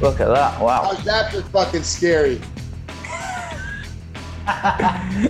Look 0.00 0.18
at 0.18 0.28
that. 0.28 0.60
Wow. 0.60 0.82
How's 0.84 1.04
that 1.04 1.30
for 1.30 1.42
fucking 1.42 1.82
scary? 1.82 2.40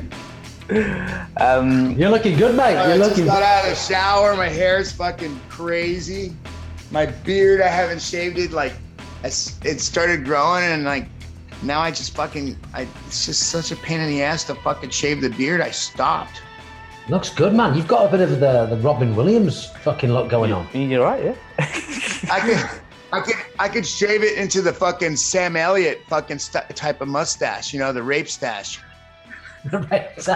Um, 1.36 1.92
You're 1.92 2.10
looking 2.10 2.36
good, 2.36 2.54
mate. 2.54 2.72
You're 2.72 2.98
just 2.98 3.10
looking. 3.10 3.24
got 3.26 3.42
out 3.42 3.64
of 3.64 3.70
the 3.70 3.76
shower. 3.76 4.36
My 4.36 4.48
hair's 4.48 4.92
fucking 4.92 5.40
crazy. 5.48 6.34
My 6.90 7.06
beard, 7.06 7.62
I 7.62 7.68
haven't 7.68 8.02
shaved 8.02 8.36
it. 8.38 8.50
Like, 8.52 8.74
I 9.24 9.28
s- 9.28 9.58
it 9.64 9.80
started 9.80 10.24
growing, 10.24 10.64
and 10.64 10.84
like, 10.84 11.06
now 11.62 11.80
I 11.80 11.90
just 11.90 12.14
fucking, 12.14 12.58
I, 12.74 12.86
it's 13.06 13.24
just 13.24 13.44
such 13.44 13.70
a 13.72 13.76
pain 13.76 14.00
in 14.00 14.10
the 14.10 14.22
ass 14.22 14.44
to 14.44 14.54
fucking 14.56 14.90
shave 14.90 15.22
the 15.22 15.30
beard. 15.30 15.62
I 15.62 15.70
stopped. 15.70 16.42
Looks 17.08 17.30
good, 17.30 17.54
man. 17.54 17.74
You've 17.74 17.88
got 17.88 18.06
a 18.06 18.10
bit 18.10 18.20
of 18.20 18.38
the, 18.38 18.66
the 18.66 18.76
Robin 18.78 19.16
Williams 19.16 19.66
fucking 19.82 20.12
look 20.12 20.28
going 20.28 20.52
on. 20.52 20.68
you're 20.74 21.02
right, 21.02 21.24
yeah. 21.24 21.34
I 21.58 22.40
could, 22.40 22.80
I 23.12 23.20
could, 23.20 23.34
I 23.58 23.68
could 23.68 23.86
shave 23.86 24.22
it 24.22 24.36
into 24.36 24.60
the 24.60 24.72
fucking 24.74 25.16
Sam 25.16 25.56
Elliott 25.56 26.02
fucking 26.08 26.38
st- 26.38 26.68
type 26.76 27.00
of 27.00 27.08
mustache. 27.08 27.72
You 27.72 27.78
know, 27.78 27.92
the 27.94 28.02
rape 28.02 28.28
stash. 28.28 28.78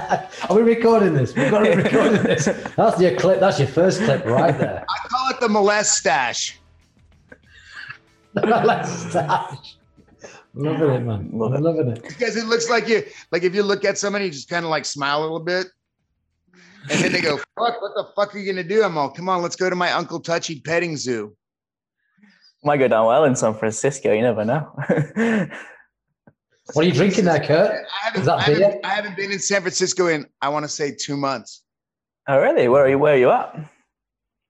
Are 0.51 0.55
we 0.55 0.63
recording 0.63 1.15
this? 1.15 1.35
We've 1.35 1.51
got 1.51 1.61
to 1.61 1.77
be 1.77 1.83
recording 1.83 2.23
this. 2.23 2.45
That's 2.77 3.01
your 3.01 3.17
clip. 3.17 3.41
That's 3.41 3.59
your 3.59 3.69
first 3.69 4.03
clip 4.03 4.25
right 4.27 4.57
there. 4.59 4.85
I 4.89 5.09
call 5.09 5.31
it 5.31 5.41
the 5.41 5.49
molest 5.49 5.95
stash. 5.97 6.59
Let's 8.35 9.11
start. 9.11 9.57
Loving 10.55 10.91
it, 10.91 11.01
man. 11.01 11.31
Love 11.33 11.53
I'm 11.53 11.59
it. 11.59 11.63
loving 11.63 11.89
it. 11.89 12.03
because 12.03 12.37
it 12.37 12.47
looks 12.47 12.69
like 12.69 12.89
you 12.89 13.03
like 13.33 13.43
if 13.43 13.55
you 13.55 13.63
look 13.63 13.85
at 13.85 13.99
somebody 13.99 14.27
you 14.27 14.31
just 14.31 14.49
kind 14.49 14.65
of 14.65 14.71
like 14.71 14.85
smile 14.85 15.21
a 15.21 15.23
little 15.23 15.41
bit 15.41 15.67
and 16.91 17.01
then 17.01 17.13
they 17.13 17.21
go 17.21 17.37
fuck 17.59 17.81
what 17.83 17.93
the 17.97 18.07
fuck 18.15 18.35
are 18.35 18.39
you 18.39 18.53
gonna 18.53 18.63
do 18.63 18.85
i'm 18.85 18.97
all 18.97 19.11
come 19.11 19.29
on 19.29 19.43
let's 19.43 19.57
go 19.57 19.69
to 19.69 19.75
my 19.75 19.91
uncle 19.91 20.21
touchy 20.21 20.61
petting 20.61 20.97
zoo 20.97 21.35
Might 22.63 22.77
go 22.77 22.87
down 22.89 23.07
well 23.07 23.25
in 23.25 23.35
San 23.37 23.55
Francisco. 23.55 24.13
You 24.13 24.23
never 24.23 24.45
know. 24.45 24.73
What 26.73 26.85
are 26.85 26.89
you 26.89 26.95
drinking 26.95 27.27
there, 27.27 27.41
Kurt? 27.41 27.71
I 27.71 28.05
haven't, 28.07 28.21
Is 28.21 28.27
that 28.27 28.39
I, 28.39 28.43
haven't. 28.43 28.87
I 28.87 28.89
haven't 28.89 29.17
been 29.17 29.31
in 29.31 29.39
san 29.39 29.61
francisco 29.61 30.07
in 30.09 30.27
i 30.41 30.49
want 30.49 30.65
to 30.65 30.69
say 30.69 30.95
two 30.99 31.17
months 31.17 31.63
oh, 32.29 32.41
really? 32.41 32.69
Where 32.69 32.85
are 32.85 32.89
you? 32.89 32.99
Where 32.99 33.15
are 33.15 33.19
you 33.19 33.31
at? 33.31 33.55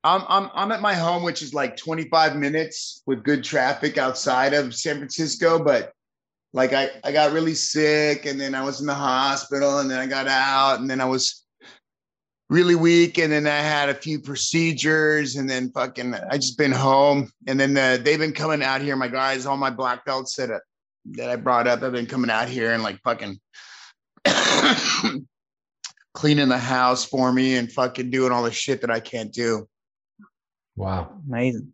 I'm, 0.04 0.22
I'm 0.28 0.50
i'm 0.54 0.70
at 0.70 0.82
my 0.82 0.94
home 0.94 1.22
which 1.22 1.40
is 1.40 1.54
like 1.54 1.76
25 1.78 2.36
minutes 2.36 3.02
with 3.06 3.24
good 3.24 3.42
traffic 3.42 3.96
outside 3.96 4.52
of 4.52 4.74
san 4.74 4.98
francisco 4.98 5.62
but 5.62 5.92
like 6.52 6.72
I, 6.74 6.90
I 7.02 7.10
got 7.10 7.32
really 7.32 7.54
sick 7.54 8.26
and 8.26 8.38
then 8.38 8.54
i 8.54 8.62
was 8.62 8.80
in 8.80 8.86
the 8.86 8.94
hospital 8.94 9.78
and 9.78 9.90
then 9.90 9.98
i 9.98 10.06
got 10.06 10.28
out 10.28 10.78
and 10.80 10.90
then 10.90 11.00
i 11.00 11.06
was 11.06 11.46
really 12.50 12.74
weak 12.74 13.16
and 13.18 13.32
then 13.32 13.46
i 13.46 13.56
had 13.56 13.88
a 13.88 13.94
few 13.94 14.20
procedures 14.20 15.36
and 15.36 15.48
then 15.48 15.70
fucking 15.70 16.14
i 16.30 16.36
just 16.36 16.58
been 16.58 16.70
home 16.70 17.32
and 17.46 17.58
then 17.58 17.74
uh, 17.74 17.96
they've 18.04 18.18
been 18.18 18.34
coming 18.34 18.62
out 18.62 18.82
here 18.82 18.96
my 18.96 19.08
guys 19.08 19.46
all 19.46 19.56
my 19.56 19.70
black 19.70 20.04
belts 20.04 20.36
that, 20.36 20.50
uh, 20.50 20.58
that 21.12 21.30
i 21.30 21.36
brought 21.36 21.66
up 21.66 21.80
have 21.82 21.92
been 21.92 22.06
coming 22.06 22.30
out 22.30 22.48
here 22.48 22.72
and 22.72 22.82
like 22.82 22.98
fucking 23.04 23.38
cleaning 26.14 26.48
the 26.48 26.58
house 26.58 27.04
for 27.04 27.32
me 27.32 27.56
and 27.56 27.70
fucking 27.72 28.10
doing 28.10 28.32
all 28.32 28.42
the 28.42 28.50
shit 28.52 28.80
that 28.80 28.90
i 28.90 29.00
can't 29.00 29.32
do 29.32 29.68
Wow. 30.76 31.12
Amazing. 31.28 31.72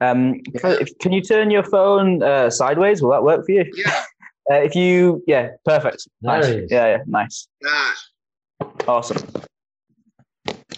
Um, 0.00 0.40
if, 0.54 0.96
can 1.00 1.10
you 1.12 1.20
turn 1.20 1.50
your 1.50 1.64
phone 1.64 2.22
uh, 2.22 2.48
sideways? 2.48 3.02
Will 3.02 3.10
that 3.10 3.24
work 3.24 3.44
for 3.44 3.50
you? 3.52 3.64
yeah 3.74 4.04
Uh, 4.50 4.54
if 4.62 4.74
you, 4.74 5.22
yeah, 5.28 5.50
perfect. 5.64 6.08
There 6.22 6.40
Nice. 6.40 6.70
Yeah, 6.70 6.86
yeah, 6.86 6.98
nice. 7.06 7.46
Ah, 7.64 7.94
Awesome. 8.88 9.18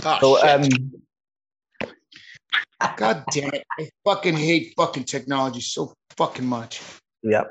oh, 0.04 0.18
So, 0.20 0.36
shit. 0.38 0.50
um, 0.50 0.92
God 2.96 3.24
damn 3.30 3.52
it. 3.54 3.64
I 3.78 3.88
fucking 4.04 4.36
hate 4.36 4.74
fucking 4.76 5.04
technology 5.04 5.60
so 5.60 5.94
fucking 6.16 6.44
much. 6.46 6.82
yeah, 7.22 7.44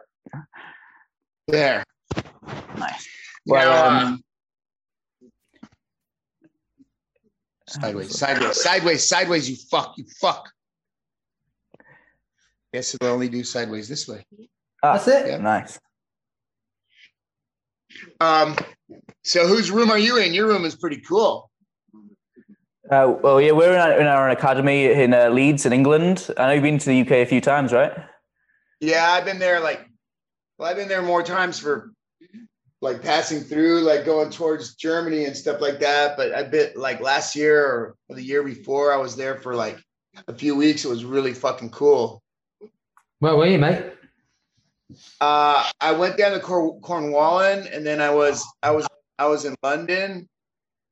There. 1.48 1.84
nice. 2.78 3.08
Well, 3.46 3.70
Well, 3.70 3.96
uh, 3.96 4.04
um, 4.06 4.24
sideways, 7.68 8.18
sideways, 8.18 8.62
sideways, 8.62 9.08
sideways, 9.08 9.50
you 9.50 9.56
fuck, 9.70 9.94
you 9.98 10.06
fuck. 10.20 10.50
Guess 12.74 12.96
it'll 12.96 13.10
only 13.14 13.28
do 13.30 13.44
sideways 13.44 13.90
this 13.90 14.08
way. 14.08 14.26
ah, 14.84 14.94
That's 14.94 15.08
it. 15.08 15.28
Yeah. 15.28 15.38
Nice. 15.38 15.80
Um, 18.22 18.56
so 19.24 19.46
whose 19.48 19.72
room 19.72 19.90
are 19.92 19.98
you 19.98 20.18
in? 20.18 20.34
Your 20.34 20.48
room 20.48 20.64
is 20.64 20.76
pretty 20.76 21.02
cool. 21.02 21.50
Uh, 22.90 23.16
well, 23.22 23.40
yeah, 23.42 23.52
we're 23.52 23.74
in 23.74 23.80
our, 23.80 24.00
in 24.00 24.08
our 24.08 24.30
academy 24.30 24.86
in 24.86 25.14
uh, 25.14 25.30
Leeds, 25.30 25.66
in 25.66 25.74
England. 25.74 26.30
I 26.38 26.48
know 26.48 26.54
you've 26.54 26.64
been 26.64 26.78
to 26.78 26.86
the 26.86 27.02
UK 27.02 27.12
a 27.12 27.26
few 27.26 27.40
times, 27.42 27.72
right? 27.74 27.92
Yeah, 28.80 29.12
I've 29.12 29.26
been 29.26 29.40
there 29.40 29.60
like 29.60 29.86
well, 30.62 30.70
I've 30.70 30.78
been 30.78 30.88
there 30.88 31.02
more 31.02 31.24
times 31.24 31.58
for 31.58 31.92
like 32.82 33.02
passing 33.02 33.42
through, 33.42 33.82
like 33.82 34.06
going 34.06 34.30
towards 34.30 34.76
Germany 34.76 35.26
and 35.26 35.36
stuff 35.36 35.60
like 35.60 35.80
that. 35.80 36.16
But 36.16 36.36
I 36.36 36.44
bit 36.44 36.78
like 36.78 37.02
last 37.02 37.36
year 37.36 37.66
or 37.66 37.96
the 38.10 38.22
year 38.22 38.44
before, 38.44 38.94
I 38.94 38.98
was 38.98 39.16
there 39.16 39.40
for 39.40 39.56
like 39.56 39.80
a 40.28 40.34
few 40.36 40.56
weeks. 40.56 40.86
It 40.86 40.90
was 40.90 41.04
really 41.04 41.34
fucking 41.34 41.72
cool. 41.72 42.22
Where 43.18 43.36
were 43.36 43.48
you, 43.48 43.58
mate? 43.58 43.86
Uh, 45.20 45.68
I 45.82 45.94
went 45.94 46.18
down 46.18 46.34
to 46.34 46.40
Cor- 46.40 46.80
Cornwallen, 46.82 47.66
and 47.74 47.84
then 47.84 48.00
I 48.00 48.12
was 48.12 48.46
I 48.62 48.70
was 48.70 48.86
I 49.18 49.26
was 49.26 49.46
in 49.46 49.56
London, 49.64 50.30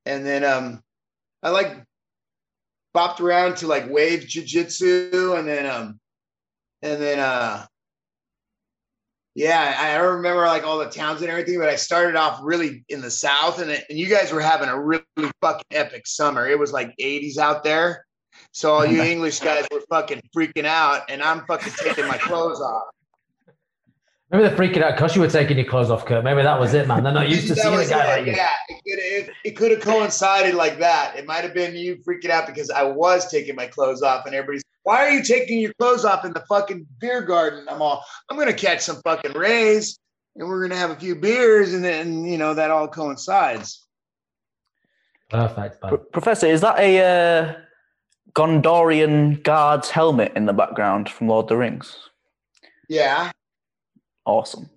and 0.07 0.25
then 0.25 0.43
um, 0.43 0.81
I 1.43 1.51
like 1.51 1.83
bopped 2.95 3.19
around 3.19 3.57
to 3.57 3.67
like 3.67 3.87
wave 3.87 4.21
jujitsu, 4.21 5.37
and 5.37 5.47
then 5.47 5.67
um, 5.67 5.99
and 6.81 6.99
then 6.99 7.19
uh, 7.19 7.67
yeah, 9.35 9.75
I 9.77 9.95
remember 9.97 10.45
like 10.45 10.63
all 10.63 10.79
the 10.79 10.89
towns 10.89 11.21
and 11.21 11.29
everything, 11.29 11.59
but 11.59 11.69
I 11.69 11.75
started 11.75 12.15
off 12.15 12.39
really 12.41 12.83
in 12.89 13.01
the 13.01 13.11
south, 13.11 13.61
and 13.61 13.71
it, 13.71 13.85
and 13.89 13.97
you 13.97 14.07
guys 14.07 14.31
were 14.31 14.41
having 14.41 14.69
a 14.69 14.79
really 14.79 15.03
fucking 15.41 15.65
epic 15.71 16.07
summer. 16.07 16.47
It 16.47 16.57
was 16.57 16.73
like 16.73 16.93
80s 16.99 17.37
out 17.37 17.63
there, 17.63 18.05
so 18.51 18.73
all 18.73 18.85
you 18.85 19.01
English 19.03 19.39
guys 19.39 19.65
were 19.71 19.81
fucking 19.89 20.21
freaking 20.35 20.65
out, 20.65 21.09
and 21.09 21.21
I'm 21.21 21.45
fucking 21.45 21.73
taking 21.77 22.07
my 22.07 22.17
clothes 22.17 22.59
off. 22.59 22.83
Maybe 24.31 24.43
they're 24.43 24.55
freaking 24.55 24.83
out 24.83 24.95
because 24.95 25.15
you 25.15 25.21
were 25.21 25.27
taking 25.27 25.57
your 25.57 25.65
clothes 25.65 25.89
off, 25.89 26.05
Kurt. 26.05 26.23
Maybe 26.23 26.43
that 26.43 26.59
was 26.59 26.75
it, 26.75 26.87
man. 26.87 27.03
They're 27.03 27.11
not 27.11 27.29
used 27.29 27.47
to 27.47 27.55
seeing 27.55 27.73
a 27.73 27.85
guy 27.87 28.05
it, 28.05 28.17
like 28.17 28.27
you. 28.27 28.33
Yeah, 28.33 28.49
it 28.67 28.81
could 28.83 28.99
it, 28.99 29.29
it 29.43 29.51
could 29.51 29.71
have 29.71 29.79
coincided 29.79 30.53
like 30.53 30.77
that. 30.79 31.17
It 31.17 31.25
might 31.25 31.43
have 31.43 31.55
been 31.55 31.75
you 31.75 31.97
freaking 32.07 32.29
out 32.29 32.45
because 32.45 32.69
I 32.69 32.83
was 32.83 33.29
taking 33.31 33.55
my 33.55 33.65
clothes 33.65 34.03
off, 34.03 34.27
and 34.27 34.35
everybody's, 34.35 34.63
why 34.89 35.05
are 35.05 35.11
you 35.11 35.21
taking 35.21 35.59
your 35.59 35.71
clothes 35.73 36.03
off 36.03 36.25
in 36.25 36.33
the 36.33 36.43
fucking 36.49 36.87
beer 36.97 37.21
garden? 37.21 37.67
I'm 37.69 37.79
all, 37.79 38.03
I'm 38.27 38.39
gonna 38.39 38.53
catch 38.53 38.81
some 38.81 38.95
fucking 39.03 39.33
rays, 39.33 39.99
and 40.35 40.47
we're 40.47 40.67
gonna 40.67 40.79
have 40.79 40.89
a 40.89 40.95
few 40.95 41.13
beers, 41.13 41.75
and 41.75 41.85
then 41.85 42.25
you 42.25 42.39
know 42.39 42.55
that 42.55 42.71
all 42.71 42.87
coincides. 42.87 43.85
Perfect, 45.29 45.83
man. 45.83 45.89
Pro- 45.89 45.97
Professor, 45.99 46.47
is 46.47 46.61
that 46.61 46.79
a 46.79 47.01
uh, 47.01 47.53
Gondorian 48.33 49.43
guard's 49.43 49.91
helmet 49.91 50.31
in 50.35 50.47
the 50.47 50.53
background 50.53 51.07
from 51.07 51.27
Lord 51.27 51.45
of 51.45 51.49
the 51.49 51.57
Rings? 51.57 51.95
Yeah, 52.87 53.29
Awesome. 54.25 54.71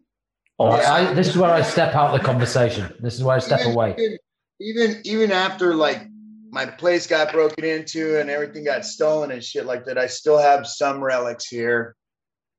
All 0.58 0.68
right, 0.68 0.84
Awesome. 0.84 1.06
I, 1.06 1.14
this 1.14 1.28
is 1.28 1.38
where 1.38 1.52
I 1.52 1.62
step 1.62 1.94
out 1.94 2.14
of 2.14 2.20
the 2.20 2.26
conversation. 2.26 2.94
This 3.00 3.14
is 3.14 3.24
where 3.24 3.36
I 3.36 3.38
step 3.38 3.60
even, 3.60 3.72
away. 3.72 3.94
Even, 3.98 4.18
even 4.60 5.00
even 5.04 5.32
after 5.32 5.74
like 5.74 6.06
my 6.52 6.66
place 6.66 7.06
got 7.06 7.32
broken 7.32 7.64
into 7.64 8.20
and 8.20 8.28
everything 8.28 8.62
got 8.62 8.84
stolen 8.84 9.30
and 9.30 9.42
shit 9.42 9.64
like 9.64 9.86
that, 9.86 9.96
I 9.96 10.06
still 10.06 10.38
have 10.38 10.66
some 10.66 11.02
relics 11.02 11.48
here. 11.48 11.96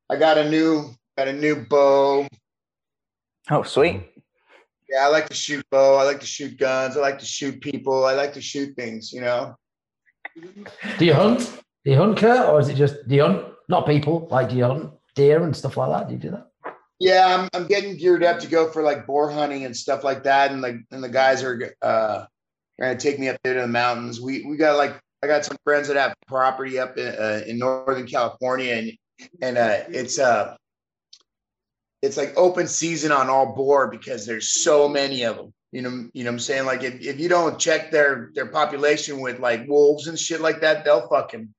I 0.10 0.18
got 0.18 0.40
a 0.40 0.50
new 0.50 0.90
got 1.16 1.28
a 1.28 1.34
new 1.34 1.64
bow. 1.68 2.28
Oh, 3.52 3.62
sweet. 3.62 4.02
Yeah, 4.90 5.06
I 5.06 5.08
like 5.08 5.30
to 5.30 5.36
shoot 5.36 5.64
bow. 5.70 5.98
I 5.98 6.04
like 6.04 6.20
to 6.22 6.26
shoot 6.26 6.58
guns. 6.58 6.98
I 6.98 7.02
like 7.02 7.20
to 7.20 7.26
shoot 7.26 7.62
people. 7.62 8.06
I 8.06 8.14
like 8.14 8.34
to 8.34 8.42
shoot 8.42 8.76
things. 8.76 9.14
You 9.14 9.22
know. 9.22 9.56
Do 10.98 11.06
you 11.06 11.14
hunt? 11.14 11.62
Do 11.86 11.92
you 11.92 11.98
hunt, 11.98 12.18
Kurt, 12.18 12.50
or 12.50 12.60
is 12.60 12.70
it 12.70 12.76
just 12.76 13.08
do 13.08 13.16
you 13.16 13.22
hunt? 13.22 13.46
Not 13.70 13.86
people. 13.86 14.28
Like 14.32 14.50
do 14.50 14.56
you 14.56 14.66
hunt 14.66 14.92
deer 15.14 15.44
and 15.44 15.56
stuff 15.56 15.78
like 15.78 15.92
that? 15.92 16.08
Do 16.08 16.16
you 16.16 16.20
do 16.20 16.32
that? 16.32 16.48
Yeah, 17.00 17.26
I'm 17.28 17.50
I'm 17.54 17.68
getting 17.68 17.96
geared 17.96 18.24
up 18.24 18.40
to 18.40 18.48
go 18.48 18.72
for 18.72 18.82
like 18.82 19.06
boar 19.06 19.30
hunting 19.30 19.66
and 19.66 19.78
stuff 19.78 20.04
like 20.04 20.24
that. 20.24 20.52
And 20.52 20.62
like 20.62 20.78
and 20.90 21.04
the 21.04 21.10
guys 21.10 21.44
are 21.44 21.76
uh 21.84 22.26
gonna 22.80 23.00
take 23.00 23.20
me 23.20 23.30
up 23.30 23.38
there 23.44 23.54
to 23.54 23.62
the 23.62 23.68
mountains. 23.68 24.22
We 24.22 24.46
we 24.46 24.58
got 24.58 24.78
like 24.78 25.00
I 25.24 25.28
got 25.28 25.46
some 25.46 25.58
friends 25.64 25.88
that 25.88 25.98
have 25.98 26.14
property 26.28 26.80
up 26.80 26.98
in, 26.98 27.08
uh, 27.08 27.42
in 27.48 27.58
Northern 27.58 28.08
California, 28.08 28.74
and 28.74 28.92
and 29.42 29.58
uh, 29.58 29.80
it's 29.90 30.20
uh 30.20 30.56
it's 32.02 32.18
like 32.18 32.34
open 32.36 32.68
season 32.68 33.12
on 33.12 33.30
all 33.30 33.56
boar 33.56 33.88
because 33.88 34.26
there's 34.26 34.62
so 34.62 34.90
many 34.90 35.24
of 35.24 35.38
them. 35.38 35.54
You 35.72 35.82
know, 35.82 36.10
you 36.14 36.24
know 36.24 36.30
I'm 36.30 36.40
saying? 36.40 36.66
Like 36.66 36.84
if, 36.84 37.02
if 37.02 37.20
you 37.20 37.30
don't 37.30 37.58
check 37.58 37.90
their 37.90 38.32
their 38.36 38.48
population 38.48 39.22
with 39.22 39.40
like 39.40 39.68
wolves 39.68 40.08
and 40.08 40.20
shit 40.20 40.42
like 40.42 40.62
that, 40.62 40.84
they'll 40.84 41.08
fucking 41.08 41.54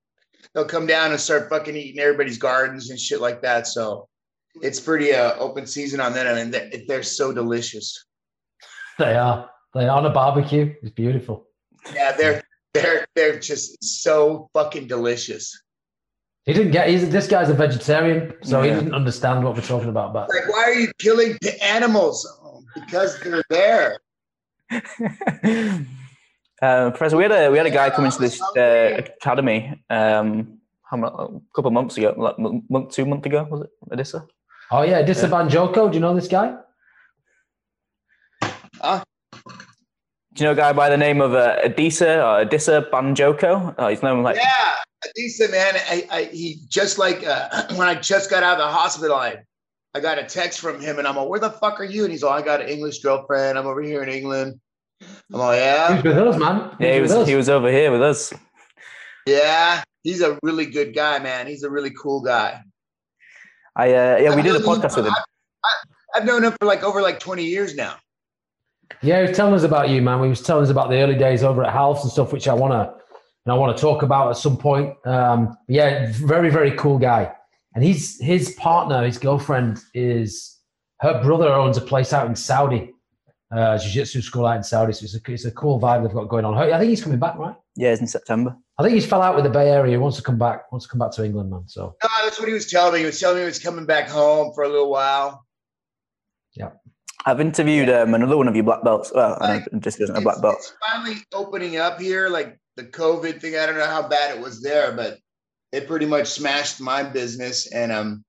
they'll 0.54 0.66
come 0.66 0.86
down 0.86 1.12
and 1.12 1.20
start 1.20 1.48
fucking 1.48 1.76
eating 1.76 2.00
everybody's 2.00 2.38
gardens 2.38 2.90
and 2.90 3.00
shit 3.00 3.20
like 3.20 3.42
that. 3.42 3.66
So 3.66 4.08
it's 4.62 4.78
pretty 4.78 5.12
uh, 5.14 5.34
open 5.36 5.66
season 5.66 6.00
on 6.00 6.12
that. 6.12 6.26
I 6.26 6.34
mean, 6.34 6.50
they're, 6.50 6.70
they're 6.86 7.02
so 7.02 7.32
delicious. 7.32 8.04
They 8.98 9.16
are. 9.16 9.50
They 9.74 9.88
are 9.88 9.96
on 9.98 10.06
a 10.06 10.10
barbecue. 10.10 10.74
It's 10.82 10.90
beautiful. 10.92 11.46
Yeah, 11.94 12.12
they're 12.12 12.42
they're 12.74 13.06
they're 13.14 13.38
just 13.38 13.82
so 13.82 14.48
fucking 14.54 14.86
delicious. 14.86 15.60
He 16.44 16.52
didn't 16.52 16.72
get. 16.72 16.88
He's 16.88 17.08
this 17.10 17.26
guy's 17.26 17.48
a 17.50 17.54
vegetarian, 17.54 18.34
so 18.42 18.62
he 18.62 18.70
didn't 18.70 18.94
understand 18.94 19.42
what 19.44 19.54
we're 19.54 19.62
talking 19.62 19.88
about. 19.88 20.12
But 20.12 20.28
Like, 20.28 20.48
why 20.48 20.64
are 20.64 20.74
you 20.74 20.92
killing 20.98 21.36
the 21.40 21.62
animals? 21.64 22.26
Oh, 22.44 22.62
because 22.74 23.18
they're 23.20 23.42
there. 23.50 23.98
uh, 26.62 26.90
Professor, 26.90 27.16
we 27.16 27.22
had 27.24 27.32
a 27.32 27.50
we 27.50 27.56
had 27.58 27.66
a 27.66 27.70
guy 27.70 27.90
come 27.90 28.04
into 28.04 28.20
this 28.20 28.40
uh, 28.56 29.00
academy 29.16 29.82
um, 29.90 30.58
how 30.82 30.96
mu- 30.96 31.06
a 31.06 31.40
couple 31.54 31.68
of 31.68 31.72
months 31.72 31.96
ago, 31.96 32.14
like 32.16 32.36
m- 32.38 32.62
month, 32.68 32.90
two 32.92 33.06
months 33.06 33.26
ago, 33.26 33.46
was 33.50 33.62
it? 33.62 33.70
Adissa? 33.90 34.26
oh 34.70 34.82
yeah, 34.82 35.02
Dissa 35.02 35.28
Banjoko. 35.28 35.90
Do 35.90 35.94
you 35.96 36.00
know 36.00 36.14
this 36.14 36.28
guy? 36.28 36.56
Do 40.34 40.42
you 40.42 40.48
know 40.48 40.52
a 40.52 40.56
guy 40.56 40.72
by 40.72 40.88
the 40.88 40.96
name 40.96 41.20
of 41.20 41.32
uh, 41.34 41.56
Adisa 41.64 42.16
or 42.18 42.44
Adissa 42.44 42.90
Banjoko? 42.90 43.74
Oh, 43.78 43.88
he's 43.88 44.02
known 44.02 44.22
like 44.24 44.36
Yeah, 44.36 44.74
decent 45.14 45.52
man. 45.52 45.74
I, 45.88 46.08
I 46.10 46.24
he 46.24 46.58
just 46.68 46.98
like 46.98 47.24
uh, 47.26 47.66
when 47.76 47.86
I 47.88 47.94
just 47.94 48.30
got 48.30 48.42
out 48.42 48.58
of 48.60 48.66
the 48.66 48.72
hospital, 48.72 49.14
I 49.16 49.36
I 49.94 50.00
got 50.00 50.18
a 50.18 50.24
text 50.24 50.58
from 50.58 50.80
him, 50.80 50.98
and 50.98 51.06
I'm 51.06 51.14
like, 51.16 51.28
"Where 51.28 51.38
the 51.38 51.50
fuck 51.50 51.78
are 51.78 51.84
you?" 51.84 52.02
And 52.02 52.10
he's 52.10 52.24
like, 52.24 52.42
"I 52.42 52.44
got 52.44 52.60
an 52.62 52.68
English 52.68 52.98
girlfriend. 53.00 53.56
I'm 53.56 53.66
over 53.66 53.80
here 53.80 54.02
in 54.02 54.08
England." 54.08 54.58
I'm 55.32 55.38
like, 55.38 55.58
He 55.58 55.64
"Yeah, 55.64 55.94
was 55.94 56.02
with 56.04 56.18
us, 56.18 56.38
man. 56.38 56.76
yeah, 56.80 56.94
he 56.94 57.00
was 57.00 57.12
us. 57.12 57.28
he 57.28 57.34
was 57.36 57.48
over 57.48 57.70
here 57.70 57.92
with 57.92 58.02
us. 58.02 58.32
yeah." 59.26 59.82
He's 60.02 60.20
a 60.20 60.38
really 60.42 60.66
good 60.66 60.94
guy, 60.94 61.18
man. 61.20 61.46
He's 61.46 61.62
a 61.62 61.70
really 61.70 61.90
cool 61.90 62.20
guy. 62.20 62.60
I 63.76 63.88
uh, 63.94 64.16
yeah, 64.18 64.34
we 64.36 64.42
did 64.42 64.52
a 64.54 64.58
I've 64.58 64.64
known 64.66 64.74
him- 64.76 64.82
podcast 64.82 64.96
with 64.96 65.06
him. 65.06 65.14
I've 66.14 66.24
known 66.26 66.44
him 66.44 66.52
for 66.60 66.66
like 66.66 66.82
over 66.82 67.00
like 67.00 67.20
20 67.20 67.42
years 67.44 67.74
now. 67.74 67.96
Yeah, 69.02 69.22
he 69.22 69.28
was 69.28 69.36
telling 69.36 69.54
us 69.54 69.62
about 69.62 69.88
you, 69.88 70.02
man. 70.02 70.22
He 70.22 70.28
was 70.28 70.42
telling 70.42 70.64
us 70.64 70.70
about 70.70 70.90
the 70.90 70.96
early 70.96 71.16
days 71.16 71.42
over 71.42 71.64
at 71.64 71.74
Ralph's 71.74 72.02
and 72.02 72.12
stuff, 72.12 72.32
which 72.32 72.48
I 72.48 72.54
want 72.54 72.72
to, 72.72 72.94
and 73.44 73.52
I 73.52 73.54
want 73.54 73.76
to 73.76 73.80
talk 73.80 74.02
about 74.02 74.30
at 74.30 74.36
some 74.36 74.56
point. 74.56 74.94
Um, 75.06 75.56
yeah, 75.68 76.06
very, 76.12 76.50
very 76.50 76.72
cool 76.72 76.98
guy. 76.98 77.32
And 77.74 77.82
he's 77.82 78.20
his 78.20 78.54
partner, 78.54 79.04
his 79.04 79.18
girlfriend 79.18 79.80
is 79.94 80.58
her 81.00 81.22
brother 81.22 81.48
owns 81.48 81.76
a 81.76 81.80
place 81.80 82.12
out 82.12 82.26
in 82.26 82.36
Saudi, 82.36 82.92
uh, 83.54 83.76
jiu-jitsu 83.78 84.22
school 84.22 84.46
out 84.46 84.56
in 84.56 84.62
Saudi. 84.62 84.92
So 84.92 85.04
it's 85.04 85.14
a, 85.14 85.32
it's 85.32 85.44
a 85.44 85.50
cool 85.50 85.80
vibe 85.80 86.02
they've 86.02 86.14
got 86.14 86.28
going 86.28 86.44
on. 86.44 86.56
I 86.56 86.78
think 86.78 86.90
he's 86.90 87.02
coming 87.02 87.18
back, 87.18 87.36
right? 87.36 87.56
Yeah, 87.76 87.90
it's 87.90 88.00
in 88.00 88.06
September. 88.06 88.56
I 88.78 88.82
think 88.82 88.94
he's 88.94 89.06
fell 89.06 89.22
out 89.22 89.34
with 89.34 89.44
the 89.44 89.50
Bay 89.50 89.70
Area. 89.70 89.92
He 89.92 89.96
wants 89.96 90.16
to 90.16 90.22
come 90.22 90.38
back. 90.38 90.70
Wants 90.72 90.86
to 90.86 90.90
come 90.90 91.00
back 91.00 91.12
to 91.12 91.24
England, 91.24 91.50
man. 91.50 91.64
So 91.66 91.96
No, 92.02 92.08
that's 92.24 92.38
what 92.38 92.48
he 92.48 92.54
was 92.54 92.66
telling 92.66 92.94
me. 92.94 93.00
He 93.00 93.06
was 93.06 93.18
telling 93.18 93.36
me 93.36 93.42
he 93.42 93.46
was 93.46 93.58
coming 93.58 93.86
back 93.86 94.08
home 94.08 94.52
for 94.54 94.64
a 94.64 94.68
little 94.68 94.90
while. 94.90 95.44
I've 97.26 97.40
interviewed 97.40 97.88
um, 97.88 98.14
another 98.14 98.36
one 98.36 98.48
of 98.48 98.54
your 98.54 98.64
black 98.64 98.82
belts. 98.84 99.10
Well, 99.14 99.38
Like, 99.40 99.64
just 99.80 100.00
isn't 100.00 100.16
a 100.16 100.20
black 100.20 100.42
belt. 100.42 100.56
it's 100.58 100.72
finally 100.86 101.16
opening 101.32 101.78
up 101.78 102.00
here. 102.00 102.28
Like 102.28 102.58
the 102.76 102.84
COVID 102.84 103.40
thing, 103.40 103.56
I 103.56 103.66
don't 103.66 103.78
know 103.78 103.86
how 103.86 104.06
bad 104.06 104.36
it 104.36 104.42
was 104.42 104.62
there, 104.62 104.92
but 104.92 105.18
it 105.72 105.86
pretty 105.86 106.06
much 106.06 106.26
smashed 106.28 106.80
my 106.80 107.02
business. 107.02 107.72
And 107.72 107.90
um, 107.92 108.24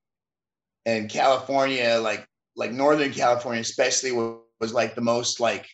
and 0.86 1.10
California, 1.10 2.00
like 2.02 2.26
like 2.56 2.72
Northern 2.72 3.12
California, 3.12 3.62
especially 3.62 4.12
was, 4.14 4.38
was 4.62 4.74
like 4.74 4.96
the 4.96 5.02
most 5.02 5.40
like 5.40 5.68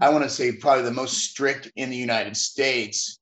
I 0.00 0.08
want 0.10 0.24
to 0.24 0.30
say 0.30 0.52
probably 0.52 0.84
the 0.84 0.90
most 0.92 1.24
strict 1.24 1.70
in 1.76 1.90
the 1.90 1.96
United 1.96 2.36
States, 2.36 3.18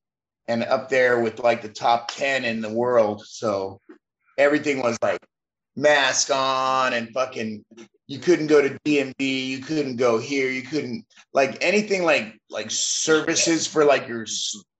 and 0.47 0.63
up 0.63 0.89
there 0.89 1.21
with 1.21 1.39
like 1.39 1.61
the 1.61 1.69
top 1.69 2.11
ten 2.11 2.45
in 2.45 2.61
the 2.61 2.69
world. 2.71 3.23
So 3.25 3.79
everything 4.37 4.81
was 4.81 4.97
like 5.01 5.19
mask 5.75 6.29
on 6.31 6.93
and 6.93 7.09
fucking 7.13 7.65
you 8.13 8.19
couldn't 8.19 8.45
go 8.45 8.61
to 8.61 8.77
DMV, 8.85 9.13
you 9.19 9.57
couldn't 9.57 9.95
go 9.95 10.19
here, 10.19 10.51
you 10.51 10.61
couldn't 10.61 11.03
like 11.33 11.57
anything 11.61 12.03
like 12.03 12.39
like 12.47 12.69
services 12.69 13.65
for 13.65 13.83
like 13.83 14.07
your 14.07 14.27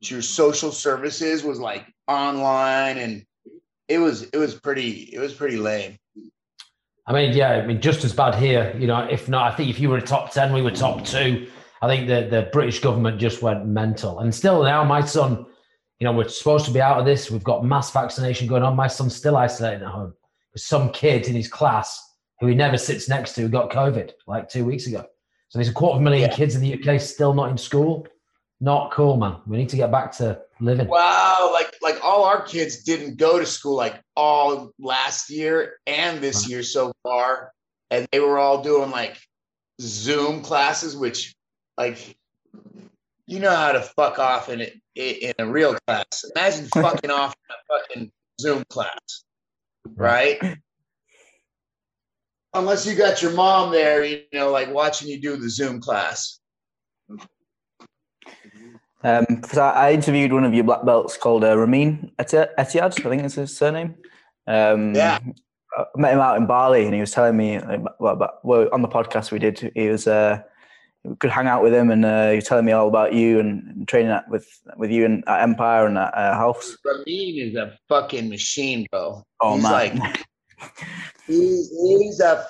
your 0.01 0.21
social 0.21 0.71
services 0.71 1.43
was 1.43 1.59
like 1.59 1.83
online 2.07 2.99
and 2.99 3.25
it 3.87 3.97
was 3.97 4.21
it 4.21 4.37
was 4.37 4.53
pretty 4.53 5.09
it 5.11 5.19
was 5.19 5.33
pretty 5.33 5.57
lame. 5.57 5.97
I 7.07 7.11
mean, 7.11 7.33
yeah, 7.35 7.53
I 7.53 7.65
mean, 7.65 7.81
just 7.81 8.05
as 8.05 8.13
bad 8.13 8.35
here. 8.35 8.73
You 8.77 8.85
know, 8.85 8.99
if 8.99 9.27
not, 9.27 9.51
I 9.51 9.55
think 9.55 9.71
if 9.71 9.79
you 9.79 9.89
were 9.89 9.97
a 9.97 10.01
top 10.01 10.31
ten, 10.31 10.53
we 10.53 10.61
were 10.61 10.71
top 10.71 11.03
two. 11.03 11.47
I 11.81 11.87
think 11.87 12.07
the 12.07 12.27
the 12.29 12.49
British 12.53 12.81
government 12.81 13.19
just 13.19 13.41
went 13.41 13.65
mental, 13.65 14.19
and 14.19 14.33
still 14.33 14.63
now, 14.63 14.83
my 14.83 15.01
son, 15.01 15.47
you 15.99 16.05
know, 16.05 16.13
we're 16.13 16.27
supposed 16.27 16.65
to 16.65 16.71
be 16.71 16.81
out 16.81 16.99
of 16.99 17.05
this. 17.05 17.31
We've 17.31 17.43
got 17.43 17.65
mass 17.65 17.89
vaccination 17.91 18.47
going 18.47 18.61
on. 18.61 18.75
My 18.75 18.87
son's 18.87 19.15
still 19.15 19.37
isolating 19.37 19.81
at 19.81 19.91
home. 19.91 20.13
Some 20.55 20.91
kid 20.91 21.27
in 21.27 21.33
his 21.33 21.47
class 21.47 22.12
who 22.43 22.49
he 22.49 22.55
never 22.55 22.77
sits 22.77 23.07
next 23.07 23.35
to 23.35 23.47
got 23.47 23.71
COVID 23.71 24.11
like 24.27 24.49
two 24.49 24.65
weeks 24.65 24.85
ago. 24.85 25.05
So 25.47 25.57
there's 25.59 25.69
a 25.69 25.73
quarter 25.73 25.95
of 25.95 26.01
a 26.01 26.03
million 26.03 26.29
Yeah. 26.29 26.35
kids 26.35 26.55
in 26.55 26.61
the 26.61 26.73
UK 26.73 26.99
still 26.99 27.33
not 27.33 27.49
in 27.49 27.57
school. 27.57 28.05
Not 28.59 28.91
cool, 28.91 29.15
man. 29.15 29.37
We 29.47 29.55
need 29.55 29.69
to 29.69 29.77
get 29.77 29.91
back 29.91 30.11
to 30.17 30.41
living. 30.59 30.87
Wow, 30.87 31.51
like 31.53 31.73
like 31.81 32.03
all 32.03 32.25
our 32.25 32.41
kids 32.41 32.83
didn't 32.83 33.15
go 33.15 33.39
to 33.39 33.45
school 33.45 33.75
like 33.77 34.01
all 34.17 34.71
last 34.77 35.29
year 35.29 35.79
and 35.87 36.19
this 36.19 36.49
year 36.49 36.63
so 36.63 36.91
far, 37.03 37.53
and 37.89 38.05
they 38.11 38.19
were 38.19 38.37
all 38.37 38.61
doing 38.61 38.91
like 38.91 39.17
Zoom 39.79 40.41
classes, 40.41 40.97
which 40.97 41.33
like 41.77 42.17
you 43.25 43.39
know 43.39 43.55
how 43.55 43.71
to 43.71 43.81
fuck 43.81 44.19
off 44.19 44.49
in 44.49 44.59
it 44.59 44.73
in 44.95 45.33
a 45.39 45.45
real 45.45 45.77
class. 45.87 46.25
Imagine 46.35 46.67
fucking 46.73 47.09
off 47.09 47.33
in 47.49 47.55
a 47.55 47.79
fucking 47.79 48.11
Zoom 48.41 48.63
class, 48.69 49.23
right? 49.95 50.57
Unless 52.53 52.85
you 52.85 52.95
got 52.95 53.21
your 53.21 53.31
mom 53.31 53.71
there, 53.71 54.03
you 54.03 54.21
know, 54.33 54.51
like 54.51 54.71
watching 54.71 55.07
you 55.07 55.19
do 55.19 55.37
the 55.37 55.49
Zoom 55.49 55.81
class. 55.81 56.39
Um, 59.03 59.41
I, 59.57 59.91
interviewed 59.91 60.31
one 60.31 60.45
of 60.45 60.53
your 60.53 60.63
black 60.63 60.85
belts 60.85 61.17
called 61.17 61.43
uh, 61.43 61.57
Ramin 61.57 62.11
Eti- 62.19 62.47
Etiad, 62.57 63.05
I 63.05 63.09
think 63.09 63.23
is 63.23 63.35
his 63.35 63.55
surname. 63.57 63.95
Um, 64.47 64.95
Yeah. 64.95 65.19
I 65.75 65.85
met 65.95 66.13
him 66.13 66.19
out 66.19 66.37
in 66.37 66.45
Bali, 66.45 66.85
and 66.85 66.93
he 66.93 66.99
was 66.99 67.11
telling 67.11 67.35
me 67.35 67.59
well, 67.99 68.13
about, 68.13 68.45
well 68.45 68.69
on 68.71 68.83
the 68.83 68.87
podcast 68.87 69.31
we 69.31 69.39
did. 69.39 69.71
He 69.75 69.89
was 69.89 70.07
uh, 70.07 70.41
we 71.03 71.15
could 71.15 71.31
hang 71.31 71.47
out 71.47 71.63
with 71.63 71.73
him, 71.73 71.89
and 71.89 72.05
uh, 72.05 72.29
he 72.29 72.35
was 72.35 72.45
telling 72.45 72.65
me 72.65 72.71
all 72.71 72.87
about 72.87 73.13
you 73.13 73.39
and, 73.39 73.63
and 73.63 73.87
training 73.87 74.11
at, 74.11 74.29
with 74.29 74.47
with 74.77 74.91
you 74.91 75.03
and 75.05 75.23
at 75.27 75.41
Empire 75.41 75.87
and 75.87 75.97
at 75.97 76.13
uh, 76.13 76.35
House. 76.35 76.77
Ramin 76.85 77.39
is 77.39 77.55
a 77.55 77.77
fucking 77.89 78.29
machine, 78.29 78.85
bro. 78.91 79.23
Oh 79.41 79.55
He's 79.55 79.63
man, 79.63 79.71
like 79.71 80.25
He's, 81.27 81.69
he's 81.69 82.19
a 82.19 82.45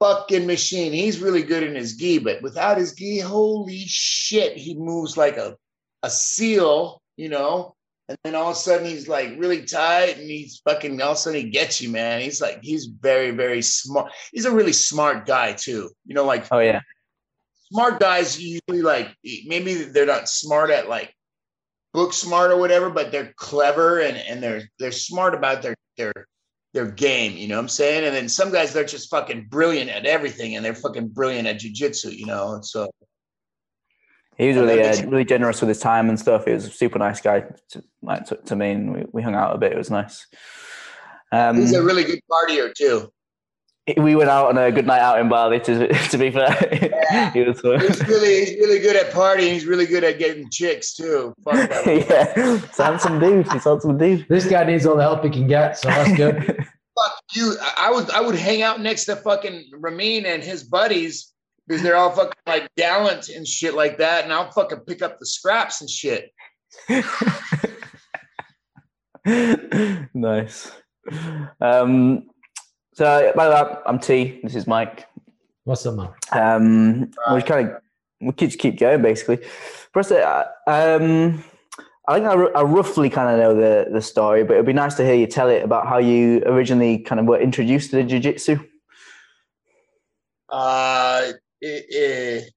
fucking 0.00 0.46
machine. 0.46 0.92
He's 0.92 1.20
really 1.20 1.42
good 1.42 1.62
in 1.62 1.74
his 1.74 1.96
gi, 1.96 2.18
but 2.18 2.42
without 2.42 2.78
his 2.78 2.92
gi, 2.92 3.20
holy 3.20 3.84
shit, 3.86 4.56
he 4.56 4.74
moves 4.74 5.16
like 5.16 5.36
a, 5.36 5.56
a 6.02 6.10
seal, 6.10 7.00
you 7.16 7.28
know? 7.28 7.76
And 8.08 8.16
then 8.22 8.34
all 8.36 8.50
of 8.50 8.56
a 8.56 8.58
sudden 8.58 8.86
he's 8.86 9.08
like 9.08 9.34
really 9.36 9.62
tight 9.62 10.16
and 10.18 10.30
he's 10.30 10.60
fucking 10.64 11.00
all 11.02 11.12
of 11.12 11.16
a 11.16 11.20
sudden 11.20 11.40
he 11.40 11.50
gets 11.50 11.80
you, 11.80 11.88
man. 11.88 12.20
He's 12.20 12.40
like, 12.40 12.60
he's 12.62 12.86
very, 12.86 13.32
very 13.32 13.62
smart. 13.62 14.12
He's 14.32 14.44
a 14.44 14.54
really 14.54 14.72
smart 14.72 15.26
guy 15.26 15.54
too. 15.54 15.90
You 16.04 16.14
know, 16.14 16.24
like 16.24 16.46
oh 16.52 16.60
yeah, 16.60 16.80
smart 17.72 17.98
guys 17.98 18.40
usually 18.40 18.82
like 18.82 19.14
maybe 19.24 19.74
they're 19.74 20.06
not 20.06 20.28
smart 20.28 20.70
at 20.70 20.88
like 20.88 21.12
book 21.92 22.12
smart 22.12 22.52
or 22.52 22.58
whatever, 22.58 22.90
but 22.90 23.10
they're 23.10 23.34
clever 23.36 24.00
and 24.00 24.16
and 24.16 24.40
they're 24.40 24.62
they're 24.78 24.92
smart 24.92 25.34
about 25.34 25.62
their 25.62 25.74
their 25.96 26.12
their 26.76 26.90
game, 26.90 27.36
you 27.36 27.48
know 27.48 27.56
what 27.56 27.62
I'm 27.62 27.68
saying? 27.68 28.04
And 28.04 28.14
then 28.14 28.28
some 28.28 28.52
guys 28.52 28.72
they're 28.72 28.84
just 28.84 29.10
fucking 29.10 29.46
brilliant 29.48 29.90
at 29.90 30.06
everything 30.06 30.54
and 30.54 30.64
they're 30.64 30.74
fucking 30.74 31.08
brilliant 31.08 31.48
at 31.48 31.58
jujitsu, 31.58 32.16
you 32.16 32.26
know. 32.26 32.60
So 32.62 32.88
he 34.38 34.48
was 34.48 34.56
really 34.56 34.82
uh, 34.82 35.06
really 35.08 35.24
generous 35.24 35.60
with 35.60 35.68
his 35.68 35.80
time 35.80 36.08
and 36.08 36.20
stuff. 36.20 36.44
He 36.44 36.52
was 36.52 36.66
a 36.66 36.70
super 36.70 36.98
nice 36.98 37.20
guy 37.20 37.44
to, 37.70 37.82
like 38.02 38.26
to, 38.26 38.36
to 38.36 38.54
me, 38.54 38.70
and 38.70 38.94
we, 38.94 39.04
we 39.12 39.22
hung 39.22 39.34
out 39.34 39.54
a 39.54 39.58
bit. 39.58 39.72
It 39.72 39.78
was 39.78 39.90
nice. 39.90 40.26
Um, 41.32 41.56
he's 41.56 41.72
a 41.72 41.82
really 41.82 42.04
good 42.04 42.20
partier 42.30 42.72
too. 42.72 43.10
we 43.96 44.16
went 44.16 44.28
out 44.30 44.46
on 44.48 44.58
a 44.58 44.72
good 44.72 44.86
night 44.86 45.00
out 45.00 45.20
in 45.20 45.28
Bali. 45.28 45.60
To 45.60 45.88
to 46.10 46.18
be 46.18 46.30
fair, 46.30 46.50
he 47.32 47.42
was. 47.42 47.64
uh, 47.64 47.78
He's 47.78 48.06
really 48.08 48.44
he's 48.44 48.56
really 48.56 48.78
good 48.80 48.96
at 48.96 49.12
partying. 49.12 49.52
He's 49.52 49.66
really 49.66 49.86
good 49.86 50.04
at 50.04 50.18
getting 50.18 50.50
chicks 50.50 50.94
too. 50.94 51.34
Fuck 51.44 51.70
yeah, 51.86 52.34
he's 52.34 52.78
a 52.78 52.84
handsome 52.84 53.18
dude. 53.20 53.46
He's 53.52 53.64
a 53.66 53.70
handsome 53.70 53.96
dude. 53.98 54.26
This 54.28 54.46
guy 54.46 54.64
needs 54.64 54.86
all 54.86 54.96
the 54.96 55.02
help 55.02 55.22
he 55.24 55.30
can 55.30 55.46
get, 55.46 55.78
so 55.78 55.88
that's 55.88 56.16
good. 56.16 56.44
fuck 56.98 57.12
you. 57.34 57.54
I- 57.60 57.74
I 57.86 57.90
would 57.90 58.10
I 58.10 58.20
would 58.20 58.34
hang 58.34 58.62
out 58.62 58.80
next 58.80 59.04
to 59.06 59.16
fucking 59.16 59.70
Ramin 59.72 60.26
and 60.26 60.42
his 60.42 60.64
buddies 60.64 61.32
because 61.68 61.82
they're 61.82 61.96
all 61.96 62.10
fucking 62.10 62.32
like 62.46 62.68
gallant 62.76 63.28
and 63.28 63.46
shit 63.46 63.74
like 63.74 63.98
that, 63.98 64.24
and 64.24 64.32
I'll 64.32 64.50
fucking 64.50 64.80
pick 64.80 65.02
up 65.02 65.18
the 65.20 65.26
scraps 65.26 65.80
and 65.80 65.88
shit. 65.90 66.30
nice. 70.14 70.70
Um, 71.60 72.24
so 72.96 73.30
by 73.36 73.44
the 73.46 73.54
way, 73.54 73.78
I'm 73.84 73.98
T. 73.98 74.40
This 74.42 74.54
is 74.54 74.66
Mike. 74.66 75.06
What's 75.64 75.84
up, 75.84 75.96
man? 75.96 76.08
Um, 76.32 77.10
we 77.34 77.42
kind 77.42 77.68
of 77.68 77.82
we 78.22 78.32
keep 78.32 78.58
keep 78.58 78.78
going 78.78 79.02
basically. 79.02 79.46
First, 79.92 80.12
uh, 80.12 80.44
um, 80.66 81.44
I 82.08 82.14
think 82.14 82.26
I, 82.26 82.32
I 82.32 82.62
roughly 82.62 83.10
kind 83.10 83.28
of 83.30 83.38
know 83.38 83.54
the 83.54 83.90
the 83.92 84.00
story, 84.00 84.44
but 84.44 84.54
it'd 84.54 84.64
be 84.64 84.72
nice 84.72 84.94
to 84.94 85.04
hear 85.04 85.14
you 85.14 85.26
tell 85.26 85.50
it 85.50 85.62
about 85.62 85.86
how 85.86 85.98
you 85.98 86.42
originally 86.46 86.98
kind 87.00 87.20
of 87.20 87.26
were 87.26 87.38
introduced 87.38 87.90
to 87.90 87.96
the 87.96 88.04
jiu-jitsu. 88.04 88.60
Uh, 90.48 91.32
it, 91.60 91.84
it, 91.90 92.52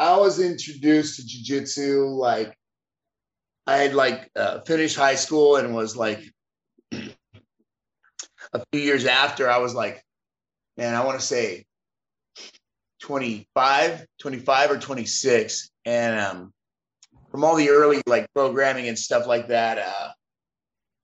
I 0.00 0.16
was 0.16 0.40
introduced 0.40 1.16
to 1.20 1.26
jiu-jitsu 1.26 2.06
like 2.06 2.58
I 3.68 3.76
had 3.76 3.94
like 3.94 4.32
uh, 4.34 4.62
finished 4.62 4.96
high 4.96 5.14
school 5.14 5.56
and 5.56 5.74
was 5.74 5.96
like 5.96 6.20
a 8.54 8.64
few 8.72 8.80
years 8.80 9.04
after 9.04 9.50
I 9.50 9.58
was 9.58 9.74
like, 9.74 10.02
man, 10.76 10.94
I 10.94 11.04
want 11.04 11.18
to 11.18 11.26
say 11.26 11.64
25, 13.02 14.06
25 14.18 14.70
or 14.70 14.78
26. 14.78 15.70
And 15.84 16.20
um, 16.20 16.52
from 17.30 17.44
all 17.44 17.56
the 17.56 17.68
early 17.68 18.00
like 18.06 18.32
programming 18.32 18.88
and 18.88 18.98
stuff 18.98 19.26
like 19.26 19.48
that, 19.48 19.78
uh, 19.78 20.08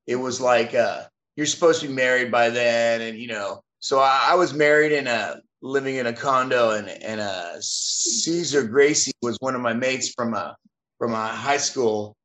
it 0.07 0.17
was 0.17 0.41
like 0.41 0.75
uh, 0.75 1.03
you're 1.37 1.47
supposed 1.47 1.81
to 1.83 1.89
be 1.89 1.93
married 1.93 2.31
by 2.31 2.51
then. 2.51 3.01
And, 3.01 3.19
you 3.19 3.29
know, 3.29 3.63
so 3.81 3.99
I, 3.99 4.29
I 4.31 4.35
was 4.37 4.55
married 4.55 4.93
in 4.93 5.07
a 5.07 5.41
living 5.63 5.97
in 5.97 6.07
a 6.07 6.13
condo 6.13 6.71
and, 6.71 6.89
and 6.89 7.21
uh, 7.21 7.53
Cesar 7.61 8.63
Gracie 8.67 9.13
was 9.21 9.37
one 9.41 9.55
of 9.55 9.61
my 9.61 9.75
mates 9.75 10.15
from 10.15 10.35
a, 10.35 10.57
from 10.99 11.13
a 11.13 11.27
high 11.27 11.59
school 11.59 12.17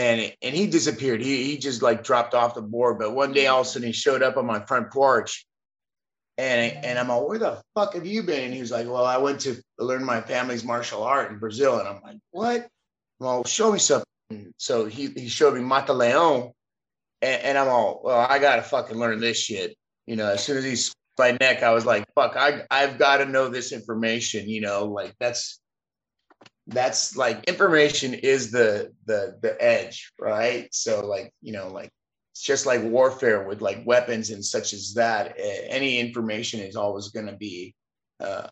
and 0.00 0.32
and 0.40 0.54
he 0.54 0.66
disappeared. 0.66 1.20
He 1.20 1.44
he 1.44 1.58
just 1.58 1.82
like 1.82 2.02
dropped 2.02 2.32
off 2.34 2.54
the 2.54 2.62
board. 2.62 2.98
But 2.98 3.14
one 3.14 3.32
day 3.32 3.46
all 3.48 3.60
of 3.60 3.66
a 3.66 3.68
sudden 3.68 3.88
he 3.88 3.92
showed 3.92 4.22
up 4.22 4.38
on 4.38 4.46
my 4.46 4.64
front 4.64 4.90
porch, 4.90 5.46
and 6.38 6.84
and 6.84 6.98
I'm 6.98 7.08
like, 7.08 7.28
where 7.28 7.38
the 7.38 7.62
fuck 7.74 7.92
have 7.92 8.06
you 8.06 8.22
been? 8.22 8.44
And 8.44 8.54
he 8.54 8.60
was 8.60 8.70
like, 8.70 8.86
well, 8.86 9.04
I 9.04 9.18
went 9.18 9.40
to 9.40 9.62
learn 9.78 10.02
my 10.02 10.22
family's 10.22 10.64
martial 10.64 11.02
art 11.02 11.30
in 11.30 11.38
Brazil. 11.38 11.78
And 11.78 11.86
I'm 11.86 12.00
like, 12.02 12.16
what? 12.30 12.68
Well, 13.18 13.44
show 13.44 13.72
me 13.72 13.78
something. 13.78 14.06
So 14.56 14.86
he 14.86 15.08
he 15.08 15.28
showed 15.28 15.54
me 15.54 15.60
Mata 15.60 15.92
Leon, 15.92 16.52
and, 17.20 17.42
and 17.42 17.58
I'm 17.58 17.68
all, 17.68 18.00
well, 18.02 18.26
I 18.26 18.38
gotta 18.38 18.62
fucking 18.62 18.96
learn 18.96 19.20
this 19.20 19.38
shit. 19.38 19.76
You 20.06 20.16
know, 20.16 20.30
as 20.30 20.42
soon 20.42 20.56
as 20.56 20.64
he 20.64 20.76
my 21.18 21.36
neck, 21.38 21.62
I 21.62 21.74
was 21.74 21.84
like, 21.84 22.06
fuck, 22.14 22.36
I 22.36 22.64
I've 22.70 22.96
got 22.98 23.18
to 23.18 23.26
know 23.26 23.48
this 23.48 23.72
information. 23.72 24.48
You 24.48 24.62
know, 24.62 24.86
like 24.86 25.14
that's 25.20 25.59
that's 26.70 27.16
like 27.16 27.44
information 27.44 28.14
is 28.14 28.50
the 28.50 28.92
the 29.06 29.36
the 29.42 29.56
edge 29.62 30.12
right? 30.18 30.72
So 30.72 31.06
like 31.06 31.32
you 31.42 31.52
know 31.52 31.68
like 31.68 31.90
it's 32.32 32.42
just 32.42 32.66
like 32.66 32.82
warfare 32.82 33.46
with 33.46 33.60
like 33.60 33.82
weapons 33.84 34.30
and 34.30 34.44
such 34.44 34.72
as 34.72 34.94
that 34.94 35.34
any 35.38 35.98
information 35.98 36.60
is 36.60 36.76
always 36.76 37.08
going 37.08 37.26
to 37.26 37.36
be 37.36 37.74
uh 38.20 38.46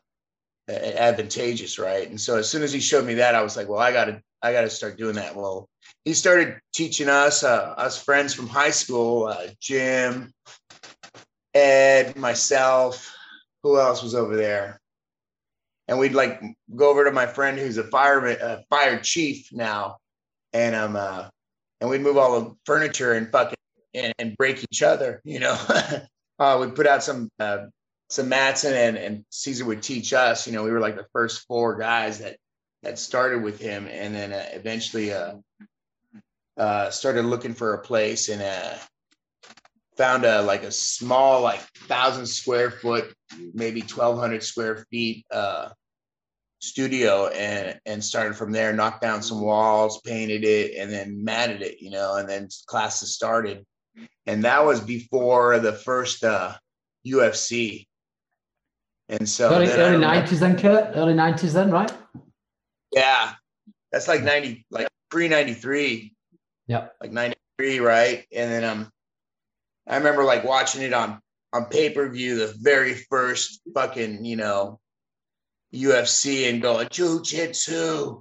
advantageous 0.69 1.79
right? 1.79 2.09
And 2.09 2.21
so 2.21 2.37
as 2.37 2.51
soon 2.51 2.63
as 2.63 2.73
he 2.73 2.81
showed 2.81 3.05
me 3.07 3.15
that 3.15 3.35
i 3.35 3.43
was 3.43 3.57
like 3.57 3.69
well 3.69 3.79
i 3.79 3.93
gotta 3.93 4.21
i 4.43 4.53
gotta 4.53 4.71
start 4.71 4.99
doing 4.99 5.15
that. 5.17 5.35
Well 5.35 5.69
he 6.05 6.13
started 6.15 6.59
teaching 6.75 7.09
us 7.09 7.45
uh 7.45 7.75
us 7.77 8.03
friends 8.03 8.35
from 8.35 8.49
high 8.49 8.71
school 8.71 9.27
uh 9.27 9.47
jim 9.61 10.33
ed 11.55 12.17
myself 12.17 13.15
who 13.63 13.79
else 13.79 14.03
was 14.03 14.15
over 14.15 14.37
there 14.37 14.81
and 15.89 15.99
we'd 15.99 16.13
like 16.13 16.41
go 16.75 16.91
over 16.91 17.05
to 17.05 17.11
my 17.11 17.27
friend 17.27 17.59
who's 17.59 17.79
a 17.79 17.85
fireman, 17.85 18.37
a 18.41 18.63
fire 18.71 19.01
chief 19.01 19.49
now, 19.53 19.97
and 20.53 20.77
um, 20.77 20.95
uh, 20.97 21.29
and 21.81 21.91
we'd 21.91 22.03
move 22.03 22.19
all 22.19 22.41
the 22.41 22.55
furniture 22.67 23.15
and 23.15 23.33
fucking 23.33 23.57
and, 23.95 24.13
and 24.19 24.37
break 24.37 24.65
each 24.71 24.83
other, 24.83 25.21
you 25.25 25.41
know. 25.41 25.57
uh, 26.39 26.59
we'd 26.61 26.75
put 26.75 26.87
out 26.87 27.03
some 27.03 27.31
uh, 27.41 27.67
some 28.11 28.29
mats 28.29 28.65
and, 28.65 28.77
and 28.77 28.97
and 28.97 29.25
Cesar 29.31 29.65
would 29.65 29.83
teach 29.83 30.13
us. 30.13 30.47
You 30.47 30.53
know, 30.53 30.63
we 30.63 30.71
were 30.71 30.81
like 30.81 30.97
the 30.97 31.07
first 31.13 31.47
four 31.47 31.77
guys 31.77 32.19
that 32.19 32.37
that 32.83 32.99
started 32.99 33.43
with 33.43 33.59
him, 33.59 33.89
and 33.91 34.15
then 34.15 34.33
uh, 34.33 34.47
eventually 34.53 35.13
uh, 35.13 35.37
uh, 36.59 36.91
started 36.91 37.25
looking 37.25 37.55
for 37.55 37.75
a 37.75 37.83
place 37.83 38.29
and 38.29 38.43
uh, 38.43 38.75
found 39.99 40.25
a 40.25 40.41
like 40.43 40.63
a 40.63 40.71
small 40.71 41.43
like 41.43 41.61
thousand 41.89 42.27
square 42.27 42.71
foot 42.71 43.13
maybe 43.53 43.81
1200 43.81 44.43
square 44.43 44.87
feet 44.91 45.27
uh, 45.31 45.69
studio 46.61 47.27
and 47.29 47.79
and 47.85 48.03
started 48.03 48.37
from 48.37 48.53
there 48.53 48.73
knocked 48.73 49.03
down 49.03 49.23
some 49.23 49.41
walls 49.41 50.01
painted 50.03 50.45
it 50.45 50.77
and 50.77 50.91
then 50.91 51.23
matted 51.23 51.63
it 51.63 51.81
you 51.81 51.91
know 51.91 52.17
and 52.17 52.29
then 52.29 52.49
classes 52.67 53.15
started. 53.15 53.65
And 54.27 54.45
that 54.45 54.65
was 54.65 54.81
before 54.81 55.59
the 55.59 55.73
first 55.73 56.25
uh 56.25 56.55
ufc 57.07 57.87
and 59.09 59.29
so 59.29 59.51
early, 59.51 59.69
early 59.71 60.05
90s 60.05 60.41
then 60.41 60.59
kurt? 60.59 60.97
Early 60.97 61.15
90s 61.15 61.53
then 61.53 61.71
right? 61.71 61.93
Yeah. 62.93 63.33
That's 63.91 64.07
like 64.07 64.23
90 64.23 64.67
like 64.71 64.89
pre 65.11 65.29
93 65.29 66.15
yeah. 66.67 66.89
Like 67.01 67.13
93 67.13 67.81
right? 67.81 68.27
And 68.33 68.51
then 68.51 68.65
um 68.65 68.91
i 69.89 69.97
remember 69.97 70.25
like 70.25 70.45
watching 70.45 70.83
it 70.83 70.93
on 70.93 71.19
on 71.53 71.65
pay-per-view 71.67 72.37
the 72.37 72.55
very 72.61 72.95
first 72.95 73.61
fucking 73.75 74.25
you 74.25 74.37
know 74.37 74.79
UFC 75.73 76.49
and 76.49 76.63
going 76.63 76.89
jujitsu. 76.89 78.21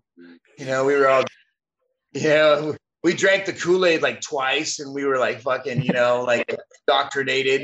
You 0.58 0.66
know, 0.66 0.86
we 0.86 0.96
were 0.96 1.08
all, 1.08 1.24
you 2.14 2.24
know, 2.24 2.76
we 3.04 3.14
drank 3.14 3.46
the 3.46 3.54
Kool 3.54 3.86
Aid 3.86 4.02
like 4.02 4.22
twice, 4.22 4.80
and 4.80 4.94
we 4.94 5.06
were 5.06 5.18
like 5.18 5.42
fucking, 5.42 5.84
you 5.84 5.94
know, 5.94 6.24
like 6.26 6.54
indoctrinated. 6.88 7.64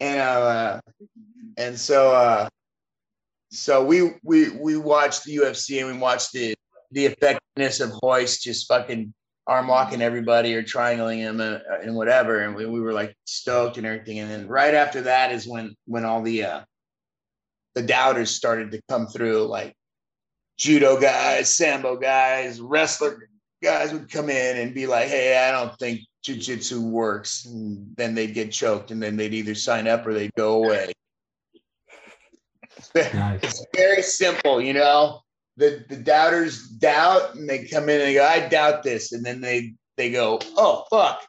And 0.00 0.20
uh, 0.20 0.80
and 1.56 1.78
so 1.78 2.12
uh, 2.12 2.48
so 3.50 3.84
we 3.84 4.12
we 4.22 4.50
we 4.50 4.76
watched 4.76 5.24
the 5.24 5.36
UFC 5.36 5.80
and 5.80 5.94
we 5.94 5.98
watched 5.98 6.32
the 6.32 6.54
the 6.90 7.06
effectiveness 7.06 7.80
of 7.80 7.92
Royce 8.02 8.42
just 8.42 8.66
fucking 8.66 9.12
arm 9.46 9.68
locking 9.68 10.02
everybody 10.02 10.54
or 10.54 10.62
triangling 10.62 11.18
him 11.18 11.40
and, 11.40 11.56
uh, 11.56 11.78
and 11.82 11.94
whatever, 11.94 12.40
and 12.40 12.54
we, 12.54 12.66
we 12.66 12.80
were 12.80 12.92
like 12.92 13.14
stoked 13.24 13.76
and 13.76 13.86
everything. 13.86 14.18
And 14.18 14.30
then 14.30 14.48
right 14.48 14.74
after 14.74 15.02
that 15.02 15.32
is 15.32 15.46
when 15.46 15.74
when 15.86 16.04
all 16.04 16.22
the 16.22 16.44
uh, 16.44 16.60
the 17.74 17.82
doubters 17.82 18.30
started 18.30 18.70
to 18.72 18.80
come 18.88 19.06
through, 19.06 19.46
like 19.46 19.74
judo 20.56 21.00
guys, 21.00 21.54
sambo 21.54 21.96
guys, 21.96 22.60
wrestler 22.60 23.28
guys 23.62 23.92
would 23.92 24.10
come 24.10 24.30
in 24.30 24.58
and 24.58 24.74
be 24.74 24.86
like, 24.86 25.08
"Hey, 25.08 25.36
I 25.36 25.52
don't 25.52 25.76
think 25.78 26.00
jujitsu 26.24 26.80
works." 26.80 27.44
And 27.44 27.94
then 27.96 28.14
they'd 28.14 28.34
get 28.34 28.52
choked, 28.52 28.90
and 28.90 29.02
then 29.02 29.16
they'd 29.16 29.34
either 29.34 29.54
sign 29.54 29.88
up 29.88 30.06
or 30.06 30.14
they'd 30.14 30.34
go 30.36 30.64
away. 30.64 30.92
Nice. 32.94 33.40
It's 33.42 33.66
very 33.74 34.02
simple, 34.02 34.60
you 34.60 34.72
know. 34.72 35.23
The 35.56 35.84
the 35.88 35.96
doubters 35.96 36.68
doubt, 36.68 37.34
and 37.34 37.48
they 37.48 37.64
come 37.64 37.88
in 37.88 38.00
and 38.00 38.08
they 38.08 38.14
go, 38.14 38.24
"I 38.24 38.48
doubt 38.48 38.82
this," 38.82 39.12
and 39.12 39.24
then 39.24 39.40
they 39.40 39.74
they 39.96 40.10
go, 40.10 40.40
"Oh 40.56 40.84
fuck," 40.90 41.22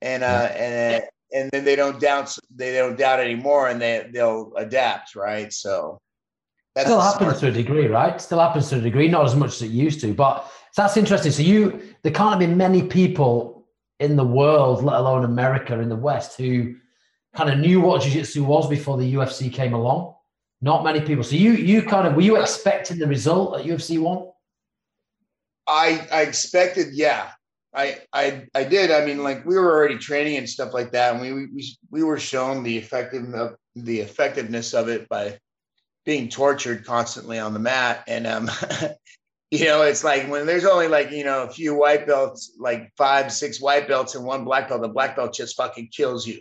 and 0.00 0.24
uh 0.24 0.50
and 0.56 1.04
and 1.32 1.50
then 1.50 1.64
they 1.64 1.76
don't 1.76 2.00
doubt 2.00 2.36
they 2.54 2.74
don't 2.74 2.98
doubt 2.98 3.20
anymore 3.20 3.68
and 3.68 3.80
they 3.80 4.08
they'll 4.12 4.52
adapt 4.56 5.16
right? 5.16 5.52
So 5.52 5.98
that 6.74 6.84
still 6.84 7.00
happens 7.00 7.40
to 7.40 7.48
a 7.48 7.50
degree 7.50 7.86
right? 7.86 8.20
Still 8.20 8.40
happens 8.40 8.68
to 8.70 8.76
a 8.76 8.80
degree 8.80 9.08
not 9.08 9.24
as 9.24 9.34
much 9.34 9.54
as 9.54 9.62
it 9.62 9.70
used 9.70 10.00
to 10.02 10.12
but 10.12 10.50
that's 10.76 10.96
interesting. 10.96 11.32
So 11.32 11.42
you 11.42 11.80
there 12.02 12.12
can't 12.12 12.30
have 12.30 12.38
been 12.38 12.56
many 12.56 12.82
people 12.82 13.66
in 14.00 14.16
the 14.16 14.24
world 14.24 14.82
let 14.82 14.96
alone 14.96 15.24
america 15.24 15.78
in 15.78 15.88
the 15.88 15.96
west 15.96 16.36
who 16.36 16.74
kind 17.36 17.48
of 17.48 17.58
knew 17.58 17.80
what 17.80 18.02
jiu-jitsu 18.02 18.42
was 18.42 18.68
before 18.68 18.98
the 18.98 19.14
ufc 19.14 19.52
came 19.52 19.74
along 19.74 20.12
not 20.62 20.84
many 20.84 21.00
people 21.00 21.22
so 21.22 21.36
you 21.36 21.52
you 21.52 21.82
kind 21.82 22.06
of 22.06 22.14
were 22.14 22.22
you 22.22 22.40
expecting 22.40 22.98
the 22.98 23.06
result 23.06 23.58
at 23.58 23.66
ufc 23.66 23.98
1 23.98 24.26
i 25.68 26.08
i 26.10 26.22
expected 26.22 26.88
yeah 26.92 27.30
I, 27.74 28.00
I 28.12 28.46
I 28.54 28.64
did. 28.64 28.90
I 28.90 29.04
mean, 29.06 29.22
like 29.22 29.46
we 29.46 29.56
were 29.56 29.72
already 29.72 29.96
training 29.96 30.36
and 30.36 30.46
stuff 30.46 30.74
like 30.74 30.92
that, 30.92 31.14
and 31.14 31.22
we 31.22 31.32
we 31.46 31.76
we 31.90 32.02
were 32.02 32.18
shown 32.18 32.62
the 32.62 32.76
effective 32.76 33.24
the 33.74 34.00
effectiveness 34.00 34.74
of 34.74 34.88
it 34.88 35.08
by 35.08 35.38
being 36.04 36.28
tortured 36.28 36.84
constantly 36.84 37.38
on 37.38 37.52
the 37.52 37.58
mat. 37.58 38.04
And 38.06 38.26
um, 38.26 38.50
you 39.50 39.64
know, 39.64 39.82
it's 39.82 40.04
like 40.04 40.28
when 40.28 40.46
there's 40.46 40.64
only 40.64 40.88
like 40.88 41.10
you 41.10 41.24
know 41.24 41.44
a 41.44 41.50
few 41.50 41.74
white 41.74 42.06
belts, 42.06 42.52
like 42.58 42.92
five 42.96 43.32
six 43.32 43.60
white 43.60 43.88
belts 43.88 44.14
and 44.14 44.24
one 44.24 44.44
black 44.44 44.68
belt, 44.68 44.82
the 44.82 44.88
black 44.88 45.16
belt 45.16 45.32
just 45.32 45.56
fucking 45.56 45.88
kills 45.96 46.26
you. 46.26 46.40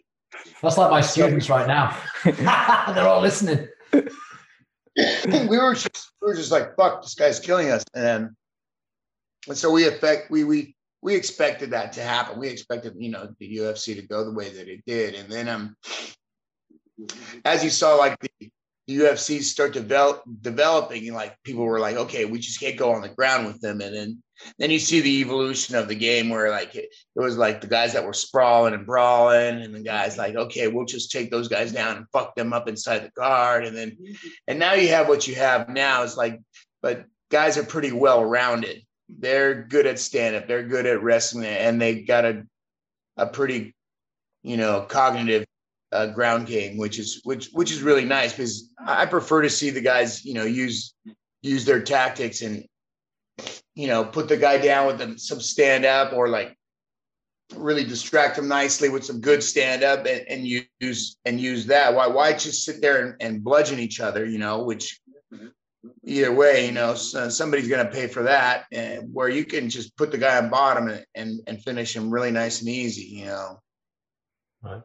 That's 0.62 0.78
like 0.78 0.92
my 0.92 1.02
students 1.02 1.50
right 1.50 1.68
now. 1.68 1.98
They're 2.24 3.08
all 3.08 3.22
listening. 3.22 3.68
we 3.94 5.58
were 5.58 5.74
just 5.74 6.12
we 6.22 6.28
were 6.28 6.36
just 6.36 6.52
like 6.52 6.76
fuck, 6.76 7.02
this 7.02 7.16
guy's 7.16 7.40
killing 7.40 7.70
us, 7.70 7.84
and 7.94 8.30
and 9.48 9.58
so 9.58 9.72
we 9.72 9.88
affect 9.88 10.32
we 10.32 10.44
we 10.44 10.76
we 11.02 11.16
expected 11.16 11.72
that 11.72 11.94
to 11.94 12.04
happen. 12.04 12.40
We 12.40 12.48
expected, 12.48 12.94
you 12.98 13.10
know, 13.10 13.34
the 13.40 13.58
UFC 13.58 13.96
to 13.96 14.04
go 14.04 14.24
the 14.24 14.34
way 14.34 14.50
that 14.50 14.68
it 14.68 14.84
did. 14.86 15.16
And 15.16 15.32
then 15.32 15.48
um 15.50 15.76
as 17.46 17.64
you 17.64 17.70
saw 17.70 17.96
like 17.96 18.20
the, 18.20 18.52
the 18.98 19.06
UFC 19.06 19.42
start 19.42 19.74
develop 19.74 20.24
developing, 20.42 21.08
and 21.08 21.16
like 21.16 21.36
people 21.44 21.64
were 21.64 21.80
like, 21.80 21.96
okay, 21.96 22.26
we 22.26 22.40
just 22.40 22.60
can't 22.60 22.78
go 22.78 22.92
on 22.94 23.02
the 23.02 23.10
ground 23.10 23.48
with 23.48 23.62
them. 23.62 23.82
And 23.82 23.96
then 23.96 24.24
then 24.58 24.72
you 24.72 24.80
see 24.80 25.02
the 25.02 25.22
evolution 25.22 25.76
of 25.76 25.88
the 25.88 25.96
game 25.96 26.30
where 26.30 26.50
like 26.50 26.76
it, 26.76 26.86
it 27.16 27.20
was 27.20 27.38
like 27.38 27.62
the 27.62 27.68
guys 27.68 27.94
that 27.94 28.06
were 28.06 28.14
sprawling 28.14 28.74
and 28.74 28.86
brawling, 28.86 29.62
and 29.62 29.74
the 29.74 29.82
guys 29.82 30.18
like, 30.18 30.36
okay, 30.36 30.68
we'll 30.68 30.86
just 30.86 31.12
take 31.12 31.32
those 31.32 31.48
guys 31.48 31.72
down 31.72 31.98
and 31.98 32.06
fuck 32.12 32.36
them 32.36 32.54
up 32.54 32.68
inside 32.68 33.00
the 33.00 33.12
guard. 33.12 33.66
And 33.66 33.76
then 33.78 33.98
and 34.48 34.60
now 34.60 34.74
you 34.74 34.90
have 34.90 35.08
what 35.08 35.28
you 35.28 35.36
have 35.36 35.70
now 35.70 36.04
is 36.04 36.18
like 36.18 36.42
but 36.82 37.06
guys 37.30 37.58
are 37.58 37.64
pretty 37.64 37.92
well 37.92 38.26
rounded. 38.26 38.82
They're 39.10 39.64
good 39.64 39.88
at 39.88 40.00
stand 40.00 40.36
up. 40.36 40.48
They're 40.48 40.68
good 40.68 40.86
at 40.86 41.04
wrestling, 41.04 41.46
and 41.46 41.82
they 41.82 42.02
got 42.02 42.26
a 42.26 42.44
a 43.18 43.28
pretty, 43.28 43.76
you 44.42 44.58
know, 44.58 44.82
cognitive 44.82 45.46
uh, 45.92 46.08
ground 46.08 46.48
game, 46.48 46.78
which 46.78 47.00
is 47.00 47.22
which 47.24 47.50
which 47.52 47.72
is 47.72 47.82
really 47.82 48.06
nice 48.06 48.34
because 48.34 48.70
I 48.86 49.06
prefer 49.06 49.42
to 49.42 49.50
see 49.50 49.70
the 49.70 49.82
guys, 49.82 50.24
you 50.24 50.34
know, 50.34 50.46
use 50.46 50.94
use 51.42 51.66
their 51.66 51.82
tactics 51.82 52.42
and 52.42 52.66
you 53.76 53.88
know 53.88 54.06
put 54.06 54.28
the 54.28 54.38
guy 54.38 54.58
down 54.58 54.88
with 54.88 54.98
them, 54.98 55.18
some 55.18 55.42
stand 55.42 55.86
up 55.86 56.14
or 56.14 56.28
like 56.28 56.56
really 57.56 57.84
distract 57.84 58.38
them 58.38 58.48
nicely 58.48 58.88
with 58.88 59.04
some 59.04 59.20
good 59.20 59.44
stand 59.44 59.84
up 59.84 60.06
and, 60.06 60.26
and 60.30 60.48
use 60.80 61.18
and 61.26 61.40
use 61.40 61.66
that. 61.68 61.94
Why 61.94 62.08
why 62.08 62.34
just 62.34 62.64
sit 62.64 62.82
there 62.82 63.06
and, 63.06 63.16
and 63.20 63.44
bludgeon 63.44 63.80
each 63.80 64.00
other? 64.00 64.26
You 64.26 64.40
know, 64.40 64.64
which 64.64 65.02
either 66.04 66.32
way, 66.32 66.66
you 66.66 66.72
know, 66.72 66.96
somebody's 66.96 67.68
going 67.68 67.86
to 67.86 67.92
pay 67.92 68.08
for 68.08 68.24
that. 68.24 68.66
And 68.72 69.14
where 69.14 69.30
you 69.30 69.46
can 69.46 69.70
just 69.70 69.96
put 69.98 70.12
the 70.12 70.18
guy 70.18 70.38
on 70.38 70.50
bottom 70.50 70.88
and, 70.88 71.06
and, 71.16 71.40
and 71.48 71.64
finish 71.64 71.96
him 71.96 72.12
really 72.12 72.32
nice 72.32 72.62
and 72.62 72.70
easy, 72.70 73.04
you 73.04 73.26
know. 73.26 73.60
Right. 74.62 74.82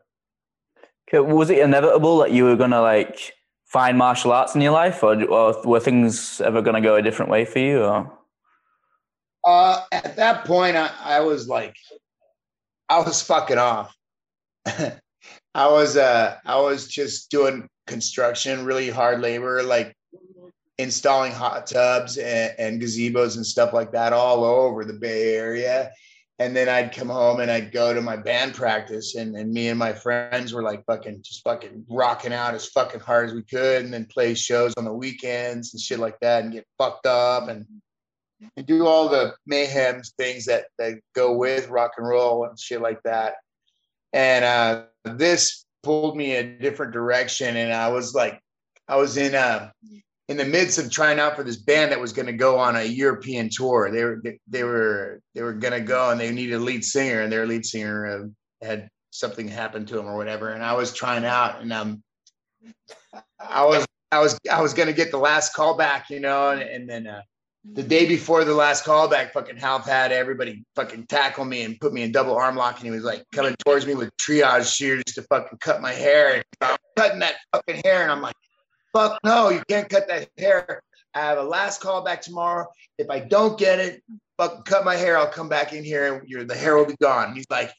Was 1.13 1.51
it 1.51 1.59
inevitable 1.59 2.19
that 2.19 2.33
you 2.33 2.45
were 2.45 2.57
to 2.71 2.81
like 2.81 3.33
find 3.67 3.97
martial 3.97 4.33
arts 4.33 4.55
in 4.55 4.61
your 4.61 4.73
life, 4.73 5.03
or, 5.03 5.23
or 5.25 5.63
were 5.65 5.81
things 5.81 6.41
ever 6.41 6.63
to 6.75 6.81
go 6.81 6.97
a 6.97 7.03
different 7.03 7.31
way 7.31 7.45
for 7.45 7.59
you? 7.59 7.85
Or? 7.85 8.13
Uh, 9.45 9.83
at 9.93 10.17
that 10.17 10.45
point, 10.45 10.77
I, 10.77 10.91
I 11.05 11.21
was 11.21 11.49
like, 11.49 11.77
I 12.89 13.01
was 13.01 13.23
fucking 13.23 13.59
off. 13.59 13.95
I 14.67 15.69
was 15.69 15.97
uh 15.97 16.37
I 16.45 16.61
was 16.61 16.87
just 16.89 17.31
doing 17.31 17.69
construction, 17.87 18.65
really 18.65 18.91
hard 18.91 19.21
labor, 19.21 19.63
like 19.63 19.97
installing 20.79 21.33
hot 21.33 21.67
tubs 21.67 22.19
and, 22.19 22.55
and, 22.59 22.83
gazebos 22.83 23.37
and 23.37 23.47
stuff 23.47 23.73
like 23.73 23.93
that 23.93 24.13
all 24.13 24.45
over 24.45 24.85
the 24.85 24.93
Bay 24.93 25.35
Area. 25.35 25.91
And 26.39 26.55
then 26.55 26.69
I'd 26.69 26.95
come 26.95 27.09
home 27.09 27.41
and 27.41 27.51
I'd 27.51 27.73
go 27.73 27.95
to 27.95 28.03
my 28.03 28.17
band 28.17 28.55
practice 28.55 29.15
and, 29.15 29.35
and 29.37 29.51
me 29.51 29.69
and 29.69 29.79
my 29.79 29.95
friends 29.95 30.53
were 30.53 30.63
like 30.63 30.85
fucking 30.85 31.23
just 31.23 31.43
fucking 31.43 31.87
rocking 31.89 32.35
out 32.35 32.55
as 32.55 32.67
fucking 32.67 33.01
hard 33.01 33.31
as 33.31 33.35
we 33.35 33.43
could 33.43 33.85
and 33.85 33.93
then 33.93 34.05
play 34.05 34.35
shows 34.35 34.75
on 34.77 34.85
the 34.85 34.93
weekends 34.93 35.73
and 35.73 35.81
shit 35.81 35.99
like 35.99 36.19
that 36.21 36.45
and 36.45 36.53
get 36.53 36.67
fucked 36.77 37.07
up 37.07 37.49
and 37.49 37.67
and 38.57 38.67
do 38.67 38.87
all 38.87 39.09
the 39.09 39.35
mayhem 39.47 40.03
things 40.19 40.45
that 40.47 40.67
that 40.79 40.95
go 41.15 41.37
with 41.37 41.69
rock 41.69 41.93
and 41.97 42.07
roll 42.07 42.45
and 42.45 42.59
shit 42.59 42.81
like 42.81 43.03
that. 43.05 43.35
And 44.13 44.45
uh, 44.45 44.85
this 45.05 45.65
pulled 45.83 46.17
me 46.17 46.37
a 46.37 46.43
different 46.59 46.93
direction, 46.93 47.57
and 47.57 47.73
I 47.73 47.89
was 47.89 48.15
like, 48.15 48.41
I 48.89 48.97
was 48.97 49.17
in 49.17 49.35
uh 49.35 49.71
in 50.29 50.37
the 50.37 50.45
midst 50.45 50.79
of 50.79 50.91
trying 50.91 51.21
out 51.21 51.37
for 51.37 51.45
this 51.45 51.57
band 51.57 51.93
that 51.93 52.01
was 52.01 52.13
going 52.13 52.27
to 52.27 52.33
go 52.33 52.59
on 52.59 52.77
a 52.77 52.83
European 52.83 53.49
tour. 53.51 53.91
They 53.93 54.05
were 54.05 54.23
they 54.49 54.65
were 54.65 55.21
they 55.35 55.43
were 55.43 55.53
going 55.53 55.73
to 55.73 55.81
go, 55.81 56.11
and 56.11 56.21
they 56.21 56.33
needed 56.33 56.55
a 56.55 56.59
lead 56.59 56.85
singer, 56.85 57.23
and 57.23 57.33
their 57.33 57.47
lead 57.47 57.65
singer 57.65 58.07
uh, 58.07 58.67
had 58.67 58.89
something 59.11 59.47
happen 59.47 59.87
to 59.87 59.99
him 59.99 60.07
or 60.07 60.17
whatever. 60.17 60.51
And 60.51 60.65
I 60.65 60.73
was 60.75 60.93
trying 60.93 61.25
out, 61.25 61.63
and 61.63 61.73
um, 61.73 62.03
I 63.39 63.65
was 63.65 63.87
I 64.11 64.19
was 64.19 64.39
I 64.51 64.61
was 64.61 64.75
going 64.75 64.89
to 64.89 64.95
get 64.95 65.11
the 65.11 65.19
last 65.19 65.55
call 65.55 65.77
back, 65.77 66.11
you 66.11 66.21
know, 66.21 66.51
and, 66.51 66.63
and 66.63 66.89
then. 66.89 67.07
Uh, 67.07 67.23
the 67.73 67.83
day 67.83 68.07
before 68.07 68.45
the 68.45 68.55
last 68.55 68.85
callback, 68.85 69.33
fucking 69.33 69.59
Ralph 69.61 69.87
had 69.87 70.13
everybody 70.13 70.65
fucking 70.77 71.07
tackle 71.09 71.45
me 71.45 71.63
and 71.63 71.77
put 71.81 71.93
me 71.93 72.03
in 72.03 72.13
double 72.13 72.37
arm 72.37 72.55
lock, 72.55 72.77
and 72.77 72.85
he 72.85 72.93
was 72.93 73.03
like 73.03 73.25
coming 73.35 73.57
towards 73.65 73.85
me 73.85 73.97
with 73.97 74.17
triage 74.19 74.73
shears 74.73 75.03
to 75.15 75.23
fucking 75.23 75.59
cut 75.59 75.83
my 75.83 75.93
hair. 75.93 76.35
And 76.35 76.45
I'm 76.61 76.77
cutting 76.97 77.19
that 77.19 77.35
fucking 77.53 77.83
hair, 77.85 78.05
and 78.05 78.13
I'm 78.13 78.23
like, 78.23 78.37
"Fuck 78.97 79.19
no, 79.25 79.51
you 79.51 79.63
can't 79.69 79.91
cut 79.91 80.09
that 80.09 80.31
hair." 80.39 80.83
I 81.13 81.21
have 81.21 81.37
a 81.37 81.43
last 81.43 81.83
call 81.83 82.03
back 82.03 82.23
tomorrow. 82.23 82.67
If 82.97 83.11
I 83.11 83.21
don't 83.21 83.59
get 83.59 83.79
it, 83.79 84.03
fuck, 84.39 84.65
cut 84.65 84.87
my 84.87 84.97
hair. 84.97 85.19
I'll 85.19 85.29
come 85.29 85.51
back 85.51 85.75
in 85.75 85.85
here, 85.85 86.15
and 86.15 86.27
your 86.27 86.45
the 86.45 86.55
hair 86.55 86.77
will 86.77 86.87
be 86.87 86.97
gone. 86.97 87.35
He's 87.35 87.51
like, 87.51 87.71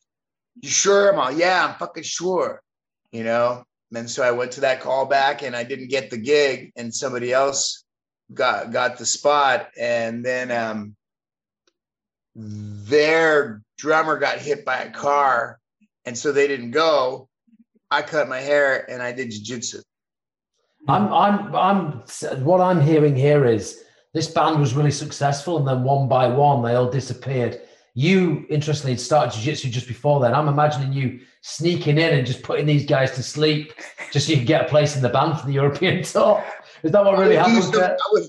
"You 0.62 0.70
sure?" 0.70 1.10
I'm 1.10 1.18
like, 1.18 1.38
"Yeah, 1.38 1.66
I'm 1.66 1.76
fucking 1.80 2.04
sure." 2.04 2.62
You 3.12 3.24
know. 3.24 3.64
And 3.96 4.08
so 4.08 4.22
I 4.22 4.32
went 4.32 4.52
to 4.54 4.62
that 4.62 4.82
callback, 4.82 5.42
and 5.42 5.56
I 5.56 5.64
didn't 5.64 5.88
get 5.88 6.12
the 6.12 6.18
gig, 6.18 6.72
and 6.76 6.94
somebody 6.94 7.34
else 7.34 7.84
got 8.32 8.72
got 8.72 9.00
the 9.00 9.06
spot, 9.06 9.70
and 9.80 10.24
then 10.24 10.52
um, 10.52 10.96
their 12.36 13.64
drummer 13.78 14.20
got 14.20 14.38
hit 14.38 14.66
by 14.66 14.78
a 14.84 14.92
car, 14.92 15.60
and 16.06 16.16
so 16.16 16.32
they 16.32 16.48
didn't 16.48 16.72
go. 16.72 17.28
I 17.90 18.04
cut 18.04 18.28
my 18.28 18.40
hair 18.40 18.90
and 18.92 19.02
I 19.02 19.14
did 19.14 19.30
jujitsu. 19.30 19.82
I'm 20.88 21.14
I'm 21.14 21.56
I'm 21.56 22.04
what 22.44 22.62
I'm 22.62 22.82
hearing 22.82 23.16
here 23.16 23.46
is 23.46 23.84
this 24.14 24.28
band 24.28 24.60
was 24.60 24.74
really 24.74 24.92
successful, 24.92 25.58
and 25.58 25.68
then 25.68 25.84
one 25.84 26.08
by 26.08 26.28
one 26.28 26.64
they 26.64 26.76
all 26.76 26.90
disappeared. 26.90 27.62
You, 27.94 28.46
interestingly, 28.50 28.96
started 28.98 29.34
jiu-jitsu 29.34 29.70
just 29.70 29.88
before 29.88 30.20
then. 30.20 30.36
I'm 30.36 30.48
imagining 30.48 30.94
you 30.94 31.20
sneaking 31.42 31.98
in 31.98 32.14
and 32.14 32.28
just 32.28 32.44
putting 32.44 32.68
these 32.68 32.86
guys 32.86 33.16
to 33.16 33.24
sleep 33.24 33.74
just 34.12 34.28
so 34.28 34.34
you 34.34 34.38
could 34.38 34.48
get 34.48 34.66
a 34.66 34.70
place 34.70 34.96
in 34.96 35.02
the 35.02 35.10
band 35.10 35.40
for 35.40 35.48
the 35.48 35.54
European 35.62 36.04
tour. 36.04 36.44
Is 36.84 36.92
that 36.92 37.04
what 37.04 37.18
really 37.18 37.36
happened? 37.36 37.64
Some, 37.64 37.82
I 37.84 37.98
would, 38.12 38.24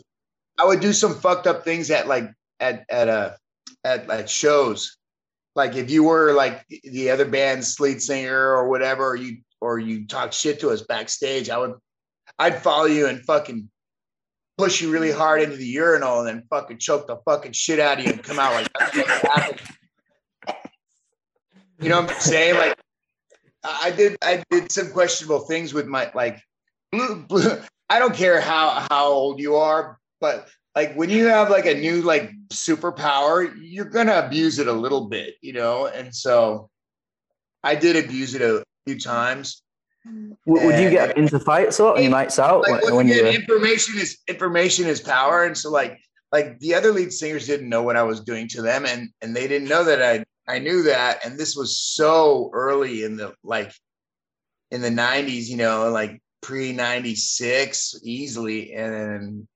I 0.58 0.64
would 0.64 0.80
do 0.80 0.94
some 0.94 1.14
fucked 1.14 1.46
up 1.46 1.64
things 1.64 1.90
at 1.90 2.08
like 2.08 2.30
at 2.60 2.84
at 2.90 3.08
uh 3.08 3.32
at 3.84 4.08
at 4.10 4.30
shows. 4.30 4.96
Like 5.54 5.74
if 5.76 5.90
you 5.90 6.04
were 6.04 6.32
like 6.32 6.64
the 6.82 7.10
other 7.10 7.26
band's 7.26 7.78
lead 7.78 8.00
singer 8.00 8.52
or 8.54 8.68
whatever, 8.68 9.06
or 9.06 9.16
you 9.16 9.38
or 9.60 9.78
you 9.78 10.06
talk 10.06 10.32
shit 10.32 10.60
to 10.60 10.70
us 10.70 10.82
backstage, 10.82 11.50
I 11.50 11.58
would 11.58 11.74
I'd 12.38 12.62
follow 12.62 12.86
you 12.86 13.06
and 13.06 13.20
fucking 13.24 13.68
push 14.56 14.80
you 14.80 14.90
really 14.90 15.12
hard 15.12 15.40
into 15.40 15.56
the 15.56 15.66
urinal 15.66 16.18
and 16.18 16.28
then 16.28 16.44
fucking 16.50 16.78
choke 16.78 17.06
the 17.06 17.16
fucking 17.24 17.52
shit 17.52 17.78
out 17.78 17.98
of 17.98 18.04
you 18.04 18.12
and 18.12 18.22
come 18.22 18.38
out 18.38 18.52
like 18.54 18.68
that's 18.74 19.62
You 21.80 21.88
know 21.88 22.00
what 22.00 22.10
I'm 22.10 22.20
saying? 22.20 22.56
Like 22.56 22.78
I 23.64 23.90
did 23.90 24.16
I 24.22 24.42
did 24.50 24.70
some 24.72 24.90
questionable 24.90 25.40
things 25.40 25.72
with 25.72 25.86
my 25.86 26.10
like 26.14 26.40
I 26.92 27.98
don't 27.98 28.14
care 28.14 28.40
how 28.40 28.86
how 28.90 29.06
old 29.06 29.40
you 29.40 29.56
are, 29.56 29.98
but 30.20 30.48
like 30.74 30.94
when 30.94 31.10
you 31.10 31.26
have 31.26 31.50
like 31.50 31.66
a 31.66 31.74
new 31.74 32.02
like 32.02 32.30
superpower, 32.50 33.52
you're 33.60 33.84
gonna 33.84 34.22
abuse 34.24 34.58
it 34.58 34.66
a 34.66 34.72
little 34.72 35.08
bit, 35.08 35.34
you 35.40 35.52
know. 35.52 35.86
And 35.86 36.14
so 36.14 36.68
I 37.62 37.74
did 37.74 37.96
abuse 37.96 38.34
it 38.34 38.42
a 38.42 38.62
few 38.86 38.98
times. 38.98 39.62
Would, 40.46 40.80
you 40.80 40.90
get 40.90 41.10
uh, 41.10 41.20
into 41.20 41.38
fights 41.38 41.80
or 41.80 41.96
any 41.96 42.08
nights 42.08 42.38
out 42.38 42.62
like, 42.62 42.82
when, 42.84 42.94
when 42.94 43.08
you 43.08 43.26
information 43.26 43.98
is 43.98 44.18
information 44.28 44.86
is 44.86 45.00
power, 45.00 45.44
and 45.44 45.56
so 45.56 45.70
like 45.70 45.98
like 46.32 46.58
the 46.60 46.74
other 46.74 46.92
lead 46.92 47.12
singers 47.12 47.46
didn't 47.46 47.68
know 47.68 47.82
what 47.82 47.96
I 47.96 48.02
was 48.02 48.20
doing 48.20 48.48
to 48.48 48.62
them, 48.62 48.86
and 48.86 49.10
and 49.22 49.34
they 49.34 49.46
didn't 49.46 49.68
know 49.68 49.84
that 49.84 50.02
I 50.02 50.24
I 50.52 50.58
knew 50.58 50.82
that, 50.84 51.24
and 51.24 51.38
this 51.38 51.54
was 51.54 51.78
so 51.78 52.50
early 52.54 53.02
in 53.02 53.16
the 53.16 53.34
like 53.42 53.72
in 54.70 54.82
the 54.82 54.90
90s, 54.90 55.48
you 55.48 55.56
know, 55.56 55.90
like 55.90 56.20
pre 56.40 56.72
96 56.72 58.00
easily. 58.02 58.74
And 58.74 59.46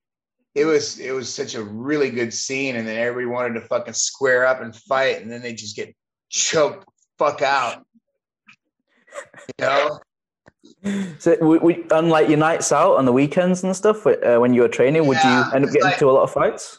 it 0.55 0.65
was 0.65 0.99
it 0.99 1.12
was 1.12 1.33
such 1.33 1.55
a 1.55 1.62
really 1.62 2.11
good 2.11 2.33
scene. 2.33 2.77
And 2.77 2.87
then 2.87 2.99
everybody 2.99 3.27
wanted 3.27 3.55
to 3.55 3.67
fucking 3.67 3.95
square 3.95 4.47
up 4.47 4.61
and 4.61 4.75
fight, 4.75 5.23
and 5.23 5.31
then 5.31 5.43
they 5.43 5.55
just 5.55 5.77
get 5.77 5.95
choked 6.29 6.87
fuck 7.19 7.43
out. 7.43 7.87
You 9.59 9.67
know? 9.67 10.01
So, 11.18 11.37
we, 11.40 11.59
we, 11.59 11.85
unlike 11.90 12.29
your 12.29 12.38
nights 12.38 12.72
out 12.72 12.96
on 12.96 13.05
the 13.05 13.12
weekends 13.12 13.64
and 13.64 13.75
stuff, 13.75 14.07
uh, 14.07 14.38
when 14.38 14.55
you 14.55 14.62
were 14.62 14.68
training, 14.68 15.07
would 15.07 15.16
yeah, 15.16 15.48
you 15.48 15.55
end 15.55 15.64
up 15.64 15.70
getting 15.70 15.83
like, 15.83 15.94
into 15.94 16.11
a 16.11 16.12
lot 16.12 16.22
of 16.22 16.33
fights? 16.33 16.79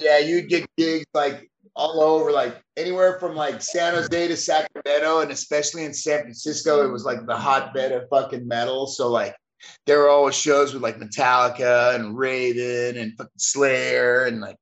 Yeah, 0.00 0.18
you'd 0.18 0.48
get 0.48 0.68
gigs 0.76 1.06
like 1.14 1.50
all 1.74 2.02
over, 2.02 2.32
like 2.32 2.62
anywhere 2.76 3.18
from 3.18 3.34
like 3.34 3.62
San 3.62 3.94
Jose 3.94 4.28
to 4.28 4.36
Sacramento, 4.36 5.20
and 5.20 5.30
especially 5.30 5.84
in 5.84 5.94
San 5.94 6.22
Francisco, 6.22 6.86
it 6.86 6.92
was 6.92 7.04
like 7.04 7.24
the 7.26 7.36
hotbed 7.36 7.92
of 7.92 8.08
fucking 8.10 8.46
metal. 8.46 8.86
So 8.86 9.08
like 9.08 9.34
there 9.86 9.98
were 9.98 10.08
always 10.08 10.34
shows 10.34 10.74
with 10.74 10.82
like 10.82 10.98
Metallica 10.98 11.94
and 11.94 12.16
Raven 12.16 12.96
and 13.00 13.16
fucking 13.16 13.32
Slayer 13.36 14.24
and 14.24 14.40
like 14.40 14.56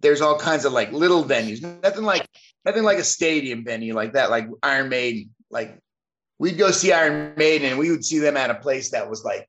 there's 0.00 0.20
all 0.20 0.38
kinds 0.38 0.64
of 0.64 0.72
like 0.72 0.92
little 0.92 1.24
venues. 1.24 1.62
Nothing 1.82 2.04
like 2.04 2.26
nothing 2.64 2.84
like 2.84 2.98
a 2.98 3.04
stadium 3.04 3.64
venue 3.64 3.94
like 3.94 4.14
that, 4.14 4.30
like 4.30 4.48
Iron 4.62 4.88
Maiden. 4.88 5.30
Like 5.50 5.78
we'd 6.40 6.56
go 6.56 6.70
see 6.70 6.90
Iron 6.90 7.34
Maiden 7.36 7.68
and 7.68 7.78
we 7.78 7.90
would 7.90 8.04
see 8.04 8.18
them 8.18 8.36
at 8.38 8.50
a 8.50 8.54
place 8.54 8.92
that 8.92 9.08
was 9.08 9.22
like 9.22 9.46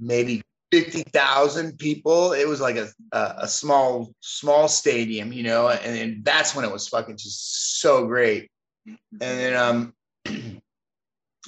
maybe 0.00 0.42
50,000 0.72 1.78
people. 1.78 2.32
It 2.32 2.48
was 2.48 2.58
like 2.58 2.76
a, 2.76 2.88
a, 3.12 3.34
a, 3.40 3.48
small, 3.48 4.14
small 4.20 4.66
stadium, 4.66 5.34
you 5.34 5.42
know, 5.42 5.68
and, 5.68 5.98
and 5.98 6.24
that's 6.24 6.56
when 6.56 6.64
it 6.64 6.72
was 6.72 6.88
fucking 6.88 7.18
just 7.18 7.80
so 7.80 8.06
great. 8.06 8.50
And 8.86 8.98
then, 9.20 9.54
um, 9.54 9.94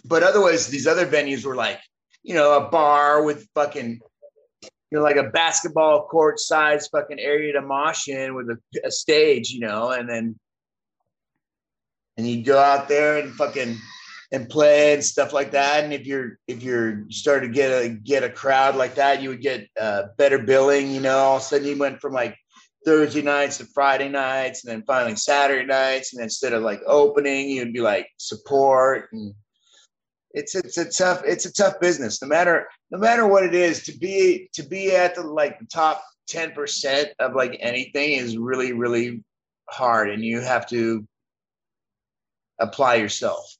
but 0.05 0.23
otherwise, 0.23 0.67
these 0.67 0.87
other 0.87 1.07
venues 1.07 1.47
were 1.47 1.57
like, 1.57 1.81
you 2.23 2.35
know, 2.35 2.59
a 2.59 2.69
bar 2.69 3.23
with 3.23 3.49
fucking, 3.55 4.01
you 4.63 4.99
know, 4.99 5.03
like 5.03 5.17
a 5.17 5.31
basketball 5.31 6.07
court 6.09 6.39
size 6.39 6.89
fucking 6.89 7.19
area 7.19 7.55
to 7.55 7.63
mosh 7.63 8.09
in 8.09 8.35
with 8.35 8.51
a, 8.51 8.59
a 8.87 8.91
stage, 8.91 9.51
you 9.51 9.61
know, 9.61 9.93
and 9.93 10.07
then, 10.11 10.39
and 12.19 12.29
you 12.29 12.43
go 12.43 12.59
out 12.59 12.89
there 12.89 13.19
and 13.19 13.33
fucking 13.35 13.79
and 14.33 14.49
play 14.51 14.93
and 14.93 15.03
stuff 15.03 15.33
like 15.33 15.53
that. 15.53 15.85
And 15.85 15.93
if 15.93 16.07
you're 16.07 16.39
if 16.49 16.63
you're 16.63 17.05
starting 17.09 17.51
to 17.51 17.55
get 17.55 17.71
a 17.71 17.89
get 17.89 18.25
a 18.25 18.29
crowd 18.29 18.77
like 18.77 18.97
that, 18.97 19.23
you 19.23 19.31
would 19.31 19.41
get 19.41 19.67
uh, 19.81 20.09
better 20.19 20.39
billing. 20.39 20.91
You 20.91 21.01
know, 21.01 21.17
all 21.17 21.37
of 21.37 21.43
a 21.43 21.45
sudden 21.45 21.67
you 21.67 21.79
went 21.79 22.01
from 22.01 22.13
like 22.13 22.37
Thursday 22.85 23.23
nights 23.23 23.59
to 23.59 23.65
Friday 23.67 24.09
nights, 24.09 24.65
and 24.65 24.73
then 24.73 24.83
finally 24.87 25.17
Saturday 25.17 25.65
nights, 25.65 26.13
and 26.13 26.23
instead 26.23 26.53
of 26.53 26.63
like 26.63 26.83
opening, 26.87 27.49
you'd 27.49 27.73
be 27.73 27.81
like 27.81 28.09
support 28.19 29.09
and 29.13 29.33
it's 30.33 30.55
it's 30.55 30.77
a 30.77 30.85
tough 30.85 31.23
it's 31.25 31.47
a 31.47 31.53
tough 31.53 31.81
business 31.81 32.21
no 32.21 32.29
matter 32.29 32.69
no 32.91 32.99
matter 32.99 33.27
what 33.27 33.43
it 33.43 33.55
is 33.55 33.83
to 33.83 33.97
be 33.97 34.49
to 34.53 34.63
be 34.63 34.95
at 34.95 35.15
the 35.15 35.23
like 35.23 35.59
the 35.59 35.67
top 35.67 36.05
10% 36.31 37.07
of 37.19 37.35
like 37.35 37.57
anything 37.61 38.13
is 38.13 38.37
really 38.37 38.75
really 38.75 39.25
hard 39.71 40.11
and 40.11 40.23
you 40.23 40.41
have 40.41 40.67
to 40.67 41.07
apply 42.59 42.97
yourself. 42.97 43.57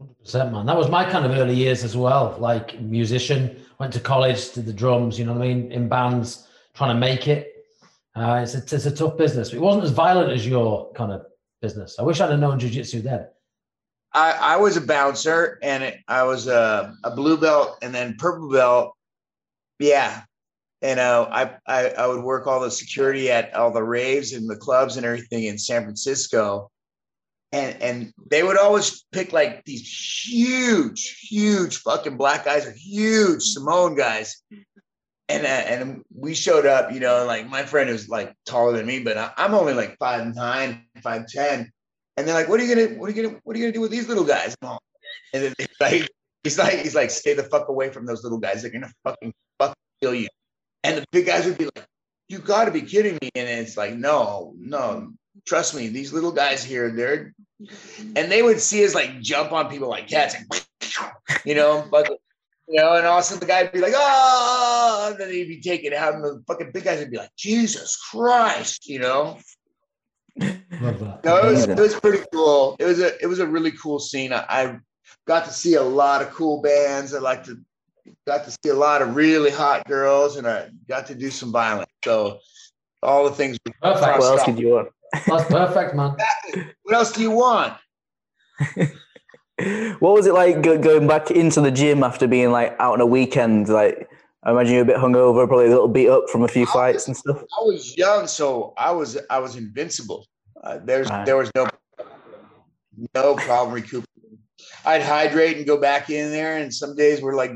100% 0.00 0.52
man. 0.52 0.66
That 0.66 0.76
was 0.76 0.90
my 0.90 1.10
kind 1.10 1.24
of 1.24 1.32
early 1.32 1.54
years 1.54 1.84
as 1.84 1.96
well 1.96 2.36
like 2.38 2.80
musician. 2.80 3.56
Went 3.78 3.92
to 3.92 4.00
college 4.00 4.52
did 4.52 4.66
the 4.66 4.72
drums 4.72 5.18
you 5.18 5.24
know 5.24 5.32
what 5.32 5.42
i 5.42 5.48
mean? 5.48 5.72
In 5.72 5.88
bands 5.88 6.46
trying 6.74 6.94
to 6.94 7.00
make 7.00 7.28
it. 7.28 7.52
Uh, 8.14 8.40
it's, 8.42 8.54
a, 8.54 8.58
it's 8.58 8.86
a 8.86 8.90
tough 8.90 9.16
business. 9.18 9.52
It 9.52 9.60
wasn't 9.60 9.84
as 9.84 9.90
violent 9.90 10.32
as 10.32 10.46
your 10.46 10.90
kind 10.92 11.12
of 11.12 11.26
business. 11.60 11.96
I 11.98 12.02
wish 12.02 12.20
i'd 12.20 12.30
have 12.30 12.40
known 12.40 12.58
jiu-jitsu 12.58 13.02
then. 13.02 13.26
I, 14.12 14.32
I 14.32 14.56
was 14.56 14.76
a 14.76 14.80
bouncer 14.80 15.58
and 15.62 15.82
it, 15.82 15.98
I 16.08 16.22
was 16.22 16.46
a, 16.46 16.94
a 17.04 17.14
blue 17.14 17.36
belt 17.36 17.76
and 17.82 17.94
then 17.94 18.16
purple 18.18 18.50
belt. 18.50 18.94
Yeah. 19.78 20.22
And 20.80 21.00
uh, 21.00 21.28
I, 21.30 21.56
I, 21.66 21.88
I 21.90 22.06
would 22.06 22.22
work 22.22 22.46
all 22.46 22.60
the 22.60 22.70
security 22.70 23.30
at 23.30 23.54
all 23.54 23.72
the 23.72 23.82
raves 23.82 24.32
and 24.32 24.48
the 24.48 24.56
clubs 24.56 24.96
and 24.96 25.04
everything 25.04 25.44
in 25.44 25.58
San 25.58 25.82
Francisco. 25.82 26.70
And, 27.52 27.80
and 27.80 28.12
they 28.30 28.42
would 28.42 28.58
always 28.58 29.04
pick 29.12 29.32
like 29.32 29.64
these 29.64 29.82
huge, 30.26 31.18
huge 31.28 31.78
fucking 31.78 32.16
black 32.16 32.44
guys 32.44 32.66
or 32.66 32.72
huge 32.72 33.42
Samoan 33.42 33.96
guys. 33.96 34.42
And, 35.28 35.44
uh, 35.44 35.48
and 35.48 36.02
we 36.14 36.34
showed 36.34 36.66
up, 36.66 36.92
you 36.92 37.00
know, 37.00 37.24
like 37.24 37.48
my 37.48 37.64
friend 37.64 37.90
was 37.90 38.08
like 38.08 38.34
taller 38.44 38.76
than 38.76 38.86
me, 38.86 39.00
but 39.00 39.16
I, 39.16 39.32
I'm 39.36 39.54
only 39.54 39.74
like 39.74 39.96
five 39.98 40.34
nine, 40.34 40.86
five 41.02 41.26
ten 41.26 41.72
and 42.16 42.26
they're 42.26 42.34
like, 42.34 42.48
"What 42.48 42.60
are 42.60 42.64
you 42.64 42.74
gonna? 42.74 42.98
What 42.98 43.10
are 43.10 43.12
you 43.12 43.22
gonna? 43.22 43.40
What 43.44 43.56
are 43.56 43.58
you 43.58 43.64
gonna 43.66 43.74
do 43.74 43.80
with 43.80 43.90
these 43.90 44.08
little 44.08 44.24
guys?" 44.24 44.56
And 44.62 44.78
then 45.32 45.54
like, 45.80 46.08
he's 46.44 46.58
like, 46.58 46.78
he's 46.80 46.94
like, 46.94 47.10
"Stay 47.10 47.34
the 47.34 47.42
fuck 47.42 47.68
away 47.68 47.90
from 47.90 48.06
those 48.06 48.22
little 48.22 48.38
guys. 48.38 48.62
They're 48.62 48.70
gonna 48.70 48.92
fucking 49.04 49.32
fucking 49.58 49.74
kill 50.00 50.14
you." 50.14 50.28
And 50.82 50.98
the 50.98 51.04
big 51.12 51.26
guys 51.26 51.44
would 51.46 51.58
be 51.58 51.66
like, 51.66 51.86
"You 52.28 52.38
got 52.38 52.66
to 52.66 52.70
be 52.70 52.82
kidding 52.82 53.18
me!" 53.20 53.30
And 53.34 53.48
it's 53.48 53.76
like, 53.76 53.94
"No, 53.94 54.54
no, 54.56 55.12
trust 55.44 55.74
me. 55.74 55.88
These 55.88 56.12
little 56.12 56.32
guys 56.32 56.64
here, 56.64 56.90
they're," 56.90 57.34
and 58.16 58.30
they 58.30 58.42
would 58.42 58.60
see 58.60 58.84
us 58.84 58.94
like 58.94 59.20
jump 59.20 59.52
on 59.52 59.70
people 59.70 59.88
like 59.88 60.08
cats, 60.08 60.34
and, 60.34 60.66
you 61.44 61.54
know, 61.54 61.86
but 61.90 62.08
you 62.68 62.80
know, 62.80 62.94
and 62.94 63.06
all 63.06 63.18
of 63.18 63.20
a 63.20 63.22
sudden 63.24 63.40
the 63.40 63.46
guy 63.46 63.62
would 63.62 63.72
be 63.72 63.80
like, 63.80 63.94
"Oh," 63.94 65.08
and 65.10 65.20
then 65.20 65.30
he'd 65.30 65.48
be 65.48 65.60
taken 65.60 65.92
out, 65.92 66.14
and 66.14 66.24
the 66.24 66.42
fucking 66.46 66.72
big 66.72 66.84
guys 66.84 66.98
would 66.98 67.10
be 67.10 67.18
like, 67.18 67.34
"Jesus 67.36 67.96
Christ," 67.96 68.88
you 68.88 68.98
know. 68.98 69.38
No, 70.38 71.38
it 71.38 71.50
was, 71.50 71.66
it 71.66 71.78
was 71.78 71.98
pretty 72.00 72.22
cool. 72.32 72.76
It 72.78 72.84
was 72.84 73.00
a 73.00 73.22
it 73.22 73.26
was 73.26 73.38
a 73.38 73.46
really 73.46 73.72
cool 73.72 73.98
scene. 73.98 74.32
I, 74.32 74.44
I 74.48 74.78
got 75.26 75.44
to 75.46 75.52
see 75.52 75.74
a 75.74 75.82
lot 75.82 76.22
of 76.22 76.30
cool 76.30 76.60
bands. 76.60 77.14
I 77.14 77.20
like 77.20 77.44
to 77.44 77.58
got 78.26 78.44
to 78.44 78.50
see 78.50 78.70
a 78.70 78.74
lot 78.74 79.02
of 79.02 79.16
really 79.16 79.50
hot 79.50 79.86
girls, 79.86 80.36
and 80.36 80.46
I 80.46 80.68
got 80.88 81.06
to 81.06 81.14
do 81.14 81.30
some 81.30 81.52
violence. 81.52 81.90
So 82.04 82.40
all 83.02 83.24
the 83.24 83.30
things. 83.30 83.58
Perfect. 83.82 84.18
What 84.18 84.38
else 84.38 84.44
did 84.44 84.58
you 84.58 84.68
want? 84.68 84.88
That's 85.26 85.44
perfect, 85.48 85.94
man. 85.94 86.16
what 86.82 86.94
else 86.94 87.12
do 87.12 87.22
you 87.22 87.30
want? 87.30 87.74
what 89.98 90.12
was 90.14 90.26
it 90.26 90.34
like 90.34 90.62
going 90.62 91.06
back 91.06 91.30
into 91.30 91.60
the 91.60 91.70
gym 91.70 92.02
after 92.02 92.26
being 92.26 92.50
like 92.50 92.76
out 92.78 92.94
on 92.94 93.00
a 93.00 93.06
weekend? 93.06 93.68
Like, 93.68 94.08
I 94.42 94.50
imagine 94.50 94.74
you're 94.74 94.82
a 94.82 94.86
bit 94.86 94.96
hungover, 94.96 95.46
probably 95.46 95.66
a 95.66 95.70
little 95.70 95.88
beat 95.88 96.08
up 96.08 96.28
from 96.30 96.42
a 96.42 96.48
few 96.48 96.66
fights 96.66 97.06
and 97.06 97.16
stuff. 97.16 97.38
I 97.38 97.62
was 97.62 97.96
young, 97.96 98.26
so 98.26 98.74
I 98.76 98.90
was 98.90 99.18
I 99.30 99.38
was 99.38 99.56
invincible. 99.56 100.26
Uh, 100.62 100.78
there's 100.84 101.08
right. 101.08 101.24
there 101.24 101.36
was 101.36 101.50
no 101.54 101.68
no 103.14 103.34
problem 103.34 103.74
recuperating. 103.74 104.38
I'd 104.84 105.02
hydrate 105.02 105.56
and 105.56 105.66
go 105.66 105.80
back 105.80 106.10
in 106.10 106.30
there, 106.30 106.58
and 106.58 106.72
some 106.72 106.94
days 106.94 107.20
were 107.20 107.34
like 107.34 107.52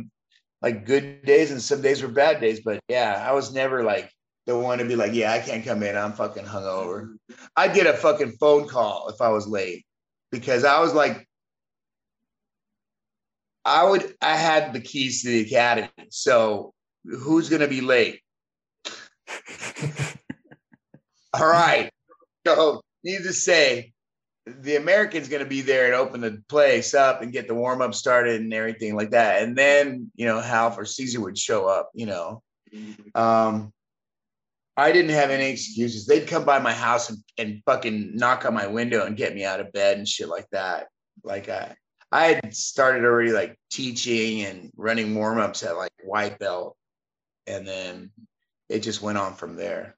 like 0.62 0.86
good 0.86 1.22
days, 1.24 1.50
and 1.50 1.60
some 1.62 1.82
days 1.82 2.02
were 2.02 2.08
bad 2.08 2.40
days. 2.40 2.60
But 2.64 2.80
yeah, 2.88 3.24
I 3.26 3.32
was 3.32 3.52
never 3.52 3.84
like 3.84 4.10
the 4.46 4.58
one 4.58 4.78
to 4.78 4.84
be 4.84 4.96
like, 4.96 5.12
yeah, 5.14 5.32
I 5.32 5.38
can't 5.38 5.64
come 5.64 5.82
in. 5.82 5.96
I'm 5.96 6.12
fucking 6.12 6.44
hungover. 6.44 7.16
I'd 7.56 7.74
get 7.74 7.86
a 7.86 7.94
fucking 7.94 8.32
phone 8.40 8.68
call 8.68 9.08
if 9.08 9.20
I 9.20 9.28
was 9.28 9.46
late 9.46 9.84
because 10.30 10.64
I 10.64 10.80
was 10.80 10.94
like 10.94 11.26
I 13.64 13.84
would 13.84 14.14
I 14.22 14.36
had 14.36 14.72
the 14.72 14.80
keys 14.80 15.22
to 15.22 15.28
the 15.28 15.42
academy. 15.42 15.90
So 16.10 16.74
who's 17.04 17.48
going 17.48 17.62
to 17.62 17.68
be 17.68 17.80
late? 17.80 18.20
All 21.34 21.46
right. 21.46 21.90
So, 22.46 22.80
need 23.04 23.22
to 23.22 23.32
say, 23.32 23.92
the 24.46 24.76
American's 24.76 25.28
going 25.28 25.42
to 25.42 25.48
be 25.48 25.60
there 25.60 25.86
and 25.86 25.94
open 25.94 26.20
the 26.20 26.42
place 26.48 26.94
up 26.94 27.22
and 27.22 27.32
get 27.32 27.46
the 27.46 27.54
warm 27.54 27.80
up 27.82 27.94
started 27.94 28.40
and 28.40 28.52
everything 28.52 28.96
like 28.96 29.10
that. 29.10 29.42
And 29.42 29.56
then, 29.56 30.10
you 30.16 30.26
know, 30.26 30.40
Ralph 30.40 30.78
or 30.78 30.84
Cesar 30.84 31.20
would 31.20 31.38
show 31.38 31.66
up, 31.66 31.90
you 31.94 32.06
know. 32.06 32.42
Um, 33.14 33.72
I 34.80 34.92
didn't 34.92 35.10
have 35.10 35.30
any 35.30 35.50
excuses. 35.50 36.06
They'd 36.06 36.26
come 36.26 36.44
by 36.44 36.58
my 36.58 36.72
house 36.72 37.10
and, 37.10 37.18
and 37.36 37.62
fucking 37.66 38.16
knock 38.16 38.46
on 38.46 38.54
my 38.54 38.66
window 38.66 39.04
and 39.04 39.14
get 39.14 39.34
me 39.34 39.44
out 39.44 39.60
of 39.60 39.72
bed 39.72 39.98
and 39.98 40.08
shit 40.08 40.28
like 40.28 40.48
that. 40.52 40.88
Like 41.22 41.50
I, 41.50 41.74
I 42.10 42.40
had 42.42 42.54
started 42.56 43.04
already 43.04 43.32
like 43.32 43.58
teaching 43.70 44.42
and 44.42 44.70
running 44.76 45.14
warm 45.14 45.38
ups 45.38 45.62
at 45.62 45.76
like 45.76 45.92
white 46.02 46.38
belt 46.38 46.78
and 47.46 47.68
then 47.68 48.10
it 48.70 48.78
just 48.80 49.02
went 49.02 49.18
on 49.18 49.34
from 49.34 49.54
there. 49.54 49.96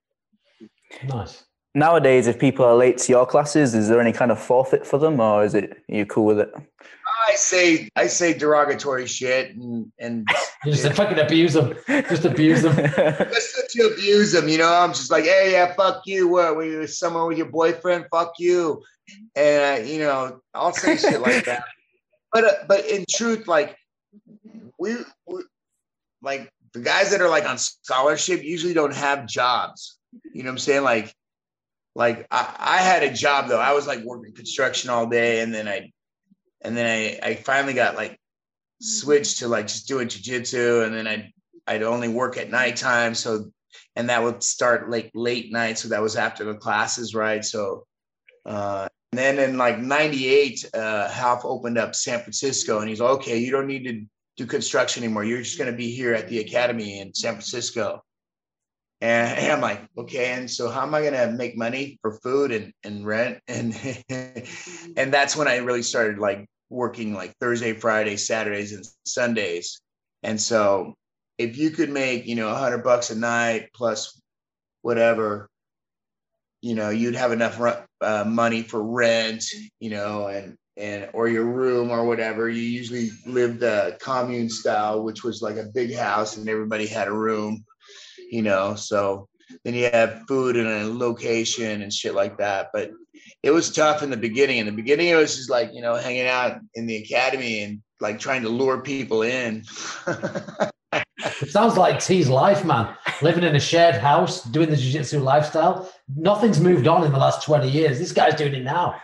Nice. 1.07 1.45
Nowadays, 1.77 2.27
if 2.27 2.39
people 2.39 2.65
are 2.65 2.75
late 2.75 2.99
to 2.99 3.13
your 3.13 3.25
classes, 3.25 3.75
is 3.75 3.89
there 3.89 4.01
any 4.01 4.13
kind 4.13 4.31
of 4.31 4.39
forfeit 4.39 4.87
for 4.87 4.99
them, 4.99 5.19
or 5.21 5.43
is 5.43 5.55
it 5.55 5.79
you 5.89 6.05
cool 6.05 6.27
with 6.27 6.39
it? 6.41 6.53
I 7.29 7.35
say 7.35 7.89
I 7.97 8.07
say 8.07 8.37
derogatory 8.37 9.07
shit 9.07 9.55
and 9.55 9.91
and 9.99 10.27
just 10.65 10.87
fucking 10.95 11.19
abuse 11.19 11.55
them, 11.55 11.75
just 11.87 12.25
abuse 12.25 12.63
them, 12.63 12.77
just 12.77 13.71
to 13.71 13.93
abuse 13.93 14.33
them. 14.33 14.49
You 14.49 14.59
know, 14.59 14.73
I'm 14.73 14.93
just 14.93 15.11
like, 15.11 15.25
hey, 15.25 15.53
yeah, 15.53 15.75
fuck 15.75 16.03
you. 16.07 16.29
What? 16.29 16.57
Were 16.57 16.65
you 16.65 16.87
somewhere 16.87 17.27
with 17.27 17.39
your 17.39 17.49
boyfriend? 17.49 18.07
Fuck 18.11 18.35
you. 18.39 18.83
And 19.35 19.83
uh, 19.83 19.85
you 19.87 19.99
know, 20.01 20.41
I'll 20.55 20.73
say 20.73 20.97
shit 20.97 21.21
like 21.21 21.45
that. 21.47 21.65
But 22.33 22.45
uh, 22.45 22.53
but 22.67 22.87
in 22.87 23.05
truth, 23.09 23.47
like 23.47 23.77
we, 24.79 24.97
we 25.27 25.43
like 26.23 26.51
the 26.73 26.81
guys 26.81 27.11
that 27.11 27.21
are 27.21 27.29
like 27.29 27.49
on 27.49 27.59
scholarship 27.59 28.43
usually 28.43 28.75
don't 28.75 28.95
have 28.95 29.27
jobs. 29.27 29.99
You 30.33 30.43
know 30.43 30.49
what 30.49 30.53
I'm 30.53 30.59
saying? 30.59 30.83
Like, 30.83 31.15
like 31.95 32.27
I, 32.31 32.55
I 32.59 32.77
had 32.79 33.03
a 33.03 33.13
job 33.13 33.49
though. 33.49 33.61
I 33.61 33.73
was 33.73 33.87
like 33.87 34.03
working 34.05 34.35
construction 34.35 34.91
all 34.91 35.07
day, 35.07 35.41
and 35.41 35.55
then 35.55 35.69
I, 35.69 35.93
and 36.65 36.77
then 36.77 36.87
I, 36.87 37.31
I 37.31 37.35
finally 37.35 37.75
got 37.75 37.97
like 37.97 38.19
switched 38.81 39.39
to 39.39 39.49
like 39.49 39.67
just 39.67 39.89
doing 39.89 40.09
jujitsu, 40.09 40.87
and 40.87 40.95
then 40.95 41.07
I, 41.07 41.33
I'd 41.67 41.83
only 41.83 42.09
work 42.09 42.37
at 42.37 42.51
nighttime. 42.51 43.15
So, 43.15 43.51
and 43.97 44.09
that 44.09 44.23
would 44.23 44.43
start 44.43 44.91
like 44.91 45.11
late 45.15 45.53
night. 45.53 45.79
So 45.79 45.89
that 45.89 46.03
was 46.03 46.17
after 46.17 46.45
the 46.45 46.55
classes, 46.55 47.15
right? 47.15 47.45
So, 47.45 47.87
uh, 48.47 48.89
and 49.13 49.19
then 49.19 49.39
in 49.39 49.59
like 49.59 49.79
'98, 49.79 50.71
uh, 50.75 51.13
Ralph 51.19 51.45
opened 51.45 51.79
up 51.79 51.95
San 51.95 52.21
Francisco, 52.21 52.81
and 52.81 52.89
he's 52.89 53.01
like, 53.01 53.11
okay, 53.19 53.39
you 53.39 53.51
don't 53.51 53.67
need 53.67 53.85
to 53.85 54.05
do 54.37 54.47
construction 54.47 55.05
anymore. 55.05 55.25
You're 55.25 55.43
just 55.43 55.59
going 55.59 55.71
to 55.71 55.77
be 55.77 55.91
here 55.91 56.15
at 56.15 56.29
the 56.29 56.41
academy 56.41 57.01
in 57.01 57.15
San 57.15 57.35
Francisco. 57.35 58.03
And, 59.03 59.37
and 59.37 59.53
I'm 59.53 59.61
like, 59.61 59.83
okay. 59.99 60.33
And 60.33 60.51
so 60.51 60.71
how 60.71 60.83
am 60.83 60.95
I 60.95 61.01
going 61.01 61.15
to 61.15 61.33
make 61.33 61.57
money 61.57 61.99
for 62.01 62.13
food 62.21 62.53
and, 62.53 62.73
and 62.85 63.05
rent? 63.05 63.41
And, 63.49 63.75
and 64.97 65.13
that's 65.13 65.37
when 65.37 65.49
I 65.49 65.57
really 65.57 65.83
started 65.83 66.19
like 66.19 66.49
working 66.73 67.15
like 67.15 67.37
Thursday, 67.39 67.75
Friday, 67.75 68.17
Saturdays, 68.17 68.73
and 68.73 68.85
Sundays. 69.05 69.81
And 70.23 70.41
so 70.41 70.95
if 71.39 71.57
you 71.57 71.71
could 71.71 71.91
make, 71.91 72.27
you 72.27 72.35
know, 72.35 72.49
a 72.49 72.55
hundred 72.55 72.83
bucks 72.83 73.11
a 73.11 73.19
night 73.19 73.69
plus 73.75 74.21
whatever, 74.83 75.49
you 76.61 76.75
know, 76.75 76.91
you'd 76.91 77.17
have 77.17 77.33
enough 77.33 77.61
uh, 78.01 78.25
money 78.25 78.63
for 78.63 78.83
rent, 78.83 79.45
you 79.81 79.91
know, 79.91 80.29
and 80.29 80.57
and 80.77 81.11
or 81.13 81.29
your 81.29 81.45
room 81.45 81.91
or 81.91 82.07
whatever. 82.07 82.49
You 82.49 82.63
usually 82.63 83.11
lived 83.27 83.61
the 83.61 83.99
commune 84.01 84.49
style, 84.49 85.03
which 85.03 85.23
was 85.23 85.43
like 85.43 85.57
a 85.57 85.71
big 85.75 85.95
house 85.95 86.37
and 86.37 86.49
everybody 86.49 86.87
had 86.87 87.09
a 87.09 87.13
room, 87.13 87.65
you 88.31 88.43
know. 88.43 88.75
So 88.77 89.29
then 89.65 89.75
you 89.75 89.91
have 89.93 90.23
food 90.29 90.57
and 90.57 90.69
a 90.69 90.87
location 90.87 91.83
and 91.83 91.93
shit 91.93 92.15
like 92.15 92.39
that. 92.39 92.69
But 92.73 92.91
it 93.43 93.51
was 93.51 93.71
tough 93.71 94.03
in 94.03 94.11
the 94.11 94.17
beginning. 94.17 94.59
In 94.59 94.67
the 94.67 94.73
beginning, 94.73 95.09
it 95.09 95.17
was 95.17 95.37
just 95.37 95.51
like, 95.51 95.71
you 95.73 95.83
know, 95.83 95.95
hanging 95.95 96.27
out 96.27 96.61
in 96.75 96.87
the 96.87 96.97
academy 96.97 97.63
and 97.63 97.83
like 98.01 98.19
trying 98.19 98.43
to 98.43 98.49
lure 98.49 98.81
people 98.81 99.23
in. 99.23 99.65
it 100.07 101.51
sounds 101.51 101.77
like 101.77 102.01
T's 102.01 102.29
life, 102.29 102.65
man. 102.65 102.95
Living 103.21 103.45
in 103.45 103.57
a 103.57 103.61
shared 103.61 103.97
house, 103.97 104.43
doing 104.45 104.71
the 104.71 104.77
jiu-jitsu 104.77 105.21
lifestyle. 105.21 105.91
Nothing's 106.17 106.61
moved 106.61 106.87
on 106.87 107.05
in 107.05 107.13
the 107.13 107.19
last 107.19 107.45
20 107.45 107.69
years. 107.69 107.99
This 107.99 108.13
guy's 108.13 108.35
doing 108.35 108.55
it 108.55 108.65
now. 108.65 108.97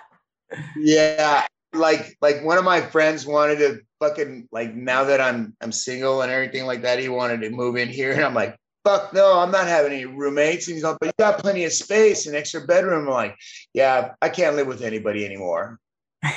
Yeah, 0.76 1.46
like 1.74 2.16
like 2.22 2.42
one 2.42 2.58
of 2.58 2.64
my 2.64 2.80
friends 2.80 3.26
wanted 3.26 3.58
to 3.58 3.80
fucking 4.00 4.48
like 4.50 4.74
now 4.74 5.04
that 5.04 5.20
I'm 5.20 5.54
I'm 5.60 5.72
single 5.72 6.22
and 6.22 6.32
everything 6.32 6.64
like 6.64 6.82
that, 6.82 6.98
he 6.98 7.08
wanted 7.08 7.42
to 7.42 7.50
move 7.50 7.76
in 7.76 7.88
here, 7.88 8.12
and 8.12 8.24
I'm 8.24 8.34
like, 8.34 8.56
fuck 8.84 9.12
no, 9.12 9.38
I'm 9.38 9.50
not 9.50 9.66
having 9.66 9.92
any 9.92 10.04
roommates. 10.04 10.66
And 10.68 10.74
he's 10.74 10.84
like, 10.84 10.96
but 11.00 11.06
you 11.06 11.12
got 11.18 11.38
plenty 11.38 11.64
of 11.64 11.72
space, 11.72 12.26
an 12.26 12.34
extra 12.34 12.66
bedroom. 12.66 13.08
I'm 13.08 13.12
like, 13.12 13.36
yeah, 13.74 14.12
I 14.22 14.28
can't 14.28 14.56
live 14.56 14.66
with 14.66 14.82
anybody 14.82 15.24
anymore. 15.24 15.78
you 16.24 16.30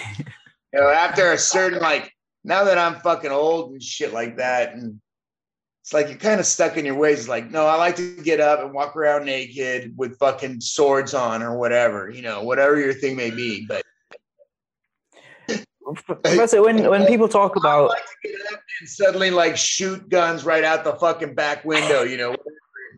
know, 0.74 0.90
after 0.90 1.32
a 1.32 1.38
certain 1.38 1.80
like 1.80 2.14
now 2.44 2.64
that 2.64 2.78
I'm 2.78 2.96
fucking 2.96 3.32
old 3.32 3.74
and 3.74 3.84
shit 3.84 4.14
like 4.14 4.38
that, 4.38 4.74
and 4.74 5.00
it's 5.82 5.94
like 5.94 6.10
you're 6.10 6.18
kind 6.18 6.40
of 6.40 6.46
stuck 6.46 6.78
in 6.78 6.86
your 6.86 6.96
ways. 6.96 7.28
Like, 7.28 7.50
no, 7.50 7.66
I 7.66 7.76
like 7.76 7.96
to 7.96 8.16
get 8.24 8.40
up 8.40 8.62
and 8.62 8.74
walk 8.74 8.96
around 8.96 9.26
naked 9.26 9.94
with 9.98 10.18
fucking 10.20 10.62
swords 10.62 11.14
on 11.14 11.42
or 11.42 11.58
whatever, 11.58 12.10
you 12.10 12.22
know, 12.22 12.44
whatever 12.44 12.80
your 12.80 12.94
thing 12.94 13.16
may 13.16 13.32
be. 13.32 13.66
But 13.66 13.81
Professor, 15.96 16.62
when 16.62 16.90
when 16.90 17.06
people 17.06 17.28
talk 17.28 17.56
about 17.56 17.90
like 17.90 18.04
and 18.80 18.90
suddenly 18.90 19.32
like 19.32 19.58
shoot 19.58 20.10
guns 20.10 20.44
right 20.44 20.64
out 20.64 20.84
the 20.84 20.94
fucking 20.94 21.36
back 21.36 21.66
window, 21.66 22.04
you 22.04 22.18
know, 22.18 22.36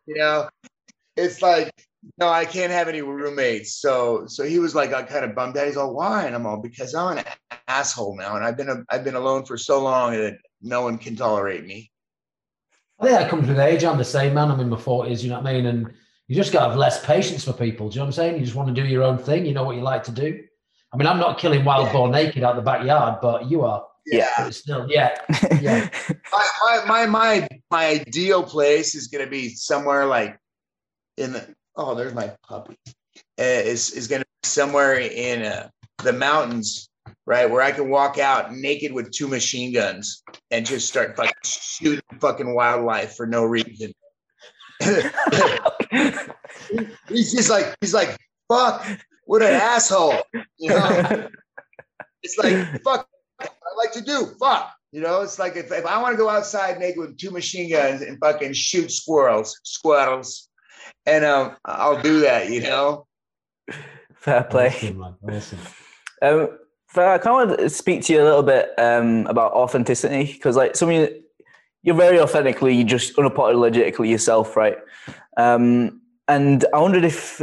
you 0.05 0.15
know, 0.15 0.49
it's 1.15 1.41
like 1.41 1.71
no, 2.17 2.27
I 2.27 2.45
can't 2.45 2.71
have 2.71 2.87
any 2.87 3.01
roommates. 3.01 3.75
So 3.75 4.25
so 4.27 4.43
he 4.43 4.59
was 4.59 4.75
like, 4.75 4.93
I 4.93 5.03
kind 5.03 5.25
of 5.25 5.35
bummed 5.35 5.57
out. 5.57 5.67
He's 5.67 5.77
all, 5.77 5.93
why? 5.93 6.25
And 6.25 6.35
I'm 6.35 6.45
all 6.45 6.57
because 6.57 6.93
I'm 6.93 7.17
an 7.17 7.25
asshole 7.67 8.17
now, 8.17 8.35
and 8.35 8.43
I've 8.43 8.57
been 8.57 8.69
a, 8.69 8.83
I've 8.89 9.03
been 9.03 9.15
alone 9.15 9.45
for 9.45 9.57
so 9.57 9.81
long 9.81 10.13
that 10.13 10.37
no 10.61 10.81
one 10.81 10.97
can 10.97 11.15
tolerate 11.15 11.65
me. 11.65 11.91
I 12.99 13.05
think 13.05 13.17
that 13.17 13.29
comes 13.29 13.47
with 13.47 13.59
age. 13.59 13.83
I'm 13.83 13.97
the 13.97 14.05
same 14.05 14.33
man. 14.33 14.51
I'm 14.51 14.59
in 14.59 14.69
my 14.69 14.77
forties. 14.77 15.23
You 15.23 15.29
know 15.31 15.39
what 15.39 15.47
I 15.47 15.53
mean? 15.53 15.65
And 15.65 15.93
you 16.27 16.35
just 16.35 16.53
got 16.53 16.63
to 16.63 16.69
have 16.69 16.77
less 16.77 17.05
patience 17.05 17.43
for 17.43 17.53
people. 17.53 17.89
Do 17.89 17.95
you 17.95 17.99
know 17.99 18.05
what 18.05 18.07
I'm 18.07 18.13
saying? 18.13 18.35
You 18.35 18.45
just 18.45 18.55
want 18.55 18.73
to 18.73 18.81
do 18.81 18.87
your 18.87 19.03
own 19.03 19.17
thing. 19.17 19.45
You 19.45 19.53
know 19.53 19.63
what 19.63 19.75
you 19.75 19.81
like 19.81 20.03
to 20.05 20.11
do. 20.11 20.43
I 20.93 20.97
mean, 20.97 21.07
I'm 21.07 21.17
not 21.17 21.39
killing 21.39 21.65
wild 21.65 21.91
boar 21.91 22.07
naked 22.07 22.43
out 22.43 22.55
the 22.55 22.61
backyard, 22.61 23.19
but 23.19 23.49
you 23.49 23.63
are. 23.63 23.83
Yeah. 24.05 24.29
But 24.37 24.53
still, 24.53 24.87
yeah. 24.89 25.17
Yeah. 25.61 25.89
my, 26.31 26.47
my 26.61 26.83
my 26.85 27.05
my 27.07 27.47
my 27.71 27.85
ideal 27.85 28.43
place 28.43 28.95
is 28.95 29.07
gonna 29.07 29.27
be 29.27 29.49
somewhere 29.49 30.05
like 30.05 30.37
in 31.17 31.33
the 31.33 31.55
oh, 31.75 31.95
there's 31.95 32.13
my 32.13 32.35
puppy. 32.47 32.77
Uh, 33.39 33.43
is 33.43 33.91
is 33.91 34.07
gonna 34.07 34.25
be 34.25 34.47
somewhere 34.47 34.99
in 34.99 35.41
uh, 35.41 35.69
the 36.03 36.13
mountains, 36.13 36.89
right, 37.25 37.49
where 37.49 37.61
I 37.61 37.71
can 37.71 37.89
walk 37.89 38.19
out 38.19 38.53
naked 38.53 38.91
with 38.91 39.11
two 39.11 39.27
machine 39.27 39.73
guns 39.73 40.21
and 40.51 40.65
just 40.65 40.87
start 40.87 41.15
fucking 41.15 41.33
shooting 41.43 42.01
fucking 42.19 42.53
wildlife 42.53 43.15
for 43.15 43.25
no 43.25 43.45
reason. 43.45 43.93
he's 47.07 47.31
just 47.31 47.49
like 47.49 47.75
he's 47.79 47.93
like 47.93 48.17
fuck 48.49 48.85
what 49.33 49.41
an 49.41 49.53
asshole 49.53 50.21
you 50.59 50.69
know 50.69 51.27
it's 52.23 52.37
like 52.37 52.83
fuck 52.83 53.07
I 53.41 53.47
like 53.77 53.91
to 53.93 54.01
do 54.01 54.27
fuck 54.39 54.71
you 54.91 55.01
know 55.01 55.21
it's 55.21 55.39
like 55.39 55.55
if, 55.55 55.71
if 55.71 55.85
I 55.87 55.99
want 55.99 56.13
to 56.13 56.17
go 56.17 56.29
outside 56.29 56.77
naked 56.77 56.99
with 56.99 57.17
two 57.17 57.31
machine 57.31 57.71
guns 57.71 58.03
and 58.03 58.19
fucking 58.19 58.53
shoot 58.53 58.91
squirrels 58.91 59.59
squirrels 59.63 60.49
and 61.07 61.25
um 61.25 61.57
I'll 61.65 61.99
do 61.99 62.19
that 62.19 62.51
you 62.51 62.61
know 62.61 63.07
fair 64.23 64.43
play. 64.43 64.67
Awesome, 65.27 65.59
Um, 66.21 66.57
but 66.95 67.05
I 67.05 67.17
kind 67.17 67.41
of 67.41 67.49
want 67.49 67.59
to 67.59 67.69
speak 67.69 68.03
to 68.03 68.13
you 68.13 68.21
a 68.21 68.23
little 68.23 68.43
bit 68.43 68.69
um, 68.77 69.25
about 69.27 69.51
authenticity 69.51 70.31
because, 70.31 70.55
like, 70.55 70.77
some 70.77 70.89
of 70.89 70.95
you, 70.95 71.23
you're 71.81 71.95
very 71.95 72.17
authentically, 72.21 72.81
just 72.85 73.17
unapologetically 73.17 74.09
yourself, 74.09 74.55
right? 74.55 74.77
Um, 75.35 75.99
and 76.29 76.63
I 76.73 76.79
wondered 76.79 77.03
if 77.03 77.41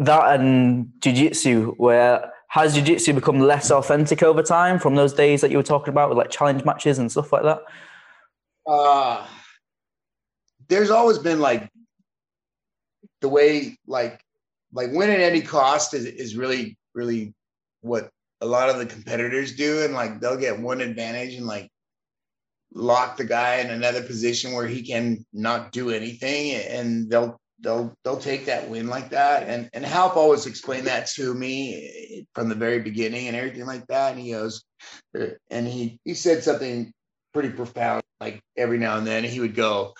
that 0.00 0.40
and 0.40 0.92
jiu-jitsu, 1.00 1.74
where 1.76 2.32
has 2.48 2.74
jiu-jitsu 2.74 3.12
become 3.12 3.38
less 3.40 3.70
authentic 3.70 4.22
over 4.22 4.42
time 4.42 4.78
from 4.78 4.96
those 4.96 5.12
days 5.12 5.40
that 5.40 5.50
you 5.50 5.56
were 5.56 5.62
talking 5.62 5.92
about 5.92 6.08
with 6.08 6.18
like 6.18 6.30
challenge 6.30 6.64
matches 6.64 6.98
and 6.98 7.10
stuff 7.10 7.32
like 7.32 7.42
that? 7.42 7.60
uh 8.66 9.26
there's 10.68 10.90
always 10.90 11.18
been 11.18 11.40
like 11.40 11.68
the 13.20 13.28
way 13.28 13.76
like 13.86 14.20
like 14.72 14.90
winning 14.92 15.16
at 15.16 15.22
any 15.22 15.40
cost 15.40 15.94
is, 15.94 16.04
is 16.04 16.36
really 16.36 16.76
really 16.94 17.34
what 17.80 18.10
a 18.40 18.46
lot 18.46 18.70
of 18.70 18.78
the 18.78 18.86
competitors 18.86 19.56
do 19.56 19.82
and 19.82 19.92
like 19.92 20.20
they'll 20.20 20.36
get 20.36 20.58
one 20.58 20.80
advantage 20.80 21.34
and 21.34 21.46
like 21.46 21.68
lock 22.72 23.16
the 23.16 23.24
guy 23.24 23.56
in 23.56 23.70
another 23.70 24.02
position 24.02 24.52
where 24.52 24.66
he 24.66 24.82
can 24.82 25.24
not 25.32 25.72
do 25.72 25.90
anything 25.90 26.54
and 26.54 27.10
they'll 27.10 27.40
they'll 27.60 27.94
they'll 28.04 28.18
take 28.18 28.46
that 28.46 28.68
win 28.68 28.88
like 28.88 29.10
that. 29.10 29.48
And 29.48 29.70
and 29.72 29.84
Ralph 29.84 30.16
always 30.16 30.46
explained 30.46 30.86
that 30.86 31.06
to 31.08 31.34
me 31.34 32.26
from 32.34 32.48
the 32.48 32.54
very 32.54 32.80
beginning 32.80 33.28
and 33.28 33.36
everything 33.36 33.66
like 33.66 33.86
that. 33.88 34.12
And 34.12 34.20
he 34.20 34.32
goes 34.32 34.62
uh, 35.18 35.26
and 35.50 35.66
he 35.66 35.98
he 36.04 36.14
said 36.14 36.42
something 36.42 36.92
pretty 37.32 37.50
profound 37.50 38.02
like 38.20 38.40
every 38.56 38.78
now 38.78 38.98
and 38.98 39.06
then 39.06 39.22
he 39.22 39.38
would 39.38 39.54
go 39.54 39.94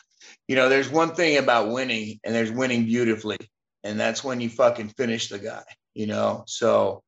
you 0.48 0.56
know 0.56 0.68
there's 0.68 0.90
one 0.90 1.14
thing 1.14 1.36
about 1.38 1.70
winning 1.70 2.18
and 2.24 2.34
there's 2.34 2.50
winning 2.50 2.84
beautifully 2.84 3.38
and 3.84 4.00
that's 4.00 4.24
when 4.24 4.40
you 4.40 4.48
fucking 4.48 4.88
finish 4.88 5.28
the 5.28 5.38
guy 5.38 5.62
you 5.94 6.06
know? 6.06 6.44
So 6.46 7.02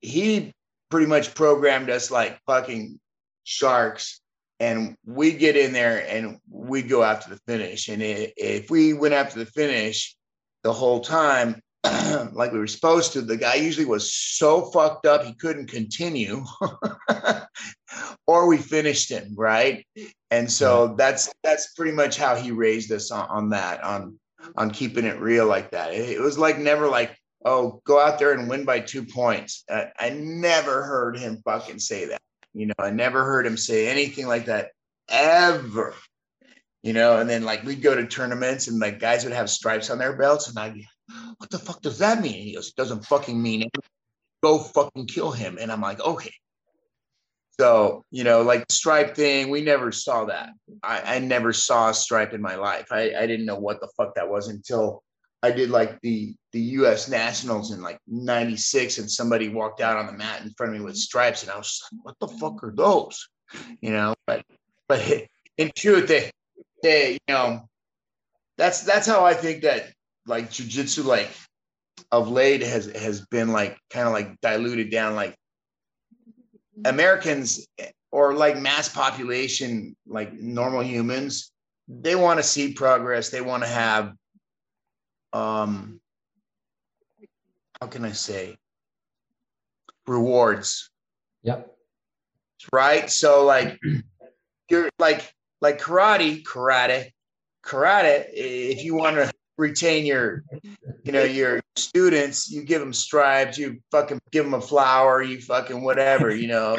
he 0.00 0.52
pretty 0.90 1.06
much 1.06 1.34
programmed 1.34 1.90
us 1.90 2.10
like 2.10 2.40
fucking 2.46 2.98
sharks 3.44 4.21
and 4.62 4.96
we 5.04 5.32
get 5.32 5.56
in 5.56 5.72
there 5.72 6.06
and 6.08 6.38
we 6.48 6.82
go 6.82 7.02
after 7.02 7.28
the 7.28 7.40
finish. 7.48 7.88
And 7.88 8.00
if 8.00 8.70
we 8.70 8.92
went 8.92 9.12
after 9.12 9.40
the 9.40 9.46
finish 9.46 10.16
the 10.62 10.72
whole 10.72 11.00
time 11.00 11.60
like 12.32 12.52
we 12.52 12.60
were 12.60 12.68
supposed 12.68 13.12
to 13.12 13.22
the 13.22 13.36
guy 13.36 13.56
usually 13.56 13.84
was 13.84 14.12
so 14.12 14.66
fucked 14.66 15.04
up 15.04 15.24
he 15.24 15.34
couldn't 15.34 15.66
continue 15.66 16.44
or 18.28 18.46
we 18.46 18.56
finished 18.56 19.10
him 19.10 19.34
right? 19.36 19.84
And 20.30 20.50
so 20.50 20.94
that's 20.96 21.32
that's 21.42 21.74
pretty 21.74 21.90
much 21.90 22.16
how 22.16 22.36
he 22.36 22.52
raised 22.52 22.92
us 22.92 23.10
on, 23.10 23.28
on 23.28 23.48
that 23.50 23.82
on 23.82 24.16
on 24.56 24.70
keeping 24.70 25.06
it 25.06 25.18
real 25.18 25.46
like 25.46 25.72
that. 25.72 25.92
It, 25.92 26.08
it 26.08 26.20
was 26.20 26.38
like 26.38 26.58
never 26.58 26.86
like 26.86 27.18
oh 27.44 27.82
go 27.84 27.98
out 27.98 28.20
there 28.20 28.32
and 28.32 28.48
win 28.48 28.64
by 28.64 28.78
two 28.78 29.04
points. 29.04 29.64
I, 29.68 29.88
I 29.98 30.10
never 30.10 30.84
heard 30.84 31.18
him 31.18 31.42
fucking 31.44 31.80
say 31.80 32.04
that 32.04 32.22
you 32.54 32.66
know 32.66 32.74
i 32.78 32.90
never 32.90 33.24
heard 33.24 33.46
him 33.46 33.56
say 33.56 33.88
anything 33.88 34.26
like 34.26 34.46
that 34.46 34.70
ever 35.08 35.94
you 36.82 36.92
know 36.92 37.18
and 37.18 37.28
then 37.28 37.44
like 37.44 37.62
we'd 37.64 37.82
go 37.82 37.94
to 37.94 38.06
tournaments 38.06 38.68
and 38.68 38.78
like 38.78 38.98
guys 38.98 39.24
would 39.24 39.32
have 39.32 39.50
stripes 39.50 39.90
on 39.90 39.98
their 39.98 40.16
belts 40.16 40.48
and 40.48 40.58
i'd 40.58 40.74
be 40.74 40.86
what 41.38 41.50
the 41.50 41.58
fuck 41.58 41.80
does 41.82 41.98
that 41.98 42.20
mean? 42.20 42.34
He 42.34 42.54
goes 42.54 42.68
it 42.68 42.76
doesn't 42.76 43.04
fucking 43.06 43.40
mean 43.40 43.62
it 43.62 43.70
go 44.42 44.58
fucking 44.58 45.06
kill 45.06 45.30
him. 45.30 45.58
And 45.60 45.70
i'm 45.70 45.80
like 45.80 46.00
okay. 46.00 46.32
So 47.60 48.04
you 48.10 48.24
know 48.24 48.42
like 48.42 48.66
the 48.66 48.74
stripe 48.74 49.14
thing 49.14 49.50
we 49.50 49.60
never 49.60 49.92
saw 49.92 50.26
that. 50.26 50.50
I, 50.82 51.16
I 51.16 51.18
never 51.18 51.52
saw 51.52 51.90
a 51.90 51.94
stripe 51.94 52.32
in 52.32 52.40
my 52.40 52.56
life. 52.56 52.88
I, 52.90 53.14
I 53.14 53.26
didn't 53.26 53.46
know 53.46 53.58
what 53.58 53.80
the 53.80 53.88
fuck 53.96 54.14
that 54.14 54.28
was 54.28 54.48
until 54.48 55.02
i 55.42 55.50
did 55.50 55.70
like 55.70 56.00
the 56.00 56.34
the 56.52 56.60
us 56.60 57.08
nationals 57.08 57.72
in 57.72 57.80
like 57.80 57.98
96 58.06 58.98
and 58.98 59.10
somebody 59.10 59.48
walked 59.48 59.80
out 59.80 59.96
on 59.96 60.06
the 60.06 60.12
mat 60.12 60.42
in 60.42 60.50
front 60.50 60.74
of 60.74 60.78
me 60.78 60.84
with 60.84 60.96
stripes 60.96 61.42
and 61.42 61.50
i 61.50 61.56
was 61.56 61.82
like 61.92 62.04
what 62.04 62.16
the 62.20 62.28
fuck 62.38 62.62
are 62.62 62.72
those? 62.74 63.28
You 63.80 63.90
know 63.90 64.14
but 64.26 64.44
but 64.88 65.02
in 65.58 65.70
truth 65.76 66.08
they 66.08 66.30
they 66.82 67.12
you 67.12 67.34
know 67.34 67.68
that's 68.56 68.82
that's 68.82 69.06
how 69.06 69.24
i 69.24 69.34
think 69.34 69.62
that 69.62 69.92
like 70.26 70.50
jujitsu 70.50 71.04
like 71.04 71.30
of 72.10 72.28
late 72.30 72.62
has 72.62 72.86
has 72.96 73.26
been 73.26 73.52
like 73.52 73.78
kind 73.90 74.06
of 74.06 74.12
like 74.12 74.40
diluted 74.40 74.90
down 74.90 75.14
like 75.14 75.36
americans 76.84 77.66
or 78.10 78.34
like 78.34 78.58
mass 78.58 78.88
population 78.88 79.96
like 80.06 80.32
normal 80.32 80.82
humans 80.82 81.52
they 81.88 82.14
want 82.14 82.38
to 82.38 82.42
see 82.42 82.72
progress 82.72 83.30
they 83.30 83.40
want 83.40 83.62
to 83.62 83.68
have 83.68 84.14
um 85.32 86.00
how 87.80 87.86
can 87.86 88.04
i 88.04 88.12
say 88.12 88.56
rewards 90.06 90.90
Yep. 91.42 91.74
right? 92.72 93.10
So 93.10 93.44
like 93.44 93.80
you're 94.70 94.90
like 94.98 95.32
like 95.60 95.80
karate, 95.80 96.42
karate, 96.42 97.10
karate. 97.64 98.26
If 98.32 98.84
you 98.84 98.94
want 98.94 99.16
to 99.16 99.30
retain 99.58 100.06
your, 100.06 100.44
you 101.04 101.12
know, 101.12 101.22
your 101.22 101.60
students, 101.76 102.50
you 102.50 102.64
give 102.64 102.80
them 102.80 102.92
stripes, 102.92 103.58
you 103.58 103.80
fucking 103.90 104.20
give 104.30 104.44
them 104.44 104.54
a 104.54 104.60
flower, 104.60 105.22
you 105.22 105.40
fucking 105.40 105.82
whatever, 105.82 106.34
you 106.34 106.48
know, 106.48 106.78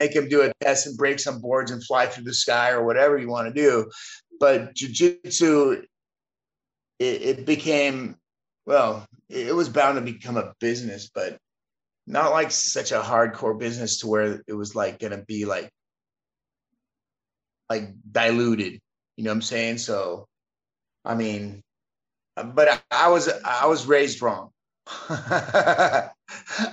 make 0.00 0.12
them 0.14 0.28
do 0.28 0.42
a 0.42 0.52
test 0.62 0.86
and 0.86 0.96
break 0.96 1.18
some 1.20 1.40
boards 1.40 1.70
and 1.70 1.84
fly 1.84 2.06
through 2.06 2.24
the 2.24 2.34
sky 2.34 2.70
or 2.70 2.84
whatever 2.84 3.18
you 3.18 3.28
want 3.28 3.46
to 3.46 3.52
do. 3.52 3.90
But 4.38 4.74
jujitsu, 4.74 5.84
it, 6.98 7.22
it 7.22 7.46
became 7.46 8.16
well, 8.66 9.06
it 9.28 9.54
was 9.54 9.68
bound 9.68 9.96
to 9.96 10.00
become 10.12 10.36
a 10.36 10.52
business, 10.60 11.08
but 11.14 11.38
not 12.06 12.32
like 12.32 12.50
such 12.50 12.92
a 12.92 13.00
hardcore 13.00 13.58
business 13.58 14.00
to 14.00 14.06
where 14.06 14.42
it 14.46 14.52
was 14.54 14.74
like 14.74 14.98
gonna 14.98 15.22
be 15.26 15.44
like 15.44 15.70
like 17.68 17.90
diluted 18.10 18.80
you 19.16 19.24
know 19.24 19.30
what 19.30 19.36
i'm 19.36 19.42
saying? 19.42 19.78
So 19.78 20.26
i 21.04 21.14
mean 21.14 21.62
but 22.36 22.68
I, 22.68 23.06
I 23.06 23.08
was 23.08 23.28
i 23.44 23.66
was 23.66 23.86
raised 23.86 24.22
wrong. 24.22 24.50
I 25.08 26.10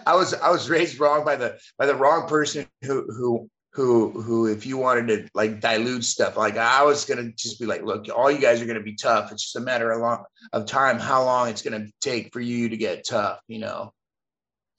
was 0.07 0.33
I 0.33 0.51
was 0.51 0.69
raised 0.69 0.99
wrong 0.99 1.25
by 1.25 1.35
the 1.35 1.57
by 1.77 1.85
the 1.85 1.95
wrong 1.95 2.27
person 2.27 2.67
who 2.83 3.05
who 3.11 3.49
who 3.73 4.11
who 4.21 4.45
if 4.45 4.65
you 4.67 4.77
wanted 4.77 5.07
to 5.07 5.27
like 5.33 5.59
dilute 5.59 6.03
stuff 6.03 6.37
like 6.37 6.57
I 6.57 6.83
was 6.83 7.05
gonna 7.05 7.31
just 7.31 7.59
be 7.59 7.65
like 7.65 7.81
look 7.81 8.05
all 8.15 8.29
you 8.29 8.37
guys 8.37 8.61
are 8.61 8.67
gonna 8.67 8.81
be 8.81 8.95
tough. 8.95 9.31
It's 9.31 9.43
just 9.43 9.55
a 9.55 9.59
matter 9.59 9.91
of 9.91 9.99
long 9.99 10.23
of 10.53 10.67
time 10.67 10.99
how 10.99 11.23
long 11.23 11.49
it's 11.49 11.63
gonna 11.63 11.87
take 11.99 12.31
for 12.31 12.39
you 12.39 12.69
to 12.69 12.77
get 12.77 13.05
tough 13.05 13.39
you 13.47 13.59
know? 13.59 13.91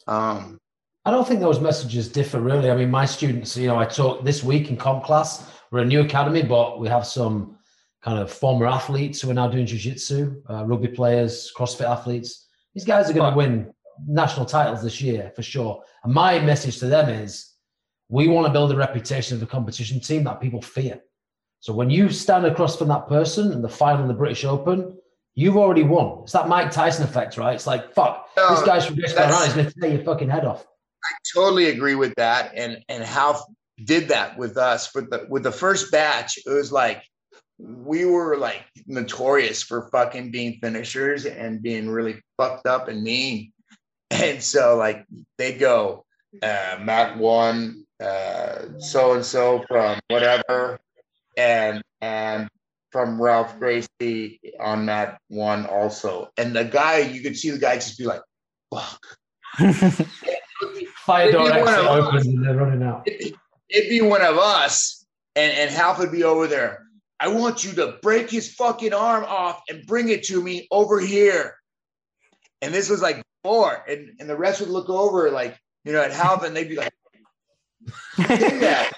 Um 0.06 0.58
I 1.04 1.10
don't 1.10 1.26
think 1.26 1.40
those 1.40 1.60
messages 1.60 2.08
differ 2.08 2.40
really. 2.40 2.70
I 2.70 2.76
mean 2.76 2.90
my 2.90 3.04
students 3.04 3.56
you 3.56 3.66
know 3.66 3.76
I 3.76 3.84
taught 3.84 4.24
this 4.24 4.44
week 4.44 4.70
in 4.70 4.76
comp 4.76 5.04
class. 5.04 5.50
We're 5.72 5.80
a 5.80 5.84
new 5.84 6.02
academy 6.02 6.42
but 6.42 6.78
we 6.78 6.86
have 6.88 7.04
some 7.04 7.58
kind 8.02 8.20
of 8.20 8.30
former 8.30 8.66
athletes 8.66 9.20
who 9.20 9.30
are 9.30 9.34
now 9.34 9.48
doing 9.48 9.66
jiu-jitsu 9.66 10.42
uh, 10.48 10.64
rugby 10.66 10.88
players 10.88 11.50
crossfit 11.56 11.90
athletes. 11.90 12.46
These 12.74 12.84
guys 12.84 13.08
are 13.10 13.14
going 13.14 13.32
to 13.32 13.36
win 13.36 13.72
national 14.06 14.44
titles 14.44 14.82
this 14.82 15.00
year 15.00 15.32
for 15.34 15.42
sure. 15.42 15.82
And 16.04 16.12
my 16.12 16.38
message 16.38 16.78
to 16.80 16.86
them 16.86 17.08
is 17.08 17.53
we 18.08 18.28
want 18.28 18.46
to 18.46 18.52
build 18.52 18.70
a 18.72 18.76
reputation 18.76 19.36
of 19.36 19.42
a 19.42 19.46
competition 19.46 20.00
team 20.00 20.24
that 20.24 20.40
people 20.40 20.60
fear. 20.60 21.00
So 21.60 21.72
when 21.72 21.88
you 21.90 22.10
stand 22.10 22.44
across 22.44 22.76
from 22.76 22.88
that 22.88 23.08
person 23.08 23.52
in 23.52 23.62
the 23.62 23.68
final 23.68 24.02
of 24.02 24.08
the 24.08 24.14
British 24.14 24.44
Open, 24.44 24.96
you've 25.34 25.56
already 25.56 25.82
won. 25.82 26.22
It's 26.22 26.32
that 26.32 26.48
Mike 26.48 26.70
Tyson 26.70 27.04
effect, 27.04 27.38
right? 27.38 27.54
It's 27.54 27.66
like, 27.66 27.94
fuck, 27.94 28.28
no, 28.36 28.54
this 28.54 28.62
guy's 28.62 28.86
from 28.86 28.96
British 28.96 29.16
He's 29.16 29.54
going 29.54 29.66
to 29.66 29.80
tear 29.80 29.90
your 29.94 30.04
fucking 30.04 30.28
head 30.28 30.44
off. 30.44 30.66
I 31.04 31.08
totally 31.34 31.66
agree 31.66 31.94
with 31.94 32.14
that. 32.16 32.52
And 32.54 32.82
and 32.88 33.02
Hal 33.02 33.46
did 33.82 34.08
that 34.08 34.38
with 34.38 34.56
us. 34.56 34.94
With 34.94 35.10
the 35.10 35.26
with 35.28 35.42
the 35.42 35.52
first 35.52 35.90
batch, 35.90 36.38
it 36.38 36.50
was 36.50 36.72
like 36.72 37.02
we 37.58 38.04
were 38.04 38.36
like 38.36 38.64
notorious 38.86 39.62
for 39.62 39.88
fucking 39.90 40.30
being 40.30 40.58
finishers 40.60 41.24
and 41.26 41.62
being 41.62 41.88
really 41.88 42.20
fucked 42.36 42.66
up 42.66 42.88
and 42.88 43.02
mean. 43.02 43.52
And 44.10 44.42
so 44.42 44.76
like 44.76 45.04
they'd 45.38 45.58
go, 45.58 46.04
uh, 46.42 46.78
Matt 46.82 47.18
one, 47.18 47.83
so 48.00 49.14
and 49.14 49.24
so 49.24 49.64
from 49.68 49.98
whatever, 50.08 50.78
and 51.36 51.82
and 52.00 52.48
from 52.90 53.20
Ralph 53.20 53.58
Gracie 53.58 54.40
on 54.60 54.86
that 54.86 55.18
one 55.28 55.66
also. 55.66 56.28
And 56.36 56.54
the 56.54 56.64
guy, 56.64 56.98
you 56.98 57.22
could 57.22 57.36
see 57.36 57.50
the 57.50 57.58
guy 57.58 57.74
just 57.74 57.98
be 57.98 58.04
like, 58.04 58.22
fuck. 58.72 59.00
Fire 61.04 61.32
door 61.32 61.50
opens 61.50 62.26
and 62.26 62.44
they're 62.44 62.54
running 62.54 62.84
out. 62.84 63.02
It'd, 63.06 63.34
it'd 63.68 63.90
be 63.90 64.00
one 64.00 64.22
of 64.22 64.38
us, 64.38 65.04
and, 65.34 65.52
and 65.52 65.74
Ralph 65.76 65.98
would 65.98 66.12
be 66.12 66.22
over 66.22 66.46
there. 66.46 66.84
I 67.18 67.28
want 67.28 67.64
you 67.64 67.72
to 67.72 67.98
break 68.00 68.30
his 68.30 68.54
fucking 68.54 68.92
arm 68.92 69.24
off 69.24 69.62
and 69.68 69.84
bring 69.86 70.08
it 70.08 70.24
to 70.24 70.40
me 70.40 70.68
over 70.70 71.00
here. 71.00 71.56
And 72.62 72.72
this 72.72 72.88
was 72.88 73.02
like 73.02 73.22
four. 73.42 73.84
And, 73.88 74.10
and 74.20 74.28
the 74.28 74.36
rest 74.36 74.60
would 74.60 74.70
look 74.70 74.88
over 74.88 75.30
like, 75.30 75.58
you 75.84 75.92
know, 75.92 76.02
at 76.02 76.12
Halvin, 76.12 76.54
they'd 76.54 76.68
be 76.68 76.76
like, 76.76 76.92
that. 78.18 78.92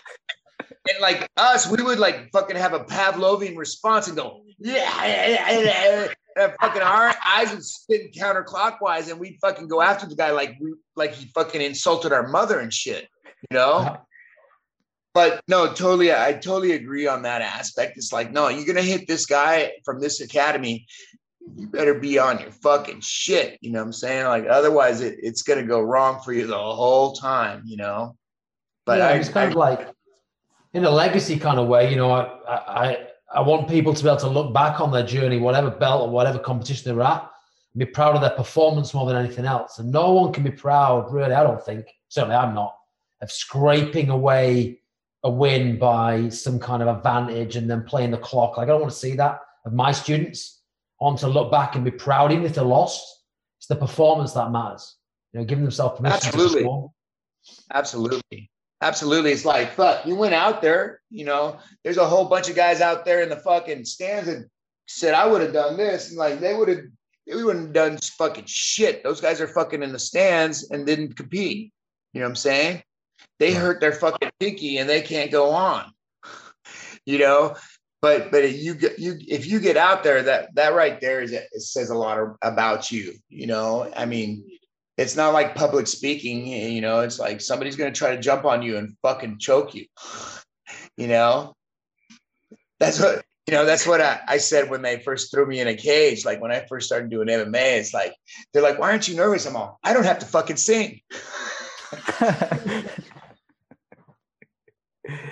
and 0.60 1.00
like 1.00 1.28
us, 1.36 1.68
we 1.68 1.82
would 1.82 1.98
like 1.98 2.30
fucking 2.32 2.56
have 2.56 2.72
a 2.72 2.80
Pavlovian 2.80 3.56
response 3.56 4.08
and 4.08 4.16
go, 4.16 4.42
yeah, 4.58 5.06
yeah, 5.06 5.58
yeah. 5.58 6.08
And 6.36 6.52
fucking 6.60 6.82
our 6.82 7.14
eyes 7.24 7.50
would 7.52 7.64
spin 7.64 8.10
counterclockwise 8.14 9.10
and 9.10 9.18
we'd 9.18 9.38
fucking 9.40 9.68
go 9.68 9.80
after 9.80 10.06
the 10.06 10.14
guy 10.14 10.30
like 10.32 10.56
we 10.60 10.74
like 10.94 11.14
he 11.14 11.26
fucking 11.28 11.60
insulted 11.60 12.12
our 12.12 12.28
mother 12.28 12.60
and 12.60 12.72
shit, 12.72 13.08
you 13.50 13.56
know? 13.56 13.72
Uh-huh. 13.72 13.96
but 15.14 15.40
no, 15.48 15.68
totally, 15.68 16.12
I 16.12 16.34
totally 16.34 16.72
agree 16.72 17.06
on 17.06 17.22
that 17.22 17.42
aspect. 17.42 17.96
It's 17.96 18.12
like, 18.12 18.32
no, 18.32 18.48
you're 18.48 18.66
gonna 18.66 18.82
hit 18.82 19.06
this 19.06 19.26
guy 19.26 19.72
from 19.84 20.00
this 20.00 20.20
academy. 20.20 20.86
You 21.56 21.68
better 21.68 21.94
be 21.94 22.18
on 22.18 22.40
your 22.40 22.50
fucking 22.50 23.00
shit. 23.00 23.56
You 23.60 23.70
know 23.70 23.78
what 23.78 23.86
I'm 23.86 23.92
saying? 23.92 24.26
Like, 24.26 24.46
otherwise, 24.46 25.00
it, 25.00 25.18
it's 25.22 25.42
gonna 25.42 25.62
go 25.62 25.80
wrong 25.80 26.20
for 26.22 26.32
you 26.32 26.46
the 26.46 26.56
whole 26.56 27.12
time. 27.12 27.62
You 27.64 27.78
know. 27.78 28.16
But 28.86 28.98
yeah, 28.98 29.08
I, 29.08 29.12
it's 29.12 29.28
kind 29.28 29.48
I, 29.48 29.50
of 29.50 29.56
like 29.56 29.88
in 30.72 30.84
a 30.84 30.90
legacy 30.90 31.38
kind 31.38 31.58
of 31.58 31.68
way. 31.68 31.90
You 31.90 31.96
know, 31.96 32.12
I, 32.12 32.54
I 32.54 33.06
I 33.34 33.40
want 33.42 33.68
people 33.68 33.92
to 33.92 34.02
be 34.02 34.08
able 34.08 34.20
to 34.20 34.28
look 34.28 34.54
back 34.54 34.80
on 34.80 34.90
their 34.92 35.04
journey, 35.04 35.38
whatever 35.38 35.70
belt 35.70 36.08
or 36.08 36.10
whatever 36.10 36.38
competition 36.38 36.94
they're 36.94 37.04
at, 37.04 37.28
and 37.74 37.78
be 37.78 37.84
proud 37.84 38.14
of 38.14 38.22
their 38.22 38.30
performance 38.30 38.94
more 38.94 39.06
than 39.06 39.16
anything 39.16 39.44
else. 39.44 39.78
And 39.78 39.92
no 39.92 40.12
one 40.12 40.32
can 40.32 40.44
be 40.44 40.50
proud, 40.50 41.12
really. 41.12 41.34
I 41.34 41.42
don't 41.42 41.62
think. 41.62 41.86
Certainly, 42.08 42.36
I'm 42.36 42.54
not 42.54 42.76
of 43.22 43.30
scraping 43.30 44.10
away 44.10 44.80
a 45.24 45.30
win 45.30 45.78
by 45.78 46.28
some 46.28 46.58
kind 46.58 46.82
of 46.82 46.88
advantage 46.88 47.56
and 47.56 47.68
then 47.68 47.82
playing 47.82 48.10
the 48.10 48.18
clock. 48.18 48.56
Like 48.56 48.64
I 48.64 48.68
don't 48.68 48.80
want 48.80 48.92
to 48.92 48.98
see 48.98 49.14
that 49.16 49.40
of 49.64 49.72
my 49.72 49.92
students. 49.92 50.62
I 51.00 51.04
want 51.04 51.18
to 51.20 51.28
look 51.28 51.50
back 51.50 51.74
and 51.74 51.84
be 51.84 51.90
proud, 51.90 52.32
even 52.32 52.44
if 52.44 52.54
they're 52.54 52.64
lost. 52.64 53.04
It's 53.58 53.66
the 53.66 53.76
performance 53.76 54.32
that 54.32 54.50
matters. 54.50 54.96
You 55.32 55.40
know, 55.40 55.46
giving 55.46 55.64
themselves 55.64 55.98
permission 55.98 56.28
Absolutely. 56.28 56.88
Absolutely. 57.72 58.50
Absolutely. 58.82 59.32
It's 59.32 59.44
like, 59.44 59.72
fuck, 59.72 60.06
you 60.06 60.14
went 60.14 60.34
out 60.34 60.60
there, 60.60 61.00
you 61.10 61.24
know, 61.24 61.58
there's 61.82 61.96
a 61.96 62.06
whole 62.06 62.26
bunch 62.26 62.50
of 62.50 62.56
guys 62.56 62.80
out 62.80 63.04
there 63.04 63.22
in 63.22 63.30
the 63.30 63.36
fucking 63.36 63.84
stands 63.86 64.28
and 64.28 64.46
said, 64.86 65.14
I 65.14 65.26
would 65.26 65.40
have 65.40 65.52
done 65.52 65.76
this. 65.76 66.10
And 66.10 66.18
like, 66.18 66.40
they 66.40 66.54
would 66.54 66.68
have, 66.68 66.80
we 67.26 67.42
wouldn't 67.42 67.66
have 67.66 67.72
done 67.72 67.98
fucking 67.98 68.44
shit. 68.46 69.02
Those 69.02 69.20
guys 69.20 69.40
are 69.40 69.48
fucking 69.48 69.82
in 69.82 69.92
the 69.92 69.98
stands 69.98 70.70
and 70.70 70.86
didn't 70.86 71.16
compete. 71.16 71.72
You 72.12 72.20
know 72.20 72.26
what 72.26 72.30
I'm 72.30 72.36
saying? 72.36 72.82
they 73.38 73.52
hurt 73.52 73.80
their 73.80 73.92
fucking 73.92 74.30
pinky 74.40 74.78
and 74.78 74.88
they 74.88 75.00
can't 75.00 75.30
go 75.30 75.50
on 75.50 75.90
you 77.06 77.18
know 77.18 77.54
but 78.02 78.30
but 78.30 78.52
you 78.52 78.74
get 78.74 78.98
you 78.98 79.16
if 79.26 79.46
you 79.46 79.60
get 79.60 79.76
out 79.76 80.02
there 80.02 80.22
that 80.22 80.54
that 80.54 80.74
right 80.74 81.00
there 81.00 81.20
is 81.20 81.32
it 81.32 81.48
says 81.56 81.90
a 81.90 81.94
lot 81.94 82.18
about 82.42 82.90
you 82.90 83.14
you 83.28 83.46
know 83.46 83.90
i 83.96 84.04
mean 84.04 84.44
it's 84.96 85.16
not 85.16 85.32
like 85.32 85.54
public 85.54 85.86
speaking 85.86 86.46
you 86.46 86.80
know 86.80 87.00
it's 87.00 87.18
like 87.18 87.40
somebody's 87.40 87.76
going 87.76 87.92
to 87.92 87.98
try 87.98 88.14
to 88.14 88.22
jump 88.22 88.44
on 88.44 88.62
you 88.62 88.76
and 88.76 88.96
fucking 89.02 89.38
choke 89.38 89.74
you 89.74 89.86
you 90.96 91.06
know 91.06 91.54
that's 92.80 93.00
what 93.00 93.24
you 93.46 93.54
know 93.54 93.64
that's 93.64 93.86
what 93.86 94.00
I, 94.00 94.20
I 94.26 94.38
said 94.38 94.70
when 94.70 94.82
they 94.82 94.98
first 95.00 95.30
threw 95.30 95.46
me 95.46 95.60
in 95.60 95.68
a 95.68 95.76
cage 95.76 96.24
like 96.24 96.40
when 96.40 96.52
i 96.52 96.64
first 96.68 96.86
started 96.86 97.10
doing 97.10 97.28
mma 97.28 97.78
it's 97.78 97.94
like 97.94 98.14
they're 98.52 98.62
like 98.62 98.78
why 98.78 98.90
aren't 98.90 99.08
you 99.08 99.16
nervous 99.16 99.46
i'm 99.46 99.56
all 99.56 99.78
i 99.84 99.92
don't 99.92 100.04
have 100.04 100.18
to 100.20 100.26
fucking 100.26 100.56
sing 100.56 101.00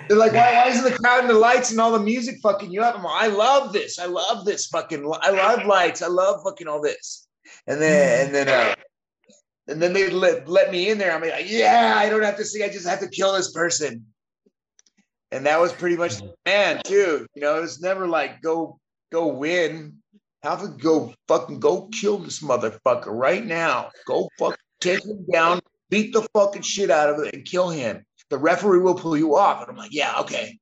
They're 0.07 0.17
like, 0.17 0.33
why, 0.33 0.53
why 0.53 0.67
isn't 0.69 0.83
the 0.83 0.97
crowd 0.97 1.21
and 1.21 1.29
the 1.29 1.33
lights 1.33 1.71
and 1.71 1.79
all 1.79 1.91
the 1.91 1.99
music 1.99 2.37
fucking 2.41 2.71
you 2.71 2.81
up? 2.81 2.95
I'm 2.95 3.03
like, 3.03 3.23
I 3.23 3.27
love 3.27 3.73
this. 3.73 3.99
I 3.99 4.05
love 4.05 4.45
this 4.45 4.67
fucking. 4.67 5.11
I 5.21 5.31
love 5.31 5.65
lights. 5.65 6.01
I 6.01 6.07
love 6.07 6.41
fucking 6.43 6.67
all 6.67 6.81
this. 6.81 7.27
And 7.67 7.81
then 7.81 8.27
and 8.27 8.35
then 8.35 8.47
uh, 8.49 8.75
and 9.67 9.81
then 9.81 9.93
they 9.93 10.09
let 10.09 10.47
let 10.47 10.71
me 10.71 10.89
in 10.89 10.97
there. 10.97 11.13
I'm 11.13 11.21
like, 11.21 11.49
yeah, 11.49 11.95
I 11.97 12.09
don't 12.09 12.23
have 12.23 12.37
to 12.37 12.45
see. 12.45 12.63
I 12.63 12.69
just 12.69 12.87
have 12.87 12.99
to 12.99 13.07
kill 13.07 13.33
this 13.33 13.51
person. 13.51 14.05
And 15.31 15.45
that 15.45 15.59
was 15.59 15.73
pretty 15.73 15.97
much 15.97 16.21
man 16.45 16.81
too. 16.83 17.25
You 17.35 17.41
know, 17.41 17.57
it 17.57 17.61
was 17.61 17.81
never 17.81 18.07
like 18.07 18.41
go 18.41 18.79
go 19.11 19.27
win. 19.27 19.97
Have 20.43 20.61
to 20.61 20.67
go 20.67 21.13
fucking 21.27 21.59
go 21.59 21.87
kill 21.87 22.19
this 22.19 22.41
motherfucker 22.41 23.07
right 23.07 23.43
now. 23.43 23.89
Go 24.05 24.29
fuck 24.37 24.57
take 24.79 25.03
him 25.03 25.25
down, 25.31 25.59
beat 25.89 26.13
the 26.13 26.21
fucking 26.33 26.61
shit 26.61 26.91
out 26.91 27.09
of 27.09 27.19
it, 27.19 27.33
and 27.33 27.43
kill 27.43 27.69
him 27.69 28.05
the 28.29 28.37
referee 28.37 28.79
will 28.79 28.95
pull 28.95 29.17
you 29.17 29.35
off. 29.35 29.61
And 29.61 29.69
I'm 29.69 29.77
like, 29.77 29.93
yeah, 29.93 30.19
okay. 30.21 30.59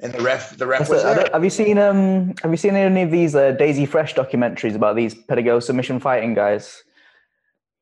And 0.00 0.12
the 0.12 0.22
ref, 0.22 0.56
the 0.56 0.66
ref 0.66 0.88
was 0.90 1.02
there. 1.02 1.28
Have 1.32 1.44
you 1.44 1.50
seen 1.50 1.78
um? 1.78 2.34
Have 2.42 2.50
you 2.50 2.56
seen 2.56 2.74
any 2.74 3.02
of 3.02 3.10
these 3.10 3.34
uh, 3.34 3.52
Daisy 3.52 3.86
Fresh 3.86 4.14
documentaries 4.14 4.74
about 4.74 4.96
these 4.96 5.14
pedigo 5.14 5.62
submission 5.62 6.00
fighting 6.00 6.34
guys? 6.34 6.82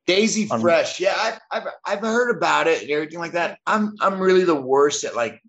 Daisy 0.06 0.48
On, 0.50 0.60
Fresh, 0.60 1.00
yeah, 1.00 1.14
I've, 1.16 1.38
I've 1.50 1.72
I've 1.86 2.00
heard 2.00 2.36
about 2.36 2.66
it 2.66 2.82
and 2.82 2.90
everything 2.90 3.18
like 3.18 3.32
that. 3.32 3.58
I'm 3.66 3.94
I'm 4.00 4.20
really 4.20 4.44
the 4.44 4.54
worst 4.54 5.04
at 5.04 5.16
like 5.16 5.40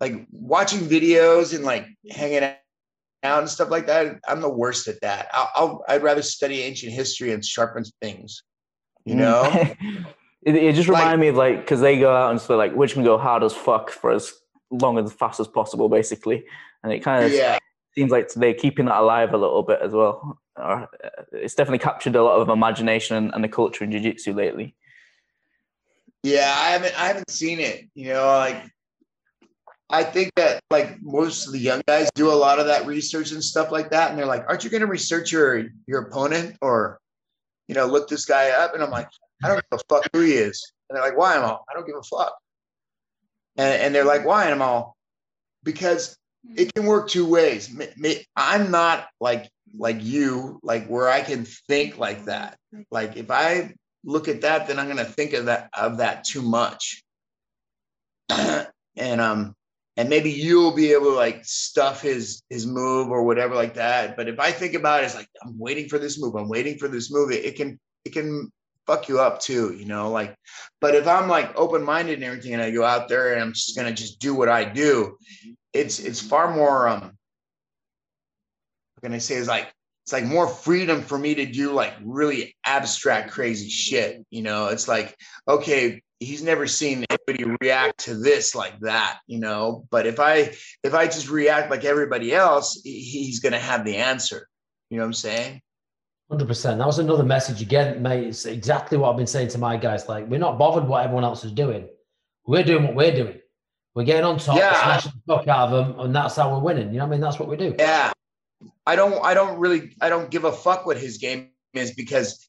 like 0.00 0.26
watching 0.32 0.80
videos 0.80 1.54
and 1.54 1.64
like 1.64 1.86
hanging 2.10 2.42
out 2.42 2.58
and 3.40 3.48
stuff 3.48 3.70
like 3.70 3.86
that. 3.86 4.18
I'm 4.26 4.40
the 4.40 4.50
worst 4.50 4.88
at 4.88 5.00
that. 5.02 5.28
I'll, 5.32 5.84
i 5.86 5.94
would 5.94 6.02
rather 6.02 6.22
study 6.22 6.62
ancient 6.62 6.92
history 6.92 7.32
and 7.32 7.44
sharpen 7.44 7.84
things. 8.00 8.42
You 9.04 9.16
know. 9.16 9.74
It, 10.46 10.56
it 10.56 10.74
just 10.74 10.88
reminded 10.90 11.10
like, 11.12 11.20
me 11.20 11.28
of 11.28 11.36
like 11.36 11.60
because 11.60 11.80
they 11.80 11.98
go 11.98 12.14
out 12.14 12.30
and 12.30 12.38
say 12.38 12.52
like 12.52 12.74
which 12.74 12.92
can 12.92 13.02
go 13.02 13.16
hard 13.16 13.42
as 13.42 13.54
fuck 13.54 13.88
for 13.88 14.10
as 14.10 14.30
long 14.70 14.98
and 14.98 15.06
as 15.06 15.12
fast 15.12 15.40
as 15.40 15.48
possible, 15.48 15.88
basically, 15.88 16.44
and 16.82 16.92
it 16.92 17.00
kind 17.00 17.24
of 17.24 17.32
yeah. 17.32 17.58
seems 17.94 18.10
like 18.10 18.32
they're 18.32 18.54
keeping 18.54 18.86
that 18.86 18.98
alive 18.98 19.32
a 19.32 19.38
little 19.38 19.62
bit 19.62 19.80
as 19.82 19.92
well. 19.92 20.38
Uh, 20.56 20.86
it's 21.32 21.54
definitely 21.54 21.78
captured 21.78 22.14
a 22.16 22.22
lot 22.22 22.40
of 22.40 22.48
imagination 22.48 23.30
and, 23.32 23.44
the 23.44 23.48
culture 23.48 23.84
in 23.84 23.90
jiu-jitsu 23.90 24.32
lately. 24.32 24.74
Yeah, 26.22 26.54
I 26.56 26.70
haven't 26.70 26.98
I 26.98 27.06
haven't 27.06 27.30
seen 27.30 27.60
it. 27.60 27.88
You 27.94 28.14
know, 28.14 28.26
like 28.26 28.62
I 29.90 30.04
think 30.04 30.32
that 30.36 30.62
like 30.70 31.02
most 31.02 31.46
of 31.46 31.52
the 31.52 31.58
young 31.58 31.82
guys 31.86 32.08
do 32.14 32.30
a 32.30 32.32
lot 32.32 32.58
of 32.58 32.66
that 32.66 32.86
research 32.86 33.32
and 33.32 33.44
stuff 33.44 33.70
like 33.70 33.90
that, 33.90 34.10
and 34.10 34.18
they're 34.18 34.26
like, 34.26 34.44
"Aren't 34.48 34.64
you 34.64 34.70
going 34.70 34.80
to 34.80 34.86
research 34.86 35.32
your 35.32 35.66
your 35.86 36.02
opponent 36.02 36.56
or, 36.62 36.98
you 37.68 37.74
know, 37.74 37.86
look 37.86 38.08
this 38.08 38.24
guy 38.24 38.50
up?" 38.50 38.74
And 38.74 38.82
I'm 38.82 38.90
like, 38.90 39.08
I 39.42 39.48
don't 39.48 39.56
give 39.70 39.80
a 39.80 39.94
fuck 39.94 40.08
who 40.12 40.20
he 40.20 40.32
is. 40.32 40.72
And 40.88 40.96
they're 40.96 41.04
like, 41.04 41.18
why? 41.18 41.36
I'm 41.36 41.44
all, 41.44 41.64
I 41.70 41.74
don't 41.74 41.86
give 41.86 41.96
a 41.96 42.02
fuck. 42.02 42.34
And, 43.56 43.82
and 43.82 43.94
they're 43.94 44.04
like, 44.04 44.24
why? 44.24 44.44
And 44.44 44.54
I'm 44.54 44.62
all, 44.62 44.96
because 45.62 46.16
it 46.56 46.74
can 46.74 46.84
work 46.86 47.08
two 47.08 47.26
ways. 47.26 47.74
I'm 48.36 48.70
not 48.70 49.08
like 49.20 49.50
like 49.76 50.02
you, 50.02 50.60
like 50.62 50.86
where 50.86 51.08
I 51.08 51.22
can 51.22 51.44
think 51.44 51.98
like 51.98 52.26
that. 52.26 52.58
Like 52.90 53.16
if 53.16 53.30
I 53.30 53.74
look 54.04 54.28
at 54.28 54.42
that, 54.42 54.68
then 54.68 54.78
I'm 54.78 54.88
gonna 54.88 55.04
think 55.04 55.32
of 55.32 55.46
that 55.46 55.70
of 55.72 55.98
that 55.98 56.24
too 56.24 56.42
much. 56.42 57.02
and 58.28 59.20
um 59.20 59.54
and 59.96 60.08
maybe 60.08 60.30
you'll 60.30 60.74
be 60.74 60.92
able 60.92 61.06
to 61.06 61.16
like 61.16 61.44
stuff 61.44 62.02
his 62.02 62.42
his 62.50 62.66
move 62.66 63.08
or 63.08 63.24
whatever 63.24 63.54
like 63.54 63.74
that. 63.74 64.16
But 64.16 64.28
if 64.28 64.38
I 64.38 64.50
think 64.50 64.74
about 64.74 65.02
it, 65.02 65.06
it's 65.06 65.14
like 65.14 65.28
I'm 65.42 65.58
waiting 65.58 65.88
for 65.88 65.98
this 65.98 66.20
move, 66.20 66.34
I'm 66.34 66.48
waiting 66.48 66.78
for 66.78 66.88
this 66.88 67.12
move. 67.12 67.30
It, 67.30 67.44
it 67.44 67.56
can 67.56 67.78
it 68.04 68.12
can 68.12 68.52
fuck 68.86 69.08
you 69.08 69.20
up 69.20 69.40
too, 69.40 69.74
you 69.74 69.84
know. 69.84 70.10
Like, 70.10 70.34
but 70.80 70.94
if 70.94 71.06
I'm 71.06 71.28
like 71.28 71.56
open 71.56 71.82
minded 71.82 72.14
and 72.14 72.24
everything, 72.24 72.54
and 72.54 72.62
I 72.62 72.70
go 72.70 72.84
out 72.84 73.08
there 73.08 73.32
and 73.32 73.42
I'm 73.42 73.52
just 73.52 73.76
gonna 73.76 73.92
just 73.92 74.20
do 74.20 74.34
what 74.34 74.48
I 74.48 74.64
do, 74.64 75.16
it's 75.72 75.98
it's 76.00 76.20
far 76.20 76.54
more 76.54 76.88
um. 76.88 77.02
What 78.94 79.02
can 79.02 79.12
I 79.12 79.18
say? 79.18 79.36
Is 79.36 79.48
like 79.48 79.72
it's 80.04 80.12
like 80.12 80.24
more 80.24 80.46
freedom 80.46 81.00
for 81.00 81.18
me 81.18 81.34
to 81.34 81.46
do 81.46 81.72
like 81.72 81.94
really 82.04 82.54
abstract 82.66 83.30
crazy 83.30 83.70
shit 83.70 84.24
you 84.30 84.42
know 84.42 84.68
it's 84.68 84.86
like 84.86 85.16
okay 85.48 86.02
he's 86.20 86.42
never 86.42 86.66
seen 86.66 87.04
anybody 87.08 87.56
react 87.60 87.98
to 88.00 88.14
this 88.14 88.54
like 88.54 88.78
that 88.80 89.18
you 89.26 89.40
know 89.40 89.86
but 89.90 90.06
if 90.06 90.20
i 90.20 90.52
if 90.82 90.94
i 90.94 91.06
just 91.06 91.30
react 91.30 91.70
like 91.70 91.84
everybody 91.84 92.34
else 92.34 92.82
he's 92.84 93.40
going 93.40 93.52
to 93.52 93.58
have 93.58 93.84
the 93.84 93.96
answer 93.96 94.46
you 94.90 94.98
know 94.98 95.02
what 95.02 95.08
i'm 95.08 95.14
saying 95.14 95.60
100% 96.30 96.78
that 96.78 96.86
was 96.86 96.98
another 96.98 97.22
message 97.22 97.60
again 97.60 98.00
mate 98.02 98.28
it's 98.28 98.46
exactly 98.46 98.96
what 98.96 99.10
i've 99.10 99.16
been 99.16 99.26
saying 99.26 99.48
to 99.48 99.58
my 99.58 99.76
guys 99.76 100.08
like 100.08 100.26
we're 100.28 100.38
not 100.38 100.58
bothered 100.58 100.88
what 100.88 101.04
everyone 101.04 101.22
else 101.22 101.44
is 101.44 101.52
doing 101.52 101.86
we're 102.46 102.62
doing 102.62 102.82
what 102.82 102.94
we're 102.94 103.14
doing 103.14 103.38
we're 103.94 104.04
getting 104.04 104.24
on 104.24 104.38
top 104.38 104.56
yeah. 104.56 104.82
smashing 104.82 105.12
the 105.26 105.34
fuck 105.34 105.46
out 105.48 105.70
of 105.70 105.86
them 105.86 106.00
and 106.00 106.16
that's 106.16 106.36
how 106.36 106.50
we're 106.50 106.62
winning 106.62 106.88
you 106.88 106.98
know 106.98 107.04
what 107.04 107.08
i 107.08 107.10
mean 107.10 107.20
that's 107.20 107.38
what 107.38 107.48
we 107.48 107.56
do 107.56 107.74
yeah 107.78 108.10
I 108.86 108.96
don't 108.96 109.24
I 109.24 109.34
don't 109.34 109.58
really 109.58 109.96
I 110.00 110.08
don't 110.08 110.30
give 110.30 110.44
a 110.44 110.52
fuck 110.52 110.86
what 110.86 110.96
his 110.96 111.18
game 111.18 111.50
is 111.72 111.92
because 111.92 112.48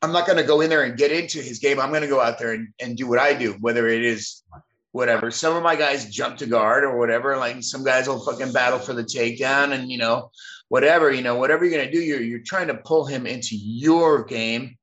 I'm 0.00 0.12
not 0.12 0.26
going 0.26 0.38
to 0.38 0.44
go 0.44 0.60
in 0.60 0.70
there 0.70 0.82
and 0.82 0.96
get 0.96 1.12
into 1.12 1.40
his 1.40 1.58
game. 1.58 1.78
I'm 1.78 1.90
going 1.90 2.02
to 2.02 2.08
go 2.08 2.20
out 2.20 2.38
there 2.38 2.52
and, 2.52 2.68
and 2.80 2.96
do 2.96 3.08
what 3.08 3.18
I 3.18 3.34
do, 3.34 3.52
whether 3.60 3.86
it 3.88 4.04
is 4.04 4.42
whatever. 4.90 5.30
Some 5.30 5.56
of 5.56 5.62
my 5.62 5.76
guys 5.76 6.10
jump 6.10 6.38
to 6.38 6.46
guard 6.46 6.84
or 6.84 6.98
whatever. 6.98 7.36
Like 7.36 7.62
some 7.62 7.84
guys 7.84 8.08
will 8.08 8.24
fucking 8.24 8.52
battle 8.52 8.78
for 8.78 8.94
the 8.94 9.04
takedown 9.04 9.72
and 9.72 9.90
you 9.90 9.98
know, 9.98 10.30
whatever, 10.72 11.12
you 11.12 11.20
know, 11.20 11.34
whatever 11.36 11.66
you're 11.66 11.78
going 11.78 11.84
to 11.84 11.92
do, 11.92 12.00
you're, 12.00 12.22
you're 12.22 12.40
trying 12.46 12.68
to 12.68 12.74
pull 12.74 13.04
him 13.04 13.26
into 13.26 13.54
your 13.54 14.24
game 14.24 14.74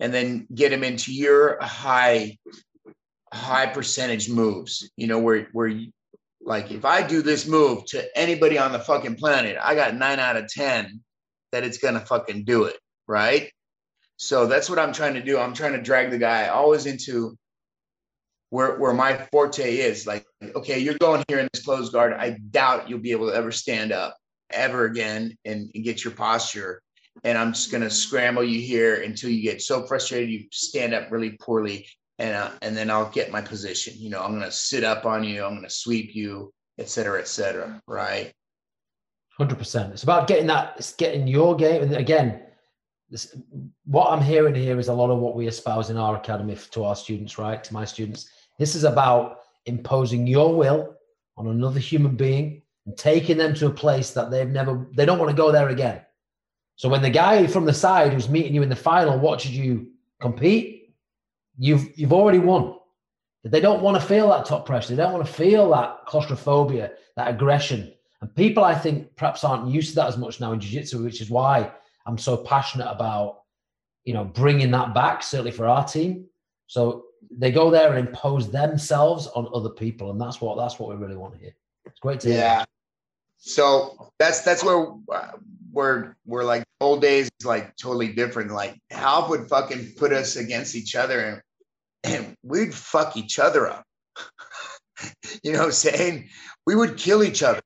and 0.00 0.12
then 0.12 0.46
get 0.54 0.72
him 0.72 0.82
into 0.82 1.12
your 1.12 1.58
high, 1.60 2.38
high 3.30 3.66
percentage 3.66 4.30
moves, 4.30 4.90
you 4.96 5.06
know, 5.06 5.18
where, 5.18 5.46
where 5.52 5.78
like 6.40 6.70
if 6.70 6.86
I 6.86 7.06
do 7.06 7.20
this 7.20 7.46
move 7.46 7.84
to 7.88 8.18
anybody 8.18 8.56
on 8.56 8.72
the 8.72 8.78
fucking 8.78 9.16
planet, 9.16 9.58
I 9.62 9.74
got 9.74 9.94
nine 9.94 10.18
out 10.18 10.38
of 10.38 10.48
10 10.48 11.02
that 11.52 11.62
it's 11.62 11.76
going 11.76 11.92
to 11.92 12.00
fucking 12.00 12.44
do 12.44 12.64
it. 12.64 12.78
Right. 13.06 13.52
So 14.16 14.46
that's 14.46 14.70
what 14.70 14.78
I'm 14.78 14.94
trying 14.94 15.12
to 15.12 15.22
do. 15.22 15.38
I'm 15.38 15.52
trying 15.52 15.72
to 15.72 15.82
drag 15.82 16.10
the 16.10 16.16
guy 16.16 16.48
always 16.48 16.86
into 16.86 17.36
where, 18.48 18.78
where 18.78 18.94
my 18.94 19.18
forte 19.30 19.76
is 19.76 20.06
like, 20.06 20.24
okay, 20.56 20.78
you're 20.78 20.96
going 21.00 21.22
here 21.28 21.40
in 21.40 21.48
this 21.52 21.66
closed 21.66 21.92
guard. 21.92 22.14
I 22.14 22.38
doubt 22.48 22.88
you'll 22.88 23.00
be 23.00 23.12
able 23.12 23.28
to 23.28 23.36
ever 23.36 23.52
stand 23.52 23.92
up 23.92 24.16
ever 24.54 24.84
again 24.86 25.36
and, 25.44 25.70
and 25.74 25.84
get 25.84 26.04
your 26.04 26.12
posture. 26.14 26.80
And 27.22 27.38
I'm 27.38 27.52
just 27.52 27.70
going 27.70 27.82
to 27.82 27.90
scramble 27.90 28.42
you 28.42 28.60
here 28.60 29.02
until 29.02 29.30
you 29.30 29.42
get 29.42 29.62
so 29.62 29.86
frustrated 29.86 30.30
you 30.30 30.46
stand 30.50 30.94
up 30.94 31.10
really 31.10 31.36
poorly 31.40 31.86
and 32.18 32.34
uh, 32.34 32.50
and 32.62 32.76
then 32.76 32.90
I'll 32.90 33.10
get 33.10 33.30
my 33.30 33.40
position. 33.40 33.94
You 33.96 34.10
know, 34.10 34.20
I'm 34.20 34.32
going 34.32 34.42
to 34.42 34.52
sit 34.52 34.84
up 34.84 35.04
on 35.04 35.24
you. 35.24 35.44
I'm 35.44 35.52
going 35.52 35.64
to 35.64 35.70
sweep 35.70 36.14
you, 36.14 36.52
et 36.78 36.88
cetera, 36.88 37.20
et 37.20 37.28
cetera. 37.28 37.80
Right. 37.86 38.32
Hundred 39.36 39.58
percent. 39.58 39.92
It's 39.92 40.04
about 40.04 40.28
getting 40.28 40.46
that. 40.46 40.74
It's 40.76 40.94
getting 40.94 41.26
your 41.26 41.56
game. 41.56 41.82
And 41.82 41.96
again, 41.96 42.42
this, 43.10 43.36
what 43.84 44.10
I'm 44.10 44.22
hearing 44.22 44.54
here 44.54 44.78
is 44.78 44.88
a 44.88 44.94
lot 44.94 45.10
of 45.10 45.18
what 45.18 45.34
we 45.36 45.48
espouse 45.48 45.90
in 45.90 45.96
our 45.96 46.16
academy 46.16 46.56
to 46.70 46.84
our 46.84 46.96
students. 46.96 47.38
Right, 47.38 47.62
to 47.64 47.74
my 47.74 47.84
students. 47.84 48.28
This 48.58 48.74
is 48.76 48.84
about 48.84 49.38
imposing 49.66 50.26
your 50.26 50.54
will 50.54 50.94
on 51.36 51.48
another 51.48 51.80
human 51.80 52.16
being 52.16 52.62
taking 52.96 53.36
them 53.38 53.54
to 53.54 53.66
a 53.66 53.70
place 53.70 54.12
that 54.12 54.30
they've 54.30 54.48
never. 54.48 54.86
They 54.94 55.06
don't 55.06 55.18
want 55.18 55.30
to 55.30 55.36
go 55.36 55.50
there 55.50 55.70
again. 55.70 56.02
So 56.76 56.88
when 56.88 57.02
the 57.02 57.10
guy 57.10 57.46
from 57.46 57.64
the 57.64 57.72
side 57.72 58.12
who's 58.12 58.28
meeting 58.28 58.54
you 58.54 58.62
in 58.62 58.68
the 58.68 58.76
final 58.76 59.18
watches 59.18 59.52
you 59.52 59.88
compete, 60.20 60.94
you've 61.56 61.98
you've 61.98 62.12
already 62.12 62.38
won. 62.38 62.76
They 63.44 63.60
don't 63.60 63.82
want 63.82 64.00
to 64.00 64.06
feel 64.06 64.28
that 64.30 64.46
top 64.46 64.64
pressure. 64.64 64.94
They 64.94 65.02
don't 65.02 65.12
want 65.12 65.26
to 65.26 65.32
feel 65.32 65.70
that 65.70 66.06
claustrophobia, 66.06 66.92
that 67.16 67.28
aggression. 67.28 67.92
And 68.20 68.34
people, 68.34 68.64
I 68.64 68.74
think, 68.74 69.14
perhaps 69.16 69.44
aren't 69.44 69.68
used 69.68 69.90
to 69.90 69.94
that 69.96 70.08
as 70.08 70.16
much 70.16 70.40
now 70.40 70.52
in 70.52 70.60
jiu-jitsu, 70.60 71.02
which 71.04 71.20
is 71.20 71.28
why 71.28 71.70
I'm 72.06 72.16
so 72.16 72.38
passionate 72.38 72.90
about, 72.90 73.42
you 74.04 74.14
know, 74.14 74.24
bringing 74.24 74.70
that 74.70 74.94
back. 74.94 75.22
Certainly 75.22 75.52
for 75.52 75.66
our 75.66 75.84
team. 75.86 76.26
So 76.66 77.04
they 77.30 77.52
go 77.52 77.70
there 77.70 77.92
and 77.92 78.08
impose 78.08 78.50
themselves 78.50 79.26
on 79.28 79.48
other 79.54 79.70
people, 79.70 80.10
and 80.10 80.20
that's 80.20 80.40
what 80.40 80.56
that's 80.56 80.78
what 80.78 80.88
we 80.88 80.96
really 80.96 81.16
want 81.16 81.34
to 81.34 81.40
hear. 81.40 81.54
It's 81.84 82.00
great 82.00 82.20
to 82.20 82.28
hear. 82.28 82.38
So 83.46 84.10
that's 84.18 84.40
that's 84.40 84.64
where 84.64 84.86
where 85.70 86.16
we're 86.24 86.44
like 86.44 86.64
old 86.80 87.02
days 87.02 87.30
like 87.44 87.76
totally 87.76 88.08
different. 88.08 88.50
Like 88.50 88.80
Ralph 88.90 89.28
would 89.28 89.48
fucking 89.48 89.92
put 89.98 90.14
us 90.14 90.36
against 90.36 90.74
each 90.74 90.94
other 90.94 91.20
and, 91.20 91.42
and 92.04 92.36
we'd 92.42 92.72
fuck 92.72 93.18
each 93.18 93.38
other 93.38 93.68
up. 93.68 93.84
you 95.42 95.52
know 95.52 95.58
what 95.58 95.66
I'm 95.66 95.72
saying? 95.72 96.30
We 96.66 96.74
would 96.74 96.96
kill 96.96 97.22
each 97.22 97.42
other. 97.42 97.60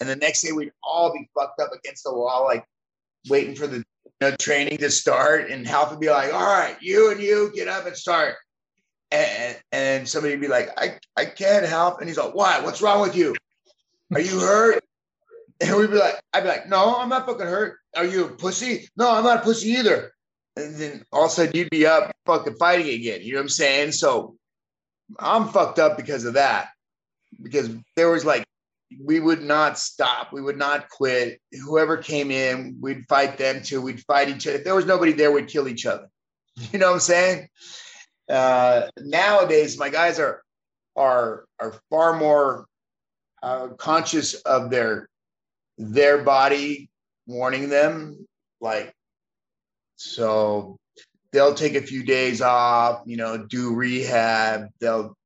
And 0.00 0.08
the 0.08 0.16
next 0.16 0.40
day 0.40 0.52
we'd 0.52 0.72
all 0.82 1.12
be 1.12 1.28
fucked 1.34 1.60
up 1.60 1.72
against 1.72 2.04
the 2.04 2.14
wall, 2.14 2.44
like 2.44 2.64
waiting 3.28 3.54
for 3.54 3.66
the 3.66 3.76
you 3.76 3.84
know, 4.22 4.30
training 4.36 4.78
to 4.78 4.90
start. 4.90 5.50
And 5.50 5.66
Ralph 5.66 5.90
would 5.90 6.00
be 6.00 6.08
like, 6.08 6.32
all 6.32 6.40
right, 6.40 6.76
you 6.80 7.10
and 7.10 7.20
you 7.20 7.52
get 7.54 7.68
up 7.68 7.86
and 7.86 7.96
start. 7.96 8.36
And, 9.10 9.58
and 9.72 10.08
somebody 10.08 10.32
would 10.34 10.40
be 10.40 10.48
like, 10.48 10.70
I, 10.78 10.98
I 11.18 11.26
can't 11.26 11.66
help. 11.66 12.00
And 12.00 12.08
he's 12.08 12.16
like, 12.16 12.34
why? 12.34 12.60
What's 12.60 12.80
wrong 12.80 13.02
with 13.02 13.14
you? 13.14 13.34
Are 14.14 14.20
you 14.20 14.40
hurt? 14.40 14.82
And 15.60 15.76
we'd 15.76 15.90
be 15.90 15.96
like, 15.96 16.20
I'd 16.32 16.42
be 16.42 16.48
like, 16.48 16.68
no, 16.68 16.96
I'm 16.98 17.08
not 17.08 17.26
fucking 17.26 17.46
hurt. 17.46 17.78
Are 17.96 18.04
you 18.04 18.26
a 18.26 18.28
pussy? 18.28 18.88
No, 18.96 19.10
I'm 19.10 19.24
not 19.24 19.38
a 19.38 19.42
pussy 19.42 19.70
either. 19.70 20.12
And 20.56 20.74
then 20.76 21.04
all 21.12 21.24
of 21.24 21.30
a 21.30 21.34
sudden 21.34 21.54
you'd 21.54 21.70
be 21.70 21.86
up 21.86 22.12
fucking 22.26 22.56
fighting 22.56 22.92
again. 22.92 23.20
You 23.22 23.32
know 23.32 23.38
what 23.38 23.44
I'm 23.44 23.48
saying? 23.48 23.92
So 23.92 24.36
I'm 25.18 25.48
fucked 25.48 25.78
up 25.78 25.96
because 25.96 26.24
of 26.24 26.34
that. 26.34 26.68
Because 27.42 27.70
there 27.96 28.10
was 28.10 28.24
like, 28.24 28.44
we 29.02 29.18
would 29.20 29.42
not 29.42 29.78
stop. 29.78 30.32
We 30.32 30.42
would 30.42 30.56
not 30.56 30.88
quit. 30.88 31.40
Whoever 31.64 31.96
came 31.96 32.30
in, 32.30 32.78
we'd 32.80 33.06
fight 33.08 33.36
them 33.36 33.62
too. 33.62 33.82
We'd 33.82 34.00
fight 34.00 34.28
each 34.28 34.46
other. 34.46 34.58
If 34.58 34.64
there 34.64 34.74
was 34.74 34.86
nobody 34.86 35.12
there, 35.12 35.32
we'd 35.32 35.48
kill 35.48 35.68
each 35.68 35.86
other. 35.86 36.08
You 36.72 36.78
know 36.78 36.86
what 36.86 36.94
I'm 36.94 37.00
saying? 37.00 37.48
Uh, 38.30 38.88
nowadays, 38.98 39.78
my 39.78 39.90
guys 39.90 40.18
are 40.18 40.42
are 40.96 41.44
are 41.60 41.74
far 41.90 42.18
more 42.18 42.66
uh, 43.42 43.68
conscious 43.76 44.34
of 44.34 44.70
their 44.70 45.08
their 45.78 46.18
body 46.22 46.88
warning 47.26 47.68
them 47.68 48.26
like 48.60 48.92
so 49.96 50.76
they'll 51.32 51.54
take 51.54 51.74
a 51.74 51.82
few 51.82 52.04
days 52.04 52.40
off 52.40 53.02
you 53.06 53.16
know 53.16 53.36
do 53.36 53.74
rehab. 53.74 54.68
They'll 54.80 55.16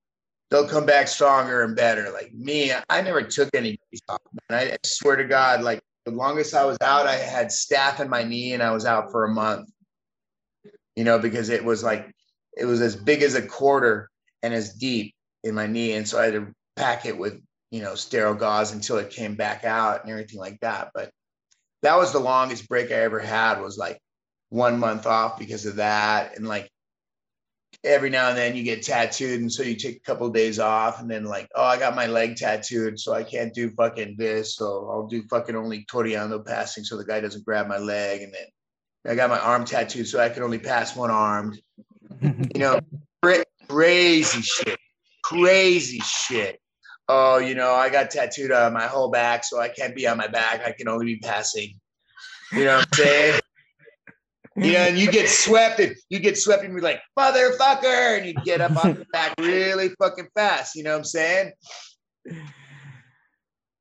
they'll 0.50 0.68
come 0.68 0.86
back 0.86 1.08
stronger 1.08 1.62
and 1.62 1.76
better. 1.76 2.10
Like 2.12 2.32
me 2.32 2.72
i 2.88 3.00
never 3.00 3.22
took 3.22 3.50
any 3.54 3.78
days 3.90 4.00
off 4.08 4.20
I, 4.50 4.72
I 4.72 4.76
swear 4.84 5.16
to 5.16 5.24
god 5.24 5.62
like 5.62 5.80
the 6.06 6.12
longest 6.12 6.54
i 6.54 6.64
was 6.64 6.78
out 6.80 7.06
i 7.06 7.14
had 7.14 7.48
staph 7.48 8.00
in 8.00 8.08
my 8.08 8.24
knee 8.24 8.54
and 8.54 8.62
i 8.62 8.70
was 8.70 8.86
out 8.86 9.10
for 9.10 9.24
a 9.24 9.34
month. 9.34 9.68
You 10.96 11.04
know 11.04 11.18
because 11.18 11.48
it 11.48 11.64
was 11.64 11.84
like 11.84 12.10
it 12.56 12.64
was 12.64 12.80
as 12.80 12.96
big 12.96 13.22
as 13.22 13.34
a 13.34 13.46
quarter 13.46 14.10
and 14.42 14.52
as 14.52 14.74
deep 14.74 15.14
in 15.44 15.54
my 15.54 15.66
knee. 15.66 15.92
And 15.92 16.08
so 16.08 16.18
i 16.18 16.24
had 16.24 16.34
to 16.34 16.52
pack 16.76 17.06
it 17.06 17.16
with 17.16 17.40
you 17.70 17.82
know, 17.82 17.94
sterile 17.94 18.34
gauze 18.34 18.72
until 18.72 18.98
it 18.98 19.10
came 19.10 19.36
back 19.36 19.64
out 19.64 20.02
and 20.02 20.10
everything 20.10 20.40
like 20.40 20.58
that. 20.60 20.90
But 20.94 21.10
that 21.82 21.96
was 21.96 22.12
the 22.12 22.18
longest 22.18 22.68
break 22.68 22.90
I 22.90 22.96
ever 22.96 23.20
had 23.20 23.60
was 23.60 23.78
like 23.78 23.98
one 24.48 24.78
month 24.78 25.06
off 25.06 25.38
because 25.38 25.66
of 25.66 25.76
that. 25.76 26.36
And 26.36 26.46
like 26.46 26.68
every 27.84 28.10
now 28.10 28.28
and 28.28 28.36
then 28.36 28.56
you 28.56 28.64
get 28.64 28.82
tattooed. 28.82 29.40
And 29.40 29.52
so 29.52 29.62
you 29.62 29.76
take 29.76 29.96
a 29.96 30.00
couple 30.00 30.26
of 30.26 30.34
days 30.34 30.58
off 30.58 31.00
and 31.00 31.08
then 31.08 31.24
like, 31.24 31.48
oh, 31.54 31.64
I 31.64 31.78
got 31.78 31.94
my 31.94 32.06
leg 32.06 32.36
tattooed. 32.36 32.98
So 32.98 33.14
I 33.14 33.22
can't 33.22 33.54
do 33.54 33.70
fucking 33.70 34.16
this. 34.18 34.56
So 34.56 34.88
I'll 34.90 35.06
do 35.06 35.22
fucking 35.28 35.56
only 35.56 35.84
toreando 35.84 36.44
passing. 36.44 36.84
So 36.84 36.96
the 36.96 37.04
guy 37.04 37.20
doesn't 37.20 37.44
grab 37.44 37.68
my 37.68 37.78
leg. 37.78 38.22
And 38.22 38.34
then 38.34 39.12
I 39.12 39.14
got 39.14 39.30
my 39.30 39.38
arm 39.38 39.64
tattooed. 39.64 40.08
So 40.08 40.20
I 40.20 40.28
can 40.28 40.42
only 40.42 40.58
pass 40.58 40.96
one 40.96 41.12
arm. 41.12 41.56
you 42.20 42.48
know, 42.56 42.80
crazy 43.68 44.42
shit, 44.42 44.78
crazy 45.22 46.00
shit 46.00 46.60
oh, 47.10 47.38
you 47.38 47.54
know, 47.54 47.72
I 47.72 47.90
got 47.90 48.10
tattooed 48.10 48.52
on 48.52 48.72
my 48.72 48.86
whole 48.86 49.10
back, 49.10 49.44
so 49.44 49.60
I 49.60 49.68
can't 49.68 49.94
be 49.94 50.06
on 50.06 50.16
my 50.16 50.28
back. 50.28 50.62
I 50.64 50.72
can 50.72 50.88
only 50.88 51.06
be 51.06 51.16
passing. 51.18 51.74
You 52.52 52.64
know 52.64 52.76
what 52.76 52.86
I'm 52.86 52.92
saying? 52.92 53.40
you 54.56 54.72
know, 54.72 54.78
and 54.78 54.98
you 54.98 55.10
get 55.10 55.28
swept 55.28 55.80
and 55.80 55.94
you 56.08 56.20
get 56.20 56.38
swept 56.38 56.62
and 56.62 56.72
you're 56.72 56.82
like, 56.82 57.00
motherfucker, 57.18 58.18
and 58.18 58.26
you 58.26 58.34
get 58.44 58.60
up 58.60 58.84
on 58.84 58.94
the 58.94 59.06
back 59.12 59.34
really 59.40 59.90
fucking 59.98 60.28
fast. 60.34 60.76
You 60.76 60.84
know 60.84 60.92
what 60.92 60.98
I'm 60.98 61.04
saying? 61.04 61.52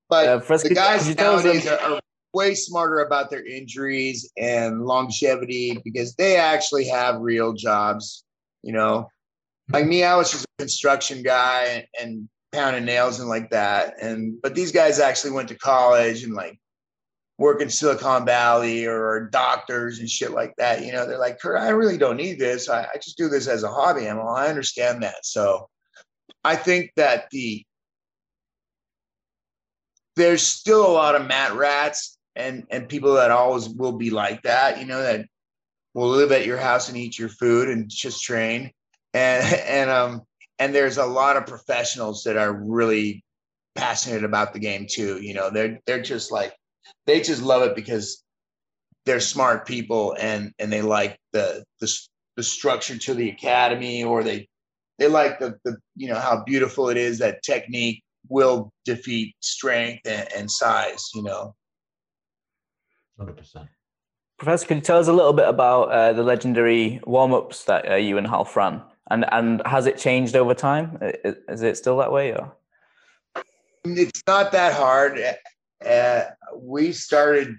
But 0.09 0.27
Uh, 0.27 0.39
Fres, 0.39 0.63
the 0.63 0.73
guys 0.73 1.01
could 1.01 1.09
you 1.09 1.15
tell 1.15 1.35
us 1.35 1.43
nowadays 1.43 1.67
are, 1.67 1.79
are 1.79 1.99
way 2.33 2.55
smarter 2.55 2.99
about 2.99 3.29
their 3.29 3.45
injuries 3.45 4.31
and 4.37 4.85
longevity 4.85 5.79
because 5.83 6.15
they 6.15 6.35
actually 6.35 6.87
have 6.87 7.21
real 7.21 7.53
jobs. 7.53 8.23
You 8.63 8.73
know, 8.73 9.07
like 9.71 9.85
me, 9.85 10.03
I 10.03 10.15
was 10.15 10.31
just 10.31 10.45
a 10.45 10.63
construction 10.63 11.21
guy 11.21 11.87
and 11.99 12.27
pounding 12.51 12.85
nails 12.85 13.19
and 13.19 13.29
like 13.29 13.49
that. 13.51 13.95
And 14.01 14.41
but 14.41 14.55
these 14.55 14.71
guys 14.71 14.99
actually 14.99 15.31
went 15.31 15.49
to 15.49 15.55
college 15.55 16.23
and 16.23 16.33
like 16.33 16.59
work 17.37 17.61
in 17.61 17.69
Silicon 17.69 18.25
Valley 18.25 18.85
or 18.85 19.29
doctors 19.31 19.99
and 19.99 20.09
shit 20.09 20.31
like 20.31 20.53
that. 20.57 20.85
You 20.85 20.91
know, 20.91 21.07
they're 21.07 21.17
like, 21.17 21.43
I 21.45 21.69
really 21.69 21.97
don't 21.97 22.17
need 22.17 22.37
this. 22.37 22.69
I, 22.69 22.83
I 22.83 22.97
just 23.01 23.17
do 23.17 23.29
this 23.29 23.47
as 23.47 23.63
a 23.63 23.71
hobby. 23.71 24.07
I'm 24.07 24.17
well, 24.17 24.29
I 24.29 24.47
understand 24.47 25.03
that. 25.03 25.25
So 25.25 25.69
I 26.43 26.55
think 26.55 26.91
that 26.95 27.29
the 27.31 27.63
there's 30.15 30.45
still 30.45 30.85
a 30.85 30.91
lot 30.91 31.15
of 31.15 31.27
mat 31.27 31.53
rats 31.55 32.17
and 32.35 32.65
and 32.69 32.89
people 32.89 33.13
that 33.13 33.31
always 33.31 33.69
will 33.69 33.93
be 33.93 34.09
like 34.09 34.41
that, 34.43 34.79
you 34.79 34.85
know, 34.85 35.01
that 35.01 35.25
will 35.93 36.09
live 36.09 36.31
at 36.31 36.45
your 36.45 36.57
house 36.57 36.89
and 36.89 36.97
eat 36.97 37.17
your 37.17 37.29
food 37.29 37.69
and 37.69 37.89
just 37.89 38.23
train. 38.23 38.71
And 39.13 39.53
and 39.65 39.89
um 39.89 40.21
and 40.59 40.75
there's 40.75 40.97
a 40.97 41.05
lot 41.05 41.37
of 41.37 41.47
professionals 41.47 42.23
that 42.23 42.37
are 42.37 42.53
really 42.53 43.23
passionate 43.75 44.23
about 44.23 44.53
the 44.53 44.59
game 44.59 44.85
too. 44.89 45.21
You 45.21 45.33
know, 45.33 45.49
they're 45.49 45.79
they're 45.85 46.01
just 46.01 46.31
like 46.31 46.53
they 47.05 47.21
just 47.21 47.41
love 47.41 47.63
it 47.63 47.75
because 47.75 48.23
they're 49.05 49.19
smart 49.19 49.65
people 49.65 50.15
and 50.19 50.53
and 50.59 50.71
they 50.71 50.81
like 50.81 51.17
the 51.33 51.63
the, 51.79 51.91
the 52.35 52.43
structure 52.43 52.97
to 52.97 53.13
the 53.13 53.29
academy 53.29 54.03
or 54.03 54.23
they 54.23 54.47
they 54.97 55.07
like 55.07 55.39
the 55.39 55.55
the 55.63 55.77
you 55.95 56.07
know 56.07 56.19
how 56.19 56.43
beautiful 56.43 56.89
it 56.89 56.97
is 56.97 57.19
that 57.19 57.41
technique 57.43 58.03
will 58.27 58.71
defeat 58.85 59.35
strength 59.39 60.01
and, 60.05 60.27
and 60.35 60.51
size 60.51 61.09
you 61.15 61.23
know 61.23 61.55
Hundred 63.17 63.35
percent. 63.35 63.67
Professor, 64.37 64.65
could 64.65 64.77
you 64.77 64.81
tell 64.81 64.99
us 64.99 65.09
a 65.09 65.13
little 65.13 65.33
bit 65.33 65.49
about 65.49 65.91
uh, 65.91 66.13
the 66.13 66.23
legendary 66.23 67.01
warm-ups 67.05 67.65
that 67.65 67.91
uh, 67.91 67.95
you 67.95 68.17
and 68.17 68.31
Ralph 68.31 68.55
ran, 68.55 68.81
and 69.09 69.25
and 69.31 69.61
has 69.65 69.85
it 69.85 69.97
changed 69.97 70.35
over 70.35 70.53
time? 70.53 70.97
Is 71.01 71.61
it 71.61 71.77
still 71.77 71.97
that 71.97 72.11
way, 72.11 72.31
or? 72.31 72.55
It's 73.83 74.23
not 74.27 74.51
that 74.51 74.73
hard. 74.73 75.19
Uh, 75.85 76.23
we 76.57 76.91
started 76.91 77.55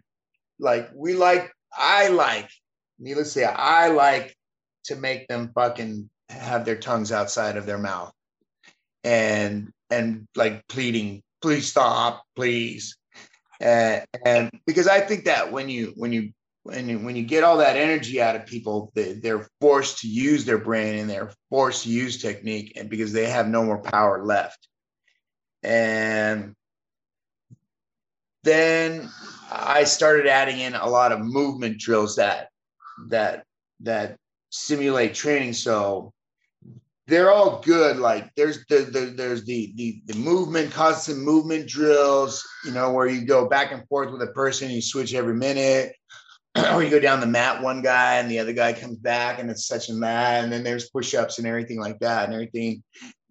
like 0.61 0.91
we 0.95 1.15
like 1.15 1.51
i 1.77 2.09
like 2.09 2.51
needless 2.99 3.33
to 3.33 3.41
say 3.41 3.45
i 3.45 3.89
like 3.89 4.37
to 4.85 4.95
make 4.95 5.27
them 5.29 5.51
fucking 5.55 6.09
have 6.29 6.65
their 6.65 6.77
tongues 6.77 7.13
outside 7.13 7.57
of 7.57 7.67
their 7.67 7.79
mouth. 7.79 8.13
And 9.03 9.73
and 9.91 10.29
like 10.37 10.67
pleading 10.69 11.23
please 11.43 11.69
stop 11.69 12.25
please. 12.37 12.97
And 13.61 14.05
and 14.25 14.51
because 14.67 14.87
i 14.87 15.01
think 15.01 15.25
that 15.25 15.51
when 15.53 15.69
you 15.69 15.93
when 15.97 16.13
you 16.13 16.33
you 16.73 16.99
when 16.99 17.17
you 17.17 17.23
get 17.23 17.45
all 17.45 17.59
that 17.59 17.77
energy 17.77 18.21
out 18.21 18.37
of 18.37 18.47
people 18.47 18.93
they, 18.95 19.15
they're 19.15 19.47
forced 19.61 19.99
to 19.99 20.09
use 20.09 20.45
their 20.45 20.59
brain 20.59 20.99
and 20.99 21.11
they're 21.11 21.33
forced 21.49 21.85
to 21.85 21.91
use 21.91 22.21
technique 22.21 22.73
and 22.77 22.89
because 22.89 23.13
they 23.13 23.29
have 23.29 23.49
no 23.49 23.65
more 23.65 23.79
power 23.79 24.25
left 24.25 24.69
and 25.63 26.55
then 28.43 29.09
I 29.51 29.85
started 29.85 30.27
adding 30.27 30.61
in 30.61 30.75
a 30.75 30.89
lot 30.89 31.13
of 31.13 31.21
movement 31.21 31.79
drills 31.79 32.17
that 32.17 32.49
that 33.09 33.45
that 33.81 34.17
simulate 34.51 35.15
training. 35.15 35.53
So 35.55 36.13
they're 37.07 37.33
all 37.33 37.61
good. 37.61 37.99
Like 37.99 38.33
there's 38.37 38.65
the, 38.67 38.79
the 38.79 39.13
there's 39.17 39.45
the, 39.45 39.73
the 39.77 40.03
the 40.07 40.19
movement, 40.19 40.73
constant 40.73 41.19
movement 41.19 41.69
drills, 41.69 42.47
you 42.65 42.73
know, 42.73 42.93
where 42.93 43.07
you 43.07 43.27
go 43.27 43.49
back 43.49 43.73
and 43.73 43.87
forth 43.89 44.11
with 44.11 44.23
a 44.23 44.33
person, 44.33 44.71
you 44.71 44.81
switch 44.81 45.15
every 45.15 45.35
minute. 45.35 45.95
or 46.75 46.83
you 46.83 46.91
go 46.91 47.01
down 47.01 47.21
the 47.21 47.27
mat 47.27 47.63
one 47.63 47.83
guy 47.83 48.17
and 48.17 48.31
the 48.31 48.39
other 48.39 48.53
guy 48.53 48.73
comes 48.73 48.97
back 48.97 49.39
and 49.39 49.51
it's 49.51 49.67
such 49.67 49.89
and 49.89 50.03
that 50.03 50.43
and 50.43 50.53
then 50.53 50.65
there's 50.65 50.91
push-ups 50.91 51.39
and 51.39 51.47
everything 51.47 51.79
like 51.79 51.99
that 52.01 52.25
and 52.25 52.35
everything 52.35 52.83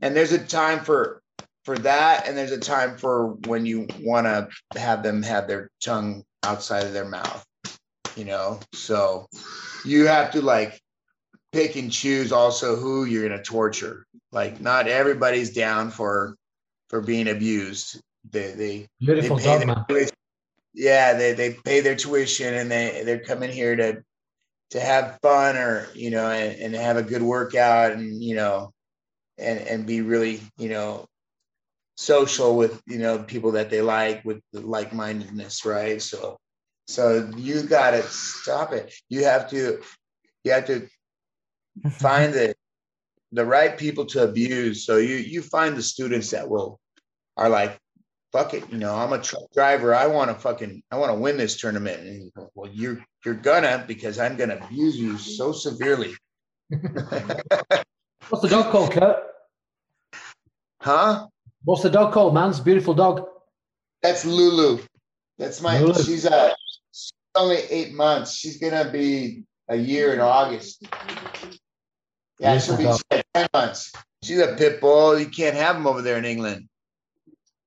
and 0.02 0.16
there's 0.16 0.32
a 0.32 0.40
time 0.40 0.80
for 0.80 1.22
for 1.66 1.78
that 1.78 2.28
and 2.28 2.38
there's 2.38 2.52
a 2.52 2.60
time 2.60 2.98
for 2.98 3.34
when 3.48 3.66
you 3.66 3.88
want 4.02 4.26
to 4.26 4.80
have 4.80 5.04
them 5.04 5.22
have 5.22 5.48
their 5.48 5.70
tongue 5.84 6.24
outside 6.44 6.86
of 6.86 6.94
their 6.94 7.06
mouth 7.06 7.46
you 8.16 8.24
know 8.24 8.60
so 8.74 9.28
you 9.84 10.08
have 10.08 10.32
to 10.32 10.42
like 10.42 10.80
pick 11.52 11.76
and 11.76 11.92
choose 11.92 12.32
also 12.32 12.76
who 12.76 13.04
you're 13.04 13.28
going 13.28 13.38
to 13.38 13.44
torture 13.44 14.06
like 14.32 14.62
not 14.62 14.88
everybody's 14.88 15.54
down 15.54 15.92
for 15.92 16.36
for 16.90 17.02
being 17.02 17.28
abused 17.28 18.00
they 18.32 18.54
they 18.54 18.88
Beautiful 19.00 19.38
they 19.38 19.44
pay 19.44 19.50
dog, 19.50 19.60
their 19.60 19.68
man. 19.68 19.86
tuition. 19.88 20.14
Yeah, 20.74 21.14
they 21.14 21.34
they 21.34 21.54
pay 21.54 21.82
their 21.82 21.96
tuition 21.96 22.54
and 22.54 22.70
they 22.72 23.04
they're 23.04 23.24
coming 23.24 23.52
here 23.52 23.76
to 23.76 24.04
to 24.72 24.80
have 24.80 25.20
fun 25.22 25.58
or 25.58 25.88
you 25.96 26.12
know 26.12 26.30
and, 26.30 26.60
and 26.62 26.76
have 26.76 26.98
a 26.98 27.04
good 27.04 27.24
workout 27.24 27.94
and 27.94 28.24
you 28.24 28.36
know 28.36 28.72
and 29.38 29.60
and 29.60 29.88
be 29.88 30.02
really 30.02 30.42
you 30.58 30.70
know 30.70 31.08
social 31.98 32.56
with 32.56 32.82
you 32.86 33.00
know 33.00 33.20
people 33.24 33.52
that 33.54 33.70
they 33.70 33.82
like 33.82 34.24
with 34.24 34.42
the 34.54 34.62
like-mindedness 34.62 35.66
right? 35.66 36.02
So 36.02 36.38
so 36.88 37.30
you 37.38 37.64
got 37.64 37.92
to 37.92 38.02
stop 38.04 38.74
it. 38.74 38.94
You 39.10 39.24
have 39.24 39.50
to 39.52 39.82
you 40.44 40.52
have 40.52 40.66
to 40.68 40.80
mm-hmm. 40.80 41.90
find 41.90 42.34
the 42.34 42.56
the 43.32 43.46
right 43.46 43.78
people 43.78 44.06
to 44.08 44.24
abuse. 44.24 44.86
So 44.86 44.98
you 44.98 45.16
you 45.16 45.42
find 45.42 45.76
the 45.76 45.84
students 45.84 46.32
that 46.32 46.50
will 46.50 46.80
are 47.38 47.50
like 47.50 47.78
fuck 48.32 48.54
it, 48.54 48.70
you 48.72 48.78
know, 48.78 48.96
I'm 48.96 49.14
a 49.14 49.22
truck 49.22 49.52
driver. 49.54 49.94
I 49.96 50.08
want 50.08 50.30
to 50.30 50.36
fucking, 50.36 50.84
I 50.92 50.98
want 50.98 51.12
to 51.12 51.20
win 51.20 51.38
this 51.38 51.60
tournament. 51.60 52.02
And 52.02 52.24
you 52.24 52.32
go, 52.36 52.50
well, 52.56 52.72
you're, 52.72 53.04
you're 53.26 53.36
gonna, 53.36 53.84
because 53.88 54.20
I'm 54.20 54.36
gonna 54.38 54.60
abuse 54.62 54.98
you 54.98 55.18
so 55.18 55.52
severely. 55.52 56.16
What's 56.70 58.44
the 58.44 58.50
dog 58.50 58.72
called, 58.72 58.92
Kurt? 58.92 59.18
huh? 60.82 61.28
What's 61.64 61.84
the 61.84 61.90
dog 61.90 62.14
called, 62.14 62.34
man? 62.34 62.50
It's 62.50 62.60
a 62.60 62.64
beautiful 62.64 62.94
dog. 62.94 63.26
That's 64.02 64.26
Lulu. 64.26 64.82
That's 65.38 65.62
my, 65.62 65.80
Lulu. 65.80 65.94
she's 66.04 66.26
uh 66.26 66.54
she's 66.92 67.12
only 67.36 67.58
eight 67.58 67.94
months. 67.94 68.34
She's 68.36 68.58
gonna 68.58 68.90
be 68.92 69.44
a 69.68 69.76
year 69.76 70.14
in 70.14 70.20
August. 70.20 70.86
Yeah, 72.40 72.58
she'll 72.60 72.78
be 72.78 72.84
Beautiful 72.84 73.02
she's 73.12 73.20
at 73.20 73.26
10 73.34 73.48
months. 73.54 73.92
She's 74.24 74.40
a 74.40 74.56
pit 74.56 74.80
bull. 74.80 75.20
You 75.20 75.28
can't 75.28 75.56
have 75.56 75.76
them 75.76 75.88
over 75.88 76.02
there 76.02 76.18
in 76.18 76.26
England. 76.26 76.70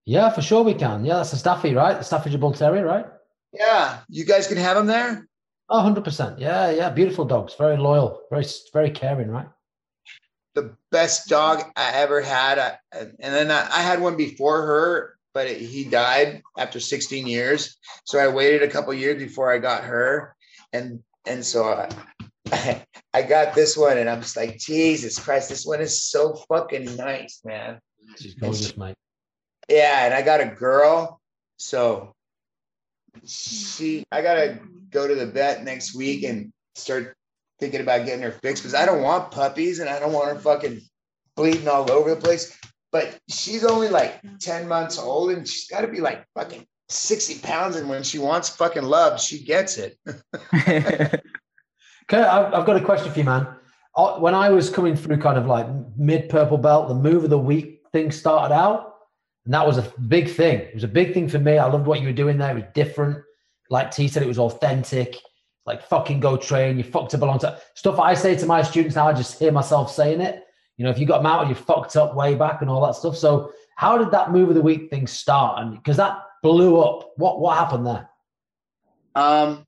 Yeah, 0.05 0.31
for 0.31 0.43
sure 0.43 0.63
we 0.63 0.75
can. 0.75 1.05
Yeah, 1.05 1.17
that's 1.17 1.33
a 1.33 1.37
Staffy, 1.37 1.75
right? 1.75 1.99
The 1.99 2.05
Staffordshire 2.05 2.39
Bull 2.39 2.53
Terrier, 2.53 2.85
right? 2.85 3.07
Yeah, 3.53 4.01
you 4.09 4.25
guys 4.25 4.49
can 4.49 4.57
have 4.57 4.77
him 4.77 4.87
there. 4.87 5.29
Oh, 5.69 5.81
100%. 5.81 6.41
Yeah, 6.41 6.71
yeah. 6.71 6.91
Beautiful 6.91 7.25
dogs. 7.25 7.55
Very 7.55 7.77
loyal. 7.77 8.21
Very, 8.31 8.45
very 8.73 8.91
caring, 8.91 9.31
right? 9.31 9.47
the 10.55 10.77
best 10.91 11.29
dog 11.29 11.63
I 11.77 11.93
ever 11.95 12.21
had. 12.21 12.59
I, 12.59 12.77
and 12.93 13.15
then 13.19 13.51
I, 13.51 13.69
I 13.71 13.83
had 13.83 14.01
one 14.01 14.17
before 14.17 14.67
her, 14.67 15.17
but 15.35 15.47
it, 15.47 15.61
he 15.61 15.85
died 15.85 16.43
after 16.59 16.81
16 16.81 17.27
years. 17.27 17.77
So 18.05 18.19
I 18.19 18.29
waited 18.29 18.63
a 18.63 18.69
couple 18.69 18.93
years 18.95 19.23
before 19.23 19.53
I 19.53 19.59
got 19.59 19.85
her, 19.85 20.35
and 20.73 21.03
and 21.27 21.45
so 21.45 21.65
I, 22.53 22.85
I 23.15 23.23
got 23.23 23.55
this 23.55 23.77
one, 23.77 23.99
and 23.99 24.09
I'm 24.09 24.21
just 24.21 24.37
like, 24.37 24.59
Jesus 24.59 25.19
Christ, 25.19 25.49
this 25.49 25.65
one 25.65 25.81
is 25.81 26.03
so 26.03 26.35
fucking 26.49 26.97
nice, 26.97 27.41
man. 27.45 27.81
She's 28.19 28.35
gorgeous, 28.35 28.77
mate. 28.77 28.97
Yeah, 29.73 30.05
and 30.05 30.13
I 30.13 30.21
got 30.21 30.41
a 30.43 30.47
girl, 30.47 31.19
so 31.57 32.13
she 33.27 34.05
I 34.13 34.21
gotta 34.21 34.59
go 34.91 35.09
to 35.09 35.15
the 35.15 35.25
vet 35.27 35.65
next 35.65 35.95
week 35.95 36.25
and 36.25 36.53
start 36.75 37.17
thinking 37.59 37.81
about 37.81 38.05
getting 38.05 38.23
her 38.23 38.33
fixed 38.33 38.63
because 38.63 38.75
I 38.75 38.85
don't 38.85 39.03
want 39.03 39.31
puppies 39.31 39.79
and 39.79 39.89
I 39.89 39.99
don't 39.99 40.13
want 40.13 40.29
her 40.29 40.39
fucking 40.39 40.83
bleeding 41.37 41.69
all 41.69 41.91
over 41.91 42.11
the 42.11 42.21
place. 42.21 42.59
But 42.91 43.19
she's 43.31 43.65
only 43.65 43.89
like 43.89 44.21
10 44.41 44.69
months 44.69 44.99
old 44.99 45.31
and 45.31 45.49
she's 45.49 45.67
got 45.69 45.81
to 45.81 45.89
be 45.89 46.01
like 46.01 46.27
fucking 46.35 46.67
60 46.91 47.39
pounds. 47.39 47.77
And 47.77 47.89
when 47.89 48.03
she 48.03 48.19
wants 48.19 48.51
fucking 48.51 48.83
love, 48.83 49.19
she 49.21 49.43
gets 49.43 49.79
it. 49.79 49.97
I've, 52.11 52.53
I've 52.55 52.67
got 52.67 52.77
a 52.77 52.85
question 52.85 53.11
for 53.11 53.19
you, 53.19 53.25
man. 53.25 53.47
Uh, 53.97 54.19
When 54.19 54.35
I 54.35 54.51
was 54.51 54.69
coming 54.69 54.97
through 54.97 55.19
kind 55.19 55.39
of 55.39 55.47
like 55.47 55.67
mid 55.97 56.29
purple 56.29 56.59
belt, 56.59 56.89
the 56.89 56.95
move 56.95 57.25
of 57.25 57.31
the 57.31 57.39
week 57.39 57.81
thing 57.93 58.11
started 58.11 58.53
out, 58.53 58.92
and 59.45 59.55
that 59.55 59.67
was 59.67 59.79
a 59.79 59.93
big 60.09 60.31
thing. 60.31 60.61
It 60.61 60.75
was 60.75 60.85
a 60.85 60.89
big 60.89 61.15
thing 61.15 61.29
for 61.29 61.39
me. 61.39 61.59
I 61.59 61.67
loved 61.67 61.87
what 61.87 62.01
you 62.01 62.07
were 62.07 62.13
doing 62.13 62.39
there. 62.39 62.51
It 62.51 62.55
was 62.55 62.73
different. 62.75 63.19
Like 63.71 63.91
T 63.91 64.07
said, 64.07 64.23
it 64.23 64.29
was 64.29 64.39
authentic. 64.39 65.17
Like 65.67 65.83
fucking 65.83 66.21
go 66.21 66.37
train. 66.37 66.79
You 66.79 66.85
fucked 66.85 67.15
up 67.15 67.23
a 67.23 67.25
long 67.25 67.39
time. 67.39 67.57
Stuff 67.75 67.99
I 67.99 68.15
say 68.15 68.37
to 68.37 68.47
my 68.47 68.63
students 68.63 68.97
now, 68.97 69.09
I 69.09 69.13
just 69.13 69.39
hear 69.39 69.53
myself 69.53 69.93
saying 69.93 70.21
it. 70.21 70.45
You 70.77 70.85
know, 70.85 70.91
if 70.91 70.99
you 70.99 71.07
got 71.07 71.23
mounted, 71.23 71.49
you 71.49 71.55
fucked 71.55 71.97
up 71.97 72.15
way 72.15 72.35
back 72.35 72.63
and 72.63 72.71
all 72.71 72.85
that 72.87 72.95
stuff. 72.95 73.17
So, 73.17 73.53
how 73.77 73.99
did 73.99 74.11
that 74.11 74.33
move 74.33 74.49
of 74.49 74.55
the 74.55 74.63
week 74.63 74.91
thing 74.91 75.07
start? 75.07 75.61
And 75.61 75.77
because 75.77 75.97
that 75.97 76.19
blew 76.43 76.81
up, 76.81 77.13
what 77.17 77.41
what 77.41 77.57
happened 77.57 77.87
there? 77.87 78.09
Um, 79.15 79.67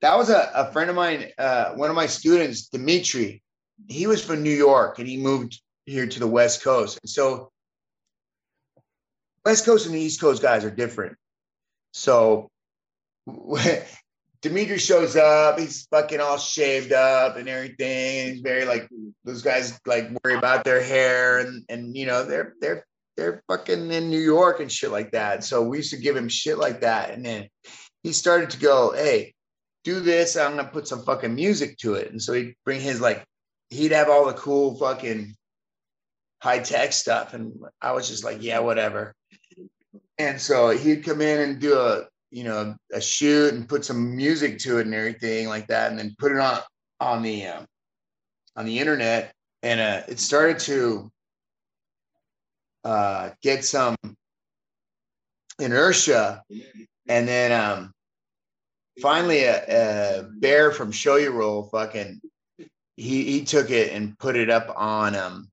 that 0.00 0.16
was 0.16 0.30
a, 0.30 0.50
a 0.54 0.72
friend 0.72 0.90
of 0.90 0.96
mine, 0.96 1.30
uh, 1.38 1.74
one 1.74 1.90
of 1.90 1.96
my 1.96 2.06
students, 2.06 2.68
Dimitri. 2.68 3.42
He 3.88 4.06
was 4.06 4.24
from 4.24 4.42
New 4.42 4.54
York 4.54 4.98
and 4.98 5.08
he 5.08 5.16
moved 5.16 5.60
here 5.84 6.06
to 6.06 6.20
the 6.20 6.26
West 6.26 6.62
Coast. 6.62 6.98
And 7.02 7.10
so 7.10 7.50
West 9.44 9.64
Coast 9.64 9.86
and 9.86 9.94
the 9.94 10.00
East 10.00 10.20
Coast 10.20 10.42
guys 10.42 10.64
are 10.64 10.70
different. 10.70 11.16
So 11.92 12.48
Dimitri 14.42 14.78
shows 14.78 15.16
up, 15.16 15.58
he's 15.58 15.86
fucking 15.90 16.20
all 16.20 16.38
shaved 16.38 16.92
up 16.92 17.36
and 17.36 17.48
everything. 17.48 18.32
He's 18.32 18.40
very 18.40 18.64
like 18.64 18.88
those 19.24 19.42
guys 19.42 19.78
like 19.86 20.10
worry 20.22 20.34
about 20.34 20.64
their 20.64 20.82
hair 20.82 21.38
and 21.38 21.64
and 21.68 21.96
you 21.96 22.06
know 22.06 22.24
they're 22.24 22.54
they're 22.60 22.84
they're 23.16 23.42
fucking 23.48 23.90
in 23.90 24.10
New 24.10 24.18
York 24.18 24.60
and 24.60 24.70
shit 24.70 24.90
like 24.90 25.12
that. 25.12 25.44
So 25.44 25.62
we 25.62 25.78
used 25.78 25.90
to 25.90 25.96
give 25.96 26.16
him 26.16 26.28
shit 26.28 26.58
like 26.58 26.80
that. 26.80 27.10
And 27.10 27.24
then 27.24 27.48
he 28.02 28.12
started 28.12 28.50
to 28.50 28.58
go, 28.58 28.92
hey, 28.92 29.34
do 29.84 30.00
this. 30.00 30.36
I'm 30.36 30.56
gonna 30.56 30.68
put 30.68 30.88
some 30.88 31.04
fucking 31.04 31.34
music 31.34 31.78
to 31.78 31.94
it. 31.94 32.10
And 32.10 32.20
so 32.20 32.32
he'd 32.32 32.54
bring 32.64 32.80
his 32.80 33.00
like, 33.00 33.24
he'd 33.70 33.92
have 33.92 34.08
all 34.08 34.26
the 34.26 34.32
cool 34.34 34.76
fucking 34.76 35.34
high 36.44 36.58
tech 36.58 36.92
stuff. 36.92 37.32
And 37.32 37.54
I 37.80 37.92
was 37.92 38.06
just 38.06 38.22
like, 38.22 38.42
yeah, 38.42 38.58
whatever. 38.58 39.14
And 40.18 40.38
so 40.38 40.68
he'd 40.68 41.02
come 41.02 41.22
in 41.22 41.40
and 41.40 41.58
do 41.58 41.78
a 41.78 42.04
you 42.30 42.44
know 42.44 42.74
a 42.92 43.00
shoot 43.00 43.54
and 43.54 43.68
put 43.68 43.84
some 43.84 44.14
music 44.14 44.58
to 44.58 44.78
it 44.78 44.86
and 44.86 44.94
everything 44.94 45.48
like 45.48 45.68
that 45.68 45.90
and 45.90 45.98
then 45.98 46.14
put 46.18 46.32
it 46.32 46.38
on 46.38 46.58
on 47.00 47.22
the 47.22 47.46
uh, 47.46 47.62
on 48.56 48.66
the 48.66 48.78
internet 48.78 49.32
and 49.62 49.80
uh, 49.80 50.02
it 50.08 50.18
started 50.18 50.58
to 50.58 51.10
uh, 52.82 53.30
get 53.40 53.64
some 53.64 53.96
inertia 55.60 56.42
and 57.08 57.28
then 57.28 57.52
um, 57.52 57.92
finally 59.00 59.44
a, 59.44 59.62
a, 59.68 60.22
bear 60.40 60.72
from 60.72 60.90
show 60.90 61.16
Your 61.16 61.32
roll 61.32 61.68
fucking 61.70 62.20
he 62.96 63.24
he 63.24 63.44
took 63.44 63.70
it 63.70 63.92
and 63.92 64.18
put 64.18 64.36
it 64.36 64.50
up 64.50 64.74
on 64.76 65.14
um 65.14 65.48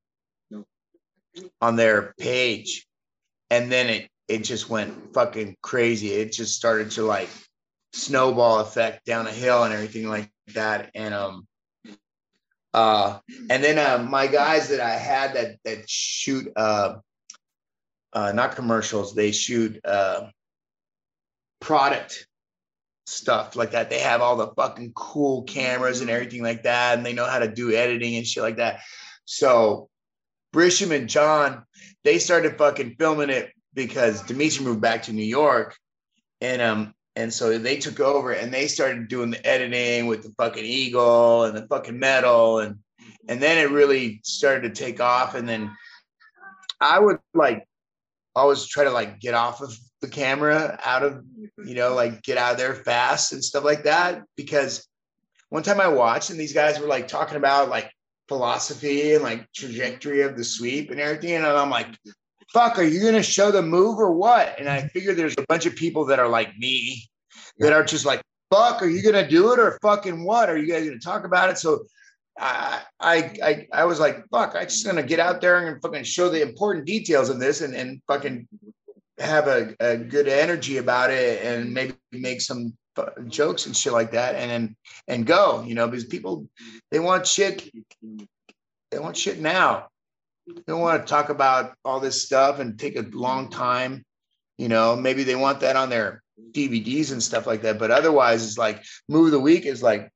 on 1.61 1.75
their 1.75 2.13
page 2.19 2.85
and 3.51 3.71
then 3.71 3.89
it 3.89 4.09
it 4.27 4.45
just 4.45 4.69
went 4.69 5.13
fucking 5.13 5.57
crazy. 5.61 6.13
It 6.13 6.31
just 6.31 6.55
started 6.55 6.91
to 6.91 7.03
like 7.03 7.29
snowball 7.93 8.61
effect 8.61 9.05
down 9.05 9.27
a 9.27 9.31
hill 9.31 9.65
and 9.65 9.73
everything 9.73 10.07
like 10.07 10.31
that. 10.53 10.89
And 10.95 11.13
um 11.13 11.47
uh 12.73 13.19
and 13.49 13.61
then 13.61 13.77
uh, 13.77 14.01
my 14.09 14.27
guys 14.27 14.69
that 14.69 14.79
I 14.79 14.91
had 14.91 15.35
that 15.35 15.57
that 15.65 15.89
shoot 15.89 16.47
uh 16.55 16.95
uh 18.13 18.31
not 18.31 18.55
commercials, 18.55 19.13
they 19.13 19.33
shoot 19.33 19.83
uh 19.85 20.27
product 21.59 22.25
stuff 23.05 23.57
like 23.57 23.71
that. 23.71 23.89
They 23.89 23.99
have 23.99 24.21
all 24.21 24.37
the 24.37 24.53
fucking 24.55 24.93
cool 24.95 25.43
cameras 25.43 25.99
and 25.99 26.09
everything 26.09 26.41
like 26.41 26.63
that, 26.63 26.97
and 26.97 27.05
they 27.05 27.11
know 27.11 27.25
how 27.25 27.39
to 27.39 27.51
do 27.51 27.73
editing 27.73 28.15
and 28.15 28.25
shit 28.25 28.43
like 28.43 28.57
that. 28.57 28.79
So 29.25 29.89
Brisham 30.53 30.91
and 30.91 31.09
John, 31.09 31.63
they 32.03 32.19
started 32.19 32.57
fucking 32.57 32.95
filming 32.99 33.29
it 33.29 33.51
because 33.73 34.21
Dimitri 34.23 34.65
moved 34.65 34.81
back 34.81 35.03
to 35.03 35.13
New 35.13 35.23
York, 35.23 35.77
and 36.41 36.61
um 36.61 36.93
and 37.15 37.33
so 37.33 37.57
they 37.57 37.77
took 37.77 37.99
over 37.99 38.31
and 38.31 38.53
they 38.53 38.67
started 38.67 39.07
doing 39.07 39.31
the 39.31 39.45
editing 39.45 40.07
with 40.07 40.23
the 40.23 40.33
fucking 40.37 40.63
eagle 40.63 41.43
and 41.43 41.57
the 41.57 41.67
fucking 41.67 41.99
metal. 41.99 42.59
And 42.59 42.79
and 43.27 43.41
then 43.41 43.57
it 43.57 43.71
really 43.71 44.21
started 44.23 44.73
to 44.73 44.83
take 44.83 45.01
off. 45.01 45.35
And 45.35 45.47
then 45.47 45.75
I 46.79 46.99
would 46.99 47.19
like 47.33 47.67
always 48.35 48.65
try 48.65 48.85
to 48.85 48.91
like 48.91 49.19
get 49.19 49.33
off 49.33 49.61
of 49.61 49.77
the 49.99 50.07
camera 50.07 50.79
out 50.83 51.03
of 51.03 51.23
you 51.65 51.75
know 51.75 51.93
like 51.93 52.23
get 52.23 52.37
out 52.37 52.53
of 52.53 52.57
there 52.57 52.75
fast 52.75 53.33
and 53.33 53.43
stuff 53.43 53.63
like 53.63 53.83
that. 53.83 54.23
Because 54.37 54.87
one 55.49 55.63
time 55.63 55.81
I 55.81 55.89
watched 55.89 56.29
and 56.29 56.39
these 56.39 56.53
guys 56.53 56.79
were 56.79 56.87
like 56.87 57.09
talking 57.09 57.37
about 57.37 57.69
like 57.69 57.91
philosophy 58.31 59.13
and 59.13 59.23
like 59.23 59.51
trajectory 59.51 60.21
of 60.21 60.37
the 60.37 60.43
sweep 60.43 60.89
and 60.91 60.99
everything 60.99 61.35
and 61.35 61.45
I'm 61.45 61.69
like 61.69 61.97
fuck, 62.53 62.77
are 62.77 62.83
you 62.83 63.01
going 63.01 63.13
to 63.13 63.23
show 63.23 63.51
the 63.51 63.61
move 63.61 63.99
or 63.99 64.11
what? 64.11 64.59
And 64.59 64.69
I 64.69 64.87
figure 64.87 65.13
there's 65.13 65.35
a 65.37 65.45
bunch 65.47 65.65
of 65.65 65.75
people 65.75 66.05
that 66.05 66.19
are 66.19 66.27
like 66.27 66.55
me 66.57 67.09
that 67.59 67.73
are 67.73 67.83
just 67.83 68.05
like, 68.05 68.21
fuck, 68.51 68.81
are 68.81 68.89
you 68.89 69.01
going 69.01 69.23
to 69.23 69.29
do 69.29 69.53
it 69.53 69.59
or 69.59 69.79
fucking 69.81 70.23
what? 70.23 70.49
Are 70.49 70.57
you 70.57 70.71
guys 70.71 70.85
going 70.85 70.99
to 70.99 71.05
talk 71.05 71.25
about 71.25 71.49
it? 71.49 71.57
So 71.57 71.85
I, 72.39 72.81
I, 72.99 73.15
I, 73.43 73.67
I 73.73 73.85
was 73.85 73.99
like, 73.99 74.25
fuck, 74.29 74.55
I'm 74.55 74.63
just 74.63 74.83
going 74.83 74.97
to 74.97 75.03
get 75.03 75.19
out 75.19 75.41
there 75.41 75.67
and 75.67 75.81
fucking 75.81 76.03
show 76.03 76.29
the 76.29 76.41
important 76.41 76.85
details 76.85 77.29
of 77.29 77.39
this 77.39 77.61
and, 77.61 77.73
and 77.73 78.01
fucking 78.07 78.47
have 79.19 79.47
a, 79.47 79.75
a 79.79 79.97
good 79.97 80.27
energy 80.27 80.77
about 80.77 81.11
it 81.11 81.43
and 81.45 81.73
maybe 81.73 81.93
make 82.11 82.41
some 82.41 82.73
jokes 83.27 83.65
and 83.65 83.75
shit 83.75 83.93
like 83.93 84.11
that 84.11 84.35
and 84.35 84.51
then 84.51 84.75
and 85.07 85.25
go 85.25 85.63
you 85.63 85.73
know 85.73 85.87
because 85.87 86.05
people 86.05 86.47
they 86.91 86.99
want 86.99 87.25
shit 87.25 87.69
they 88.91 88.99
want 88.99 89.15
shit 89.15 89.39
now 89.39 89.87
they 90.47 90.61
don't 90.67 90.81
want 90.81 91.05
to 91.05 91.09
talk 91.09 91.29
about 91.29 91.73
all 91.85 91.99
this 91.99 92.23
stuff 92.23 92.59
and 92.59 92.79
take 92.79 92.97
a 92.97 93.05
long 93.11 93.49
time. 93.49 94.03
You 94.57 94.67
know, 94.67 94.95
maybe 94.95 95.23
they 95.23 95.35
want 95.35 95.59
that 95.61 95.75
on 95.75 95.89
their 95.89 96.23
DVDs 96.51 97.11
and 97.11 97.21
stuff 97.21 97.47
like 97.47 97.61
that. 97.63 97.79
But 97.79 97.91
otherwise, 97.91 98.45
it's 98.45 98.57
like 98.57 98.83
move 99.07 99.27
of 99.27 99.31
the 99.31 99.39
week 99.39 99.65
is 99.65 99.81
like 99.81 100.11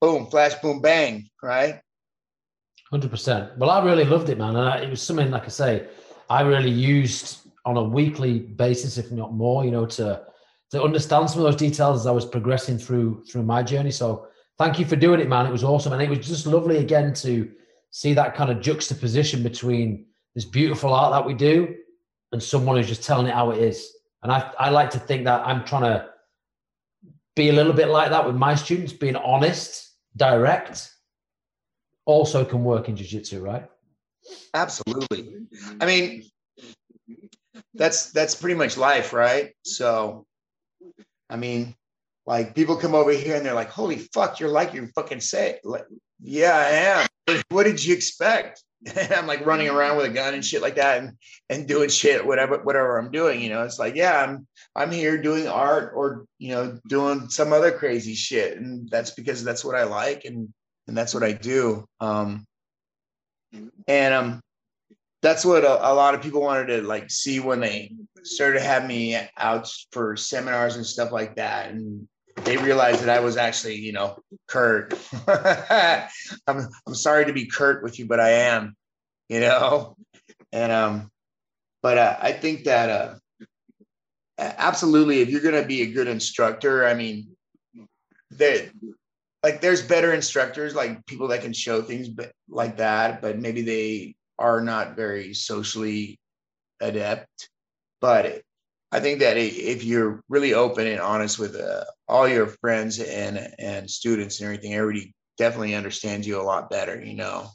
boom, 0.00 0.26
flash, 0.26 0.54
boom, 0.56 0.80
bang, 0.80 1.28
right? 1.42 1.80
Hundred 2.90 3.10
percent. 3.10 3.56
Well, 3.58 3.70
I 3.70 3.84
really 3.84 4.04
loved 4.04 4.28
it, 4.28 4.38
man, 4.38 4.56
and 4.56 4.68
I, 4.68 4.78
it 4.78 4.90
was 4.90 5.02
something 5.02 5.30
like 5.30 5.44
I 5.44 5.48
say, 5.48 5.88
I 6.30 6.42
really 6.42 6.70
used 6.70 7.40
on 7.64 7.76
a 7.76 7.82
weekly 7.82 8.38
basis, 8.38 8.96
if 8.96 9.10
not 9.10 9.34
more, 9.34 9.64
you 9.64 9.70
know, 9.70 9.84
to 9.86 10.22
to 10.70 10.82
understand 10.82 11.30
some 11.30 11.40
of 11.40 11.44
those 11.44 11.56
details 11.56 12.00
as 12.00 12.06
I 12.06 12.10
was 12.10 12.24
progressing 12.26 12.78
through 12.78 13.24
through 13.24 13.42
my 13.42 13.62
journey. 13.62 13.90
So, 13.90 14.26
thank 14.58 14.78
you 14.78 14.84
for 14.84 14.96
doing 14.96 15.20
it, 15.20 15.28
man. 15.28 15.46
It 15.46 15.52
was 15.52 15.64
awesome, 15.64 15.92
and 15.92 16.02
it 16.02 16.10
was 16.10 16.26
just 16.26 16.46
lovely 16.46 16.78
again 16.78 17.14
to 17.14 17.50
see 17.90 18.14
that 18.14 18.34
kind 18.34 18.50
of 18.50 18.60
juxtaposition 18.60 19.42
between 19.42 20.06
this 20.34 20.44
beautiful 20.44 20.92
art 20.92 21.12
that 21.12 21.26
we 21.26 21.34
do 21.34 21.74
and 22.32 22.42
someone 22.42 22.76
who's 22.76 22.88
just 22.88 23.02
telling 23.02 23.26
it 23.26 23.34
how 23.34 23.50
it 23.50 23.58
is. 23.58 23.90
And 24.22 24.30
I, 24.30 24.52
I 24.58 24.70
like 24.70 24.90
to 24.90 24.98
think 24.98 25.24
that 25.24 25.46
I'm 25.46 25.64
trying 25.64 25.82
to 25.82 26.10
be 27.34 27.48
a 27.48 27.52
little 27.52 27.72
bit 27.72 27.88
like 27.88 28.10
that 28.10 28.26
with 28.26 28.36
my 28.36 28.54
students, 28.54 28.92
being 28.92 29.16
honest, 29.16 29.94
direct, 30.16 30.90
also 32.04 32.44
can 32.44 32.64
work 32.64 32.88
in 32.88 32.96
jiu-jitsu, 32.96 33.40
right? 33.40 33.66
Absolutely. 34.54 35.36
I 35.80 35.86
mean, 35.86 36.24
that's 37.74 38.10
that's 38.10 38.34
pretty 38.34 38.56
much 38.56 38.76
life, 38.76 39.12
right? 39.12 39.54
So 39.64 40.26
I 41.30 41.36
mean, 41.36 41.74
like 42.26 42.54
people 42.54 42.76
come 42.76 42.94
over 42.94 43.10
here 43.10 43.36
and 43.36 43.44
they're 43.44 43.54
like, 43.54 43.70
"Holy 43.70 43.98
fuck, 43.98 44.40
you're 44.40 44.50
like 44.50 44.74
you 44.74 44.88
fucking 44.94 45.20
say." 45.20 45.60
Like, 45.64 45.86
yeah, 46.20 46.56
I 46.56 47.30
am. 47.30 47.40
What 47.48 47.64
did 47.64 47.84
you 47.84 47.94
expect? 47.94 48.62
And 48.94 49.12
I'm 49.12 49.26
like 49.26 49.44
running 49.44 49.68
around 49.68 49.96
with 49.96 50.06
a 50.06 50.10
gun 50.10 50.34
and 50.34 50.44
shit 50.44 50.62
like 50.62 50.76
that 50.76 50.98
and 50.98 51.12
and 51.50 51.66
doing 51.66 51.88
shit 51.88 52.24
whatever 52.24 52.58
whatever 52.58 52.98
I'm 52.98 53.10
doing, 53.10 53.40
you 53.40 53.48
know. 53.48 53.62
It's 53.62 53.78
like, 53.78 53.94
yeah, 53.96 54.22
I'm 54.22 54.46
I'm 54.76 54.90
here 54.90 55.20
doing 55.20 55.48
art 55.48 55.92
or 55.96 56.26
you 56.38 56.50
know 56.50 56.78
doing 56.88 57.28
some 57.28 57.52
other 57.52 57.72
crazy 57.72 58.14
shit 58.14 58.56
and 58.56 58.88
that's 58.88 59.10
because 59.12 59.42
that's 59.42 59.64
what 59.64 59.74
I 59.74 59.84
like 59.84 60.24
and 60.24 60.52
and 60.86 60.96
that's 60.96 61.14
what 61.14 61.24
I 61.24 61.32
do. 61.32 61.86
Um 62.00 62.46
and 63.86 64.14
um 64.14 64.40
that's 65.22 65.44
what 65.44 65.64
a, 65.64 65.90
a 65.90 65.94
lot 65.94 66.14
of 66.14 66.22
people 66.22 66.40
wanted 66.40 66.66
to 66.66 66.82
like 66.82 67.10
see 67.10 67.40
when 67.40 67.60
they 67.60 67.92
started 68.28 68.62
having 68.62 68.88
me 68.88 69.20
out 69.36 69.70
for 69.92 70.16
seminars 70.16 70.76
and 70.76 70.86
stuff 70.86 71.12
like 71.12 71.36
that 71.36 71.70
and 71.70 72.08
they 72.44 72.56
realized 72.56 73.02
that 73.02 73.08
I 73.08 73.20
was 73.20 73.36
actually, 73.36 73.76
you 73.76 73.92
know, 73.92 74.18
Kurt. 74.46 74.94
I'm 75.26 76.68
I'm 76.86 76.94
sorry 76.94 77.26
to 77.26 77.32
be 77.32 77.46
Kurt 77.46 77.82
with 77.82 77.98
you, 77.98 78.06
but 78.06 78.20
I 78.20 78.30
am, 78.30 78.76
you 79.28 79.40
know. 79.40 79.96
And 80.52 80.72
um, 80.72 81.10
but 81.82 81.98
uh, 81.98 82.16
I 82.20 82.32
think 82.32 82.64
that 82.64 82.88
uh, 82.90 83.14
absolutely, 84.38 85.20
if 85.20 85.28
you're 85.28 85.40
gonna 85.40 85.66
be 85.66 85.82
a 85.82 85.92
good 85.92 86.08
instructor, 86.08 86.86
I 86.86 86.94
mean, 86.94 87.28
that 88.32 88.70
like 89.42 89.60
there's 89.60 89.82
better 89.82 90.12
instructors, 90.12 90.74
like 90.74 91.04
people 91.06 91.28
that 91.28 91.42
can 91.42 91.52
show 91.52 91.82
things, 91.82 92.08
but 92.08 92.32
like 92.48 92.78
that, 92.78 93.20
but 93.22 93.38
maybe 93.38 93.62
they 93.62 94.14
are 94.38 94.60
not 94.60 94.96
very 94.96 95.34
socially 95.34 96.18
adept. 96.80 97.50
But 98.00 98.42
I 98.90 99.00
think 99.00 99.20
that 99.20 99.36
if 99.36 99.84
you're 99.84 100.22
really 100.28 100.54
open 100.54 100.86
and 100.86 101.00
honest 101.00 101.38
with 101.38 101.56
uh, 101.56 101.84
all 102.06 102.26
your 102.28 102.46
friends 102.46 103.00
and 103.00 103.52
and 103.58 103.90
students 103.90 104.40
and 104.40 104.46
everything, 104.46 104.74
everybody 104.74 105.14
definitely 105.36 105.74
understands 105.74 106.26
you 106.26 106.40
a 106.40 106.42
lot 106.42 106.70
better. 106.70 107.02
You 107.02 107.14
know, 107.14 107.48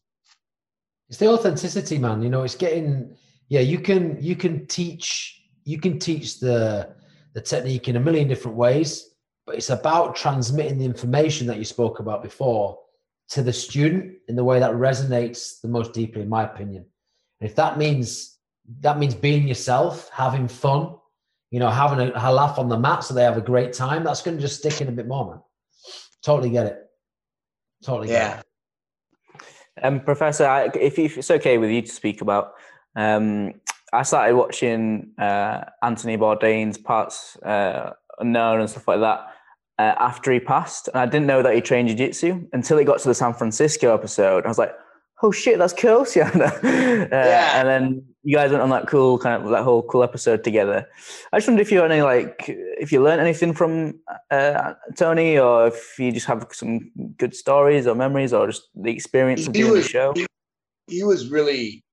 it's 1.09 1.17
the 1.17 1.27
authenticity, 1.27 1.97
man. 1.97 2.21
You 2.21 2.29
know, 2.29 2.43
it's 2.43 2.55
getting 2.55 3.15
yeah. 3.49 3.61
You 3.61 3.79
can 3.79 4.21
you 4.21 4.35
can 4.35 4.67
teach 4.67 5.41
you 5.63 5.79
can 5.79 5.97
teach 5.97 6.39
the 6.39 6.93
the 7.33 7.41
technique 7.41 7.87
in 7.87 7.95
a 7.95 7.99
million 7.99 8.27
different 8.27 8.57
ways, 8.57 9.15
but 9.45 9.55
it's 9.55 9.71
about 9.71 10.15
transmitting 10.15 10.77
the 10.77 10.85
information 10.85 11.47
that 11.47 11.57
you 11.57 11.65
spoke 11.65 11.99
about 11.99 12.21
before 12.21 12.79
to 13.29 13.41
the 13.41 13.53
student 13.53 14.17
in 14.27 14.35
the 14.35 14.43
way 14.43 14.59
that 14.59 14.71
resonates 14.71 15.59
the 15.61 15.67
most 15.67 15.93
deeply, 15.93 16.21
in 16.21 16.29
my 16.29 16.43
opinion. 16.43 16.85
And 17.41 17.49
if 17.49 17.55
that 17.55 17.79
means 17.79 18.32
that 18.79 18.97
means 18.97 19.15
being 19.15 19.47
yourself, 19.47 20.09
having 20.13 20.47
fun, 20.47 20.95
you 21.51 21.59
know, 21.59 21.69
having 21.69 21.99
a, 21.99 22.11
a 22.15 22.31
laugh 22.31 22.57
on 22.57 22.69
the 22.69 22.77
mat 22.77 23.03
so 23.03 23.13
they 23.13 23.23
have 23.23 23.37
a 23.37 23.41
great 23.41 23.73
time, 23.73 24.03
that's 24.03 24.21
going 24.21 24.37
to 24.37 24.41
just 24.41 24.59
stick 24.59 24.81
in 24.81 24.87
a 24.87 24.91
bit 24.91 25.07
more, 25.07 25.31
man. 25.31 25.41
Totally 26.23 26.49
get 26.49 26.65
it. 26.65 26.79
Totally 27.83 28.09
yeah. 28.09 28.41
Um, 29.81 29.99
Professor, 29.99 30.45
I, 30.45 30.69
if, 30.75 30.97
if, 30.97 31.17
it's 31.17 31.31
okay 31.31 31.57
with 31.57 31.69
you 31.69 31.81
to 31.81 31.91
speak 31.91 32.21
about, 32.21 32.53
um, 32.95 33.53
I 33.91 34.03
started 34.03 34.35
watching 34.35 35.11
uh, 35.17 35.65
Anthony 35.81 36.17
Bourdain's 36.17 36.77
parts 36.77 37.35
uh, 37.37 37.91
unknown 38.19 38.61
and 38.61 38.69
stuff 38.69 38.87
like 38.87 38.99
that 39.01 39.27
uh, 39.79 39.95
after 39.99 40.31
he 40.31 40.39
passed, 40.39 40.87
and 40.87 40.97
I 40.97 41.05
didn't 41.05 41.27
know 41.27 41.41
that 41.41 41.53
he 41.53 41.61
trained 41.61 41.89
jiu-jitsu 41.89 42.47
until 42.53 42.77
he 42.77 42.85
got 42.85 42.99
to 42.99 43.07
the 43.07 43.15
San 43.15 43.33
Francisco 43.33 43.93
episode. 43.93 44.45
I 44.45 44.47
was 44.47 44.57
like, 44.57 44.73
"Oh 45.21 45.31
shit, 45.31 45.57
that's 45.57 45.73
cool, 45.73 46.05
yeah. 46.15 46.29
uh, 46.33 46.59
yeah. 46.63 47.59
And 47.59 47.67
then 47.67 48.05
you 48.23 48.35
guys 48.35 48.51
went 48.51 48.63
on 48.63 48.69
that 48.69 48.87
cool 48.87 49.19
kind 49.19 49.43
of 49.43 49.49
that 49.51 49.63
whole 49.63 49.83
cool 49.83 50.03
episode 50.03 50.43
together. 50.43 50.87
I 51.31 51.37
just 51.37 51.47
wondered 51.47 51.61
if 51.61 51.71
you 51.71 51.79
had 51.79 51.91
any 51.91 52.01
like 52.01 52.45
if 52.47 52.91
you 52.91 53.03
learned 53.03 53.21
anything 53.21 53.53
from 53.53 53.99
uh, 54.31 54.73
Tony, 54.95 55.37
or 55.37 55.67
if 55.67 55.99
you 55.99 56.11
just 56.11 56.25
have 56.27 56.47
some 56.51 56.89
good 57.17 57.35
stories 57.35 57.85
or 57.85 57.95
memories, 57.95 58.33
or 58.33 58.47
just 58.47 58.69
the 58.75 58.91
experience 58.91 59.45
of 59.45 59.53
doing 59.53 59.73
was, 59.73 59.83
the 59.83 59.89
show. 59.89 60.13
He, 60.15 60.25
he 60.87 61.03
was 61.03 61.29
really 61.29 61.83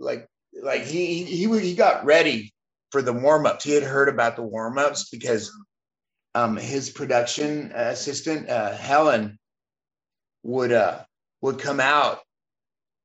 like 0.00 0.26
like 0.62 0.82
he 0.82 1.24
he 1.24 1.60
he 1.60 1.74
got 1.74 2.04
ready 2.04 2.52
for 2.90 3.02
the 3.02 3.12
warm 3.12 3.44
ups. 3.44 3.64
He 3.64 3.72
had 3.72 3.82
heard 3.82 4.08
about 4.08 4.36
the 4.36 4.42
warm 4.42 4.78
ups 4.78 5.10
because 5.10 5.52
um, 6.34 6.56
his 6.56 6.88
production 6.88 7.72
assistant 7.74 8.48
uh, 8.48 8.74
Helen 8.74 9.38
would 10.42 10.72
uh, 10.72 11.00
would 11.42 11.58
come 11.58 11.80
out 11.80 12.20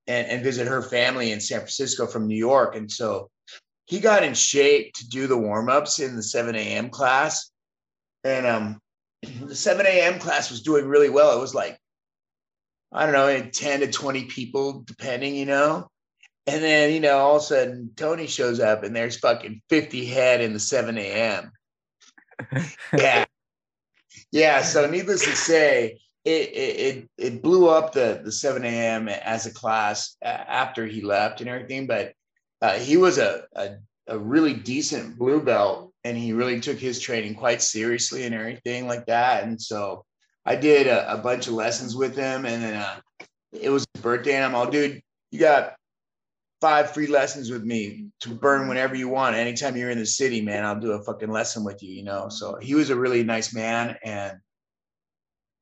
and, 0.08 0.28
and 0.28 0.44
visit 0.44 0.68
her 0.68 0.82
family 0.82 1.32
in 1.32 1.40
San 1.40 1.60
Francisco 1.60 2.08
from 2.08 2.28
New 2.28 2.38
York, 2.38 2.76
and 2.76 2.92
so 2.92 3.30
he 3.86 4.00
got 4.00 4.24
in 4.24 4.34
shape 4.34 4.94
to 4.94 5.08
do 5.08 5.28
the 5.28 5.38
warm 5.38 5.70
ups 5.70 6.00
in 6.00 6.16
the 6.16 6.24
7 6.24 6.56
a.m. 6.56 6.90
class, 6.90 7.52
and 8.24 8.46
um, 8.46 8.80
the 9.42 9.56
7 9.56 9.86
a.m. 9.86 10.20
class 10.20 10.50
was 10.50 10.62
doing 10.62 10.86
really 10.86 11.10
well. 11.10 11.38
It 11.38 11.42
was 11.42 11.56
like 11.56 11.78
I 12.94 13.06
don't 13.06 13.14
know, 13.14 13.50
10 13.50 13.80
to 13.80 13.88
20 13.88 14.26
people, 14.26 14.84
depending, 14.86 15.36
you 15.36 15.46
know. 15.46 15.88
And 16.46 16.62
then, 16.62 16.94
you 16.94 17.00
know, 17.00 17.18
all 17.18 17.38
of 17.38 17.42
a 17.42 17.46
sudden 17.46 17.90
Tony 17.96 18.28
shows 18.28 18.60
up 18.60 18.84
and 18.84 18.96
there's 18.96 19.18
fucking 19.18 19.62
50 19.70 20.06
head 20.06 20.42
in 20.42 20.54
the 20.54 20.60
7 20.60 20.98
a.m. 20.98 21.52
yeah. 22.98 23.26
Yeah. 24.32 24.62
So 24.62 24.90
needless 24.90 25.24
to 25.24 25.36
say, 25.36 26.00
it, 26.26 26.50
it 26.56 27.10
it 27.18 27.42
blew 27.44 27.68
up 27.70 27.94
the 27.94 28.22
the 28.24 28.32
7 28.32 28.64
a.m. 28.64 29.10
as 29.10 29.46
a 29.46 29.54
class 29.54 30.16
after 30.24 30.86
he 30.86 31.02
left 31.02 31.42
and 31.42 31.50
everything. 31.50 31.88
But 31.88 32.14
uh, 32.62 32.74
he 32.74 32.96
was 32.98 33.18
a, 33.18 33.44
a, 33.56 33.72
a 34.08 34.18
really 34.18 34.54
decent 34.54 35.18
blue 35.18 35.42
belt, 35.42 35.94
and 36.04 36.18
he 36.18 36.34
really 36.34 36.60
took 36.62 36.78
his 36.78 37.00
training 37.00 37.36
quite 37.36 37.62
seriously 37.62 38.24
and 38.24 38.34
everything 38.34 38.88
like 38.88 39.06
that. 39.08 39.44
And 39.44 39.62
so 39.62 40.06
I 40.46 40.56
did 40.56 40.88
a, 40.88 41.14
a 41.14 41.18
bunch 41.18 41.48
of 41.48 41.54
lessons 41.54 41.96
with 41.96 42.16
him, 42.16 42.46
and 42.46 42.64
then 42.64 42.76
uh, 42.76 43.00
it 43.52 43.70
was 43.70 43.86
his 43.94 44.02
birthday, 44.02 44.36
and 44.36 44.46
I'm 44.46 44.56
all, 44.56 44.70
dude, 44.70 45.02
you 45.32 45.40
got 45.40 45.76
five 46.62 46.92
free 46.92 47.08
lessons 47.08 47.52
with 47.52 47.64
me 47.64 48.06
to 48.22 48.30
burn 48.30 48.70
whenever 48.70 48.96
you 48.96 49.10
want. 49.10 49.36
Anytime 49.36 49.76
you're 49.76 49.90
in 49.90 49.98
the 49.98 50.06
city, 50.06 50.40
man, 50.40 50.64
I'll 50.64 50.80
do 50.80 50.94
a 50.94 51.04
fucking 51.04 51.30
lesson 51.30 51.66
with 51.66 51.84
you, 51.84 51.92
you 51.92 52.04
know? 52.04 52.30
So 52.30 52.58
he 52.62 52.74
was 52.74 52.90
a 52.90 52.96
really 52.96 53.22
nice 53.22 53.54
man. 53.54 53.98
And 54.02 54.38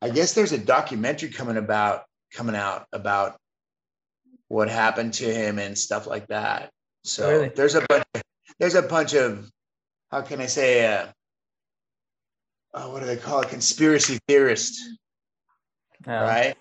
I 0.02 0.10
guess 0.10 0.34
there's 0.34 0.52
a 0.52 0.58
documentary 0.58 1.30
coming 1.30 1.58
about, 1.58 2.04
coming 2.34 2.56
out 2.56 2.88
about 2.92 3.38
what 4.48 4.70
happened 4.70 5.14
to 5.16 5.26
him 5.26 5.60
and 5.60 5.78
stuff 5.78 6.08
like 6.08 6.28
that. 6.28 6.72
So 7.04 7.30
really? 7.30 7.50
there's 7.56 7.76
a 7.76 7.86
bunch, 7.88 8.04
there's 8.60 8.76
a 8.76 8.82
bunch 8.82 9.14
of, 9.14 9.50
how 10.10 10.22
can 10.22 10.42
I 10.42 10.48
say, 10.48 10.86
uh, 10.86 11.08
oh, 12.74 12.92
what 12.92 13.02
do 13.02 13.06
they 13.06 13.18
call 13.18 13.42
it? 13.42 13.50
Conspiracy 13.50 14.20
theorist. 14.28 14.80
yeah. 16.06 16.22
right? 16.22 16.56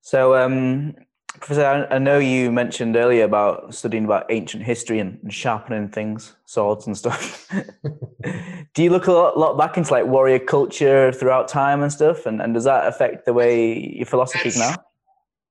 So, 0.00 0.34
um, 0.34 0.94
Professor, 1.40 1.64
I, 1.64 1.96
I 1.96 1.98
know 1.98 2.18
you 2.18 2.50
mentioned 2.50 2.96
earlier 2.96 3.24
about 3.24 3.74
studying 3.74 4.04
about 4.04 4.26
ancient 4.30 4.62
history 4.64 4.98
and, 4.98 5.18
and 5.22 5.32
sharpening 5.32 5.88
things, 5.88 6.34
swords 6.44 6.86
and 6.86 6.96
stuff. 6.96 7.48
Do 8.74 8.82
you 8.82 8.90
look 8.90 9.06
a 9.06 9.12
lot, 9.12 9.38
lot, 9.38 9.58
back 9.58 9.76
into 9.76 9.92
like 9.92 10.06
warrior 10.06 10.38
culture 10.38 11.12
throughout 11.12 11.48
time 11.48 11.82
and 11.82 11.92
stuff? 11.92 12.26
And, 12.26 12.40
and 12.40 12.54
does 12.54 12.64
that 12.64 12.86
affect 12.86 13.24
the 13.24 13.32
way 13.32 13.94
your 13.96 14.06
philosophy 14.06 14.48
is 14.48 14.58
now? 14.58 14.74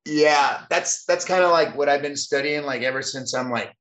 Yeah, 0.06 0.62
that's 0.70 1.04
that's 1.06 1.26
kind 1.26 1.44
of 1.44 1.52
like 1.52 1.76
what 1.76 1.90
I've 1.90 2.02
been 2.02 2.16
studying 2.16 2.64
like 2.64 2.82
ever 2.82 3.02
since 3.02 3.34
I'm 3.34 3.52
like 3.52 3.76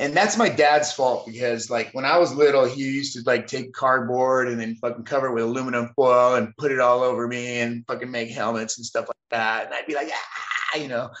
and 0.00 0.12
that's 0.12 0.36
my 0.36 0.48
dad's 0.48 0.92
fault 0.92 1.24
because 1.26 1.70
like 1.70 1.90
when 1.92 2.04
I 2.04 2.18
was 2.18 2.34
little, 2.34 2.64
he 2.64 2.82
used 2.82 3.14
to 3.14 3.22
like 3.24 3.46
take 3.46 3.72
cardboard 3.72 4.48
and 4.48 4.60
then 4.60 4.74
fucking 4.76 5.04
cover 5.04 5.28
it 5.28 5.34
with 5.34 5.44
aluminum 5.44 5.90
foil 5.94 6.34
and 6.34 6.56
put 6.56 6.72
it 6.72 6.80
all 6.80 7.02
over 7.02 7.28
me 7.28 7.60
and 7.60 7.84
fucking 7.86 8.10
make 8.10 8.30
helmets 8.30 8.76
and 8.76 8.84
stuff 8.84 9.06
like 9.06 9.16
that. 9.30 9.66
And 9.66 9.74
I'd 9.74 9.86
be 9.86 9.94
like, 9.94 10.08
ah, 10.12 10.78
you 10.78 10.88
know. 10.88 11.10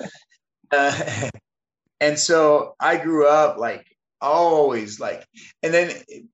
Uh, 0.72 1.28
and 2.00 2.18
so 2.18 2.74
I 2.80 2.96
grew 2.96 3.28
up 3.28 3.58
like 3.58 3.86
always 4.20 4.98
like, 4.98 5.24
and 5.62 5.72
then 5.72 5.90
it, 6.08 6.24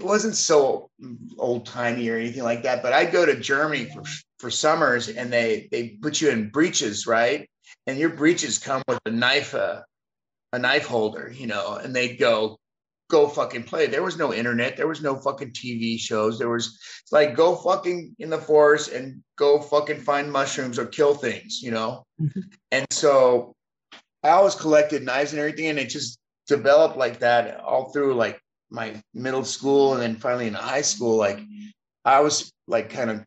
wasn't 0.00 0.34
so 0.34 0.90
old 1.38 1.64
timey 1.64 2.08
or 2.10 2.18
anything 2.18 2.42
like 2.42 2.64
that. 2.64 2.82
But 2.82 2.92
I'd 2.92 3.12
go 3.12 3.24
to 3.24 3.38
Germany 3.38 3.88
for 3.94 4.02
for 4.38 4.50
summers 4.50 5.08
and 5.08 5.32
they 5.32 5.68
they 5.70 5.90
put 6.02 6.20
you 6.20 6.28
in 6.28 6.50
breeches, 6.50 7.06
right? 7.06 7.48
And 7.86 7.96
your 7.96 8.10
breeches 8.10 8.58
come 8.58 8.82
with 8.88 8.98
a 9.06 9.10
knife. 9.10 9.54
Uh, 9.54 9.82
a 10.56 10.58
knife 10.58 10.86
holder, 10.86 11.30
you 11.32 11.46
know, 11.46 11.74
and 11.74 11.94
they'd 11.94 12.16
go, 12.16 12.58
go 13.08 13.28
fucking 13.28 13.62
play. 13.62 13.86
There 13.86 14.02
was 14.02 14.16
no 14.16 14.32
internet. 14.32 14.76
There 14.76 14.88
was 14.88 15.02
no 15.02 15.14
fucking 15.16 15.52
TV 15.52 16.00
shows. 16.00 16.38
There 16.38 16.48
was 16.48 16.66
it's 17.02 17.12
like 17.12 17.36
go 17.36 17.54
fucking 17.54 18.16
in 18.18 18.30
the 18.30 18.38
forest 18.38 18.90
and 18.90 19.22
go 19.36 19.60
fucking 19.60 20.00
find 20.00 20.32
mushrooms 20.32 20.78
or 20.78 20.86
kill 20.86 21.14
things, 21.14 21.62
you 21.62 21.70
know? 21.70 22.04
Mm-hmm. 22.20 22.40
And 22.72 22.86
so 22.90 23.54
I 24.24 24.30
always 24.30 24.54
collected 24.54 25.04
knives 25.04 25.32
and 25.32 25.38
everything. 25.38 25.66
And 25.66 25.78
it 25.78 25.90
just 25.90 26.18
developed 26.48 26.96
like 26.96 27.20
that 27.20 27.60
all 27.60 27.92
through 27.92 28.14
like 28.14 28.40
my 28.70 29.00
middle 29.14 29.44
school 29.44 29.92
and 29.92 30.02
then 30.02 30.16
finally 30.16 30.48
in 30.48 30.54
high 30.54 30.82
school. 30.82 31.16
Like 31.16 31.40
I 32.04 32.20
was 32.20 32.50
like 32.66 32.90
kind 32.90 33.10
of 33.10 33.24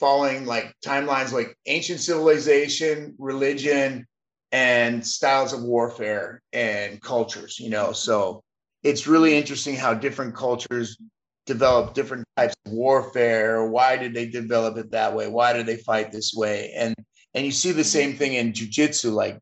following 0.00 0.44
like 0.44 0.74
timelines 0.84 1.32
like 1.32 1.56
ancient 1.66 2.00
civilization, 2.00 3.14
religion, 3.18 4.06
and 4.52 5.04
styles 5.04 5.52
of 5.52 5.62
warfare 5.62 6.42
and 6.52 7.00
cultures, 7.00 7.58
you 7.58 7.70
know. 7.70 7.92
So 7.92 8.42
it's 8.82 9.06
really 9.06 9.36
interesting 9.36 9.74
how 9.74 9.94
different 9.94 10.34
cultures 10.34 10.98
develop 11.46 11.94
different 11.94 12.24
types 12.36 12.54
of 12.66 12.72
warfare. 12.72 13.66
Why 13.66 13.96
did 13.96 14.14
they 14.14 14.26
develop 14.26 14.76
it 14.76 14.90
that 14.92 15.14
way? 15.14 15.28
Why 15.28 15.52
do 15.52 15.62
they 15.62 15.76
fight 15.78 16.12
this 16.12 16.32
way? 16.34 16.72
And 16.76 16.94
and 17.34 17.46
you 17.46 17.50
see 17.52 17.72
the 17.72 17.84
same 17.84 18.14
thing 18.14 18.34
in 18.34 18.52
jujitsu. 18.52 19.12
Like 19.12 19.38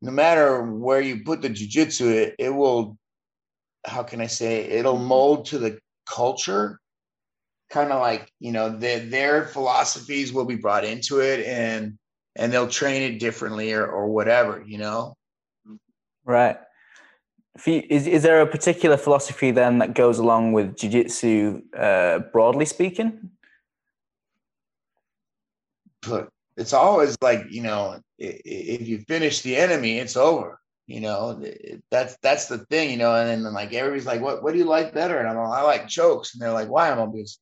no 0.00 0.10
matter 0.10 0.62
where 0.62 1.00
you 1.00 1.24
put 1.24 1.42
the 1.42 1.50
jujitsu, 1.50 2.10
it, 2.10 2.34
it 2.38 2.50
will, 2.50 2.96
how 3.84 4.02
can 4.02 4.20
I 4.20 4.26
say, 4.26 4.64
it'll 4.64 4.98
mold 4.98 5.46
to 5.46 5.58
the 5.58 5.78
culture. 6.08 6.78
Kind 7.70 7.92
of 7.92 8.00
like, 8.00 8.30
you 8.40 8.52
know, 8.52 8.70
the, 8.70 9.00
their 9.00 9.44
philosophies 9.44 10.32
will 10.32 10.46
be 10.46 10.56
brought 10.56 10.84
into 10.84 11.20
it. 11.20 11.44
And 11.44 11.98
and 12.38 12.52
they'll 12.52 12.68
train 12.68 13.02
it 13.02 13.18
differently 13.18 13.72
or, 13.72 13.86
or 13.86 14.06
whatever, 14.06 14.62
you 14.66 14.78
know? 14.78 15.16
Right. 16.24 16.56
You, 17.66 17.82
is, 17.90 18.06
is 18.06 18.22
there 18.22 18.40
a 18.40 18.46
particular 18.46 18.96
philosophy 18.96 19.50
then 19.50 19.78
that 19.78 19.94
goes 19.94 20.18
along 20.18 20.52
with 20.52 20.76
jiu-jitsu 20.76 21.62
uh, 21.76 22.20
broadly 22.32 22.64
speaking? 22.64 23.30
But 26.08 26.28
it's 26.56 26.72
always 26.72 27.16
like, 27.20 27.46
you 27.50 27.62
know, 27.62 28.00
if 28.18 28.86
you 28.86 29.00
finish 29.08 29.42
the 29.42 29.56
enemy, 29.56 29.98
it's 29.98 30.16
over. 30.16 30.60
You 30.86 31.00
know, 31.00 31.44
that's 31.90 32.16
that's 32.22 32.46
the 32.46 32.58
thing, 32.58 32.90
you 32.90 32.96
know, 32.96 33.14
and 33.14 33.44
then 33.44 33.52
like 33.52 33.74
everybody's 33.74 34.06
like, 34.06 34.22
what 34.22 34.42
what 34.42 34.52
do 34.52 34.58
you 34.58 34.64
like 34.64 34.94
better? 34.94 35.18
And 35.18 35.28
I'm 35.28 35.36
like, 35.36 35.58
I 35.58 35.62
like 35.62 35.86
chokes. 35.86 36.32
And 36.32 36.40
they're 36.40 36.52
like, 36.52 36.68
why? 36.68 36.90
I'm 36.90 37.12
because 37.12 37.38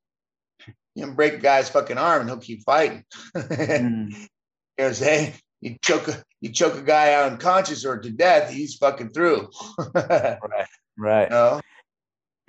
you 0.96 1.04
can 1.04 1.14
break 1.14 1.34
a 1.34 1.38
guy's 1.38 1.70
fucking 1.70 1.96
arm 1.96 2.22
and 2.22 2.30
he'll 2.30 2.40
keep 2.40 2.64
fighting. 2.64 3.04
mm. 3.36 4.28
You 4.78 4.84
know 4.84 4.88
what 4.88 4.88
I'm 4.88 4.94
saying? 4.94 5.32
You 5.60 5.76
choke 5.82 6.08
a 6.08 6.22
you 6.40 6.52
choke 6.52 6.76
a 6.76 6.82
guy 6.82 7.14
out 7.14 7.32
unconscious 7.32 7.84
or 7.84 7.98
to 7.98 8.10
death, 8.10 8.50
he's 8.50 8.76
fucking 8.76 9.10
through. 9.10 9.50
right. 9.94 10.66
Right. 10.98 11.24
You 11.24 11.30
know? 11.30 11.60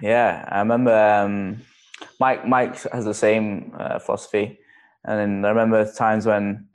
Yeah. 0.01 0.47
I 0.49 0.59
remember 0.59 0.93
um, 0.93 1.61
Mike 2.19 2.45
Mike 2.45 2.79
has 2.91 3.05
the 3.05 3.13
same 3.13 3.73
uh, 3.79 3.99
philosophy. 3.99 4.59
And 5.05 5.19
then 5.19 5.45
I 5.45 5.49
remember 5.49 5.89
times 5.91 6.25
when 6.25 6.67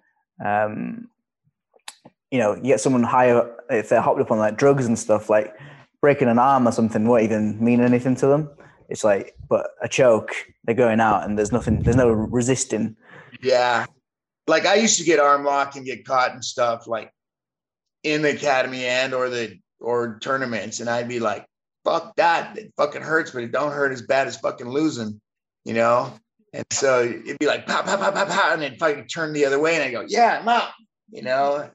um, 0.42 1.10
you 2.32 2.38
know, 2.38 2.54
you 2.56 2.62
get 2.62 2.80
someone 2.80 3.02
higher 3.02 3.54
if 3.68 3.90
they're 3.90 4.00
hopped 4.00 4.20
up 4.20 4.30
on 4.30 4.38
like 4.38 4.56
drugs 4.56 4.86
and 4.86 4.98
stuff, 4.98 5.28
like 5.28 5.54
breaking 6.00 6.28
an 6.28 6.38
arm 6.38 6.66
or 6.66 6.72
something 6.72 7.06
won't 7.06 7.22
even 7.22 7.62
mean 7.62 7.80
anything 7.80 8.16
to 8.16 8.26
them. 8.26 8.50
It's 8.88 9.04
like, 9.04 9.36
but 9.48 9.70
a 9.82 9.88
choke, 9.88 10.34
they're 10.64 10.74
going 10.74 10.98
out 10.98 11.24
and 11.24 11.38
there's 11.38 11.52
nothing, 11.52 11.82
there's 11.82 11.96
no 11.96 12.10
resisting. 12.10 12.96
Yeah, 13.42 13.86
like 14.46 14.66
I 14.66 14.76
used 14.76 14.98
to 14.98 15.04
get 15.04 15.20
arm 15.20 15.44
locked 15.44 15.76
and 15.76 15.86
get 15.86 16.04
caught 16.04 16.32
and 16.32 16.44
stuff 16.44 16.86
like 16.86 17.12
in 18.02 18.22
the 18.22 18.34
academy 18.34 18.84
and 18.84 19.14
or 19.14 19.28
the 19.28 19.58
or 19.80 20.18
tournaments, 20.20 20.80
and 20.80 20.88
I'd 20.88 21.08
be 21.08 21.20
like, 21.20 21.46
"Fuck 21.84 22.16
that! 22.16 22.58
It 22.58 22.72
fucking 22.76 23.02
hurts, 23.02 23.30
but 23.30 23.42
it 23.42 23.52
don't 23.52 23.72
hurt 23.72 23.92
as 23.92 24.02
bad 24.02 24.26
as 24.26 24.36
fucking 24.36 24.68
losing," 24.68 25.20
you 25.64 25.74
know. 25.74 26.12
And 26.52 26.66
so 26.70 27.02
it'd 27.02 27.38
be 27.38 27.46
like 27.46 27.66
pow, 27.66 27.82
pow, 27.82 27.96
pow, 27.96 28.10
pow, 28.10 28.26
pow, 28.26 28.52
and 28.52 28.60
then 28.60 28.76
fucking 28.76 29.06
turn 29.06 29.32
the 29.32 29.46
other 29.46 29.58
way, 29.58 29.74
and 29.74 29.82
I 29.82 29.90
go, 29.90 30.04
yeah, 30.06 30.38
I'm 30.38 30.48
up. 30.48 30.74
You 31.10 31.22
know, 31.22 31.70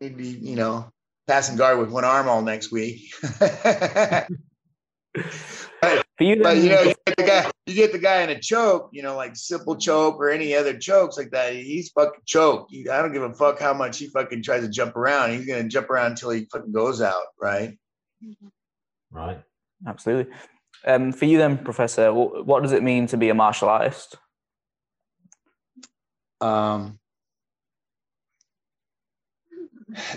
he'd 0.00 0.16
be, 0.16 0.28
you 0.28 0.54
know, 0.56 0.88
passing 1.26 1.56
guard 1.56 1.78
with 1.78 1.90
one 1.90 2.04
arm 2.04 2.28
all 2.28 2.42
next 2.42 2.70
week. 2.70 3.12
but, 6.16 6.24
For 6.24 6.24
you, 6.24 6.42
but 6.42 6.56
you 6.58 6.68
know, 6.70 6.82
you 6.82 6.94
get, 7.06 7.16
the 7.16 7.22
guy, 7.22 7.50
you 7.66 7.74
get 7.74 7.92
the 7.92 7.98
guy 7.98 8.22
in 8.22 8.30
a 8.30 8.38
choke, 8.38 8.90
you 8.92 9.02
know, 9.02 9.16
like 9.16 9.36
simple 9.36 9.76
choke 9.76 10.16
or 10.16 10.30
any 10.30 10.54
other 10.54 10.76
chokes 10.78 11.16
like 11.16 11.30
that. 11.30 11.54
He's 11.54 11.90
fucking 11.90 12.22
choked. 12.26 12.70
He- 12.70 12.88
I 12.88 13.02
don't 13.02 13.12
give 13.12 13.22
a 13.22 13.32
fuck 13.32 13.58
how 13.58 13.74
much 13.74 13.98
he 13.98 14.08
fucking 14.08 14.42
tries 14.42 14.62
to 14.62 14.68
jump 14.68 14.96
around. 14.96 15.32
He's 15.32 15.46
gonna 15.46 15.68
jump 15.68 15.90
around 15.90 16.12
until 16.12 16.30
he 16.30 16.46
fucking 16.52 16.72
goes 16.72 17.00
out, 17.00 17.24
right? 17.40 17.78
Right. 19.10 19.40
absolutely. 19.86 20.32
Um, 20.86 21.12
for 21.12 21.24
you 21.24 21.38
then, 21.38 21.58
Professor, 21.58 22.12
what 22.12 22.62
does 22.62 22.72
it 22.72 22.82
mean 22.82 23.06
to 23.08 23.16
be 23.16 23.28
a 23.30 23.34
martial 23.34 23.68
artist? 23.68 24.16
um, 26.40 26.98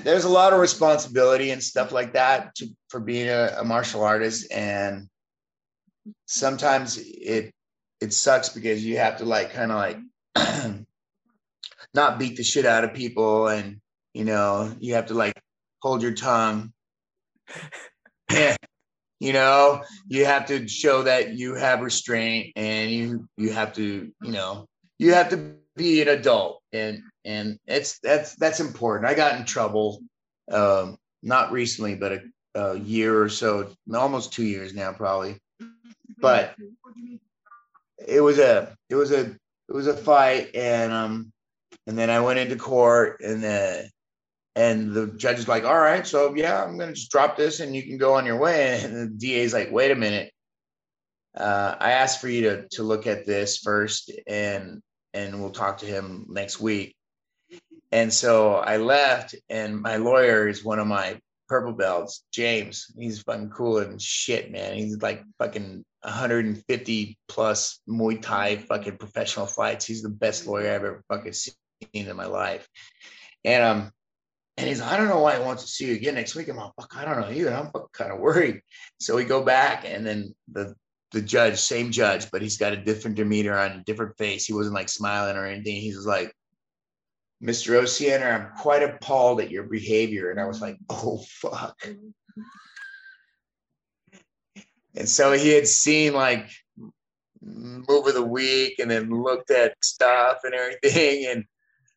there's 0.01 0.25
a 0.25 0.29
lot 0.29 0.53
of 0.53 0.59
responsibility 0.59 1.51
and 1.51 1.63
stuff 1.63 1.91
like 1.91 2.13
that 2.13 2.55
to, 2.55 2.67
for 2.89 2.99
being 2.99 3.29
a, 3.29 3.55
a 3.59 3.63
martial 3.63 4.03
artist 4.03 4.51
and 4.51 5.07
sometimes 6.25 6.97
it 6.97 7.51
it 8.01 8.13
sucks 8.13 8.49
because 8.49 8.85
you 8.85 8.97
have 8.97 9.17
to 9.17 9.25
like 9.25 9.53
kind 9.53 9.71
of 9.71 9.77
like 9.77 9.97
not 11.93 12.19
beat 12.19 12.37
the 12.37 12.43
shit 12.43 12.65
out 12.65 12.83
of 12.83 12.93
people 12.93 13.47
and 13.47 13.79
you 14.13 14.25
know 14.25 14.73
you 14.79 14.93
have 14.93 15.07
to 15.07 15.13
like 15.13 15.33
hold 15.81 16.01
your 16.01 16.13
tongue. 16.13 16.73
You 19.19 19.33
know 19.33 19.81
you 20.07 20.25
have 20.25 20.45
to 20.45 20.67
show 20.67 21.01
that 21.01 21.33
you 21.33 21.55
have 21.55 21.81
restraint 21.81 22.53
and 22.55 22.91
you 22.91 23.27
you 23.35 23.51
have 23.51 23.73
to 23.73 24.11
you 24.21 24.31
know 24.31 24.67
you 24.99 25.11
have 25.15 25.29
to 25.29 25.55
be 25.75 26.03
an 26.03 26.07
adult 26.09 26.61
and 26.71 27.01
and 27.25 27.57
it's 27.65 27.97
that's 27.97 28.35
that's 28.35 28.59
important. 28.59 29.09
I 29.09 29.15
got 29.15 29.39
in 29.39 29.43
trouble 29.43 30.01
um 30.51 30.99
not 31.23 31.51
recently 31.51 31.95
but 31.95 32.11
a, 32.11 32.21
a 32.53 32.77
year 32.77 33.19
or 33.19 33.27
so 33.27 33.71
almost 33.91 34.33
two 34.33 34.45
years 34.45 34.75
now 34.75 34.91
probably 34.91 35.39
but 36.19 36.55
it 38.05 38.21
was 38.21 38.39
a 38.39 38.75
it 38.89 38.95
was 38.95 39.11
a 39.11 39.21
it 39.69 39.73
was 39.73 39.87
a 39.87 39.95
fight 39.95 40.55
and 40.55 40.91
um 40.93 41.31
and 41.87 41.97
then 41.97 42.09
i 42.09 42.19
went 42.19 42.39
into 42.39 42.55
court 42.55 43.21
and 43.21 43.43
the 43.43 43.89
and 44.57 44.91
the 44.91 45.07
judge 45.07 45.37
is 45.37 45.47
like 45.47 45.63
all 45.63 45.79
right 45.79 46.05
so 46.05 46.33
yeah 46.35 46.63
i'm 46.63 46.77
gonna 46.77 46.93
just 46.93 47.11
drop 47.11 47.37
this 47.37 47.59
and 47.59 47.75
you 47.75 47.83
can 47.83 47.97
go 47.97 48.13
on 48.13 48.25
your 48.25 48.37
way. 48.37 48.81
And 48.83 48.95
the 48.95 49.07
da's 49.07 49.53
like 49.53 49.71
wait 49.71 49.91
a 49.91 49.95
minute. 49.95 50.31
Uh, 51.35 51.75
i 51.79 51.91
asked 51.91 52.19
for 52.19 52.27
you 52.27 52.41
to 52.41 52.67
to 52.71 52.83
look 52.83 53.05
at 53.05 53.25
this 53.25 53.57
first 53.57 54.11
and 54.25 54.81
and 55.13 55.39
we'll 55.39 55.51
talk 55.51 55.79
to 55.79 55.85
him 55.85 56.25
next 56.27 56.59
week. 56.59 56.95
And 57.91 58.11
so 58.11 58.55
i 58.55 58.77
left 58.77 59.35
and 59.49 59.79
my 59.79 59.97
lawyer 59.97 60.47
is 60.47 60.65
one 60.65 60.79
of 60.79 60.87
my 60.87 61.19
purple 61.47 61.73
belts 61.73 62.25
james 62.31 62.91
he's 62.97 63.21
fucking 63.21 63.49
cool 63.49 63.77
and 63.79 64.01
shit 64.01 64.51
man 64.51 64.73
he's 64.73 65.01
like 65.01 65.23
fucking 65.39 65.83
150 66.01 67.17
plus 67.27 67.79
muay 67.89 68.21
thai 68.21 68.55
fucking 68.57 68.97
professional 68.97 69.45
fights 69.45 69.85
he's 69.85 70.01
the 70.01 70.09
best 70.09 70.47
lawyer 70.47 70.73
i've 70.73 70.83
ever 70.83 71.03
fucking 71.07 71.33
seen 71.33 71.53
in 71.93 72.15
my 72.15 72.25
life 72.25 72.67
and 73.43 73.63
um 73.63 73.91
and 74.57 74.67
he's, 74.67 74.81
I 74.81 74.97
don't 74.97 75.07
know 75.07 75.19
why 75.19 75.37
he 75.37 75.43
wants 75.43 75.63
to 75.63 75.69
see 75.69 75.85
you 75.85 75.93
again 75.93 76.15
next 76.15 76.33
week. 76.33 76.49
I'm 76.49 76.57
like, 76.57 76.71
fuck, 76.79 76.97
I 76.97 77.05
don't 77.05 77.21
know 77.21 77.29
either. 77.29 77.53
I'm 77.53 77.71
kind 77.93 78.11
of 78.11 78.19
worried. 78.19 78.61
So 78.99 79.15
we 79.15 79.23
go 79.23 79.43
back, 79.43 79.85
and 79.85 80.05
then 80.05 80.33
the 80.51 80.75
the 81.11 81.21
judge, 81.21 81.57
same 81.57 81.91
judge, 81.91 82.29
but 82.31 82.41
he's 82.41 82.57
got 82.57 82.73
a 82.73 82.77
different 82.83 83.15
demeanor 83.15 83.57
on 83.57 83.71
a 83.71 83.83
different 83.85 84.17
face. 84.17 84.45
He 84.45 84.53
wasn't 84.53 84.75
like 84.75 84.89
smiling 84.89 85.37
or 85.37 85.45
anything. 85.45 85.75
He 85.75 85.95
was 85.95 86.05
like, 86.05 86.33
Mr. 87.43 87.79
Osiander, 87.79 88.33
I'm 88.33 88.57
quite 88.57 88.83
appalled 88.83 89.41
at 89.41 89.51
your 89.51 89.63
behavior. 89.63 90.31
And 90.31 90.39
I 90.39 90.45
was 90.45 90.61
like, 90.61 90.77
oh 90.89 91.23
fuck. 91.27 91.87
And 94.95 95.07
so 95.07 95.31
he 95.33 95.49
had 95.49 95.67
seen 95.67 96.13
like 96.13 96.49
move 97.41 98.07
of 98.07 98.13
the 98.13 98.23
week 98.23 98.79
and 98.79 98.89
then 98.89 99.09
looked 99.09 99.51
at 99.51 99.75
stuff 99.83 100.39
and 100.43 100.53
everything 100.53 101.27
and 101.27 101.45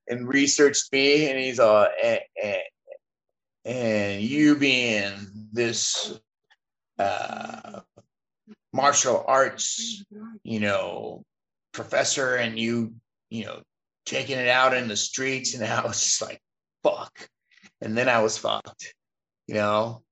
and 0.08 0.28
researched 0.28 0.92
me 0.92 1.28
and 1.30 1.38
he's 1.38 1.58
all 1.58 1.86
and, 2.02 2.20
and 3.64 4.22
you 4.22 4.56
being 4.56 5.14
this 5.52 6.18
uh 6.98 7.80
martial 8.72 9.24
arts 9.26 10.04
you 10.44 10.60
know 10.60 11.24
professor 11.72 12.36
and 12.36 12.58
you 12.58 12.94
you 13.30 13.44
know 13.44 13.62
taking 14.10 14.38
it 14.38 14.48
out 14.48 14.76
in 14.76 14.88
the 14.88 14.96
streets 14.96 15.54
and 15.54 15.64
I 15.72 15.86
was 15.86 16.00
just 16.02 16.22
like 16.22 16.40
fuck. 16.82 17.28
And 17.82 17.96
then 17.96 18.08
I 18.08 18.22
was 18.22 18.36
fucked 18.36 18.94
you 19.50 19.56
know? 19.56 20.02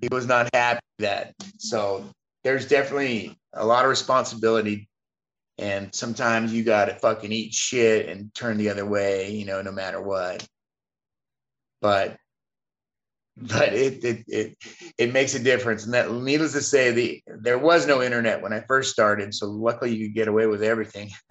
He 0.00 0.08
was 0.10 0.26
not 0.26 0.48
happy 0.54 0.80
that. 0.98 1.34
So 1.58 2.04
there's 2.44 2.66
definitely 2.66 3.38
a 3.52 3.64
lot 3.64 3.84
of 3.84 3.90
responsibility. 3.90 4.88
And 5.58 5.94
sometimes 5.94 6.52
you 6.52 6.64
got 6.64 6.86
to 6.86 6.94
fucking 6.94 7.30
eat 7.30 7.52
shit 7.52 8.08
and 8.08 8.34
turn 8.34 8.56
the 8.56 8.70
other 8.70 8.86
way 8.86 9.30
you 9.30 9.44
know 9.44 9.62
no 9.62 9.72
matter 9.72 10.00
what. 10.00 10.46
But 11.82 12.16
but 13.36 13.74
it 13.74 14.02
it 14.02 14.24
it, 14.28 14.56
it 14.96 15.12
makes 15.12 15.34
a 15.34 15.42
difference. 15.42 15.84
And 15.84 15.92
that 15.92 16.10
needless 16.10 16.52
to 16.52 16.62
say 16.62 16.90
the 16.92 17.22
there 17.26 17.58
was 17.58 17.86
no 17.86 18.02
internet 18.02 18.42
when 18.42 18.54
i 18.54 18.60
first 18.60 18.92
started. 18.92 19.34
So 19.34 19.46
luckily 19.46 19.94
you 19.94 20.06
could 20.06 20.14
get 20.14 20.28
away 20.28 20.46
with 20.46 20.62
everything 20.62 21.10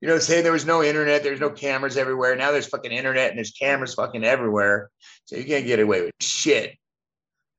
you 0.00 0.08
know 0.08 0.18
saying 0.18 0.42
there 0.42 0.52
was 0.52 0.66
no 0.66 0.82
internet 0.82 1.22
there's 1.22 1.40
no 1.40 1.50
cameras 1.50 1.96
everywhere. 1.96 2.36
Now 2.36 2.52
there's 2.52 2.66
fucking 2.66 2.92
internet 2.92 3.30
and 3.30 3.38
there's 3.38 3.52
cameras 3.52 3.94
fucking 3.94 4.24
everywhere. 4.24 4.90
So 5.26 5.36
you 5.36 5.44
can't 5.44 5.66
get 5.66 5.80
away 5.80 6.02
with 6.02 6.12
shit. 6.20 6.76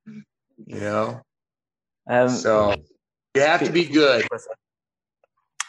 You 0.06 0.80
know? 0.80 1.20
Um, 2.08 2.28
so 2.28 2.74
you 3.34 3.42
have 3.42 3.64
to 3.64 3.72
be 3.72 3.84
good. 3.84 4.26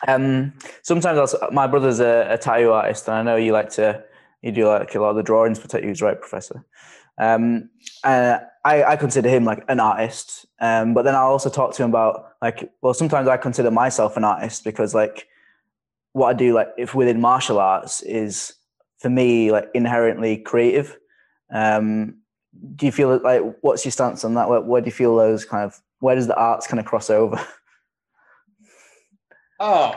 Um, 0.08 0.54
sometimes 0.84 1.34
I'll, 1.34 1.52
my 1.52 1.68
brother's 1.68 2.00
a, 2.00 2.28
a 2.30 2.38
tattoo 2.38 2.72
artist, 2.72 3.08
and 3.08 3.18
I 3.18 3.24
know 3.24 3.36
you 3.36 3.52
like 3.52 3.70
to 3.72 4.04
you 4.42 4.52
do 4.52 4.68
like 4.68 4.94
a 4.94 5.00
lot 5.00 5.10
of 5.10 5.16
the 5.16 5.24
drawings 5.24 5.60
for 5.60 5.68
tattoos, 5.68 6.02
right, 6.02 6.20
Professor? 6.20 6.64
Um, 7.18 7.70
uh, 8.04 8.40
I, 8.64 8.84
I 8.84 8.96
consider 8.96 9.30
him 9.30 9.44
like 9.44 9.64
an 9.68 9.80
artist, 9.80 10.46
um, 10.60 10.94
but 10.94 11.04
then 11.04 11.16
I 11.16 11.20
also 11.20 11.50
talk 11.50 11.74
to 11.74 11.84
him 11.84 11.90
about 11.90 12.34
like, 12.42 12.72
well, 12.82 12.94
sometimes 12.94 13.28
I 13.28 13.38
consider 13.38 13.72
myself 13.72 14.18
an 14.18 14.24
artist 14.24 14.64
because 14.64 14.94
like 14.94 15.28
what 16.14 16.30
I 16.30 16.34
do, 16.34 16.54
like 16.54 16.70
if 16.78 16.96
within 16.96 17.22
martial 17.22 17.60
arts, 17.60 18.02
is 18.02 18.54
for 19.00 19.10
me 19.10 19.52
like 19.52 19.70
inherently 19.74 20.38
creative. 20.38 20.98
Um, 21.54 22.18
do 22.76 22.86
you 22.86 22.92
feel 22.92 23.18
like 23.18 23.42
what's 23.62 23.86
your 23.86 23.92
stance 23.92 24.24
on 24.24 24.34
that? 24.36 24.50
Where, 24.50 24.62
where 24.62 24.82
do 24.82 24.86
you 24.86 24.92
feel 24.92 25.16
those 25.16 25.46
kind 25.46 25.64
of 25.64 25.80
where 26.00 26.16
does 26.16 26.28
the 26.28 26.36
arts 26.36 26.68
kind 26.68 26.80
of 26.80 26.86
cross 26.86 27.10
over? 27.10 27.40
Oh, 29.60 29.96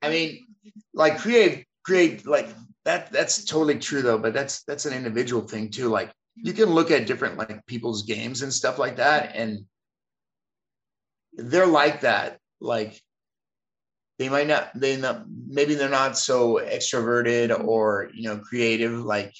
I 0.00 0.10
mean, 0.10 0.46
like 0.94 1.18
create, 1.18 1.66
create, 1.84 2.26
like 2.26 2.48
that. 2.84 3.10
That's 3.10 3.44
totally 3.44 3.78
true 3.78 4.02
though. 4.02 4.18
But 4.18 4.32
that's 4.32 4.62
that's 4.62 4.86
an 4.86 4.94
individual 4.94 5.42
thing 5.42 5.70
too. 5.70 5.88
Like 5.88 6.12
you 6.36 6.52
can 6.52 6.70
look 6.70 6.90
at 6.90 7.06
different 7.06 7.36
like 7.36 7.66
people's 7.66 8.02
games 8.02 8.42
and 8.42 8.52
stuff 8.52 8.78
like 8.78 8.96
that, 8.96 9.34
and 9.34 9.64
they're 11.32 11.66
like 11.66 12.02
that. 12.02 12.38
Like 12.60 13.00
they 14.22 14.28
might 14.28 14.46
not, 14.46 14.70
they 14.76 14.96
not, 14.96 15.24
maybe 15.48 15.74
they're 15.74 15.88
not 15.88 16.16
so 16.16 16.60
extroverted 16.62 17.66
or 17.66 18.08
you 18.14 18.28
know 18.28 18.38
creative 18.38 18.92
like 19.04 19.34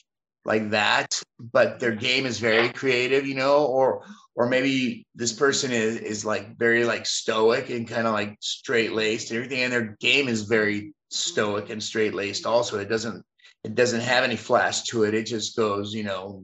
like 0.45 0.71
that, 0.71 1.23
but 1.39 1.79
their 1.79 1.95
game 1.95 2.27
is 2.27 2.41
very 2.41 2.69
creative, 2.71 3.25
you 3.25 3.37
know, 3.37 3.65
or 3.67 4.05
or 4.35 4.49
maybe 4.49 5.07
this 5.15 5.33
person 5.33 5.71
is 5.71 5.97
is 5.99 6.25
like 6.25 6.59
very 6.59 6.85
like 6.85 7.07
stoic 7.07 7.71
and 7.71 7.87
kind 7.87 8.09
of 8.09 8.13
like 8.13 8.37
straight 8.41 8.93
laced 8.93 9.31
and 9.31 9.37
everything, 9.37 9.63
and 9.63 9.73
their 9.73 9.97
game 10.01 10.27
is 10.27 10.43
very 10.43 10.95
stoic 11.11 11.71
and 11.71 11.81
straight 11.81 12.13
laced. 12.13 12.45
Also, 12.45 12.81
it 12.81 12.89
doesn't 12.89 13.25
it 13.63 13.77
doesn't 13.77 14.01
have 14.01 14.25
any 14.25 14.37
flash 14.37 14.83
to 14.83 15.05
it. 15.05 15.15
It 15.15 15.27
just 15.27 15.57
goes, 15.57 15.95
you 15.95 16.03
know, 16.03 16.43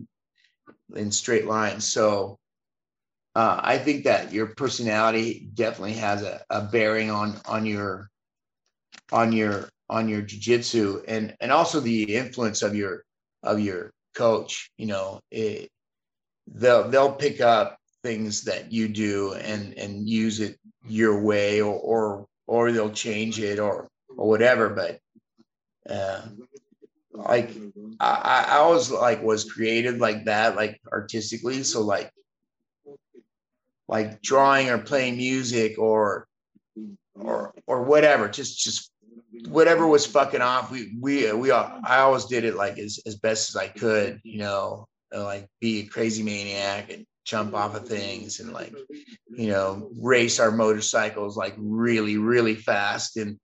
in 0.94 1.10
straight 1.10 1.46
lines. 1.46 1.84
So 1.84 2.38
uh, 3.34 3.58
I 3.60 3.78
think 3.78 4.04
that 4.04 4.32
your 4.32 4.54
personality 4.54 5.48
definitely 5.54 5.94
has 5.94 6.22
a, 6.22 6.40
a 6.50 6.62
bearing 6.62 7.10
on 7.10 7.40
on 7.46 7.66
your 7.66 8.10
on 9.12 9.32
your 9.32 9.68
on 9.90 10.08
your 10.08 10.22
jujitsu 10.22 11.02
and 11.08 11.34
and 11.40 11.50
also 11.50 11.80
the 11.80 12.16
influence 12.16 12.62
of 12.62 12.74
your 12.74 13.04
of 13.42 13.60
your 13.60 13.92
coach. 14.14 14.70
You 14.76 14.86
know, 14.86 15.20
it, 15.30 15.70
they'll 16.46 16.88
they'll 16.88 17.12
pick 17.12 17.40
up 17.40 17.78
things 18.02 18.42
that 18.44 18.72
you 18.72 18.88
do 18.88 19.34
and 19.34 19.76
and 19.78 20.08
use 20.08 20.40
it 20.40 20.58
your 20.86 21.22
way 21.22 21.60
or 21.60 21.74
or 21.74 22.26
or 22.46 22.72
they'll 22.72 22.90
change 22.90 23.40
it 23.40 23.58
or 23.58 23.88
or 24.16 24.28
whatever 24.28 24.70
but 24.70 25.00
uh 25.92 26.22
like 27.12 27.50
I, 27.98 28.46
I 28.48 28.56
always 28.58 28.90
like 28.90 29.22
was 29.22 29.52
created 29.52 29.98
like 29.98 30.26
that 30.26 30.54
like 30.54 30.80
artistically 30.92 31.64
so 31.64 31.82
like 31.82 32.12
like 33.88 34.22
drawing 34.22 34.68
or 34.68 34.78
playing 34.78 35.16
music 35.16 35.78
or 35.78 36.28
or 37.14 37.54
or 37.66 37.82
whatever. 37.82 38.28
Just 38.28 38.58
just 38.58 38.92
whatever 39.46 39.86
was 39.86 40.06
fucking 40.06 40.40
off. 40.40 40.70
We 40.70 40.96
we 41.00 41.32
we 41.32 41.50
all, 41.50 41.80
I 41.84 41.98
always 41.98 42.24
did 42.24 42.44
it 42.44 42.56
like 42.56 42.78
as 42.78 43.00
as 43.06 43.16
best 43.16 43.50
as 43.50 43.56
I 43.56 43.68
could, 43.68 44.20
you 44.24 44.38
know, 44.38 44.86
uh, 45.14 45.24
like 45.24 45.46
be 45.60 45.80
a 45.80 45.86
crazy 45.86 46.22
maniac 46.22 46.90
and 46.90 47.06
jump 47.24 47.54
off 47.54 47.74
of 47.74 47.86
things 47.86 48.40
and 48.40 48.54
like 48.54 48.74
you 49.28 49.48
know 49.48 49.90
race 50.00 50.40
our 50.40 50.50
motorcycles 50.50 51.36
like 51.36 51.54
really 51.58 52.16
really 52.16 52.54
fast 52.54 53.18
in 53.18 53.38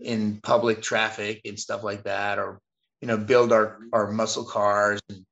in 0.00 0.40
public 0.42 0.80
traffic 0.80 1.42
and 1.44 1.60
stuff 1.60 1.84
like 1.84 2.04
that 2.04 2.38
or 2.38 2.58
you 3.02 3.08
know 3.08 3.18
build 3.18 3.52
our 3.52 3.80
our 3.92 4.10
muscle 4.10 4.44
cars 4.44 4.98
and, 5.10 5.26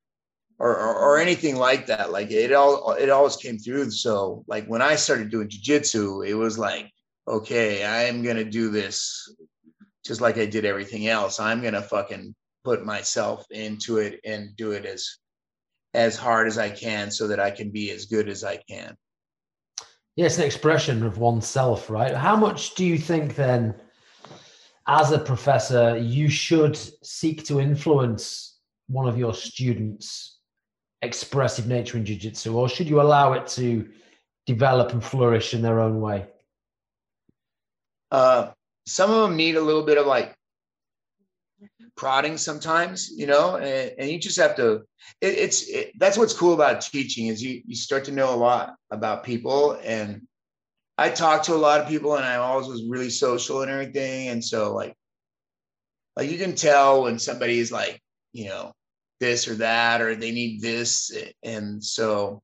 or, 0.59 0.77
or, 0.77 0.95
or 0.95 1.17
anything 1.17 1.55
like 1.55 1.87
that 1.87 2.11
like 2.11 2.29
it 2.29 2.53
all 2.53 2.91
it 2.93 3.09
always 3.09 3.35
came 3.35 3.57
through 3.57 3.89
so 3.89 4.43
like 4.47 4.67
when 4.67 4.81
i 4.81 4.95
started 4.95 5.31
doing 5.31 5.49
jiu-jitsu 5.49 6.21
it 6.21 6.35
was 6.35 6.59
like 6.59 6.91
okay 7.27 7.83
i'm 7.83 8.21
gonna 8.21 8.43
do 8.43 8.69
this 8.69 9.35
just 10.07 10.21
like 10.21 10.37
i 10.37 10.45
did 10.45 10.65
everything 10.65 11.07
else 11.07 11.39
i'm 11.39 11.61
gonna 11.61 11.81
fucking 11.81 12.33
put 12.63 12.85
myself 12.85 13.45
into 13.51 13.97
it 13.97 14.19
and 14.25 14.55
do 14.55 14.71
it 14.71 14.85
as 14.85 15.17
as 15.93 16.15
hard 16.15 16.47
as 16.47 16.57
I 16.57 16.69
can 16.69 17.09
so 17.09 17.27
that 17.27 17.39
I 17.39 17.49
can 17.49 17.71
be 17.71 17.91
as 17.91 18.05
good 18.05 18.29
as 18.29 18.43
I 18.43 18.57
can. 18.69 18.95
Yeah, 20.15 20.25
it's 20.25 20.37
an 20.37 20.45
expression 20.45 21.03
of 21.03 21.17
oneself, 21.17 21.89
right? 21.89 22.13
How 22.13 22.35
much 22.35 22.75
do 22.75 22.85
you 22.85 22.97
think 22.97 23.35
then, 23.35 23.75
as 24.87 25.11
a 25.11 25.19
professor, 25.19 25.97
you 25.97 26.29
should 26.29 26.77
seek 27.03 27.45
to 27.45 27.59
influence 27.59 28.59
one 28.87 29.07
of 29.07 29.17
your 29.17 29.33
students' 29.33 30.39
expressive 31.01 31.67
nature 31.67 31.97
in 31.97 32.05
jiu-jitsu, 32.05 32.55
or 32.55 32.69
should 32.69 32.87
you 32.87 33.01
allow 33.01 33.33
it 33.33 33.47
to 33.47 33.87
develop 34.45 34.91
and 34.91 35.03
flourish 35.03 35.53
in 35.53 35.61
their 35.61 35.79
own 35.79 35.99
way? 35.99 36.27
Uh, 38.11 38.51
some 38.87 39.11
of 39.11 39.21
them 39.21 39.35
need 39.35 39.57
a 39.57 39.61
little 39.61 39.83
bit 39.83 39.97
of 39.97 40.07
like 40.07 40.33
prodding 41.97 42.37
sometimes, 42.37 43.11
you 43.11 43.27
know, 43.27 43.57
and, 43.57 43.91
and 43.97 44.09
you 44.09 44.17
just 44.17 44.39
have 44.39 44.55
to. 44.55 44.83
It, 45.19 45.33
it's 45.33 45.67
it, 45.67 45.91
that's 45.99 46.17
what's 46.17 46.33
cool 46.33 46.53
about 46.53 46.81
teaching 46.81 47.27
is 47.27 47.43
you 47.43 47.61
you 47.65 47.75
start 47.75 48.05
to 48.05 48.11
know 48.11 48.33
a 48.33 48.37
lot 48.37 48.75
about 48.89 49.25
people, 49.25 49.77
and 49.83 50.21
I 50.97 51.09
talk 51.09 51.43
to 51.43 51.53
a 51.53 51.55
lot 51.55 51.81
of 51.81 51.87
people, 51.87 52.15
and 52.15 52.25
I 52.25 52.37
always 52.37 52.67
was 52.67 52.85
really 52.87 53.09
social 53.09 53.61
and 53.61 53.69
everything, 53.69 54.29
and 54.29 54.43
so 54.43 54.73
like, 54.73 54.95
like 56.15 56.31
you 56.31 56.37
can 56.37 56.55
tell 56.55 57.03
when 57.03 57.19
somebody 57.19 57.59
is 57.59 57.71
like, 57.71 57.99
you 58.31 58.45
know, 58.45 58.71
this 59.19 59.49
or 59.49 59.55
that, 59.55 60.01
or 60.01 60.15
they 60.15 60.31
need 60.31 60.61
this, 60.61 61.11
and 61.43 61.83
so 61.83 62.41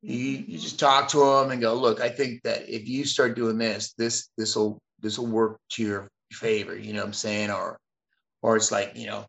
you 0.00 0.44
you 0.46 0.58
just 0.58 0.78
talk 0.78 1.08
to 1.08 1.18
them 1.18 1.50
and 1.50 1.60
go, 1.60 1.74
look, 1.74 2.00
I 2.00 2.08
think 2.08 2.42
that 2.42 2.68
if 2.68 2.86
you 2.88 3.04
start 3.04 3.34
doing 3.34 3.58
this, 3.58 3.94
this 3.98 4.28
this 4.38 4.54
will 4.54 4.80
this 5.02 5.18
will 5.18 5.26
work 5.26 5.58
to 5.72 5.82
your 5.82 6.08
favor, 6.32 6.76
you 6.76 6.92
know 6.92 7.00
what 7.00 7.08
I'm 7.08 7.12
saying, 7.12 7.50
or 7.50 7.78
or 8.42 8.56
it's 8.56 8.72
like, 8.72 8.92
you 8.96 9.06
know, 9.06 9.26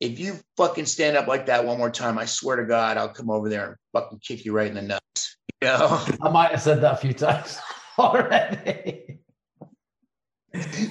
if 0.00 0.18
you 0.18 0.38
fucking 0.56 0.86
stand 0.86 1.16
up 1.16 1.26
like 1.26 1.46
that 1.46 1.64
one 1.64 1.78
more 1.78 1.90
time, 1.90 2.18
I 2.18 2.24
swear 2.24 2.56
to 2.56 2.64
God, 2.64 2.96
I'll 2.96 3.08
come 3.08 3.30
over 3.30 3.48
there 3.48 3.66
and 3.66 3.76
fucking 3.92 4.20
kick 4.20 4.44
you 4.44 4.52
right 4.52 4.66
in 4.66 4.74
the 4.74 4.82
nuts. 4.82 5.36
You 5.60 5.68
know? 5.68 6.04
I 6.20 6.28
might 6.28 6.50
have 6.50 6.62
said 6.62 6.80
that 6.80 6.94
a 6.94 6.96
few 6.96 7.12
times 7.12 7.58
already. 7.98 9.18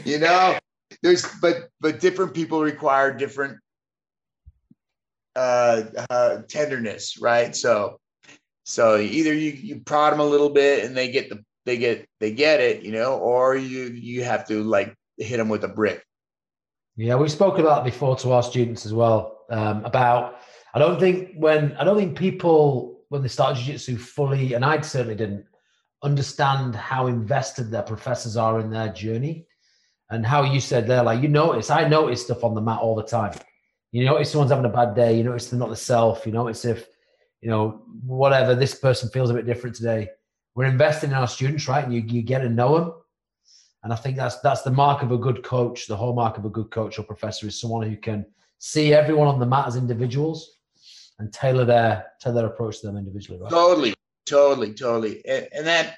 you 0.06 0.20
know, 0.20 0.58
there's 1.04 1.26
but 1.42 1.70
but 1.80 2.00
different 2.00 2.34
people 2.34 2.62
require 2.62 3.14
different 3.14 3.58
uh, 5.36 5.84
uh 6.10 6.42
tenderness, 6.48 7.20
right? 7.22 7.56
So 7.56 8.00
so 8.64 8.98
either 8.98 9.34
you 9.34 9.52
you 9.52 9.82
prod 9.82 10.14
them 10.14 10.20
a 10.20 10.26
little 10.26 10.50
bit 10.50 10.86
and 10.86 10.96
they 10.96 11.12
get 11.12 11.30
the 11.30 11.44
they 11.66 11.78
get 11.78 12.08
they 12.20 12.32
get 12.32 12.60
it, 12.60 12.84
you 12.84 12.92
know, 12.92 13.18
or 13.18 13.56
you 13.56 13.86
you 13.86 14.24
have 14.24 14.48
to 14.48 14.64
like 14.64 14.96
hit 15.18 15.38
them 15.38 15.50
with 15.50 15.64
a 15.64 15.68
brick. 15.68 16.04
Yeah, 16.96 17.16
we've 17.16 17.32
spoken 17.32 17.62
about 17.62 17.86
before 17.86 18.16
to 18.18 18.32
our 18.32 18.44
students 18.44 18.86
as 18.86 18.94
well 18.94 19.46
um, 19.50 19.86
about. 19.86 20.40
I 20.74 20.80
don't 20.80 21.00
think 21.00 21.34
when 21.36 21.76
I 21.78 21.84
don't 21.84 21.98
think 21.98 22.18
people 22.18 23.04
when 23.10 23.22
they 23.22 23.28
start 23.28 23.58
jiu-jitsu 23.58 23.98
fully, 23.98 24.54
and 24.54 24.64
I 24.64 24.80
certainly 24.82 25.16
didn't 25.16 25.46
understand 26.04 26.76
how 26.76 27.08
invested 27.08 27.70
their 27.70 27.84
professors 27.84 28.38
are 28.38 28.60
in 28.60 28.70
their 28.70 28.90
journey, 28.90 29.46
and 30.10 30.26
how 30.26 30.44
you 30.44 30.60
said 30.60 30.88
there, 30.88 31.04
like 31.04 31.22
you 31.22 31.28
notice, 31.28 31.70
I 31.70 31.88
notice 31.88 32.24
stuff 32.24 32.44
on 32.44 32.56
the 32.56 32.62
mat 32.62 32.80
all 32.80 32.96
the 32.96 33.04
time. 33.04 33.34
You 33.92 34.06
notice 34.06 34.32
someone's 34.32 34.52
having 34.52 34.66
a 34.66 34.70
bad 34.70 34.96
day. 34.96 35.18
You 35.18 35.24
notice 35.24 35.50
they're 35.50 35.60
not 35.60 35.70
the 35.70 35.76
self. 35.76 36.26
You 36.26 36.32
notice 36.32 36.66
if 36.66 36.88
you 37.42 37.50
know 37.50 37.84
whatever 38.06 38.56
this 38.56 38.76
person 38.76 39.10
feels 39.10 39.30
a 39.30 39.34
bit 39.34 39.46
different 39.46 39.76
today. 39.76 40.10
We're 40.56 40.66
investing 40.66 41.12
in 41.12 41.16
our 41.16 41.28
students, 41.28 41.68
right? 41.68 41.84
And 41.84 41.94
you, 41.94 42.02
you 42.02 42.22
get 42.22 42.40
to 42.40 42.50
know 42.50 42.78
them 42.78 42.94
and 43.84 43.92
I 43.92 43.96
think 43.96 44.16
that's 44.16 44.40
that's 44.40 44.62
the 44.62 44.72
mark 44.72 45.02
of 45.02 45.12
a 45.12 45.18
good 45.18 45.44
coach. 45.44 45.88
The 45.88 45.98
hallmark 45.98 46.38
of 46.38 46.46
a 46.46 46.50
good 46.50 46.70
coach 46.70 47.00
or 47.00 47.04
professor 47.04 47.48
is 47.48 47.60
someone 47.60 47.88
who 47.88 47.98
can 47.98 48.26
see 48.60 48.94
everyone 48.94 49.28
on 49.28 49.40
the 49.40 49.46
mat 49.46 49.68
as 49.68 49.76
individuals 49.76 50.58
and 51.18 51.34
tailor 51.34 51.66
their 51.66 52.06
tailor 52.20 52.36
their 52.36 52.46
approach 52.48 52.82
to 52.82 52.88
them 52.88 52.98
individually. 52.98 53.40
Right? 53.42 53.50
Totally, 53.50 53.94
totally, 54.28 54.74
totally. 54.74 55.26
And, 55.26 55.48
and 55.52 55.68
that 55.68 55.98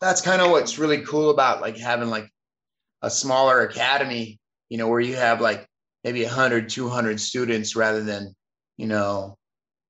that's 0.00 0.20
kind 0.20 0.40
of 0.40 0.50
what's 0.50 0.78
really 0.78 1.02
cool 1.02 1.30
about 1.30 1.60
like 1.60 1.76
having 1.76 2.08
like 2.08 2.30
a 3.02 3.10
smaller 3.10 3.62
academy, 3.62 4.38
you 4.68 4.78
know, 4.78 4.86
where 4.86 5.00
you 5.00 5.16
have 5.16 5.40
like 5.40 5.66
maybe 6.04 6.22
100, 6.22 6.68
200 6.68 7.20
students 7.20 7.74
rather 7.74 8.02
than, 8.02 8.32
you 8.76 8.86
know, 8.86 9.36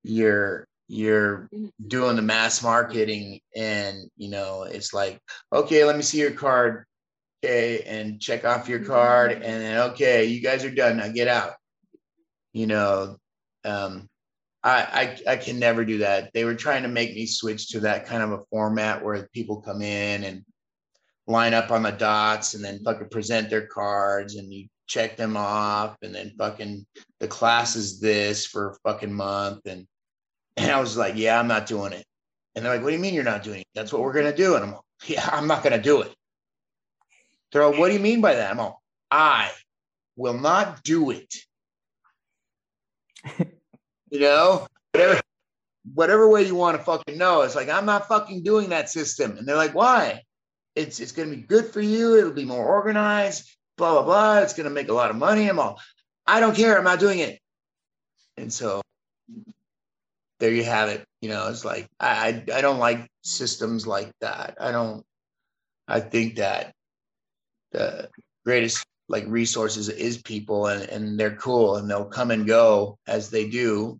your 0.02 0.66
you're 0.88 1.48
doing 1.86 2.16
the 2.16 2.22
mass 2.22 2.62
marketing 2.62 3.40
and 3.56 4.08
you 4.16 4.30
know 4.30 4.62
it's 4.62 4.94
like 4.94 5.20
okay 5.52 5.84
let 5.84 5.96
me 5.96 6.02
see 6.02 6.20
your 6.20 6.30
card 6.30 6.84
okay 7.42 7.82
and 7.82 8.20
check 8.20 8.44
off 8.44 8.68
your 8.68 8.84
card 8.84 9.32
and 9.32 9.42
then 9.42 9.78
okay 9.90 10.24
you 10.24 10.40
guys 10.40 10.64
are 10.64 10.70
done 10.70 10.98
now 10.98 11.08
get 11.08 11.28
out. 11.28 11.54
You 12.52 12.66
know 12.66 13.16
um 13.64 14.08
I, 14.62 15.18
I 15.26 15.32
i 15.32 15.36
can 15.36 15.58
never 15.60 15.84
do 15.84 15.98
that. 15.98 16.32
They 16.34 16.44
were 16.44 16.54
trying 16.54 16.82
to 16.82 16.88
make 16.88 17.14
me 17.14 17.26
switch 17.26 17.68
to 17.70 17.80
that 17.80 18.06
kind 18.06 18.22
of 18.22 18.32
a 18.32 18.44
format 18.50 19.04
where 19.04 19.28
people 19.32 19.60
come 19.60 19.82
in 19.82 20.24
and 20.24 20.44
line 21.26 21.54
up 21.54 21.70
on 21.70 21.82
the 21.82 21.92
dots 21.92 22.54
and 22.54 22.64
then 22.64 22.82
fucking 22.84 23.08
present 23.10 23.50
their 23.50 23.66
cards 23.66 24.36
and 24.36 24.52
you 24.52 24.66
check 24.86 25.16
them 25.16 25.36
off 25.36 25.96
and 26.02 26.14
then 26.14 26.32
fucking 26.38 26.86
the 27.20 27.28
class 27.28 27.76
is 27.76 28.00
this 28.00 28.46
for 28.46 28.70
a 28.70 28.90
fucking 28.90 29.12
month 29.12 29.66
and 29.66 29.86
and 30.56 30.70
I 30.70 30.80
was 30.80 30.96
like, 30.96 31.16
yeah, 31.16 31.38
I'm 31.38 31.48
not 31.48 31.66
doing 31.66 31.92
it. 31.92 32.04
And 32.54 32.64
they're 32.64 32.72
like, 32.72 32.82
what 32.82 32.88
do 32.90 32.96
you 32.96 33.02
mean 33.02 33.14
you're 33.14 33.24
not 33.24 33.42
doing 33.42 33.60
it? 33.60 33.66
That's 33.74 33.92
what 33.92 34.02
we're 34.02 34.14
going 34.14 34.30
to 34.30 34.36
do. 34.36 34.54
And 34.54 34.64
I'm 34.64 34.72
like, 34.72 34.80
yeah, 35.06 35.28
I'm 35.30 35.46
not 35.46 35.62
going 35.62 35.74
to 35.74 35.82
do 35.82 36.00
it. 36.00 36.12
They're 37.52 37.66
like, 37.66 37.78
what 37.78 37.88
do 37.88 37.94
you 37.94 38.00
mean 38.00 38.22
by 38.22 38.34
that? 38.34 38.50
I'm 38.50 38.58
like, 38.58 38.72
I 39.10 39.50
will 40.16 40.38
not 40.38 40.82
do 40.82 41.10
it. 41.10 41.34
you 44.10 44.20
know, 44.20 44.66
whatever, 44.92 45.20
whatever 45.92 46.28
way 46.28 46.46
you 46.46 46.54
want 46.54 46.78
to 46.78 46.82
fucking 46.82 47.18
know. 47.18 47.42
It's 47.42 47.54
like, 47.54 47.68
I'm 47.68 47.86
not 47.86 48.08
fucking 48.08 48.42
doing 48.42 48.70
that 48.70 48.88
system. 48.88 49.36
And 49.36 49.46
they're 49.46 49.56
like, 49.56 49.74
why? 49.74 50.22
It's, 50.74 50.98
it's 51.00 51.12
going 51.12 51.30
to 51.30 51.36
be 51.36 51.42
good 51.42 51.66
for 51.66 51.80
you. 51.80 52.16
It'll 52.16 52.32
be 52.32 52.44
more 52.46 52.66
organized, 52.66 53.50
blah, 53.76 53.92
blah, 53.92 54.02
blah. 54.02 54.38
It's 54.38 54.54
going 54.54 54.68
to 54.68 54.74
make 54.74 54.88
a 54.88 54.94
lot 54.94 55.10
of 55.10 55.16
money. 55.16 55.48
I'm 55.48 55.58
all, 55.58 55.78
I 56.26 56.40
don't 56.40 56.56
care. 56.56 56.78
I'm 56.78 56.84
not 56.84 57.00
doing 57.00 57.18
it. 57.18 57.38
And 58.38 58.52
so 58.52 58.82
there 60.38 60.50
you 60.52 60.64
have 60.64 60.88
it. 60.88 61.04
You 61.20 61.30
know, 61.30 61.48
it's 61.48 61.64
like 61.64 61.88
I 62.00 62.42
I 62.52 62.60
don't 62.60 62.78
like 62.78 63.08
systems 63.22 63.86
like 63.86 64.12
that. 64.20 64.56
I 64.60 64.72
don't. 64.72 65.04
I 65.88 66.00
think 66.00 66.36
that 66.36 66.72
the 67.72 68.08
greatest 68.44 68.84
like 69.08 69.24
resources 69.28 69.88
is 69.88 70.22
people, 70.22 70.66
and 70.66 70.82
and 70.88 71.18
they're 71.18 71.36
cool, 71.36 71.76
and 71.76 71.90
they'll 71.90 72.06
come 72.06 72.30
and 72.30 72.46
go 72.46 72.98
as 73.06 73.30
they 73.30 73.48
do. 73.48 73.98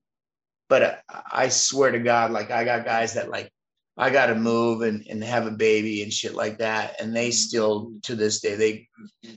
But 0.69 1.03
I, 1.09 1.23
I 1.33 1.49
swear 1.49 1.93
to 1.93 1.99
God, 2.01 2.33
like 2.33 2.51
I 2.51 2.65
got 2.65 2.85
guys 2.85 3.15
that 3.15 3.31
like 3.31 3.51
I 3.97 4.11
got 4.11 4.27
to 4.27 4.35
move 4.35 4.83
and, 4.83 5.07
and 5.09 5.25
have 5.25 5.47
a 5.47 5.51
baby 5.51 6.03
and 6.03 6.13
shit 6.13 6.35
like 6.35 6.59
that. 6.59 7.01
And 7.01 7.17
they 7.17 7.31
still, 7.31 7.93
to 8.03 8.15
this 8.15 8.41
day, 8.41 8.55
they 8.55 8.89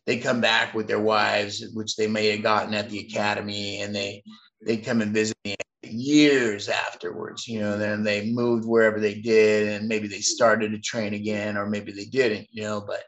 they 0.05 0.17
come 0.17 0.41
back 0.41 0.73
with 0.73 0.87
their 0.87 0.99
wives, 0.99 1.63
which 1.73 1.95
they 1.95 2.07
may 2.07 2.27
have 2.31 2.43
gotten 2.43 2.73
at 2.73 2.89
the 2.89 2.99
academy, 2.99 3.81
and 3.81 3.95
they 3.95 4.23
they 4.65 4.77
come 4.77 5.01
and 5.01 5.13
visit 5.13 5.37
me 5.45 5.55
years 5.91 6.69
afterwards. 6.69 7.47
You 7.47 7.59
know, 7.59 7.77
then 7.77 8.03
they 8.03 8.31
moved 8.31 8.65
wherever 8.65 8.99
they 8.99 9.15
did, 9.15 9.67
and 9.69 9.87
maybe 9.87 10.07
they 10.07 10.21
started 10.21 10.71
to 10.71 10.79
train 10.79 11.13
again, 11.13 11.57
or 11.57 11.67
maybe 11.67 11.91
they 11.91 12.05
didn't. 12.05 12.47
You 12.51 12.63
know, 12.63 12.81
but 12.81 13.03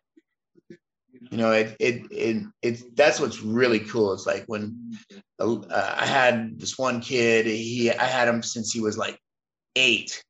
you 1.29 1.37
know, 1.37 1.51
it 1.51 1.75
it 1.79 2.03
it, 2.11 2.43
it 2.61 2.95
that's 2.95 3.19
what's 3.19 3.41
really 3.41 3.79
cool. 3.79 4.13
It's 4.13 4.25
like 4.25 4.45
when 4.47 4.93
uh, 5.39 5.95
I 5.97 6.05
had 6.05 6.59
this 6.59 6.77
one 6.77 7.01
kid. 7.01 7.45
He 7.45 7.91
I 7.91 8.05
had 8.05 8.27
him 8.27 8.43
since 8.43 8.71
he 8.71 8.81
was 8.81 8.97
like 8.97 9.17
eight, 9.75 10.23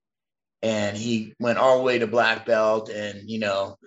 and 0.61 0.95
he 0.95 1.33
went 1.39 1.57
all 1.57 1.77
the 1.77 1.83
way 1.83 1.99
to 1.99 2.07
black 2.07 2.45
belt, 2.45 2.89
and 2.89 3.29
you 3.29 3.39
know, 3.39 3.77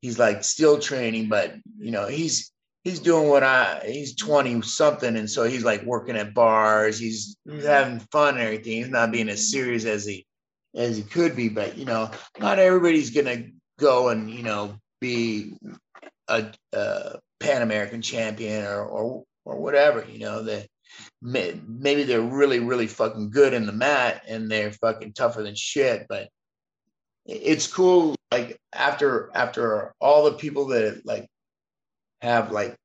he's 0.00 0.18
like 0.18 0.44
still 0.44 0.78
training, 0.78 1.28
but 1.28 1.54
you 1.78 1.90
know, 1.90 2.06
he's 2.06 2.52
he's 2.88 3.00
doing 3.00 3.28
what 3.28 3.42
I 3.42 3.82
he's 3.86 4.14
20 4.16 4.62
something 4.62 5.16
and 5.16 5.30
so 5.30 5.44
he's 5.44 5.64
like 5.64 5.82
working 5.84 6.16
at 6.16 6.34
bars 6.34 6.98
he's, 6.98 7.36
he's 7.44 7.64
having 7.64 8.00
fun 8.12 8.34
and 8.34 8.44
everything 8.44 8.72
he's 8.72 8.88
not 8.88 9.12
being 9.12 9.28
as 9.28 9.50
serious 9.50 9.84
as 9.84 10.04
he 10.04 10.26
as 10.74 10.96
he 10.96 11.02
could 11.02 11.34
be 11.36 11.48
but 11.48 11.76
you 11.76 11.84
know 11.84 12.10
not 12.38 12.58
everybody's 12.58 13.10
gonna 13.10 13.44
go 13.78 14.08
and 14.08 14.30
you 14.30 14.42
know 14.42 14.76
be 15.00 15.56
a, 16.28 16.46
a 16.72 17.18
Pan 17.40 17.62
American 17.62 18.02
champion 18.02 18.64
or, 18.64 18.84
or 18.84 19.24
or 19.44 19.56
whatever. 19.56 20.04
You 20.08 20.18
know, 20.20 20.42
that 20.44 20.66
maybe 21.22 22.04
they're 22.04 22.20
really 22.20 22.60
really 22.60 22.86
fucking 22.86 23.30
good 23.30 23.54
in 23.54 23.66
the 23.66 23.72
mat 23.72 24.22
and 24.28 24.50
they're 24.50 24.72
fucking 24.72 25.12
tougher 25.12 25.42
than 25.42 25.54
shit, 25.54 26.06
but 26.08 26.28
it's 27.26 27.66
cool. 27.66 28.14
Like 28.30 28.58
after 28.72 29.30
after 29.34 29.94
all 30.00 30.24
the 30.24 30.32
people 30.32 30.66
that 30.68 31.04
like 31.04 31.28
have 32.20 32.50
like 32.50 32.76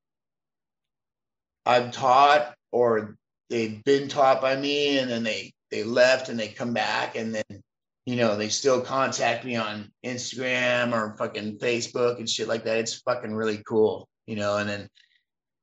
I've 1.65 1.91
taught 1.91 2.55
or 2.71 3.15
they've 3.49 3.83
been 3.83 4.07
taught 4.07 4.41
by 4.41 4.55
me 4.55 4.99
and 4.99 5.09
then 5.09 5.23
they 5.23 5.53
they 5.71 5.83
left 5.83 6.29
and 6.29 6.39
they 6.39 6.49
come 6.49 6.73
back 6.73 7.15
and 7.15 7.33
then 7.33 7.63
you 8.05 8.15
know 8.15 8.35
they 8.35 8.49
still 8.49 8.81
contact 8.81 9.45
me 9.45 9.55
on 9.55 9.91
Instagram 10.05 10.93
or 10.93 11.15
fucking 11.17 11.57
Facebook 11.57 12.17
and 12.17 12.29
shit 12.29 12.47
like 12.47 12.65
that. 12.65 12.77
It's 12.77 13.01
fucking 13.01 13.33
really 13.33 13.61
cool, 13.65 14.07
you 14.27 14.35
know. 14.35 14.57
And 14.57 14.69
then 14.69 14.87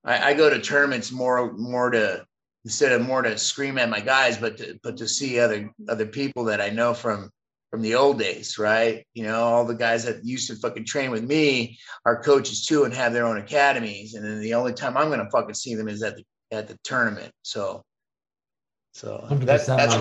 I, 0.04 0.30
I 0.30 0.34
go 0.34 0.48
to 0.48 0.60
tournaments 0.60 1.12
more 1.12 1.52
more 1.52 1.90
to 1.90 2.24
instead 2.64 2.92
of 2.92 3.06
more 3.06 3.22
to 3.22 3.38
scream 3.38 3.78
at 3.78 3.88
my 3.88 4.00
guys, 4.00 4.38
but 4.38 4.56
to 4.58 4.78
but 4.82 4.96
to 4.98 5.08
see 5.08 5.38
other 5.38 5.70
other 5.88 6.06
people 6.06 6.44
that 6.44 6.60
I 6.60 6.70
know 6.70 6.94
from 6.94 7.30
from 7.70 7.82
the 7.82 7.94
old 7.94 8.18
days, 8.18 8.58
right? 8.58 9.06
You 9.14 9.22
know, 9.22 9.42
all 9.42 9.64
the 9.64 9.74
guys 9.74 10.04
that 10.04 10.24
used 10.24 10.48
to 10.48 10.56
fucking 10.56 10.84
train 10.84 11.10
with 11.10 11.22
me 11.22 11.78
are 12.04 12.22
coaches 12.22 12.66
too 12.66 12.84
and 12.84 12.92
have 12.92 13.12
their 13.12 13.26
own 13.26 13.38
academies. 13.38 14.14
And 14.14 14.24
then 14.24 14.40
the 14.40 14.54
only 14.54 14.72
time 14.72 14.96
I'm 14.96 15.08
gonna 15.08 15.30
fucking 15.30 15.54
see 15.54 15.74
them 15.76 15.88
is 15.88 16.02
at 16.02 16.16
the 16.16 16.24
at 16.50 16.68
the 16.68 16.76
tournament. 16.82 17.32
So 17.42 17.84
so 18.92 19.26
that's 19.30 19.66
that's 19.66 19.94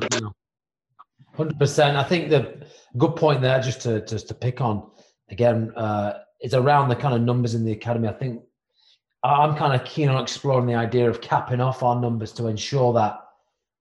hundred 1.36 1.60
percent. 1.60 1.96
I 1.96 2.04
think 2.04 2.30
the 2.30 2.66
good 2.98 3.16
point 3.16 3.42
there, 3.42 3.62
just 3.62 3.82
to 3.82 4.04
just 4.06 4.28
to 4.30 4.34
pick 4.34 4.62
on 4.62 4.90
again, 5.30 5.72
uh, 5.76 6.20
is 6.42 6.56
around 6.56 6.90
the 6.90 6.96
kind 6.96 7.14
of 7.14 7.22
numbers 7.22 7.54
in 7.54 7.64
the 7.64 7.72
academy. 7.72 8.08
I 8.08 8.14
think 8.14 8.42
I'm 9.24 9.56
kind 9.56 9.80
of 9.80 9.86
keen 9.86 10.10
on 10.10 10.22
exploring 10.22 10.66
the 10.66 10.76
idea 10.76 11.08
of 11.08 11.22
capping 11.22 11.62
off 11.62 11.84
our 11.84 12.00
numbers 12.00 12.32
to 12.34 12.48
ensure 12.48 12.94
that 12.94 13.20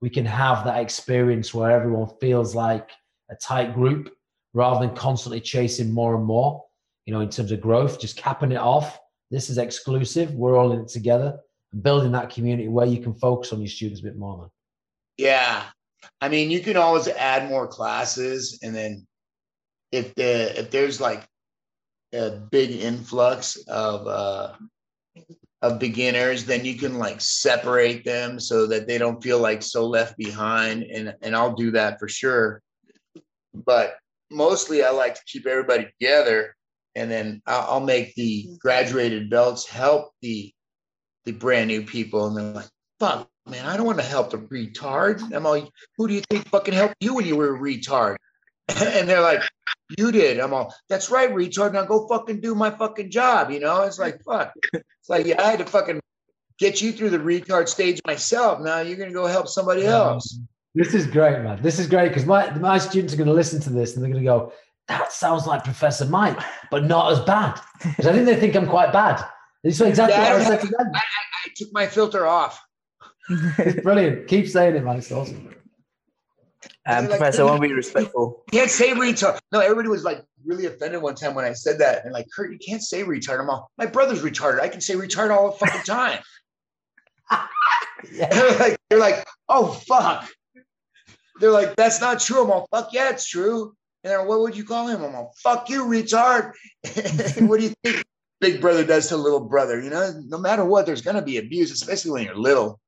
we 0.00 0.10
can 0.10 0.26
have 0.26 0.64
that 0.64 0.80
experience 0.80 1.54
where 1.54 1.70
everyone 1.70 2.10
feels 2.20 2.54
like 2.54 2.90
a 3.30 3.36
tight 3.36 3.74
group 3.74 4.14
rather 4.54 4.86
than 4.86 4.96
constantly 4.96 5.40
chasing 5.40 5.92
more 5.92 6.14
and 6.16 6.24
more, 6.24 6.64
you 7.06 7.12
know, 7.12 7.20
in 7.20 7.28
terms 7.28 7.52
of 7.52 7.60
growth, 7.60 8.00
just 8.00 8.16
capping 8.16 8.52
it 8.52 8.58
off. 8.58 8.98
This 9.30 9.50
is 9.50 9.58
exclusive. 9.58 10.32
We're 10.34 10.56
all 10.56 10.72
in 10.72 10.80
it 10.80 10.88
together 10.88 11.38
and 11.72 11.82
building 11.82 12.12
that 12.12 12.30
community 12.30 12.68
where 12.68 12.86
you 12.86 13.02
can 13.02 13.14
focus 13.14 13.52
on 13.52 13.60
your 13.60 13.68
students 13.68 14.00
a 14.00 14.04
bit 14.04 14.16
more, 14.16 14.38
man. 14.38 14.50
Yeah. 15.18 15.64
I 16.20 16.28
mean, 16.28 16.50
you 16.50 16.60
can 16.60 16.76
always 16.76 17.08
add 17.08 17.48
more 17.48 17.66
classes 17.66 18.58
and 18.62 18.74
then 18.74 19.06
if 19.90 20.14
the 20.14 20.58
if 20.58 20.70
there's 20.70 21.00
like 21.00 21.26
a 22.12 22.30
big 22.30 22.70
influx 22.70 23.56
of 23.68 24.06
uh 24.06 24.52
of 25.60 25.80
beginners, 25.80 26.44
then 26.44 26.64
you 26.64 26.76
can 26.76 26.98
like 26.98 27.20
separate 27.20 28.04
them 28.04 28.38
so 28.38 28.66
that 28.66 28.86
they 28.86 28.96
don't 28.96 29.22
feel 29.22 29.40
like 29.40 29.62
so 29.62 29.86
left 29.86 30.16
behind. 30.16 30.84
And 30.84 31.14
and 31.22 31.34
I'll 31.34 31.54
do 31.54 31.70
that 31.72 31.98
for 31.98 32.08
sure 32.08 32.62
but 33.64 33.96
mostly 34.30 34.82
I 34.82 34.90
like 34.90 35.14
to 35.14 35.20
keep 35.26 35.46
everybody 35.46 35.84
together, 35.84 36.54
and 36.94 37.10
then 37.10 37.42
I'll, 37.46 37.72
I'll 37.72 37.80
make 37.80 38.14
the 38.14 38.44
mm-hmm. 38.44 38.54
graduated 38.60 39.30
belts 39.30 39.66
help 39.66 40.12
the 40.22 40.52
the 41.24 41.32
brand 41.32 41.68
new 41.68 41.82
people, 41.82 42.26
and 42.26 42.36
they're 42.36 42.54
like, 42.54 42.70
"Fuck, 42.98 43.28
man, 43.48 43.66
I 43.66 43.76
don't 43.76 43.86
want 43.86 43.98
to 43.98 44.04
help 44.04 44.30
the 44.30 44.38
retard." 44.38 45.22
I'm 45.34 45.46
all, 45.46 45.68
"Who 45.96 46.08
do 46.08 46.14
you 46.14 46.22
think 46.30 46.48
fucking 46.48 46.74
helped 46.74 46.96
you 47.00 47.14
when 47.14 47.26
you 47.26 47.36
were 47.36 47.54
a 47.54 47.58
retard?" 47.58 48.16
and 48.68 49.08
they're 49.08 49.20
like, 49.20 49.42
"You 49.98 50.12
did." 50.12 50.40
I'm 50.40 50.54
all, 50.54 50.74
"That's 50.88 51.10
right, 51.10 51.30
retard. 51.30 51.72
Now 51.72 51.84
go 51.84 52.08
fucking 52.08 52.40
do 52.40 52.54
my 52.54 52.70
fucking 52.70 53.10
job." 53.10 53.50
You 53.50 53.60
know, 53.60 53.82
it's 53.82 53.98
like 53.98 54.22
fuck. 54.24 54.52
It's 54.72 55.08
like 55.08 55.26
yeah, 55.26 55.42
I 55.42 55.50
had 55.50 55.58
to 55.60 55.66
fucking 55.66 56.00
get 56.58 56.82
you 56.82 56.92
through 56.92 57.10
the 57.10 57.18
retard 57.18 57.68
stage 57.68 58.00
myself. 58.06 58.60
Now 58.60 58.80
you're 58.80 58.96
gonna 58.96 59.12
go 59.12 59.26
help 59.26 59.48
somebody 59.48 59.86
else. 59.86 60.38
This 60.78 60.94
is 60.94 61.08
great, 61.08 61.42
man. 61.42 61.60
This 61.60 61.80
is 61.80 61.88
great 61.88 62.06
because 62.06 62.24
my 62.24 62.56
my 62.56 62.78
students 62.78 63.12
are 63.12 63.16
going 63.16 63.26
to 63.26 63.34
listen 63.34 63.60
to 63.62 63.70
this 63.70 63.96
and 63.96 64.04
they're 64.04 64.12
going 64.12 64.22
to 64.22 64.28
go, 64.28 64.52
"That 64.86 65.12
sounds 65.12 65.44
like 65.44 65.64
Professor 65.64 66.04
Mike, 66.04 66.38
but 66.70 66.84
not 66.84 67.10
as 67.10 67.18
bad." 67.18 67.60
Because 67.82 68.06
I 68.06 68.12
think 68.12 68.26
they 68.26 68.36
think 68.36 68.54
I'm 68.54 68.68
quite 68.68 68.92
bad. 68.92 69.20
This 69.64 69.80
is 69.80 69.80
exactly 69.80 70.14
yeah, 70.14 70.34
what 70.34 70.42
I, 70.42 70.44
I 70.44 70.48
said 70.48 70.60
to 70.60 70.66
them. 70.68 70.92
I, 70.94 70.98
I, 70.98 71.48
took 71.56 71.72
my 71.72 71.88
filter 71.88 72.28
off. 72.28 72.64
it's 73.58 73.82
brilliant. 73.82 74.28
Keep 74.28 74.46
saying 74.46 74.76
it, 74.76 74.84
man. 74.84 74.98
It's 74.98 75.10
awesome. 75.10 75.52
Um, 76.86 77.08
like, 77.08 77.08
Professor, 77.08 77.42
I 77.42 77.46
want 77.46 77.60
to 77.60 77.68
be 77.68 77.74
respectful. 77.74 78.44
You 78.52 78.60
can't 78.60 78.70
say 78.70 78.92
retard. 78.92 79.40
No, 79.50 79.58
everybody 79.58 79.88
was 79.88 80.04
like 80.04 80.24
really 80.46 80.66
offended 80.66 81.02
one 81.02 81.16
time 81.16 81.34
when 81.34 81.44
I 81.44 81.54
said 81.54 81.80
that. 81.80 82.04
And 82.04 82.12
like, 82.12 82.26
Kurt, 82.32 82.52
you 82.52 82.58
can't 82.64 82.82
say 82.82 83.02
retard. 83.02 83.40
I'm 83.40 83.50
all, 83.50 83.68
my 83.78 83.86
brother's 83.86 84.22
retarded. 84.22 84.60
I 84.60 84.68
can 84.68 84.80
say 84.80 84.94
retard 84.94 85.36
all 85.36 85.50
the 85.50 85.56
fucking 85.56 85.82
time. 85.82 86.20
yeah. 88.12 88.28
they're, 88.32 88.58
like, 88.60 88.78
they're 88.88 89.00
like, 89.00 89.26
oh, 89.48 89.72
fuck 89.72 90.28
they're 91.40 91.50
like, 91.50 91.76
that's 91.76 92.00
not 92.00 92.20
true. 92.20 92.44
I'm 92.44 92.50
all, 92.50 92.68
fuck 92.70 92.92
yeah, 92.92 93.10
it's 93.10 93.28
true. 93.28 93.74
And 94.04 94.10
they're, 94.10 94.24
what 94.24 94.40
would 94.40 94.56
you 94.56 94.64
call 94.64 94.88
him? 94.88 95.02
I'm 95.02 95.14
all, 95.14 95.34
fuck 95.42 95.68
you, 95.68 95.84
retard. 95.84 96.52
what 97.48 97.60
do 97.60 97.66
you 97.66 97.74
think 97.84 98.04
big 98.40 98.60
brother 98.60 98.84
does 98.84 99.08
to 99.08 99.16
little 99.16 99.40
brother? 99.40 99.80
You 99.80 99.90
know, 99.90 100.12
no 100.26 100.38
matter 100.38 100.64
what, 100.64 100.86
there's 100.86 101.02
going 101.02 101.16
to 101.16 101.22
be 101.22 101.38
abuse, 101.38 101.70
especially 101.70 102.12
when 102.12 102.24
you're 102.24 102.36
little. 102.36 102.80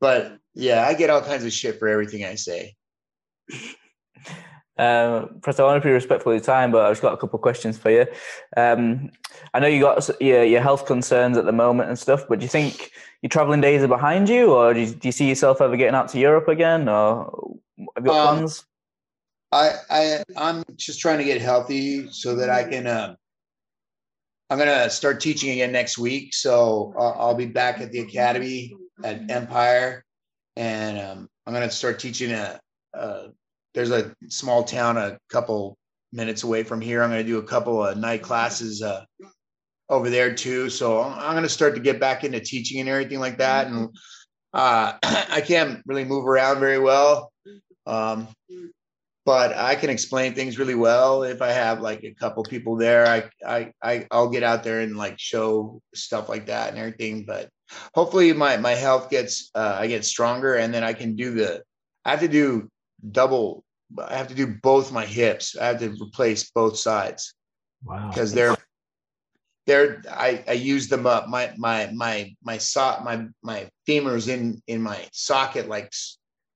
But 0.00 0.38
yeah, 0.54 0.86
I 0.86 0.94
get 0.94 1.10
all 1.10 1.22
kinds 1.22 1.44
of 1.44 1.52
shit 1.52 1.78
for 1.78 1.88
everything 1.88 2.24
I 2.24 2.34
say. 2.34 2.74
Um, 4.76 5.40
first, 5.42 5.60
I 5.60 5.62
want 5.62 5.80
to 5.80 5.88
be 5.88 5.92
respectful 5.92 6.32
of 6.32 6.36
your 6.36 6.44
time, 6.44 6.72
but 6.72 6.84
I've 6.84 6.92
just 6.92 7.02
got 7.02 7.12
a 7.12 7.16
couple 7.16 7.36
of 7.36 7.42
questions 7.42 7.78
for 7.78 7.90
you. 7.90 8.06
Um, 8.56 9.10
I 9.52 9.60
know 9.60 9.68
you 9.68 9.80
got 9.80 10.10
your, 10.20 10.42
your 10.42 10.60
health 10.60 10.86
concerns 10.86 11.36
at 11.38 11.44
the 11.44 11.52
moment 11.52 11.90
and 11.90 11.98
stuff, 11.98 12.24
but 12.28 12.40
do 12.40 12.44
you 12.44 12.48
think 12.48 12.90
your 13.22 13.30
traveling 13.30 13.60
days 13.60 13.82
are 13.82 13.88
behind 13.88 14.28
you, 14.28 14.52
or 14.52 14.74
do 14.74 14.80
you, 14.80 14.86
do 14.88 15.08
you 15.08 15.12
see 15.12 15.28
yourself 15.28 15.60
ever 15.60 15.76
getting 15.76 15.94
out 15.94 16.08
to 16.08 16.18
Europe 16.18 16.48
again, 16.48 16.88
or 16.88 17.56
have 17.78 18.04
you 18.04 18.04
got 18.04 18.28
um, 18.28 18.36
plans? 18.36 18.64
I, 19.52 19.72
I 19.90 20.22
I'm 20.36 20.64
just 20.76 21.00
trying 21.00 21.18
to 21.18 21.24
get 21.24 21.40
healthy 21.40 22.10
so 22.10 22.36
that 22.36 22.50
I 22.50 22.64
can. 22.64 22.86
Uh, 22.86 23.14
I'm 24.50 24.58
gonna 24.58 24.90
start 24.90 25.20
teaching 25.20 25.50
again 25.50 25.72
next 25.72 25.98
week, 25.98 26.34
so 26.34 26.92
I'll, 26.98 27.16
I'll 27.18 27.34
be 27.34 27.46
back 27.46 27.80
at 27.80 27.92
the 27.92 28.00
academy 28.00 28.74
at 29.02 29.30
Empire, 29.30 30.04
and 30.56 30.98
um, 30.98 31.28
I'm 31.46 31.52
gonna 31.52 31.70
start 31.70 31.98
teaching 31.98 32.32
a, 32.32 32.60
a. 32.94 33.28
There's 33.74 33.90
a 33.90 34.14
small 34.28 34.62
town 34.62 34.96
a 34.96 35.18
couple 35.28 35.76
minutes 36.12 36.44
away 36.44 36.62
from 36.62 36.80
here. 36.80 37.02
I'm 37.02 37.10
gonna 37.10 37.24
do 37.24 37.38
a 37.38 37.42
couple 37.42 37.84
of 37.84 37.96
night 37.96 38.22
classes 38.22 38.82
uh, 38.82 39.04
over 39.88 40.10
there 40.10 40.34
too. 40.34 40.70
So 40.70 41.02
I'm 41.02 41.32
going 41.32 41.42
to 41.42 41.48
start 41.48 41.74
to 41.74 41.80
get 41.80 42.00
back 42.00 42.24
into 42.24 42.40
teaching 42.40 42.80
and 42.80 42.88
everything 42.88 43.20
like 43.20 43.38
that. 43.38 43.66
And 43.66 43.90
uh, 44.52 44.94
I 45.02 45.42
can't 45.44 45.82
really 45.86 46.04
move 46.04 46.26
around 46.26 46.60
very 46.60 46.78
well. 46.78 47.32
Um, 47.86 48.28
but 49.26 49.56
I 49.56 49.74
can 49.74 49.88
explain 49.88 50.34
things 50.34 50.58
really 50.58 50.74
well 50.74 51.22
if 51.22 51.40
I 51.40 51.50
have 51.50 51.80
like 51.80 52.04
a 52.04 52.14
couple 52.14 52.42
people 52.44 52.76
there. 52.76 53.06
I 53.06 53.30
I, 53.46 53.72
I 53.82 54.06
I'll 54.10 54.28
get 54.28 54.42
out 54.42 54.64
there 54.64 54.80
and 54.80 54.96
like 54.96 55.18
show 55.18 55.80
stuff 55.94 56.28
like 56.28 56.46
that 56.46 56.70
and 56.70 56.78
everything. 56.78 57.24
But 57.24 57.48
hopefully 57.94 58.32
my 58.32 58.56
my 58.58 58.72
health 58.72 59.08
gets 59.08 59.50
uh, 59.54 59.76
I 59.80 59.86
get 59.86 60.04
stronger 60.04 60.56
and 60.56 60.72
then 60.74 60.84
I 60.84 60.92
can 60.92 61.16
do 61.16 61.32
the 61.32 61.62
I 62.04 62.10
have 62.10 62.20
to 62.20 62.28
do 62.28 62.68
double. 63.10 63.64
I 63.98 64.16
have 64.16 64.28
to 64.28 64.34
do 64.34 64.58
both 64.62 64.92
my 64.92 65.06
hips. 65.06 65.56
I 65.56 65.66
have 65.66 65.78
to 65.80 65.96
replace 66.02 66.50
both 66.50 66.76
sides. 66.76 67.34
Wow. 67.84 68.08
Because 68.08 68.32
they're 68.32 68.56
they're 69.66 70.02
I, 70.10 70.44
I 70.46 70.52
use 70.52 70.88
them 70.88 71.06
up. 71.06 71.28
My 71.28 71.54
my 71.56 71.90
my 71.94 72.34
my 72.42 72.58
sock 72.58 73.02
my 73.02 73.26
my 73.42 73.68
femurs 73.88 74.28
in 74.28 74.60
in 74.66 74.82
my 74.82 75.06
socket 75.12 75.68
like 75.68 75.90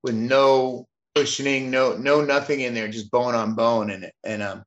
with 0.03 0.15
no 0.15 0.87
no 1.71 1.97
no 1.97 2.21
nothing 2.23 2.61
in 2.61 2.75
there, 2.75 2.89
just 2.89 3.11
bone 3.11 3.35
on 3.35 3.55
bone. 3.55 3.91
And 3.91 4.11
and 4.25 4.43
um 4.43 4.65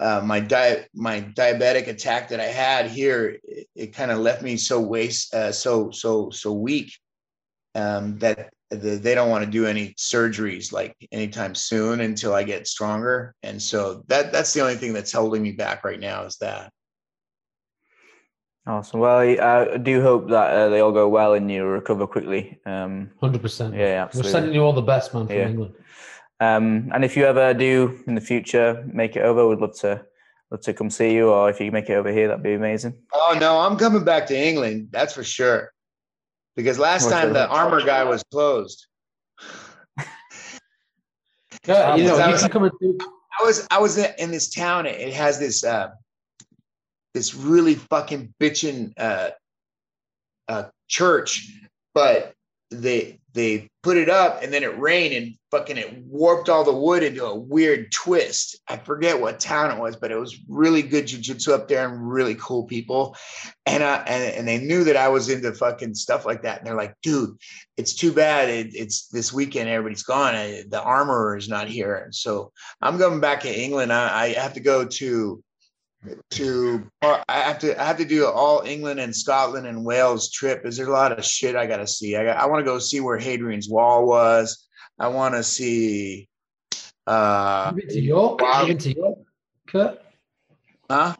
uh, 0.00 0.20
my 0.24 0.40
diet 0.40 0.88
my 0.94 1.20
diabetic 1.20 1.86
attack 1.86 2.28
that 2.28 2.40
I 2.40 2.46
had 2.46 2.86
here, 2.86 3.38
it, 3.44 3.66
it 3.74 3.94
kind 3.94 4.10
of 4.10 4.18
left 4.18 4.42
me 4.42 4.56
so 4.56 4.80
waste 4.80 5.32
uh, 5.34 5.52
so 5.52 5.90
so 5.90 6.30
so 6.30 6.52
weak 6.52 6.92
um, 7.74 8.18
that 8.18 8.50
they 8.70 9.14
don't 9.14 9.30
want 9.30 9.44
to 9.44 9.50
do 9.50 9.66
any 9.66 9.94
surgeries 9.94 10.72
like 10.72 10.96
anytime 11.12 11.54
soon 11.54 12.00
until 12.00 12.34
I 12.34 12.42
get 12.42 12.66
stronger. 12.66 13.34
And 13.42 13.62
so 13.62 14.02
that 14.08 14.32
that's 14.32 14.52
the 14.52 14.60
only 14.60 14.74
thing 14.76 14.92
that's 14.92 15.12
holding 15.12 15.42
me 15.42 15.52
back 15.52 15.84
right 15.84 16.00
now 16.00 16.24
is 16.24 16.36
that. 16.38 16.72
Awesome. 18.66 19.00
Well, 19.00 19.18
I 19.18 19.76
do 19.76 20.00
hope 20.00 20.28
that 20.30 20.50
uh, 20.50 20.68
they 20.70 20.80
all 20.80 20.92
go 20.92 21.06
well 21.06 21.34
and 21.34 21.50
you 21.50 21.66
recover 21.66 22.06
quickly. 22.06 22.58
Um, 22.64 23.10
Hundred 23.20 23.42
percent. 23.42 23.74
Yeah, 23.74 24.04
absolutely. 24.04 24.28
We're 24.28 24.32
sending 24.32 24.54
you 24.54 24.62
all 24.62 24.72
the 24.72 24.80
best, 24.80 25.12
man, 25.12 25.26
from 25.26 25.36
yeah. 25.36 25.48
England. 25.48 25.74
Um, 26.40 26.90
and 26.94 27.04
if 27.04 27.16
you 27.16 27.26
ever 27.26 27.52
do 27.52 28.02
in 28.06 28.14
the 28.14 28.22
future 28.22 28.82
make 28.90 29.16
it 29.16 29.20
over, 29.20 29.46
we'd 29.46 29.58
love 29.58 29.78
to 29.80 30.04
love 30.50 30.62
to 30.62 30.72
come 30.72 30.88
see 30.88 31.12
you. 31.12 31.28
Or 31.28 31.50
if 31.50 31.60
you 31.60 31.70
make 31.72 31.90
it 31.90 31.94
over 31.94 32.10
here, 32.10 32.28
that'd 32.28 32.42
be 32.42 32.54
amazing. 32.54 32.94
Oh 33.12 33.36
no, 33.38 33.58
I'm 33.58 33.76
coming 33.76 34.02
back 34.02 34.26
to 34.28 34.38
England. 34.38 34.88
That's 34.90 35.12
for 35.12 35.24
sure. 35.24 35.70
Because 36.56 36.78
last 36.78 37.10
time 37.10 37.34
the 37.34 37.46
armor 37.48 37.84
guy 37.84 38.02
was 38.04 38.22
closed. 38.30 38.86
yeah, 41.66 41.96
you 41.96 42.04
know, 42.04 42.16
I 42.16 42.30
was, 42.30 42.44
I 42.44 43.44
was 43.44 43.66
I 43.72 43.78
was 43.78 43.98
in 43.98 44.30
this 44.30 44.48
town. 44.48 44.86
It 44.86 45.12
has 45.12 45.38
this. 45.38 45.64
Uh, 45.64 45.90
this 47.14 47.34
really 47.34 47.76
fucking 47.76 48.34
bitching 48.40 48.92
uh, 48.98 49.30
uh, 50.48 50.64
church, 50.88 51.50
but 51.94 52.34
they 52.70 53.20
they 53.34 53.68
put 53.82 53.96
it 53.96 54.08
up 54.08 54.42
and 54.42 54.52
then 54.52 54.62
it 54.62 54.78
rained 54.78 55.12
and 55.12 55.34
fucking 55.50 55.76
it 55.76 55.92
warped 56.04 56.48
all 56.48 56.64
the 56.64 56.74
wood 56.74 57.02
into 57.02 57.24
a 57.24 57.34
weird 57.34 57.90
twist. 57.92 58.60
I 58.68 58.76
forget 58.76 59.20
what 59.20 59.40
town 59.40 59.76
it 59.76 59.80
was, 59.80 59.96
but 59.96 60.12
it 60.12 60.18
was 60.18 60.38
really 60.48 60.82
good 60.82 61.06
jujitsu 61.06 61.52
up 61.52 61.66
there 61.68 61.88
and 61.88 62.10
really 62.10 62.36
cool 62.36 62.64
people. 62.64 63.16
And 63.66 63.82
uh, 63.82 64.04
and 64.06 64.34
and 64.34 64.48
they 64.48 64.58
knew 64.58 64.84
that 64.84 64.96
I 64.96 65.08
was 65.08 65.28
into 65.28 65.52
fucking 65.52 65.94
stuff 65.94 66.24
like 66.24 66.42
that. 66.42 66.58
And 66.58 66.66
they're 66.66 66.76
like, 66.76 66.94
dude, 67.02 67.36
it's 67.76 67.94
too 67.94 68.12
bad. 68.12 68.48
It, 68.48 68.74
it's 68.74 69.08
this 69.08 69.32
weekend. 69.32 69.68
Everybody's 69.68 70.04
gone. 70.04 70.34
I, 70.34 70.64
the 70.68 70.82
armorer 70.82 71.36
is 71.36 71.48
not 71.48 71.68
here. 71.68 71.96
And 71.96 72.14
so 72.14 72.52
I'm 72.80 72.98
going 72.98 73.20
back 73.20 73.40
to 73.40 73.62
England. 73.62 73.92
I, 73.92 74.22
I 74.22 74.28
have 74.34 74.54
to 74.54 74.60
go 74.60 74.84
to 74.84 75.42
to 76.30 76.90
I 77.02 77.22
have 77.28 77.58
to 77.60 77.80
I 77.80 77.84
have 77.84 77.96
to 77.98 78.04
do 78.04 78.26
all 78.26 78.62
England 78.62 79.00
and 79.00 79.14
Scotland 79.14 79.66
and 79.66 79.84
Wales 79.84 80.30
trip. 80.30 80.64
Is 80.64 80.76
there 80.76 80.88
a 80.88 80.92
lot 80.92 81.12
of 81.16 81.24
shit 81.24 81.56
I 81.56 81.66
gotta 81.66 81.86
see? 81.86 82.16
I 82.16 82.24
got, 82.24 82.36
I 82.36 82.46
want 82.46 82.60
to 82.60 82.64
go 82.64 82.78
see 82.78 83.00
where 83.00 83.18
Hadrian's 83.18 83.68
Wall 83.68 84.06
was. 84.06 84.66
I 84.98 85.08
want 85.08 85.34
to 85.34 85.42
see. 85.42 86.28
Uh, 87.06 87.72
you 87.74 87.82
been 87.82 87.94
to 87.94 88.00
York? 88.00 88.40
Wow. 88.40 88.62
You 88.62 88.68
been 88.68 88.78
to 88.78 88.96
York, 88.96 89.18
Kurt? 89.68 90.00
Huh? 90.90 91.14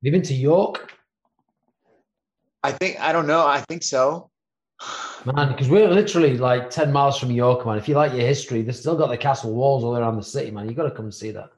You 0.00 0.12
been 0.12 0.22
to 0.22 0.34
York? 0.34 0.92
I 2.62 2.72
think 2.72 3.00
I 3.00 3.12
don't 3.12 3.26
know. 3.26 3.46
I 3.46 3.60
think 3.60 3.82
so. 3.82 4.30
Man, 5.24 5.48
because 5.48 5.68
we're 5.68 5.88
literally 5.88 6.38
like 6.38 6.70
ten 6.70 6.92
miles 6.92 7.18
from 7.18 7.30
York, 7.30 7.66
man. 7.66 7.78
If 7.78 7.88
you 7.88 7.94
like 7.94 8.12
your 8.12 8.26
history, 8.26 8.62
they've 8.62 8.76
still 8.76 8.96
got 8.96 9.08
the 9.08 9.16
castle 9.16 9.52
walls 9.52 9.82
all 9.84 9.96
around 9.96 10.16
the 10.16 10.22
city, 10.22 10.50
man. 10.50 10.68
You 10.68 10.74
got 10.74 10.84
to 10.84 10.90
come 10.90 11.06
and 11.06 11.14
see 11.14 11.32
that. 11.32 11.50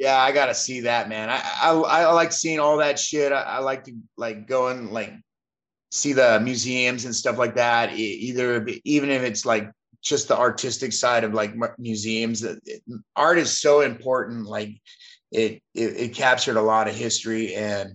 Yeah, 0.00 0.18
I 0.18 0.32
gotta 0.32 0.54
see 0.54 0.80
that, 0.80 1.10
man. 1.10 1.28
I 1.28 1.42
I, 1.62 1.72
I 1.72 2.12
like 2.12 2.32
seeing 2.32 2.58
all 2.58 2.78
that 2.78 2.98
shit. 2.98 3.32
I, 3.32 3.42
I 3.42 3.58
like 3.58 3.84
to 3.84 3.92
like 4.16 4.46
go 4.46 4.68
and 4.68 4.90
like 4.90 5.12
see 5.90 6.14
the 6.14 6.40
museums 6.40 7.04
and 7.04 7.14
stuff 7.14 7.36
like 7.36 7.56
that. 7.56 7.92
Either 7.92 8.66
even 8.84 9.10
if 9.10 9.22
it's 9.22 9.44
like 9.44 9.70
just 10.00 10.28
the 10.28 10.38
artistic 10.38 10.94
side 10.94 11.22
of 11.22 11.34
like 11.34 11.54
museums, 11.78 12.42
art 13.14 13.36
is 13.36 13.60
so 13.60 13.82
important. 13.82 14.46
Like 14.46 14.80
it, 15.32 15.60
it 15.74 15.96
it 15.98 16.14
captured 16.14 16.56
a 16.56 16.62
lot 16.62 16.88
of 16.88 16.94
history 16.94 17.54
and 17.54 17.94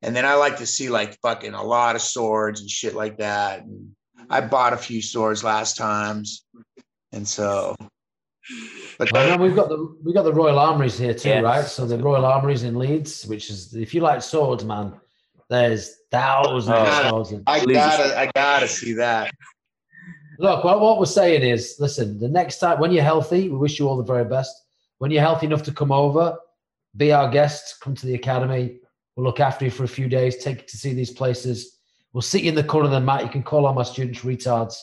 and 0.00 0.16
then 0.16 0.24
I 0.24 0.36
like 0.36 0.56
to 0.56 0.66
see 0.66 0.88
like 0.88 1.20
fucking 1.20 1.52
a 1.52 1.62
lot 1.62 1.96
of 1.96 2.00
swords 2.00 2.62
and 2.62 2.70
shit 2.70 2.94
like 2.94 3.18
that. 3.18 3.60
And 3.60 3.94
I 4.30 4.40
bought 4.40 4.72
a 4.72 4.78
few 4.78 5.02
swords 5.02 5.44
last 5.44 5.76
times, 5.76 6.46
and 7.12 7.28
so 7.28 7.76
but 8.98 9.12
well, 9.12 9.38
we've 9.38 9.54
got 9.54 9.68
the 9.68 9.96
we've 10.02 10.14
got 10.14 10.24
the 10.24 10.32
Royal 10.32 10.58
Armories 10.58 10.98
here 10.98 11.14
too, 11.14 11.28
yeah. 11.28 11.40
right? 11.40 11.64
So 11.64 11.86
the 11.86 11.98
Royal 11.98 12.24
Armories 12.24 12.64
in 12.64 12.78
Leeds, 12.78 13.26
which 13.26 13.50
is 13.50 13.74
if 13.74 13.94
you 13.94 14.00
like 14.00 14.22
swords, 14.22 14.64
man, 14.64 14.94
there's 15.48 15.96
thousands 16.10 16.68
oh, 16.68 16.82
of 16.82 17.26
swords. 17.28 17.42
I 17.46 17.64
gotta 17.64 18.18
I 18.18 18.30
gotta 18.34 18.68
see 18.68 18.94
that. 18.94 19.32
Look, 20.38 20.64
well, 20.64 20.80
what 20.80 20.98
we're 20.98 21.06
saying 21.06 21.42
is, 21.42 21.76
listen, 21.78 22.18
the 22.18 22.28
next 22.28 22.58
time 22.58 22.80
when 22.80 22.90
you're 22.90 23.04
healthy, 23.04 23.48
we 23.48 23.56
wish 23.56 23.78
you 23.78 23.88
all 23.88 23.96
the 23.96 24.02
very 24.02 24.24
best. 24.24 24.54
When 24.98 25.10
you're 25.10 25.22
healthy 25.22 25.46
enough 25.46 25.62
to 25.64 25.72
come 25.72 25.92
over, 25.92 26.36
be 26.96 27.12
our 27.12 27.30
guest, 27.30 27.76
come 27.80 27.94
to 27.94 28.06
the 28.06 28.14
academy. 28.14 28.78
We'll 29.14 29.26
look 29.26 29.40
after 29.40 29.64
you 29.64 29.70
for 29.70 29.84
a 29.84 29.88
few 29.88 30.08
days, 30.08 30.38
take 30.38 30.62
you 30.62 30.66
to 30.66 30.76
see 30.76 30.94
these 30.94 31.10
places. 31.10 31.78
We'll 32.12 32.22
sit 32.22 32.42
you 32.42 32.48
in 32.48 32.54
the 32.54 32.64
corner 32.64 32.86
of 32.86 32.92
the 32.92 33.00
mat. 33.00 33.22
You 33.22 33.30
can 33.30 33.42
call 33.42 33.66
all 33.66 33.74
my 33.74 33.82
students 33.82 34.20
retards, 34.20 34.76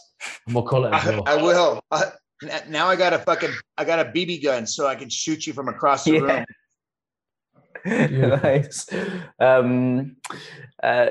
and 0.45 0.55
we'll 0.55 0.65
call 0.65 0.85
it. 0.85 0.93
a 0.93 0.95
I, 0.95 1.33
I 1.33 1.35
will. 1.41 1.81
I, 1.91 2.11
now 2.67 2.87
I 2.87 2.95
got 2.95 3.13
a 3.13 3.19
fucking 3.19 3.51
I 3.77 3.85
got 3.85 3.99
a 3.99 4.05
BB 4.05 4.43
gun 4.43 4.65
so 4.65 4.87
I 4.87 4.95
can 4.95 5.09
shoot 5.09 5.45
you 5.45 5.53
from 5.53 5.67
across 5.67 6.03
the 6.03 6.13
yeah. 6.13 6.19
room. 6.19 6.45
nice. 7.85 8.87
Um, 9.39 10.17
uh, 10.83 11.07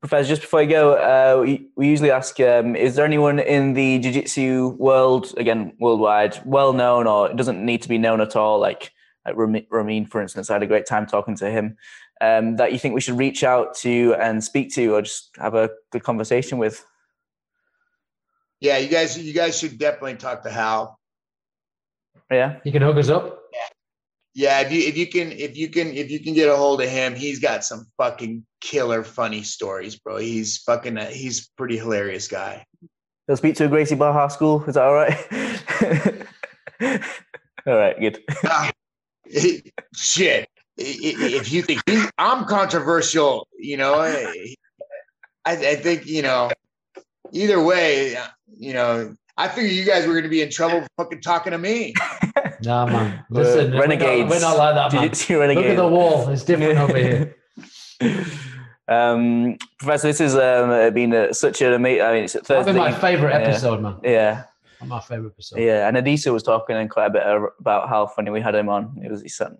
Professor, 0.00 0.28
just 0.28 0.42
before 0.42 0.60
I 0.60 0.64
go, 0.64 0.94
uh, 0.94 1.42
we, 1.42 1.68
we 1.76 1.88
usually 1.88 2.10
ask: 2.10 2.38
um, 2.40 2.74
Is 2.74 2.96
there 2.96 3.04
anyone 3.04 3.38
in 3.38 3.74
the 3.74 3.98
jiu-jitsu 3.98 4.76
world, 4.78 5.34
again 5.36 5.74
worldwide, 5.78 6.40
well 6.44 6.72
known, 6.72 7.06
or 7.06 7.30
it 7.30 7.36
doesn't 7.36 7.64
need 7.64 7.82
to 7.82 7.88
be 7.88 7.98
known 7.98 8.20
at 8.20 8.34
all, 8.34 8.58
like 8.58 8.92
like 9.26 9.36
Ramin, 9.36 10.06
for 10.06 10.22
instance? 10.22 10.48
I 10.48 10.54
had 10.54 10.62
a 10.62 10.66
great 10.66 10.86
time 10.86 11.06
talking 11.06 11.36
to 11.36 11.50
him. 11.50 11.76
Um, 12.22 12.56
that 12.56 12.72
you 12.72 12.78
think 12.78 12.94
we 12.94 13.00
should 13.00 13.18
reach 13.18 13.44
out 13.44 13.74
to 13.76 14.14
and 14.18 14.42
speak 14.42 14.72
to, 14.74 14.94
or 14.94 15.02
just 15.02 15.30
have 15.36 15.54
a 15.54 15.70
good 15.90 16.02
conversation 16.02 16.58
with? 16.58 16.84
Yeah, 18.60 18.78
you 18.78 18.88
guys, 18.88 19.18
you 19.18 19.32
guys 19.32 19.58
should 19.58 19.78
definitely 19.78 20.16
talk 20.16 20.42
to 20.42 20.50
Ralph. 20.50 20.94
Yeah, 22.30 22.60
he 22.62 22.70
can 22.70 22.82
hook 22.82 22.96
us 22.96 23.08
up. 23.08 23.40
Yeah. 23.52 23.58
Yeah, 24.32 24.60
if 24.60 24.72
you 24.72 24.80
if 24.86 24.96
you 24.96 25.06
can 25.08 25.32
if 25.32 25.56
you 25.56 25.68
can 25.68 25.88
if 25.88 26.10
you 26.10 26.20
can 26.20 26.34
get 26.34 26.48
a 26.48 26.56
hold 26.56 26.80
of 26.80 26.88
him, 26.88 27.16
he's 27.16 27.40
got 27.40 27.64
some 27.64 27.86
fucking 27.96 28.46
killer 28.60 29.02
funny 29.02 29.42
stories, 29.42 29.96
bro. 29.98 30.18
He's 30.18 30.58
fucking 30.58 30.96
uh, 30.96 31.06
he's 31.06 31.48
pretty 31.48 31.76
hilarious 31.76 32.28
guy. 32.28 32.64
He'll 33.26 33.36
speak 33.36 33.56
to 33.56 33.64
a 33.64 33.68
Gracie 33.68 33.96
Barra 33.96 34.30
school. 34.30 34.64
Is 34.66 34.74
that 34.74 34.84
all 34.84 34.94
right? 34.94 35.18
all 37.66 37.76
right, 37.76 38.00
good. 38.00 38.22
Uh, 38.44 38.70
shit. 39.94 40.48
If 40.76 41.52
you 41.52 41.62
think 41.62 41.82
I'm 42.16 42.44
controversial, 42.46 43.48
you 43.58 43.76
know, 43.76 43.94
I, 43.94 44.46
I 45.44 45.74
think 45.76 46.06
you 46.06 46.22
know. 46.22 46.50
Either 47.32 47.62
way, 47.62 48.16
you 48.56 48.72
know, 48.72 49.14
I 49.36 49.48
figured 49.48 49.72
you 49.72 49.84
guys 49.84 50.06
were 50.06 50.12
going 50.12 50.24
to 50.24 50.30
be 50.30 50.42
in 50.42 50.50
trouble 50.50 50.86
fucking 50.96 51.20
talking 51.20 51.52
to 51.52 51.58
me. 51.58 51.94
nah, 52.62 52.86
man. 52.86 53.24
Listen, 53.30 53.72
renegades. 53.72 54.30
We're 54.30 54.40
not, 54.40 54.56
we're 54.56 54.74
not 54.74 54.76
like 54.76 54.92
that, 54.92 55.30
man. 55.30 55.54
Look 55.54 55.64
at 55.64 55.76
the 55.76 55.88
wall. 55.88 56.28
It's 56.28 56.44
different 56.44 56.78
over 56.78 56.96
here. 56.96 57.36
Um, 58.90 59.56
Professor, 59.78 60.08
this 60.08 60.18
has 60.18 60.34
um, 60.34 60.92
been 60.92 61.12
a, 61.12 61.32
such 61.32 61.62
an 61.62 61.74
amazing. 61.74 62.02
I 62.02 62.12
mean, 62.12 62.24
it's 62.24 62.34
Thursday. 62.34 62.72
Been 62.72 62.76
my 62.76 62.90
favorite 62.90 63.32
episode, 63.32 63.76
yeah. 63.76 63.80
man. 63.80 64.00
Yeah. 64.02 64.44
My 64.84 65.00
favorite 65.00 65.34
episode. 65.34 65.60
Yeah, 65.60 65.86
and 65.86 65.96
Adisa 65.96 66.32
was 66.32 66.42
talking 66.42 66.88
quite 66.88 67.06
a 67.06 67.10
bit 67.10 67.22
about 67.60 67.88
how 67.88 68.06
funny 68.08 68.30
we 68.30 68.40
had 68.40 68.56
him 68.56 68.68
on. 68.68 69.00
It 69.04 69.12
was 69.12 69.22
he 69.22 69.28
said 69.28 69.56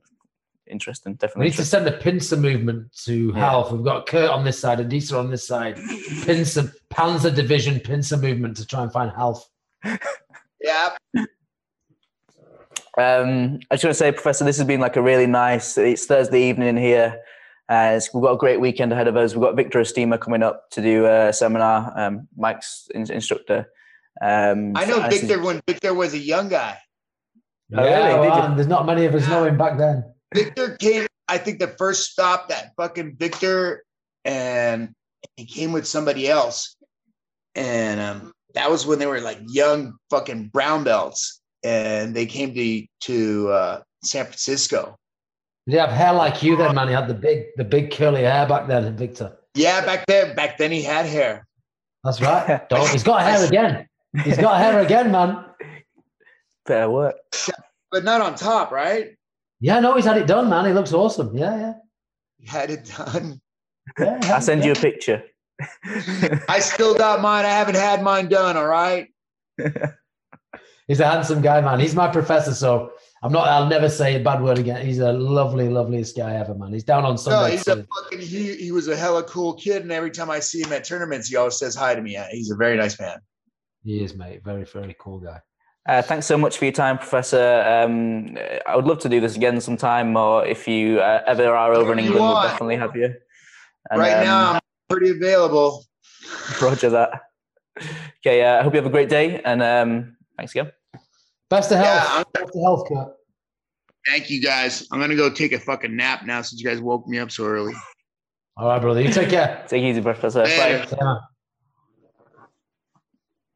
interesting. 0.71 1.15
Definitely. 1.15 1.41
We 1.41 1.51
need 1.51 1.57
to 1.57 1.65
send 1.65 1.87
the 1.87 1.93
pincer 1.93 2.37
movement 2.37 2.93
to 3.05 3.33
yeah. 3.35 3.41
Ralph. 3.41 3.73
We've 3.73 3.85
got 3.85 4.07
Kurt 4.07 4.31
on 4.31 4.45
this 4.45 4.59
side, 4.59 4.79
Adisa 4.79 5.19
on 5.19 5.31
this 5.31 5.47
side. 5.47 5.77
Pincer, 6.25 6.73
Panzer 6.91 7.35
Division 7.35 7.81
pincer 7.81 8.17
movement 8.17 8.57
to 8.59 8.67
try 8.67 8.83
and 8.83 8.93
find 8.93 9.13
Ralph. 9.17 9.49
yeah. 10.61 10.91
Um, 12.99 13.61
I 13.71 13.77
just 13.77 13.85
want 13.85 13.93
to 13.93 13.95
say, 13.95 14.13
Professor, 14.13 14.45
this 14.45 14.59
has 14.59 14.67
been 14.67 14.81
like 14.81 14.97
a 14.97 15.03
really 15.03 15.27
nice. 15.27 15.79
It's 15.79 16.07
Thursday 16.07 16.43
evening 16.49 16.77
here. 16.77 17.21
Uh, 17.69 18.01
we've 18.13 18.23
got 18.23 18.33
a 18.33 18.37
great 18.37 18.61
weekend 18.61 18.93
ahead 18.93 19.07
of 19.07 19.17
us. 19.17 19.35
We've 19.35 19.43
got 19.43 19.55
Victor 19.55 19.79
Estima 19.81 20.21
coming 20.21 20.43
up 20.43 20.71
to 20.71 20.83
do 20.83 21.07
a 21.07 21.33
seminar. 21.33 21.93
Um, 21.97 22.29
Mike's 22.37 22.89
in- 22.95 23.11
instructor. 23.11 23.71
Um, 24.21 24.73
I 24.77 24.85
know 24.87 25.09
Victor 25.09 25.41
when 25.41 25.61
Victor 25.67 25.95
was 25.95 26.13
a 26.15 26.19
young 26.19 26.49
guy. 26.49 26.79
Oh, 27.73 27.85
yeah, 27.85 28.17
really? 28.17 28.29
well, 28.29 28.55
there's 28.57 28.67
not 28.67 28.85
many 28.87 29.05
of 29.05 29.15
us 29.15 29.29
know 29.29 29.45
him 29.45 29.57
back 29.57 29.79
then. 29.79 30.05
Victor 30.35 30.77
came, 30.77 31.07
I 31.29 31.39
think 31.39 31.59
the 31.59 31.69
first 31.69 32.11
stop 32.13 32.49
that 32.49 32.73
fucking 32.77 33.17
Victor 33.17 33.85
and 34.25 34.95
he 35.37 35.45
came 35.45 35.73
with 35.73 35.87
somebody 35.87 36.29
else. 36.29 36.77
And 37.55 38.01
um, 38.01 38.33
that 38.55 38.71
was 38.71 38.87
when 38.87 38.99
they 38.99 39.07
were 39.07 39.21
like 39.21 39.39
young 39.49 39.95
fucking 40.11 40.49
brown 40.49 40.85
belts. 40.85 41.41
And 41.63 42.15
they 42.15 42.25
came 42.25 42.55
to 42.55 42.87
to 43.01 43.49
uh, 43.51 43.81
San 44.03 44.25
Francisco. 44.25 44.97
Yeah, 45.67 45.73
he 45.73 45.79
have 45.79 45.91
hair 45.91 46.13
like 46.15 46.43
you 46.43 46.57
then, 46.57 46.75
man? 46.75 46.89
He 46.89 46.95
had 46.95 47.07
the 47.07 47.15
big 47.15 47.45
the 47.57 47.65
big 47.65 47.91
curly 47.91 48.23
hair 48.23 48.47
back 48.47 48.67
then, 48.67 48.97
Victor. 48.97 49.37
Yeah, 49.55 49.85
back 49.85 50.07
then, 50.07 50.35
back 50.35 50.57
then 50.57 50.71
he 50.71 50.83
had 50.83 51.05
hair. 51.05 51.47
That's 52.03 52.21
right. 52.23 52.67
Don't, 52.71 52.89
he's 52.89 53.03
got 53.03 53.23
hair 53.23 53.45
again. 53.47 53.87
He's 54.25 54.39
got 54.39 54.59
hair 54.59 54.81
again, 54.81 55.13
man. 55.13 55.45
Better 56.65 56.91
work. 56.91 57.17
But 57.91 58.05
not 58.05 58.23
on 58.23 58.37
top, 58.37 58.71
right? 58.71 59.17
Yeah, 59.61 59.81
no, 59.81 59.95
he's 59.95 60.07
had 60.07 60.17
it 60.17 60.27
done, 60.27 60.49
man. 60.49 60.65
He 60.65 60.73
looks 60.73 60.93
awesome. 60.93 61.37
Yeah, 61.37 61.57
yeah. 61.59 61.73
He 62.39 62.47
had 62.47 62.71
it 62.71 62.91
done. 62.97 63.41
Yeah, 63.99 64.19
I'll 64.25 64.41
send 64.41 64.65
you 64.65 64.73
a 64.73 64.77
picture. 64.77 65.23
I 66.49 66.61
still 66.61 66.95
got 66.95 67.21
mine. 67.21 67.45
I 67.45 67.51
haven't 67.51 67.77
had 67.77 68.03
mine 68.03 68.29
done. 68.29 68.57
All 68.57 68.67
right. 68.67 69.09
he's 70.89 71.01
a 71.01 71.07
handsome 71.07 71.43
guy, 71.43 71.61
man. 71.61 71.81
He's 71.81 71.95
my 71.95 72.09
professor, 72.09 72.55
so 72.55 72.93
I'm 73.23 73.33
not. 73.33 73.49
I'll 73.49 73.69
never 73.69 73.89
say 73.89 74.15
a 74.15 74.21
bad 74.21 74.43
word 74.43 74.59
again. 74.59 74.85
He's 74.85 75.01
a 75.01 75.13
lovely, 75.13 75.69
loveliest 75.69 76.17
guy 76.17 76.37
ever, 76.37 76.55
man. 76.55 76.73
He's 76.73 76.85
down 76.85 77.05
on 77.05 77.19
Sunday. 77.19 77.41
No, 77.41 77.51
he's 77.51 77.69
a 77.69 77.87
fucking. 77.95 78.21
He, 78.21 78.57
he 78.57 78.73
was 78.73 78.89
a 78.89 78.97
hella 78.97 79.23
cool 79.25 79.55
kid, 79.55 79.83
and 79.83 79.93
every 79.93 80.11
time 80.11 80.31
I 80.31 80.41
see 80.41 80.63
him 80.63 80.73
at 80.73 80.85
tournaments, 80.85 81.29
he 81.29 81.37
always 81.37 81.59
says 81.59 81.75
hi 81.75 81.95
to 81.95 82.01
me. 82.01 82.19
He's 82.31 82.51
a 82.51 82.57
very 82.57 82.77
nice 82.77 82.99
man. 82.99 83.19
He 83.83 84.03
is, 84.03 84.15
mate. 84.15 84.43
Very, 84.45 84.65
very 84.65 84.97
cool 84.99 85.19
guy. 85.19 85.41
Uh, 85.91 86.01
thanks 86.01 86.25
so 86.25 86.39
much 86.39 86.57
for 86.57 86.67
your 86.67 86.73
time, 86.73 86.97
Professor. 86.97 87.65
Um, 87.67 88.39
I 88.65 88.77
would 88.77 88.85
love 88.85 89.01
to 89.01 89.09
do 89.09 89.21
this 89.21 89.35
again 89.35 89.61
sometime, 89.61 90.17
or 90.17 90.47
if 90.47 90.69
you 90.69 91.01
uh, 91.01 91.25
ever 91.27 91.53
are 91.53 91.75
over 91.75 91.93
in 91.93 91.99
England, 91.99 92.21
we'll 92.21 92.43
definitely 92.43 92.77
have 92.77 92.95
you. 92.95 93.13
And, 93.91 93.99
right 93.99 94.19
um, 94.19 94.25
now, 94.25 94.53
I'm 94.53 94.61
pretty 94.89 95.11
available. 95.11 95.85
Roger 96.63 96.91
that. 96.91 97.23
Okay, 98.25 98.45
uh, 98.45 98.61
I 98.61 98.63
hope 98.63 98.73
you 98.73 98.77
have 98.77 98.87
a 98.87 98.91
great 98.91 99.09
day, 99.09 99.43
and 99.45 99.61
um, 99.65 100.17
thanks 100.37 100.53
again. 100.53 100.71
Best 101.49 101.73
of 101.73 101.79
health. 101.79 102.09
Yeah, 102.09 102.23
Best 102.35 102.55
of 102.55 102.63
health, 102.63 102.87
Kurt. 102.87 103.09
Thank 104.07 104.31
you, 104.31 104.41
guys. 104.41 104.87
I'm 104.93 105.01
gonna 105.01 105.17
go 105.17 105.29
take 105.29 105.51
a 105.51 105.59
fucking 105.59 105.97
nap 105.97 106.25
now 106.25 106.41
since 106.43 106.63
you 106.63 106.69
guys 106.69 106.81
woke 106.81 107.09
me 107.09 107.19
up 107.19 107.33
so 107.33 107.47
early. 107.47 107.75
All 108.57 108.69
right, 108.69 108.81
brother. 108.81 109.03
You 109.03 109.13
take 109.13 109.31
care. 109.31 109.65
Take 109.69 109.83
it 109.83 109.87
easy, 109.89 110.01
Professor. 110.01 110.45
Later. 110.45 110.87
Bye. 110.87 110.97
Yeah, 110.97 111.05
man. 111.05 111.17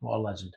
What 0.01 0.17
a 0.17 0.19
legend. 0.19 0.57